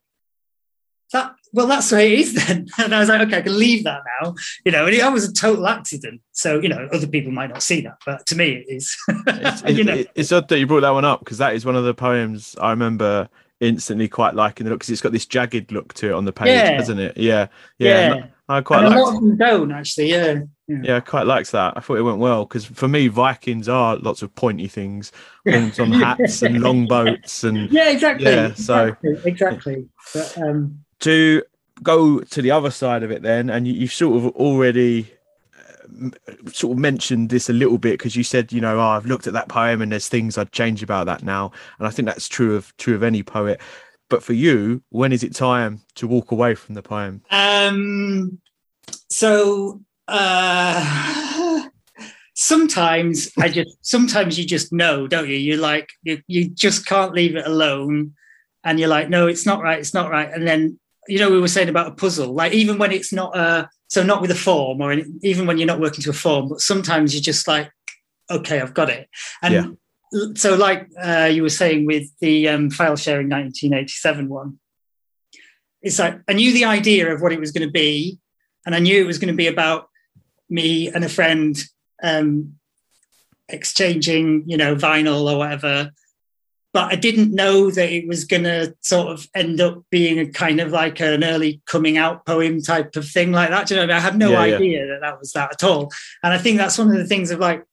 that 1.13 1.33
well 1.53 1.67
that's 1.67 1.89
the 1.89 1.95
way 1.95 2.13
it 2.13 2.19
is 2.19 2.33
then 2.47 2.67
and 2.77 2.93
i 2.93 2.99
was 2.99 3.09
like 3.09 3.21
okay 3.21 3.37
i 3.37 3.41
can 3.41 3.57
leave 3.57 3.83
that 3.83 4.01
now 4.21 4.33
you 4.65 4.71
know 4.71 4.85
and 4.85 4.93
it 4.95 5.11
was 5.11 5.27
a 5.27 5.33
total 5.33 5.67
accident 5.67 6.21
so 6.31 6.59
you 6.59 6.69
know 6.69 6.87
other 6.93 7.07
people 7.07 7.31
might 7.31 7.49
not 7.49 7.63
see 7.63 7.81
that 7.81 7.97
but 8.05 8.25
to 8.25 8.35
me 8.35 8.51
it 8.51 8.65
is 8.67 8.95
It's, 9.27 9.63
you 9.63 9.83
know 9.83 10.03
it's 10.15 10.31
odd 10.31 10.47
that 10.49 10.59
you 10.59 10.67
brought 10.67 10.81
that 10.81 10.91
one 10.91 11.05
up 11.05 11.19
because 11.19 11.37
that 11.39 11.55
is 11.55 11.65
one 11.65 11.75
of 11.75 11.83
the 11.83 11.93
poems 11.93 12.55
I 12.59 12.69
remember 12.71 13.29
instantly 13.59 14.07
quite 14.07 14.35
liking 14.35 14.63
the 14.65 14.69
look 14.69 14.79
because 14.79 14.89
it's 14.89 15.01
got 15.01 15.11
this 15.11 15.25
jagged 15.25 15.71
look 15.71 15.93
to 15.95 16.09
it 16.09 16.13
on 16.13 16.23
the 16.23 16.31
page, 16.31 16.47
Yeah. 16.47 16.71
hasn't 16.71 16.99
it? 16.99 17.17
Yeah, 17.17 17.47
yeah. 17.77 18.15
yeah 18.15 18.25
I 18.47 18.61
quite 18.61 18.85
and 18.85 18.93
a 18.93 18.99
lot 18.99 19.15
of 19.15 19.21
them 19.21 19.37
don't 19.37 19.71
actually. 19.71 20.11
Yeah. 20.11 20.41
Yeah, 20.67 20.97
I 20.97 20.99
quite 21.01 21.25
liked 21.25 21.51
that. 21.51 21.73
I 21.75 21.79
thought 21.81 21.97
it 21.97 22.03
went 22.03 22.19
well 22.19 22.45
because 22.45 22.63
for 22.65 22.87
me, 22.87 23.07
Vikings 23.07 23.67
are 23.67 23.97
lots 23.97 24.21
of 24.21 24.33
pointy 24.35 24.67
things, 24.67 25.11
horns 25.47 25.79
on 25.79 25.91
hats 26.05 26.41
and 26.41 26.61
long 26.61 26.87
boats, 26.87 27.43
and 27.43 27.69
Yeah, 27.71 27.89
exactly. 27.89 28.25
Yeah, 28.31 28.53
so- 28.53 28.95
exactly, 29.03 29.31
exactly. 29.31 29.85
But 30.13 30.37
um, 30.37 30.79
to 30.99 31.43
go 31.81 32.19
to 32.19 32.41
the 32.41 32.51
other 32.51 32.71
side 32.71 33.03
of 33.03 33.11
it, 33.11 33.21
then, 33.21 33.49
and 33.49 33.67
you, 33.67 33.73
you've 33.73 33.93
sort 33.93 34.17
of 34.17 34.35
already 34.35 35.11
uh, 35.57 36.33
sort 36.51 36.73
of 36.73 36.77
mentioned 36.77 37.29
this 37.29 37.49
a 37.49 37.53
little 37.53 37.77
bit 37.77 37.93
because 37.93 38.15
you 38.15 38.23
said, 38.23 38.51
you 38.51 38.61
know, 38.61 38.79
oh, 38.79 38.89
I've 38.89 39.05
looked 39.05 39.27
at 39.27 39.33
that 39.33 39.47
poem 39.47 39.81
and 39.81 39.91
there's 39.91 40.07
things 40.07 40.37
I'd 40.37 40.51
change 40.51 40.83
about 40.83 41.05
that 41.05 41.23
now, 41.23 41.51
and 41.77 41.87
I 41.87 41.91
think 41.91 42.05
that's 42.07 42.27
true 42.27 42.55
of 42.55 42.75
true 42.77 42.95
of 42.95 43.03
any 43.03 43.23
poet. 43.23 43.61
But 44.09 44.23
for 44.23 44.33
you, 44.33 44.81
when 44.89 45.11
is 45.11 45.23
it 45.23 45.35
time 45.35 45.81
to 45.95 46.07
walk 46.07 46.31
away 46.31 46.55
from 46.55 46.75
the 46.75 46.81
poem? 46.81 47.21
um, 47.29 48.39
so 49.09 49.81
uh, 50.07 51.67
sometimes 52.35 53.31
I 53.37 53.49
just 53.49 53.77
sometimes 53.81 54.39
you 54.39 54.45
just 54.45 54.73
know, 54.73 55.07
don't 55.07 55.29
you? 55.29 55.35
You're 55.35 55.57
like 55.57 55.89
you 56.03 56.21
you 56.27 56.49
just 56.49 56.85
can't 56.85 57.13
leave 57.13 57.35
it 57.35 57.45
alone, 57.45 58.13
and 58.63 58.79
you're 58.79 58.89
like, 58.89 59.09
no, 59.09 59.27
it's 59.27 59.45
not 59.45 59.61
right, 59.61 59.79
it's 59.79 59.93
not 59.93 60.09
right, 60.09 60.31
and 60.31 60.47
then 60.47 60.78
you 61.07 61.19
know 61.19 61.29
we 61.29 61.39
were 61.39 61.47
saying 61.47 61.69
about 61.69 61.87
a 61.87 61.95
puzzle, 61.95 62.33
like 62.33 62.53
even 62.53 62.77
when 62.77 62.91
it's 62.91 63.13
not 63.13 63.37
a 63.37 63.69
so 63.87 64.03
not 64.03 64.21
with 64.21 64.31
a 64.31 64.35
form 64.35 64.81
or 64.81 64.91
any, 64.91 65.05
even 65.23 65.47
when 65.47 65.57
you're 65.57 65.67
not 65.67 65.79
working 65.79 66.03
to 66.03 66.09
a 66.11 66.13
form, 66.13 66.49
but 66.49 66.61
sometimes 66.61 67.13
you're 67.13 67.21
just 67.21 67.47
like, 67.47 67.71
okay, 68.29 68.59
I've 68.59 68.73
got 68.73 68.89
it, 68.89 69.09
and. 69.41 69.53
Yeah. 69.53 69.67
So, 70.33 70.55
like 70.55 70.89
uh, 70.99 71.29
you 71.31 71.43
were 71.43 71.49
saying 71.49 71.85
with 71.85 72.09
the 72.19 72.49
um, 72.49 72.71
file 72.71 72.95
sharing 72.95 73.29
1987 73.29 74.27
one, 74.27 74.57
it's 75.83 75.99
like 75.99 76.19
I 76.27 76.33
knew 76.33 76.51
the 76.51 76.65
idea 76.65 77.13
of 77.13 77.21
what 77.21 77.31
it 77.31 77.39
was 77.39 77.51
going 77.51 77.67
to 77.67 77.71
be, 77.71 78.17
and 78.65 78.73
I 78.73 78.79
knew 78.79 78.99
it 78.99 79.05
was 79.05 79.19
going 79.19 79.31
to 79.31 79.37
be 79.37 79.45
about 79.45 79.87
me 80.49 80.89
and 80.89 81.03
a 81.03 81.09
friend 81.09 81.55
um, 82.01 82.55
exchanging, 83.47 84.43
you 84.47 84.57
know, 84.57 84.75
vinyl 84.75 85.31
or 85.31 85.37
whatever. 85.37 85.91
But 86.71 86.91
I 86.91 86.95
didn't 86.95 87.33
know 87.33 87.71
that 87.71 87.91
it 87.91 88.07
was 88.07 88.25
going 88.25 88.43
to 88.43 88.75
sort 88.81 89.07
of 89.07 89.27
end 89.33 89.59
up 89.59 89.83
being 89.89 90.19
a 90.19 90.27
kind 90.27 90.59
of 90.59 90.71
like 90.71 90.99
an 90.99 91.23
early 91.23 91.61
coming 91.65 91.97
out 91.97 92.25
poem 92.27 92.61
type 92.61 92.95
of 92.95 93.07
thing 93.07 93.31
like 93.31 93.49
that. 93.49 93.67
Do 93.67 93.75
you 93.75 93.87
know, 93.87 93.95
I 93.95 93.99
had 93.99 94.17
no 94.17 94.29
Yeah, 94.31 94.45
yeah. 94.45 94.55
idea 94.55 94.87
that 94.87 95.01
that 95.01 95.19
was 95.19 95.31
that 95.31 95.51
at 95.53 95.63
all. 95.63 95.91
And 96.21 96.31
I 96.31 96.37
think 96.37 96.57
that's 96.57 96.77
one 96.77 96.91
of 96.91 96.97
the 96.97 97.07
things 97.07 97.31
of 97.31 97.39
like, 97.39 97.65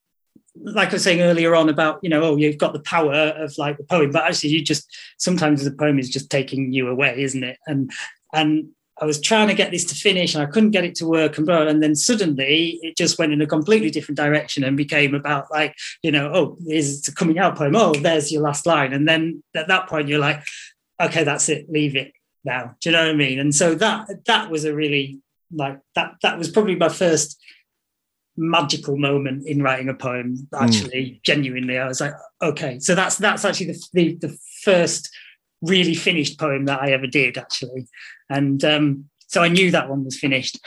like 0.54 0.88
I 0.88 0.92
was 0.92 1.02
saying 1.02 1.20
earlier 1.20 1.54
on 1.54 1.68
about, 1.68 1.98
you 2.02 2.08
know, 2.08 2.22
oh, 2.22 2.36
you've 2.36 2.56
got 2.56 2.72
the 2.72 2.80
power 2.80 3.12
of 3.12 3.52
like 3.58 3.76
the 3.76 3.84
poem, 3.84 4.10
but 4.12 4.24
actually 4.24 4.50
you 4.50 4.62
just 4.62 4.96
sometimes 5.18 5.62
the 5.62 5.72
poem 5.72 5.98
is 5.98 6.08
just 6.08 6.30
taking 6.30 6.72
you 6.72 6.88
away, 6.88 7.20
isn't 7.22 7.44
it? 7.44 7.58
And 7.66 7.90
and 8.32 8.70
I 9.00 9.04
was 9.04 9.20
trying 9.20 9.48
to 9.48 9.54
get 9.54 9.70
this 9.70 9.84
to 9.86 9.94
finish 9.94 10.34
and 10.34 10.42
I 10.42 10.46
couldn't 10.46 10.70
get 10.70 10.84
it 10.84 10.94
to 10.96 11.06
work 11.06 11.36
and 11.36 11.46
blah, 11.46 11.66
and 11.66 11.82
then 11.82 11.94
suddenly 11.94 12.78
it 12.82 12.96
just 12.96 13.18
went 13.18 13.32
in 13.32 13.42
a 13.42 13.46
completely 13.46 13.90
different 13.90 14.16
direction 14.16 14.64
and 14.64 14.76
became 14.76 15.14
about 15.14 15.50
like, 15.50 15.74
you 16.02 16.10
know, 16.10 16.32
oh, 16.34 16.58
here's 16.66 17.06
a 17.06 17.14
coming 17.14 17.38
out 17.38 17.56
poem. 17.56 17.76
Oh, 17.76 17.92
there's 17.92 18.32
your 18.32 18.42
last 18.42 18.66
line. 18.66 18.92
And 18.92 19.06
then 19.06 19.42
at 19.54 19.68
that 19.68 19.88
point 19.88 20.08
you're 20.08 20.18
like, 20.18 20.42
okay, 21.00 21.24
that's 21.24 21.48
it, 21.48 21.70
leave 21.70 21.94
it 21.94 22.12
now. 22.44 22.74
Do 22.80 22.88
you 22.88 22.96
know 22.96 23.04
what 23.04 23.10
I 23.10 23.16
mean? 23.16 23.38
And 23.38 23.54
so 23.54 23.74
that 23.74 24.08
that 24.26 24.50
was 24.50 24.64
a 24.64 24.74
really 24.74 25.20
like 25.52 25.78
that 25.94 26.14
that 26.22 26.38
was 26.38 26.50
probably 26.50 26.74
my 26.74 26.88
first 26.88 27.38
magical 28.36 28.96
moment 28.96 29.46
in 29.46 29.62
writing 29.62 29.88
a 29.88 29.94
poem 29.94 30.36
hmm. 30.36 30.62
actually 30.62 31.20
genuinely 31.24 31.78
i 31.78 31.88
was 31.88 32.00
like 32.00 32.12
okay 32.42 32.78
so 32.78 32.94
that's 32.94 33.16
that's 33.16 33.44
actually 33.44 33.66
the, 33.66 33.82
the 33.94 34.14
the 34.16 34.38
first 34.62 35.08
really 35.62 35.94
finished 35.94 36.38
poem 36.38 36.66
that 36.66 36.82
i 36.82 36.90
ever 36.90 37.06
did 37.06 37.38
actually. 37.38 37.86
And 38.28 38.64
um 38.64 39.06
so 39.28 39.42
i 39.42 39.48
knew 39.48 39.70
that 39.70 39.88
one 39.88 40.04
was 40.04 40.18
finished. 40.18 40.58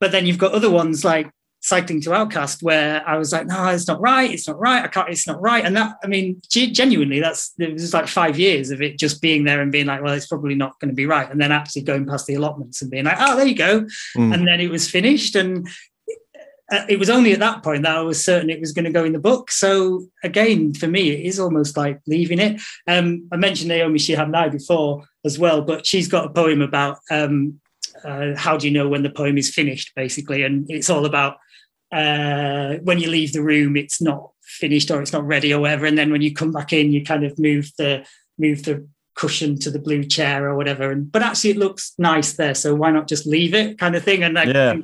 But 0.00 0.12
then 0.12 0.26
you've 0.26 0.38
got 0.38 0.52
other 0.52 0.70
ones 0.70 1.04
like 1.04 1.30
cycling 1.60 2.00
to 2.00 2.10
OutKast 2.10 2.62
where 2.62 3.02
i 3.06 3.16
was 3.18 3.32
like 3.32 3.44
no 3.48 3.66
it's 3.66 3.88
not 3.88 4.00
right 4.00 4.30
it's 4.30 4.46
not 4.46 4.60
right 4.60 4.84
i 4.84 4.88
can't 4.88 5.08
it's 5.08 5.26
not 5.26 5.40
right. 5.40 5.64
And 5.64 5.76
that 5.76 5.96
i 6.04 6.06
mean 6.06 6.40
ge- 6.48 6.72
genuinely 6.72 7.20
that's 7.20 7.52
it 7.58 7.72
was 7.72 7.92
like 7.92 8.06
five 8.06 8.38
years 8.38 8.70
of 8.70 8.80
it 8.80 8.98
just 8.98 9.20
being 9.20 9.42
there 9.44 9.60
and 9.60 9.72
being 9.72 9.86
like 9.86 10.02
well 10.02 10.14
it's 10.14 10.28
probably 10.28 10.54
not 10.54 10.78
going 10.78 10.90
to 10.90 10.94
be 10.94 11.06
right. 11.06 11.30
And 11.30 11.40
then 11.40 11.52
actually 11.52 11.82
going 11.82 12.06
past 12.06 12.26
the 12.26 12.34
allotments 12.34 12.80
and 12.80 12.90
being 12.90 13.04
like 13.04 13.18
oh 13.18 13.36
there 13.36 13.46
you 13.46 13.56
go. 13.56 13.80
Mm. 14.16 14.34
and 14.34 14.46
then 14.46 14.60
it 14.60 14.70
was 14.70 14.88
finished 14.88 15.34
and 15.34 15.68
it 16.70 16.98
was 16.98 17.08
only 17.08 17.32
at 17.32 17.38
that 17.40 17.62
point 17.62 17.82
that 17.82 17.96
I 17.96 18.00
was 18.02 18.22
certain 18.22 18.50
it 18.50 18.60
was 18.60 18.72
going 18.72 18.84
to 18.84 18.90
go 18.90 19.04
in 19.04 19.12
the 19.12 19.18
book. 19.18 19.50
So 19.50 20.06
again, 20.22 20.74
for 20.74 20.86
me, 20.86 21.10
it 21.10 21.24
is 21.24 21.40
almost 21.40 21.76
like 21.76 22.00
leaving 22.06 22.38
it. 22.38 22.60
Um, 22.86 23.26
I 23.32 23.36
mentioned 23.36 23.68
Naomi 23.68 23.98
Shihab 23.98 24.30
Nye 24.30 24.50
before 24.50 25.04
as 25.24 25.38
well, 25.38 25.62
but 25.62 25.86
she's 25.86 26.08
got 26.08 26.26
a 26.26 26.30
poem 26.30 26.60
about 26.60 26.98
um, 27.10 27.60
uh, 28.04 28.34
how 28.36 28.56
do 28.56 28.66
you 28.66 28.72
know 28.72 28.88
when 28.88 29.02
the 29.02 29.10
poem 29.10 29.38
is 29.38 29.52
finished, 29.52 29.92
basically, 29.96 30.42
and 30.42 30.70
it's 30.70 30.90
all 30.90 31.06
about 31.06 31.36
uh, 31.90 32.74
when 32.82 32.98
you 32.98 33.08
leave 33.08 33.32
the 33.32 33.42
room, 33.42 33.76
it's 33.76 34.00
not 34.00 34.30
finished 34.42 34.90
or 34.90 35.00
it's 35.00 35.12
not 35.12 35.26
ready 35.26 35.52
or 35.52 35.60
whatever, 35.60 35.86
and 35.86 35.96
then 35.96 36.12
when 36.12 36.22
you 36.22 36.34
come 36.34 36.52
back 36.52 36.72
in, 36.72 36.92
you 36.92 37.04
kind 37.04 37.24
of 37.24 37.38
move 37.38 37.70
the 37.78 38.04
move 38.38 38.64
the 38.64 38.86
cushion 39.14 39.58
to 39.58 39.70
the 39.70 39.80
blue 39.80 40.04
chair 40.04 40.48
or 40.48 40.54
whatever. 40.54 40.92
And 40.92 41.10
but 41.10 41.22
actually, 41.22 41.50
it 41.50 41.56
looks 41.56 41.94
nice 41.98 42.34
there, 42.34 42.54
so 42.54 42.74
why 42.74 42.90
not 42.90 43.08
just 43.08 43.26
leave 43.26 43.54
it, 43.54 43.78
kind 43.78 43.96
of 43.96 44.04
thing? 44.04 44.22
And 44.22 44.34
like, 44.34 44.48
Yeah. 44.48 44.76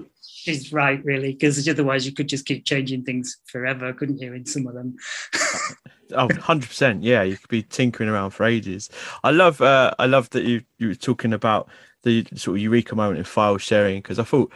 She's 0.45 0.73
right, 0.73 1.03
really, 1.05 1.33
because 1.33 1.67
otherwise 1.69 2.05
you 2.07 2.13
could 2.13 2.29
just 2.29 2.45
keep 2.45 2.65
changing 2.65 3.03
things 3.03 3.39
forever, 3.47 3.93
couldn't 3.95 4.19
you? 4.19 4.35
In 4.35 4.45
some 4.47 4.67
of 4.67 4.75
them. 4.75 4.97
Oh, 6.13 6.29
100%. 6.29 6.99
Yeah, 7.01 7.23
you 7.23 7.39
could 7.39 7.49
be 7.49 7.63
tinkering 7.63 8.11
around 8.11 8.33
for 8.33 8.45
ages. 8.45 8.91
I 9.25 9.31
love 9.31 9.63
uh 9.63 9.93
I 9.99 10.05
love 10.05 10.29
that 10.31 10.45
you 10.45 10.63
you 10.79 10.89
were 10.89 10.95
talking 10.95 11.33
about 11.33 11.69
the 12.03 12.27
sort 12.35 12.59
of 12.59 12.63
eureka 12.63 12.95
moment 12.95 13.19
in 13.19 13.25
file 13.25 13.57
sharing 13.57 14.03
because 14.03 14.19
I 14.19 14.23
thought 14.23 14.53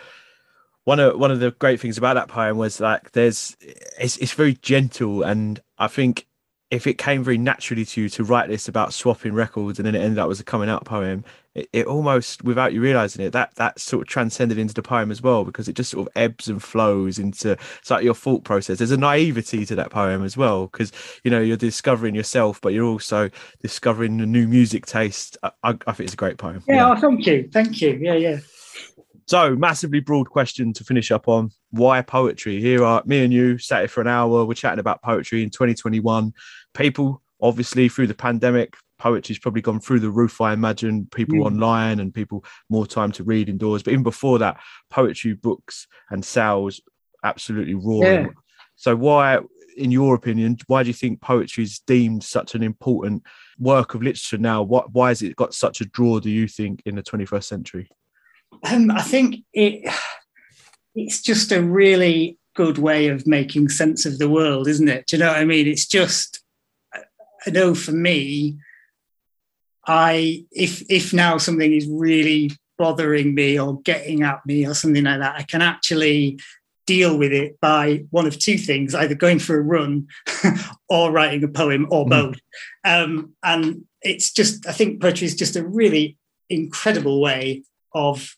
one 0.84 1.00
of 1.00 1.18
one 1.18 1.30
of 1.30 1.40
the 1.40 1.52
great 1.52 1.80
things 1.80 1.96
about 1.96 2.14
that 2.14 2.28
poem 2.28 2.58
was 2.58 2.80
like 2.80 3.12
there's 3.12 3.56
it's 3.98 4.18
it's 4.18 4.34
very 4.34 4.54
gentle 4.60 5.22
and 5.22 5.58
I 5.78 5.88
think 5.88 6.27
if 6.70 6.86
it 6.86 6.98
came 6.98 7.24
very 7.24 7.38
naturally 7.38 7.84
to 7.84 8.02
you 8.02 8.08
to 8.10 8.24
write 8.24 8.48
this 8.48 8.68
about 8.68 8.92
swapping 8.92 9.32
records 9.32 9.78
and 9.78 9.86
then 9.86 9.94
it 9.94 10.00
ended 10.00 10.18
up 10.18 10.30
as 10.30 10.38
a 10.38 10.44
coming 10.44 10.68
out 10.68 10.84
poem, 10.84 11.24
it, 11.54 11.68
it 11.72 11.86
almost 11.86 12.44
without 12.44 12.74
you 12.74 12.80
realizing 12.80 13.24
it, 13.24 13.30
that 13.30 13.54
that 13.54 13.80
sort 13.80 14.02
of 14.02 14.08
transcended 14.08 14.58
into 14.58 14.74
the 14.74 14.82
poem 14.82 15.10
as 15.10 15.22
well 15.22 15.44
because 15.44 15.66
it 15.66 15.74
just 15.74 15.90
sort 15.90 16.06
of 16.06 16.12
ebbs 16.14 16.46
and 16.48 16.62
flows 16.62 17.18
into 17.18 17.52
it's 17.78 17.90
like 17.90 18.04
your 18.04 18.14
thought 18.14 18.44
process. 18.44 18.78
There's 18.78 18.90
a 18.90 18.98
naivety 18.98 19.64
to 19.64 19.74
that 19.76 19.90
poem 19.90 20.22
as 20.22 20.36
well 20.36 20.66
because 20.66 20.92
you 21.24 21.30
know 21.30 21.40
you're 21.40 21.56
discovering 21.56 22.14
yourself, 22.14 22.60
but 22.60 22.74
you're 22.74 22.86
also 22.86 23.30
discovering 23.62 24.20
a 24.20 24.26
new 24.26 24.46
music 24.46 24.84
taste. 24.84 25.38
I, 25.42 25.50
I, 25.62 25.70
I 25.86 25.92
think 25.92 26.00
it's 26.00 26.14
a 26.14 26.18
great 26.18 26.36
poem. 26.36 26.62
Yeah, 26.68 26.90
oh, 26.90 26.96
thank 26.96 27.26
you, 27.26 27.48
thank 27.50 27.80
you. 27.80 27.98
Yeah, 28.00 28.14
yeah. 28.14 28.38
So, 29.26 29.56
massively 29.56 30.00
broad 30.00 30.30
question 30.30 30.72
to 30.74 30.84
finish 30.84 31.10
up 31.10 31.28
on 31.28 31.50
why 31.70 32.02
poetry? 32.02 32.60
Here 32.60 32.84
are 32.84 33.02
me 33.04 33.24
and 33.24 33.32
you 33.32 33.58
sat 33.58 33.80
here 33.80 33.88
for 33.88 34.00
an 34.00 34.06
hour. 34.08 34.44
We're 34.44 34.54
chatting 34.54 34.78
about 34.78 35.02
poetry 35.02 35.42
in 35.42 35.50
2021. 35.50 36.32
People, 36.74 37.22
obviously, 37.40 37.88
through 37.88 38.06
the 38.06 38.14
pandemic, 38.14 38.74
poetry's 38.98 39.38
probably 39.38 39.62
gone 39.62 39.80
through 39.80 40.00
the 40.00 40.10
roof. 40.10 40.40
I 40.40 40.52
imagine 40.52 41.06
people 41.14 41.38
Mm. 41.38 41.46
online 41.46 42.00
and 42.00 42.12
people 42.12 42.44
more 42.68 42.86
time 42.86 43.12
to 43.12 43.24
read 43.24 43.48
indoors. 43.48 43.82
But 43.82 43.92
even 43.92 44.02
before 44.02 44.38
that, 44.40 44.60
poetry 44.90 45.34
books 45.34 45.86
and 46.10 46.24
sales 46.24 46.80
absolutely 47.22 47.74
roaring. 47.74 48.26
Yeah. 48.26 48.32
So, 48.76 48.96
why, 48.96 49.40
in 49.76 49.90
your 49.90 50.14
opinion, 50.14 50.56
why 50.66 50.82
do 50.82 50.88
you 50.88 50.94
think 50.94 51.20
poetry 51.20 51.64
is 51.64 51.80
deemed 51.80 52.24
such 52.24 52.54
an 52.54 52.62
important 52.62 53.22
work 53.58 53.94
of 53.94 54.02
literature 54.02 54.38
now? 54.38 54.62
What, 54.62 54.92
why 54.92 55.08
has 55.08 55.22
it 55.22 55.36
got 55.36 55.54
such 55.54 55.80
a 55.80 55.84
draw? 55.84 56.18
Do 56.20 56.30
you 56.30 56.48
think 56.48 56.82
in 56.86 56.96
the 56.96 57.02
21st 57.02 57.44
century? 57.44 57.88
Um, 58.70 58.90
I 58.90 59.02
think 59.02 59.44
it 59.52 59.92
it's 60.98 61.22
just 61.22 61.52
a 61.52 61.62
really 61.62 62.38
good 62.54 62.78
way 62.78 63.08
of 63.08 63.26
making 63.26 63.68
sense 63.68 64.04
of 64.04 64.18
the 64.18 64.28
world, 64.28 64.66
isn't 64.66 64.88
it? 64.88 65.06
Do 65.06 65.16
you 65.16 65.22
know 65.22 65.28
what 65.28 65.38
I 65.38 65.44
mean? 65.44 65.66
It's 65.66 65.86
just 65.86 66.42
I 67.46 67.50
know 67.50 67.74
for 67.74 67.92
me, 67.92 68.58
I 69.86 70.44
if 70.50 70.82
if 70.90 71.12
now 71.12 71.38
something 71.38 71.72
is 71.72 71.88
really 71.88 72.50
bothering 72.76 73.34
me 73.34 73.58
or 73.58 73.80
getting 73.82 74.22
at 74.22 74.44
me 74.46 74.66
or 74.66 74.74
something 74.74 75.04
like 75.04 75.20
that, 75.20 75.36
I 75.36 75.42
can 75.42 75.62
actually 75.62 76.38
deal 76.86 77.18
with 77.18 77.32
it 77.32 77.60
by 77.60 78.04
one 78.10 78.26
of 78.26 78.38
two 78.38 78.56
things 78.56 78.94
either 78.94 79.14
going 79.14 79.38
for 79.38 79.58
a 79.58 79.62
run 79.62 80.08
or 80.88 81.12
writing 81.12 81.44
a 81.44 81.48
poem 81.48 81.86
or 81.90 82.06
Mm. 82.06 82.08
both 82.08 82.40
um, 82.82 83.34
and 83.44 83.84
it's 84.00 84.32
just 84.32 84.66
i 84.66 84.72
think 84.72 84.98
poetry 85.02 85.26
is 85.26 85.36
just 85.36 85.54
a 85.54 85.66
really 85.66 86.16
incredible 86.48 87.20
way 87.20 87.62
of 87.92 88.34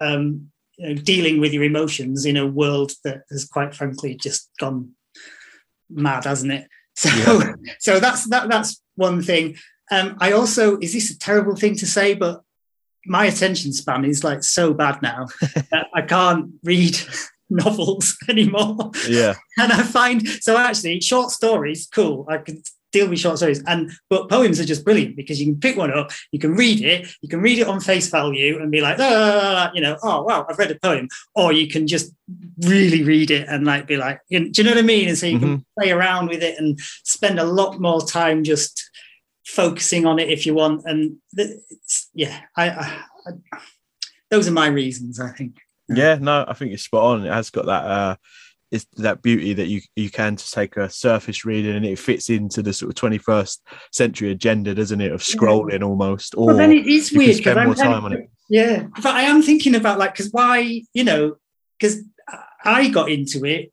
um, 0.00 0.50
you 0.78 0.88
know, 0.88 0.94
dealing 1.02 1.40
with 1.40 1.52
your 1.52 1.64
emotions 1.64 2.24
in 2.26 2.36
a 2.36 2.46
world 2.46 2.92
that 3.04 3.22
has 3.30 3.44
quite 3.46 3.74
frankly 3.74 4.14
just 4.14 4.50
gone 4.60 4.90
mad 5.90 6.24
hasn't 6.24 6.52
it 6.52 6.66
so 6.96 7.08
Yeah. 7.10 7.52
so 7.78 8.00
that's 8.00 8.28
that 8.30 8.48
that's 8.48 8.82
one 8.96 9.22
thing 9.22 9.56
um, 9.90 10.16
i 10.20 10.32
also 10.32 10.78
is 10.78 10.92
this 10.92 11.10
a 11.10 11.18
terrible 11.18 11.54
thing 11.56 11.76
to 11.76 11.86
say 11.86 12.14
but 12.14 12.42
my 13.06 13.26
attention 13.26 13.72
span 13.72 14.04
is 14.04 14.24
like 14.24 14.42
so 14.42 14.74
bad 14.74 15.00
now 15.02 15.26
that 15.70 15.86
i 15.94 16.02
can't 16.02 16.50
read 16.64 16.98
novels 17.50 18.16
anymore 18.28 18.90
Yeah. 19.08 19.34
and 19.56 19.70
I 19.72 19.82
find 19.84 20.26
so 20.40 20.56
actually 20.58 21.00
short 21.00 21.30
stories 21.30 21.86
cool. 21.86 22.26
I 22.28 22.38
can 22.38 22.60
deal 22.96 23.08
with 23.08 23.18
short 23.18 23.36
stories. 23.36 23.62
And 23.66 23.92
but 24.08 24.28
poems 24.28 24.58
are 24.60 24.64
just 24.64 24.84
brilliant 24.84 25.16
because 25.16 25.40
you 25.40 25.46
can 25.46 25.60
pick 25.60 25.76
one 25.76 25.92
up, 25.92 26.10
you 26.32 26.38
can 26.38 26.54
read 26.54 26.80
it, 26.82 27.08
you 27.20 27.28
can 27.28 27.40
read 27.40 27.58
it 27.58 27.68
on 27.68 27.80
face 27.80 28.08
value 28.08 28.58
and 28.60 28.70
be 28.70 28.80
like, 28.80 28.96
ah, 28.98 29.70
you 29.74 29.80
know, 29.80 29.96
oh 30.02 30.22
wow, 30.22 30.46
I've 30.48 30.58
read 30.58 30.70
a 30.70 30.78
poem, 30.78 31.08
or 31.34 31.52
you 31.52 31.68
can 31.68 31.86
just 31.86 32.12
really 32.60 33.02
read 33.02 33.30
it 33.30 33.48
and 33.48 33.64
like 33.64 33.86
be 33.86 33.96
like, 33.96 34.20
do 34.30 34.50
you 34.54 34.64
know 34.64 34.70
what 34.70 34.78
I 34.78 34.82
mean? 34.82 35.08
And 35.08 35.18
so 35.18 35.26
you 35.26 35.38
mm-hmm. 35.38 35.46
can 35.46 35.66
play 35.78 35.90
around 35.90 36.28
with 36.28 36.42
it 36.42 36.58
and 36.58 36.78
spend 37.04 37.38
a 37.38 37.44
lot 37.44 37.80
more 37.80 38.00
time 38.00 38.44
just 38.44 38.90
focusing 39.44 40.06
on 40.06 40.18
it 40.18 40.30
if 40.30 40.46
you 40.46 40.54
want. 40.54 40.82
And 40.84 41.16
yeah, 42.14 42.40
I, 42.56 42.70
I, 42.70 43.02
I, 43.26 43.58
those 44.30 44.48
are 44.48 44.52
my 44.52 44.68
reasons. 44.68 45.20
I 45.20 45.30
think. 45.30 45.58
Yeah, 45.88 46.18
no, 46.20 46.44
I 46.48 46.54
think 46.54 46.72
it's 46.72 46.82
spot 46.82 47.04
on. 47.04 47.26
It 47.26 47.32
has 47.32 47.50
got 47.50 47.66
that. 47.66 47.84
uh 47.84 48.16
is 48.76 48.86
that 48.96 49.22
beauty 49.22 49.52
that 49.54 49.66
you 49.66 49.80
you 49.96 50.10
can 50.10 50.36
just 50.36 50.54
take 50.54 50.76
a 50.76 50.88
surface 50.88 51.44
reading 51.44 51.76
and 51.76 51.84
it 51.84 51.98
fits 51.98 52.30
into 52.30 52.62
the 52.62 52.72
sort 52.72 52.90
of 52.90 53.10
21st 53.10 53.58
century 53.92 54.30
agenda, 54.30 54.74
doesn't 54.74 55.00
it? 55.00 55.12
Of 55.12 55.22
scrolling 55.22 55.82
almost. 55.82 56.34
Or 56.36 56.46
well, 56.46 56.56
then 56.56 56.72
it 56.72 56.86
is 56.86 57.12
weird 57.12 57.38
because 57.38 57.56
more 57.64 57.74
time 57.74 58.04
on 58.04 58.12
it. 58.12 58.30
Yeah, 58.48 58.84
but 58.94 59.06
I 59.06 59.22
am 59.22 59.42
thinking 59.42 59.74
about 59.74 59.98
like 59.98 60.12
because 60.12 60.30
why 60.30 60.82
you 60.92 61.04
know 61.04 61.36
because 61.78 62.02
I 62.64 62.88
got 62.88 63.10
into 63.10 63.44
it 63.44 63.72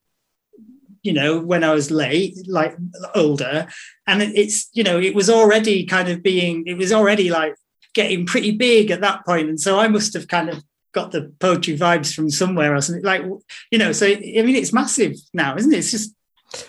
you 1.04 1.12
know, 1.12 1.42
when 1.42 1.66
I 1.66 1.74
was 1.74 1.92
late, 1.92 2.48
like 2.48 2.78
older, 3.14 3.68
and 4.08 4.22
it's, 4.22 4.70
you 4.72 4.84
know, 4.84 5.00
it 5.00 5.14
was 5.14 5.30
already 5.30 5.86
kind 5.86 6.08
of 6.08 6.24
being, 6.24 6.64
it 6.66 6.78
was 6.78 6.94
already 6.94 7.30
like 7.30 7.56
getting 7.94 8.26
pretty 8.26 8.52
big 8.52 8.90
at 8.90 9.02
that 9.02 9.26
point, 9.26 9.50
and 9.50 9.60
so 9.60 9.78
I 9.78 9.90
must 9.90 10.14
have 10.14 10.30
kind 10.30 10.50
of 10.50 10.64
got 10.94 11.12
the 11.12 11.34
poetry 11.40 11.78
vibes 11.78 12.14
from 12.14 12.30
somewhere 12.30 12.74
or 12.74 12.82
something. 12.82 13.04
Like, 13.04 13.24
you 13.72 13.78
know, 13.78 13.92
so 13.92 14.06
I 14.08 14.16
mean, 14.16 14.56
it's 14.56 14.74
massive 14.74 15.16
now, 15.34 15.56
isn't 15.56 15.74
it? 15.74 15.78
It's 15.78 15.92
just 15.92 16.16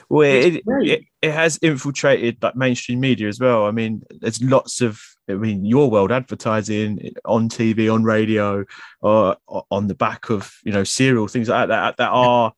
well, 0.08 0.30
it, 0.30 0.62
it, 0.66 1.04
it, 1.20 1.30
has 1.30 1.58
infiltrated 1.58 2.42
like 2.42 2.56
mainstream 2.56 3.00
media 3.00 3.28
as 3.28 3.38
well. 3.38 3.66
I 3.66 3.70
mean, 3.70 4.02
there's 4.20 4.42
lots 4.42 4.80
of, 4.80 4.98
I 5.28 5.34
mean, 5.34 5.64
your 5.64 5.90
world 5.90 6.10
advertising 6.10 7.12
on 7.24 7.50
TV, 7.50 7.92
on 7.92 8.02
radio, 8.02 8.64
or, 9.02 9.36
or 9.46 9.64
on 9.70 9.88
the 9.88 9.94
back 9.94 10.30
of 10.30 10.54
you 10.64 10.72
know 10.72 10.84
serial 10.84 11.28
things 11.28 11.48
like 11.48 11.68
that 11.68 11.98
that 11.98 12.08
are 12.08 12.54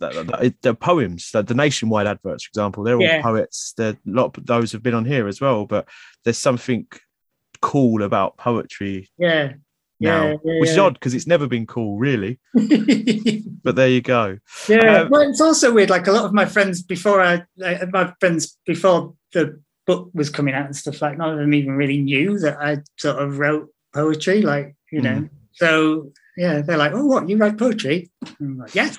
the 0.00 0.76
poems, 0.78 1.30
the, 1.30 1.42
the, 1.42 1.54
nationwide 1.54 2.06
adverts, 2.06 2.44
for 2.44 2.50
example, 2.50 2.84
they're 2.84 2.96
all 2.96 3.02
yeah. 3.02 3.22
poets. 3.22 3.74
There, 3.76 3.92
a 3.92 3.98
lot 4.04 4.36
of 4.36 4.46
those 4.46 4.72
have 4.72 4.82
been 4.82 4.94
on 4.94 5.04
here 5.04 5.28
as 5.28 5.40
well. 5.40 5.66
But 5.66 5.88
there's 6.24 6.38
something 6.38 6.86
cool 7.60 8.02
about 8.02 8.36
poetry. 8.36 9.08
Yeah. 9.18 9.54
Now, 10.00 10.24
yeah, 10.26 10.36
yeah, 10.44 10.60
which 10.60 10.70
is 10.70 10.78
odd 10.78 10.94
because 10.94 11.14
it's 11.14 11.26
never 11.26 11.46
been 11.46 11.66
cool, 11.66 11.98
really. 11.98 12.38
but 13.62 13.76
there 13.76 13.88
you 13.88 14.00
go. 14.00 14.38
Yeah, 14.68 15.02
um, 15.02 15.10
well, 15.10 15.22
it's 15.22 15.40
also 15.40 15.72
weird. 15.72 15.90
Like 15.90 16.06
a 16.06 16.12
lot 16.12 16.24
of 16.24 16.32
my 16.32 16.46
friends 16.46 16.82
before 16.82 17.22
I, 17.22 17.42
my 17.56 18.12
friends 18.20 18.58
before 18.66 19.14
the 19.32 19.60
book 19.86 20.10
was 20.12 20.30
coming 20.30 20.54
out 20.54 20.66
and 20.66 20.76
stuff 20.76 21.00
like, 21.00 21.16
none 21.16 21.30
of 21.30 21.38
them 21.38 21.54
even 21.54 21.76
really 21.76 21.98
knew 21.98 22.38
that 22.40 22.58
I 22.60 22.78
sort 22.98 23.22
of 23.22 23.38
wrote 23.38 23.68
poetry. 23.92 24.42
Like 24.42 24.74
you 24.90 25.00
know, 25.00 25.20
mm. 25.20 25.30
so 25.52 26.12
yeah, 26.36 26.62
they're 26.62 26.76
like, 26.76 26.92
"Oh, 26.92 27.06
what? 27.06 27.28
You 27.28 27.36
write 27.36 27.58
poetry?" 27.58 28.10
I'm 28.40 28.58
like, 28.58 28.74
"Yes." 28.74 28.98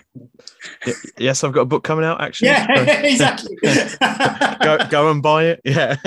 yes, 1.18 1.43
I've 1.43 1.52
got 1.52 1.62
a 1.62 1.66
book 1.66 1.84
coming 1.84 2.06
out. 2.06 2.22
Actually, 2.22 2.50
yeah, 2.50 3.02
exactly. 3.02 3.58
go, 4.62 4.78
go 4.89 5.12
and 5.12 5.22
buy 5.22 5.46
it. 5.46 5.62
Yeah. 5.66 5.98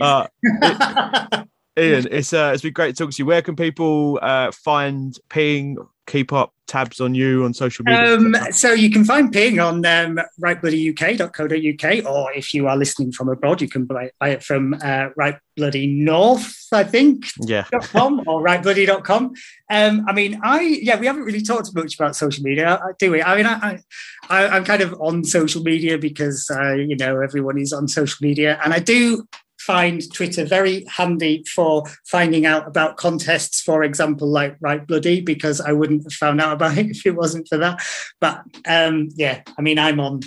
Uh, 0.00 0.26
it, 0.42 1.48
Ian, 1.80 2.08
it's 2.10 2.32
uh, 2.32 2.50
it's 2.52 2.62
been 2.62 2.72
great 2.72 2.96
talking 2.96 3.12
to 3.12 3.18
you. 3.18 3.26
Where 3.26 3.42
can 3.42 3.56
people 3.56 4.18
uh, 4.22 4.52
find 4.52 5.18
Ping, 5.28 5.78
keep 6.06 6.32
up 6.32 6.52
tabs 6.66 7.00
on 7.00 7.14
you 7.14 7.44
on 7.44 7.54
social 7.54 7.84
media? 7.84 8.14
Um, 8.14 8.34
so 8.50 8.72
you 8.72 8.90
can 8.90 9.04
find 9.04 9.32
Ping 9.32 9.58
on 9.58 9.84
um, 9.86 10.20
writebloodyuk.co.uk, 10.40 12.06
or 12.06 12.32
if 12.32 12.52
you 12.52 12.68
are 12.68 12.76
listening 12.76 13.12
from 13.12 13.28
abroad, 13.28 13.60
you 13.60 13.68
can 13.68 13.86
buy, 13.86 14.10
buy 14.20 14.30
it 14.30 14.42
from 14.42 14.74
uh, 14.82 15.08
Write 15.16 15.38
Bloody 15.56 15.86
North, 15.86 16.66
I 16.72 16.84
think. 16.84 17.26
Yeah. 17.40 17.64
.com 17.80 18.22
or 18.26 18.42
writebloody.com. 18.42 19.32
Um, 19.70 20.04
I 20.08 20.12
mean, 20.12 20.40
I 20.42 20.60
yeah, 20.60 20.98
we 20.98 21.06
haven't 21.06 21.22
really 21.22 21.42
talked 21.42 21.74
much 21.74 21.94
about 21.94 22.14
social 22.14 22.42
media, 22.42 22.80
do 22.98 23.10
we? 23.10 23.22
I 23.22 23.36
mean, 23.36 23.46
I, 23.46 23.80
I 24.28 24.56
am 24.56 24.64
kind 24.64 24.82
of 24.82 25.00
on 25.00 25.24
social 25.24 25.62
media 25.62 25.98
because 25.98 26.50
uh, 26.50 26.74
you 26.74 26.96
know 26.96 27.20
everyone 27.20 27.58
is 27.58 27.72
on 27.72 27.88
social 27.88 28.18
media, 28.20 28.60
and 28.62 28.74
I 28.74 28.78
do 28.80 29.26
find 29.70 30.12
Twitter 30.12 30.44
very 30.44 30.84
handy 30.86 31.44
for 31.44 31.84
finding 32.04 32.44
out 32.44 32.66
about 32.66 32.96
contests, 32.96 33.60
for 33.60 33.84
example, 33.84 34.26
like 34.26 34.56
Write 34.60 34.88
Bloody, 34.88 35.20
because 35.20 35.60
I 35.60 35.70
wouldn't 35.70 36.02
have 36.02 36.12
found 36.12 36.40
out 36.40 36.54
about 36.54 36.76
it 36.80 36.86
if 36.86 37.06
it 37.06 37.14
wasn't 37.14 37.46
for 37.46 37.58
that. 37.58 37.80
But 38.20 38.42
um, 38.66 39.10
yeah, 39.14 39.42
I 39.56 39.62
mean, 39.62 39.78
I'm 39.78 40.00
on. 40.00 40.20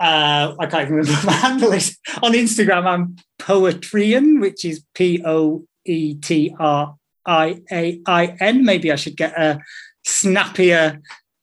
Uh, 0.00 0.56
I 0.58 0.66
can't 0.66 0.82
even 0.82 0.96
remember 0.96 1.20
my 1.26 1.32
handle 1.32 1.72
is 1.72 1.96
on 2.24 2.32
Instagram. 2.32 2.86
I'm 2.86 3.16
Poetrian, 3.38 4.40
which 4.40 4.64
is 4.64 4.84
P 4.94 5.22
O 5.24 5.64
E 5.84 6.14
T 6.16 6.56
R 6.58 6.96
I 7.24 7.62
A 7.70 8.00
I 8.04 8.36
N. 8.40 8.64
Maybe 8.64 8.90
I 8.90 8.96
should 8.96 9.16
get 9.16 9.38
a 9.40 9.60
snappier 10.04 11.00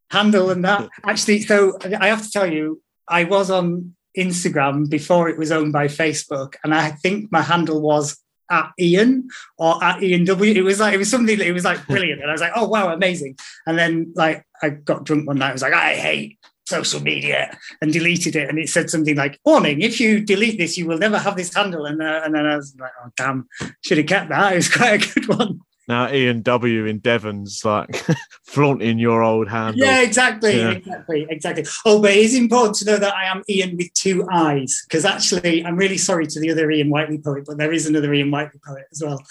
handle 0.09 0.47
than 0.47 0.63
that. 0.63 0.89
Actually, 1.05 1.43
so 1.43 1.77
I 2.01 2.09
have 2.09 2.23
to 2.23 2.31
tell 2.31 2.51
you, 2.51 2.81
I 3.07 3.23
was 3.23 3.49
on 3.49 3.95
Instagram 4.17 4.89
before 4.89 5.29
it 5.29 5.37
was 5.37 5.51
owned 5.51 5.73
by 5.73 5.87
Facebook, 5.87 6.55
and 6.63 6.73
I 6.73 6.91
think 6.91 7.31
my 7.31 7.41
handle 7.41 7.81
was 7.81 8.17
at 8.49 8.71
Ian 8.79 9.29
or 9.57 9.81
at 9.83 10.03
Ian 10.03 10.25
W. 10.25 10.53
It 10.53 10.61
was 10.61 10.79
like 10.79 10.93
it 10.93 10.97
was 10.97 11.09
something 11.09 11.37
that 11.37 11.47
it 11.47 11.53
was 11.53 11.63
like 11.63 11.85
brilliant, 11.87 12.21
and 12.21 12.29
I 12.29 12.33
was 12.33 12.41
like, 12.41 12.51
oh 12.55 12.67
wow, 12.67 12.93
amazing. 12.93 13.37
And 13.65 13.77
then 13.77 14.11
like 14.15 14.45
I 14.61 14.69
got 14.69 15.05
drunk 15.05 15.27
one 15.27 15.37
night, 15.39 15.49
I 15.49 15.53
was 15.53 15.61
like, 15.61 15.73
I 15.73 15.95
hate 15.95 16.37
social 16.67 17.01
media, 17.01 17.57
and 17.81 17.91
deleted 17.91 18.35
it, 18.35 18.49
and 18.49 18.59
it 18.59 18.69
said 18.69 18.89
something 18.89 19.15
like, 19.15 19.39
warning, 19.45 19.81
if 19.81 19.99
you 19.99 20.19
delete 20.19 20.57
this, 20.57 20.77
you 20.77 20.85
will 20.87 20.97
never 20.97 21.17
have 21.17 21.35
this 21.35 21.53
handle. 21.53 21.85
And 21.85 22.01
uh, 22.01 22.21
and 22.23 22.35
then 22.35 22.45
I 22.45 22.57
was 22.57 22.75
like, 22.79 22.91
oh 23.03 23.09
damn, 23.15 23.47
should 23.83 23.97
have 23.97 24.07
kept 24.07 24.29
that. 24.29 24.53
It 24.53 24.57
was 24.57 24.69
quite 24.69 25.03
a 25.03 25.13
good 25.13 25.27
one. 25.29 25.61
Now 25.87 26.11
Ian 26.11 26.41
W 26.43 26.85
in 26.85 26.99
Devon's 26.99 27.65
like 27.65 28.03
flaunting 28.45 28.99
your 28.99 29.23
old 29.23 29.47
hand. 29.47 29.77
Yeah, 29.77 30.01
exactly, 30.01 30.57
yeah. 30.57 30.71
exactly, 30.71 31.27
exactly. 31.29 31.65
Oh, 31.85 32.01
but 32.01 32.11
it 32.11 32.17
is 32.17 32.35
important 32.35 32.75
to 32.77 32.85
know 32.85 32.97
that 32.97 33.15
I 33.15 33.25
am 33.25 33.43
Ian 33.49 33.77
with 33.77 33.93
two 33.93 34.27
eyes 34.31 34.83
because 34.87 35.05
actually, 35.05 35.65
I'm 35.65 35.75
really 35.75 35.97
sorry 35.97 36.27
to 36.27 36.39
the 36.39 36.51
other 36.51 36.69
Ian 36.69 36.89
Whiteley 36.89 37.17
poet, 37.17 37.45
but 37.47 37.57
there 37.57 37.73
is 37.73 37.87
another 37.87 38.13
Ian 38.13 38.31
Whiteley 38.31 38.59
poet 38.65 38.85
as 38.91 39.01
well. 39.03 39.21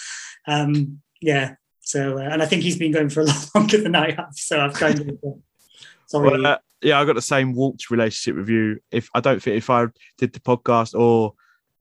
Um, 0.46 1.00
yeah. 1.20 1.54
So, 1.80 2.18
uh, 2.18 2.22
and 2.22 2.42
I 2.42 2.46
think 2.46 2.62
he's 2.62 2.78
been 2.78 2.92
going 2.92 3.08
for 3.08 3.20
a 3.20 3.24
lot 3.26 3.50
longer 3.54 3.80
than 3.80 3.94
I 3.94 4.12
have. 4.12 4.34
So 4.34 4.60
I've 4.60 4.74
kind 4.74 5.00
of. 5.00 5.08
Uh, 5.08 5.38
sorry. 6.06 6.30
Well, 6.30 6.46
uh, 6.46 6.58
yeah, 6.82 7.00
I 7.00 7.04
got 7.04 7.14
the 7.14 7.22
same 7.22 7.54
warped 7.54 7.90
relationship 7.90 8.36
with 8.36 8.48
you. 8.48 8.80
If 8.90 9.10
I 9.14 9.20
don't 9.20 9.42
think 9.42 9.56
if 9.56 9.70
I 9.70 9.86
did 10.18 10.32
the 10.32 10.40
podcast 10.40 10.98
or 10.98 11.34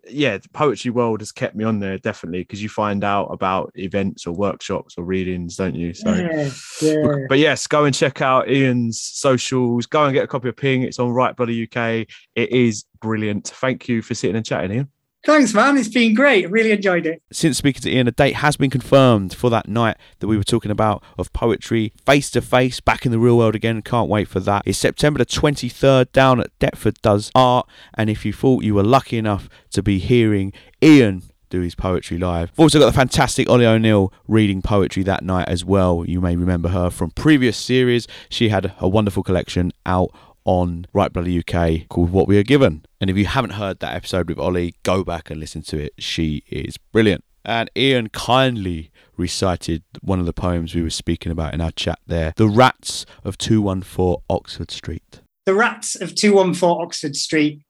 yeah, 0.07 0.37
the 0.37 0.49
poetry 0.49 0.91
world 0.91 1.21
has 1.21 1.31
kept 1.31 1.55
me 1.55 1.63
on 1.63 1.79
there 1.79 1.97
definitely 1.97 2.41
because 2.41 2.61
you 2.61 2.69
find 2.69 3.03
out 3.03 3.25
about 3.25 3.71
events 3.75 4.25
or 4.25 4.33
workshops 4.33 4.95
or 4.97 5.03
readings, 5.03 5.55
don't 5.55 5.75
you? 5.75 5.93
So, 5.93 6.13
yeah, 6.13 6.49
yeah. 6.81 7.25
but 7.27 7.39
yes, 7.39 7.67
go 7.67 7.85
and 7.85 7.93
check 7.93 8.21
out 8.21 8.49
Ian's 8.49 9.01
socials. 9.01 9.85
Go 9.85 10.05
and 10.05 10.13
get 10.13 10.23
a 10.23 10.27
copy 10.27 10.49
of 10.49 10.57
Ping. 10.57 10.83
It's 10.83 10.99
on 10.99 11.11
Write 11.11 11.35
Bloody 11.35 11.63
UK. 11.63 12.07
It 12.35 12.51
is 12.51 12.85
brilliant. 13.01 13.47
Thank 13.47 13.87
you 13.87 14.01
for 14.01 14.13
sitting 14.15 14.35
and 14.35 14.45
chatting, 14.45 14.71
Ian. 14.71 14.89
Thanks, 15.25 15.53
man. 15.53 15.77
It's 15.77 15.89
been 15.89 16.13
great. 16.13 16.49
Really 16.49 16.71
enjoyed 16.71 17.05
it. 17.05 17.21
Since 17.31 17.57
speaking 17.57 17.81
to 17.81 17.91
Ian, 17.91 18.07
a 18.07 18.11
date 18.11 18.35
has 18.35 18.55
been 18.55 18.69
confirmed 18.69 19.33
for 19.33 19.49
that 19.49 19.67
night 19.67 19.97
that 20.19 20.27
we 20.27 20.37
were 20.37 20.43
talking 20.43 20.71
about 20.71 21.03
of 21.17 21.33
poetry 21.33 21.91
face 22.05 22.31
to 22.31 22.41
face 22.41 22.79
back 22.79 23.05
in 23.05 23.11
the 23.11 23.19
real 23.19 23.37
world 23.37 23.55
again. 23.55 23.81
Can't 23.81 24.09
wait 24.09 24.29
for 24.29 24.39
that. 24.39 24.63
It's 24.65 24.77
September 24.77 25.17
the 25.17 25.25
23rd 25.25 26.11
down 26.13 26.39
at 26.39 26.57
Deptford 26.59 27.01
Does 27.01 27.31
Art. 27.35 27.67
And 27.93 28.09
if 28.09 28.25
you 28.25 28.31
thought 28.31 28.63
you 28.63 28.75
were 28.75 28.83
lucky 28.83 29.17
enough 29.17 29.49
to 29.71 29.83
be 29.83 29.99
hearing 29.99 30.53
Ian 30.81 31.23
do 31.49 31.61
his 31.61 31.75
poetry 31.75 32.17
live. 32.17 32.51
We've 32.51 32.61
also 32.61 32.79
got 32.79 32.85
the 32.85 32.93
fantastic 32.93 33.49
Ollie 33.49 33.65
O'Neill 33.65 34.13
reading 34.27 34.61
poetry 34.61 35.03
that 35.03 35.23
night 35.23 35.49
as 35.49 35.65
well. 35.65 36.05
You 36.07 36.21
may 36.21 36.35
remember 36.35 36.69
her 36.69 36.89
from 36.89 37.11
previous 37.11 37.57
series. 37.57 38.07
She 38.29 38.49
had 38.49 38.73
a 38.79 38.87
wonderful 38.87 39.23
collection 39.23 39.71
out 39.85 40.11
on 40.45 40.85
Write 40.93 41.13
Bloody 41.13 41.39
UK 41.39 41.87
called 41.89 42.11
What 42.11 42.27
We 42.27 42.37
Are 42.37 42.43
Given. 42.43 42.85
And 42.99 43.09
if 43.09 43.17
you 43.17 43.25
haven't 43.25 43.51
heard 43.51 43.79
that 43.79 43.95
episode 43.95 44.29
with 44.29 44.39
Ollie, 44.39 44.75
go 44.83 45.03
back 45.03 45.29
and 45.29 45.39
listen 45.39 45.61
to 45.63 45.77
it. 45.79 45.93
She 45.97 46.43
is 46.49 46.77
brilliant. 46.77 47.23
And 47.45 47.69
Ian 47.75 48.09
kindly 48.09 48.91
recited 49.15 49.83
one 50.01 50.19
of 50.19 50.25
the 50.25 50.33
poems 50.33 50.75
we 50.75 50.81
were 50.81 50.89
speaking 50.89 51.31
about 51.31 51.53
in 51.53 51.61
our 51.61 51.71
chat 51.71 51.99
there 52.05 52.33
The 52.35 52.47
Rats 52.47 53.05
of 53.23 53.37
214 53.37 54.23
Oxford 54.29 54.71
Street. 54.71 55.21
The 55.45 55.55
Rats 55.55 55.95
of 55.95 56.15
214 56.15 56.85
Oxford 56.85 57.15
Street 57.15 57.61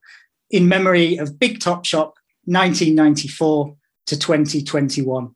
in 0.50 0.68
memory 0.68 1.16
of 1.16 1.38
Big 1.38 1.60
Topshop 1.60 2.12
1994 2.44 3.76
to 4.06 4.18
2021. 4.18 5.34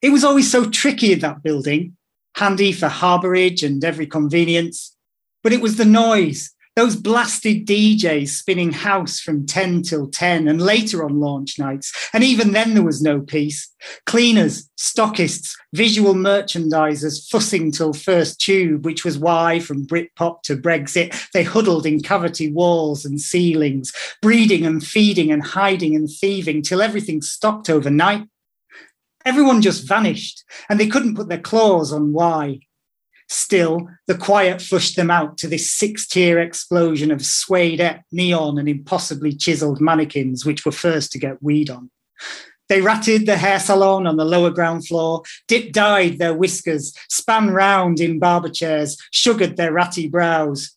It 0.00 0.10
was 0.10 0.24
always 0.24 0.50
so 0.50 0.68
tricky 0.68 1.12
in 1.12 1.18
that 1.20 1.42
building, 1.42 1.96
handy 2.36 2.72
for 2.72 2.88
harbourage 2.88 3.62
and 3.62 3.84
every 3.84 4.06
convenience. 4.06 4.96
But 5.42 5.52
it 5.52 5.60
was 5.60 5.76
the 5.76 5.84
noise, 5.84 6.52
Those 6.78 6.94
blasted 6.94 7.66
DJs 7.66 8.28
spinning 8.28 8.70
house 8.70 9.18
from 9.18 9.46
10 9.46 9.82
till 9.82 10.06
10 10.06 10.46
and 10.46 10.62
later 10.62 11.04
on 11.04 11.18
launch 11.18 11.58
nights. 11.58 11.92
And 12.12 12.22
even 12.22 12.52
then 12.52 12.74
there 12.74 12.84
was 12.84 13.02
no 13.02 13.20
peace. 13.20 13.68
Cleaners, 14.06 14.70
stockists, 14.78 15.56
visual 15.74 16.14
merchandisers 16.14 17.28
fussing 17.28 17.72
till 17.72 17.92
first 17.92 18.40
tube, 18.40 18.84
which 18.84 19.04
was 19.04 19.18
why 19.18 19.58
from 19.58 19.88
Britpop 19.88 20.42
to 20.42 20.56
Brexit, 20.56 21.28
they 21.32 21.42
huddled 21.42 21.84
in 21.84 22.00
cavity 22.00 22.52
walls 22.52 23.04
and 23.04 23.20
ceilings, 23.20 23.92
breeding 24.22 24.64
and 24.64 24.86
feeding 24.86 25.32
and 25.32 25.42
hiding 25.42 25.96
and 25.96 26.08
thieving 26.08 26.62
till 26.62 26.80
everything 26.80 27.22
stopped 27.22 27.68
overnight. 27.68 28.28
Everyone 29.24 29.62
just 29.62 29.88
vanished 29.88 30.44
and 30.68 30.78
they 30.78 30.86
couldn't 30.86 31.16
put 31.16 31.28
their 31.28 31.40
claws 31.40 31.92
on 31.92 32.12
why. 32.12 32.60
Still, 33.28 33.88
the 34.06 34.16
quiet 34.16 34.62
flushed 34.62 34.96
them 34.96 35.10
out 35.10 35.36
to 35.38 35.48
this 35.48 35.70
six 35.70 36.06
tier 36.06 36.38
explosion 36.38 37.10
of 37.10 37.24
suede 37.24 38.02
neon 38.10 38.58
and 38.58 38.68
impossibly 38.68 39.32
chiseled 39.32 39.80
mannequins, 39.80 40.46
which 40.46 40.64
were 40.64 40.72
first 40.72 41.12
to 41.12 41.18
get 41.18 41.42
weed 41.42 41.68
on. 41.68 41.90
They 42.68 42.80
ratted 42.80 43.26
the 43.26 43.36
hair 43.36 43.58
salon 43.58 44.06
on 44.06 44.16
the 44.16 44.24
lower 44.24 44.50
ground 44.50 44.86
floor, 44.86 45.22
dip 45.46 45.72
dyed 45.72 46.18
their 46.18 46.34
whiskers, 46.34 46.94
span 47.08 47.50
round 47.50 48.00
in 48.00 48.18
barber 48.18 48.50
chairs, 48.50 48.96
sugared 49.10 49.56
their 49.56 49.72
ratty 49.72 50.08
brows. 50.08 50.76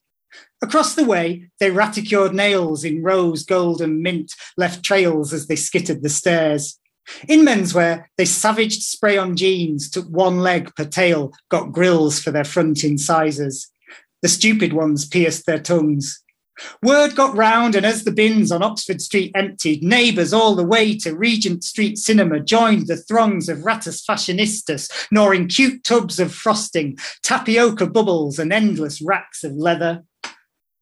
Across 0.62 0.96
the 0.96 1.06
way, 1.06 1.50
they 1.60 1.72
raticured 1.72 2.34
nails 2.34 2.84
in 2.84 3.02
rose, 3.02 3.44
gold, 3.44 3.82
and 3.82 4.02
mint, 4.02 4.34
left 4.58 4.84
trails 4.84 5.34
as 5.34 5.48
they 5.48 5.56
skittered 5.56 6.04
the 6.04 6.10
stairs. 6.10 6.80
In 7.28 7.42
menswear, 7.42 8.06
they 8.18 8.26
savaged 8.26 8.84
spray 8.84 9.18
on 9.18 9.36
jeans, 9.36 9.90
took 9.90 10.08
one 10.08 10.40
leg 10.40 10.74
per 10.76 10.86
tail, 10.86 11.34
got 11.50 11.72
grills 11.72 12.20
for 12.20 12.32
their 12.32 12.44
front 12.44 12.84
incisors. 12.84 13.68
The 14.22 14.30
stupid 14.30 14.74
ones 14.74 15.06
pierced 15.06 15.46
their 15.46 15.60
tongues. 15.60 16.24
Word 16.84 17.16
got 17.16 17.36
round, 17.36 17.76
and 17.76 17.86
as 17.86 18.04
the 18.04 18.12
bins 18.12 18.52
on 18.52 18.62
Oxford 18.62 19.02
Street 19.02 19.32
emptied, 19.36 19.84
neighbours 19.84 20.34
all 20.34 20.56
the 20.56 20.64
way 20.64 20.96
to 21.00 21.16
Regent 21.16 21.64
Street 21.64 21.98
Cinema 21.98 22.40
joined 22.40 22.88
the 22.88 22.98
throngs 22.98 23.50
of 23.50 23.60
ratus 23.66 24.04
fashionistas, 24.06 24.90
gnawing 25.12 25.48
cute 25.48 25.84
tubs 25.84 26.20
of 26.20 26.34
frosting, 26.34 26.98
tapioca 27.24 27.88
bubbles, 27.88 28.38
and 28.38 28.54
endless 28.54 29.02
racks 29.02 29.44
of 29.44 29.54
leather. 29.54 30.04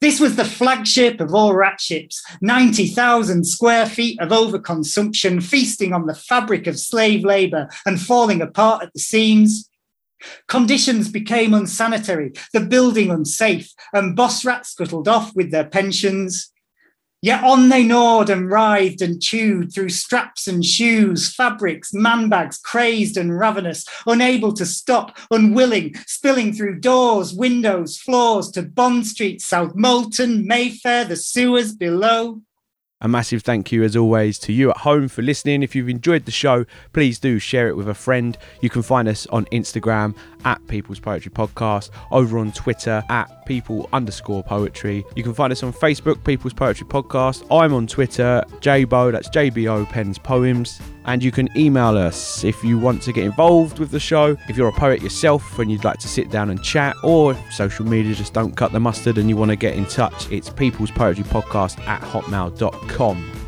This 0.01 0.19
was 0.19 0.37
the 0.37 0.45
flagship 0.45 1.19
of 1.19 1.33
all 1.33 1.53
rat 1.53 1.81
ships 1.81 2.23
90,000 2.41 3.43
square 3.43 3.85
feet 3.85 4.19
of 4.21 4.29
overconsumption, 4.29 5.43
feasting 5.43 5.93
on 5.93 6.05
the 6.05 6.15
fabric 6.15 6.67
of 6.67 6.79
slave 6.79 7.25
labour 7.25 7.67
and 7.85 7.99
falling 7.99 8.41
apart 8.41 8.83
at 8.83 8.93
the 8.93 8.99
seams. 8.99 9.69
Conditions 10.47 11.09
became 11.09 11.53
unsanitary, 11.53 12.33
the 12.53 12.59
building 12.61 13.09
unsafe, 13.09 13.73
and 13.93 14.15
boss 14.15 14.43
rats 14.45 14.69
scuttled 14.69 15.07
off 15.07 15.35
with 15.35 15.51
their 15.51 15.65
pensions. 15.65 16.51
Yet 17.21 17.43
on 17.43 17.67
they 17.67 17.83
gnawed 17.83 18.29
and 18.29 18.49
writhed 18.49 19.01
and 19.01 19.21
chewed 19.21 19.73
through 19.73 19.89
straps 19.89 20.47
and 20.47 20.63
shoes, 20.63 21.33
fabrics, 21.33 21.93
man 21.93 22.29
bags, 22.29 22.57
crazed 22.57 23.17
and 23.17 23.37
ravenous, 23.37 23.85
unable 24.07 24.53
to 24.53 24.65
stop, 24.65 25.17
unwilling, 25.29 25.95
spilling 26.07 26.53
through 26.53 26.79
doors, 26.79 27.33
windows, 27.33 27.97
floors 27.97 28.49
to 28.51 28.61
Bond 28.61 29.05
Street, 29.05 29.41
South 29.41 29.75
Molton, 29.75 30.45
Mayfair, 30.45 31.03
the 31.03 31.17
sewers 31.17 31.73
below. 31.73 32.41
A 33.01 33.07
massive 33.07 33.43
thank 33.43 33.71
you, 33.71 33.83
as 33.83 33.95
always, 33.95 34.37
to 34.39 34.51
you 34.51 34.71
at 34.71 34.77
home 34.77 35.07
for 35.07 35.21
listening. 35.21 35.63
If 35.63 35.73
you've 35.73 35.87
enjoyed 35.87 36.25
the 36.25 36.31
show, 36.31 36.65
please 36.91 37.17
do 37.17 37.39
share 37.39 37.69
it 37.69 37.77
with 37.77 37.87
a 37.87 37.93
friend. 37.93 38.37
You 38.59 38.69
can 38.69 38.81
find 38.81 39.07
us 39.07 39.25
on 39.27 39.45
Instagram 39.45 40.15
at 40.43 40.65
People's 40.67 40.99
Poetry 40.99 41.31
Podcast, 41.31 41.91
over 42.11 42.37
on 42.37 42.51
Twitter 42.51 43.01
at 43.07 43.38
People 43.49 43.89
underscore 43.93 44.43
Poetry. 44.43 45.03
You 45.15 45.23
can 45.23 45.33
find 45.33 45.51
us 45.51 45.63
on 45.63 45.73
Facebook, 45.73 46.23
People's 46.23 46.53
Poetry 46.53 46.85
Podcast. 46.85 47.43
I'm 47.49 47.73
on 47.73 47.87
Twitter, 47.87 48.43
JBO, 48.59 49.11
that's 49.11 49.27
JBO 49.29 49.89
Pens 49.89 50.19
Poems. 50.19 50.79
And 51.05 51.23
you 51.23 51.31
can 51.31 51.49
email 51.57 51.97
us 51.97 52.43
if 52.43 52.63
you 52.63 52.77
want 52.77 53.01
to 53.01 53.11
get 53.11 53.25
involved 53.25 53.79
with 53.79 53.89
the 53.89 53.99
show. 53.99 54.37
If 54.47 54.55
you're 54.55 54.67
a 54.67 54.71
poet 54.71 55.01
yourself 55.01 55.57
and 55.57 55.71
you'd 55.71 55.83
like 55.83 55.97
to 55.97 56.07
sit 56.07 56.29
down 56.29 56.51
and 56.51 56.61
chat, 56.63 56.95
or 57.01 57.35
social 57.49 57.87
media 57.87 58.13
just 58.13 58.35
don't 58.35 58.55
cut 58.55 58.71
the 58.71 58.79
mustard 58.79 59.17
and 59.17 59.27
you 59.27 59.35
want 59.35 59.49
to 59.49 59.55
get 59.55 59.73
in 59.73 59.87
touch, 59.87 60.31
it's 60.31 60.51
People's 60.51 60.91
Poetry 60.91 61.23
Podcast 61.23 61.79
at 61.87 62.01
hotmail.com. 62.01 63.38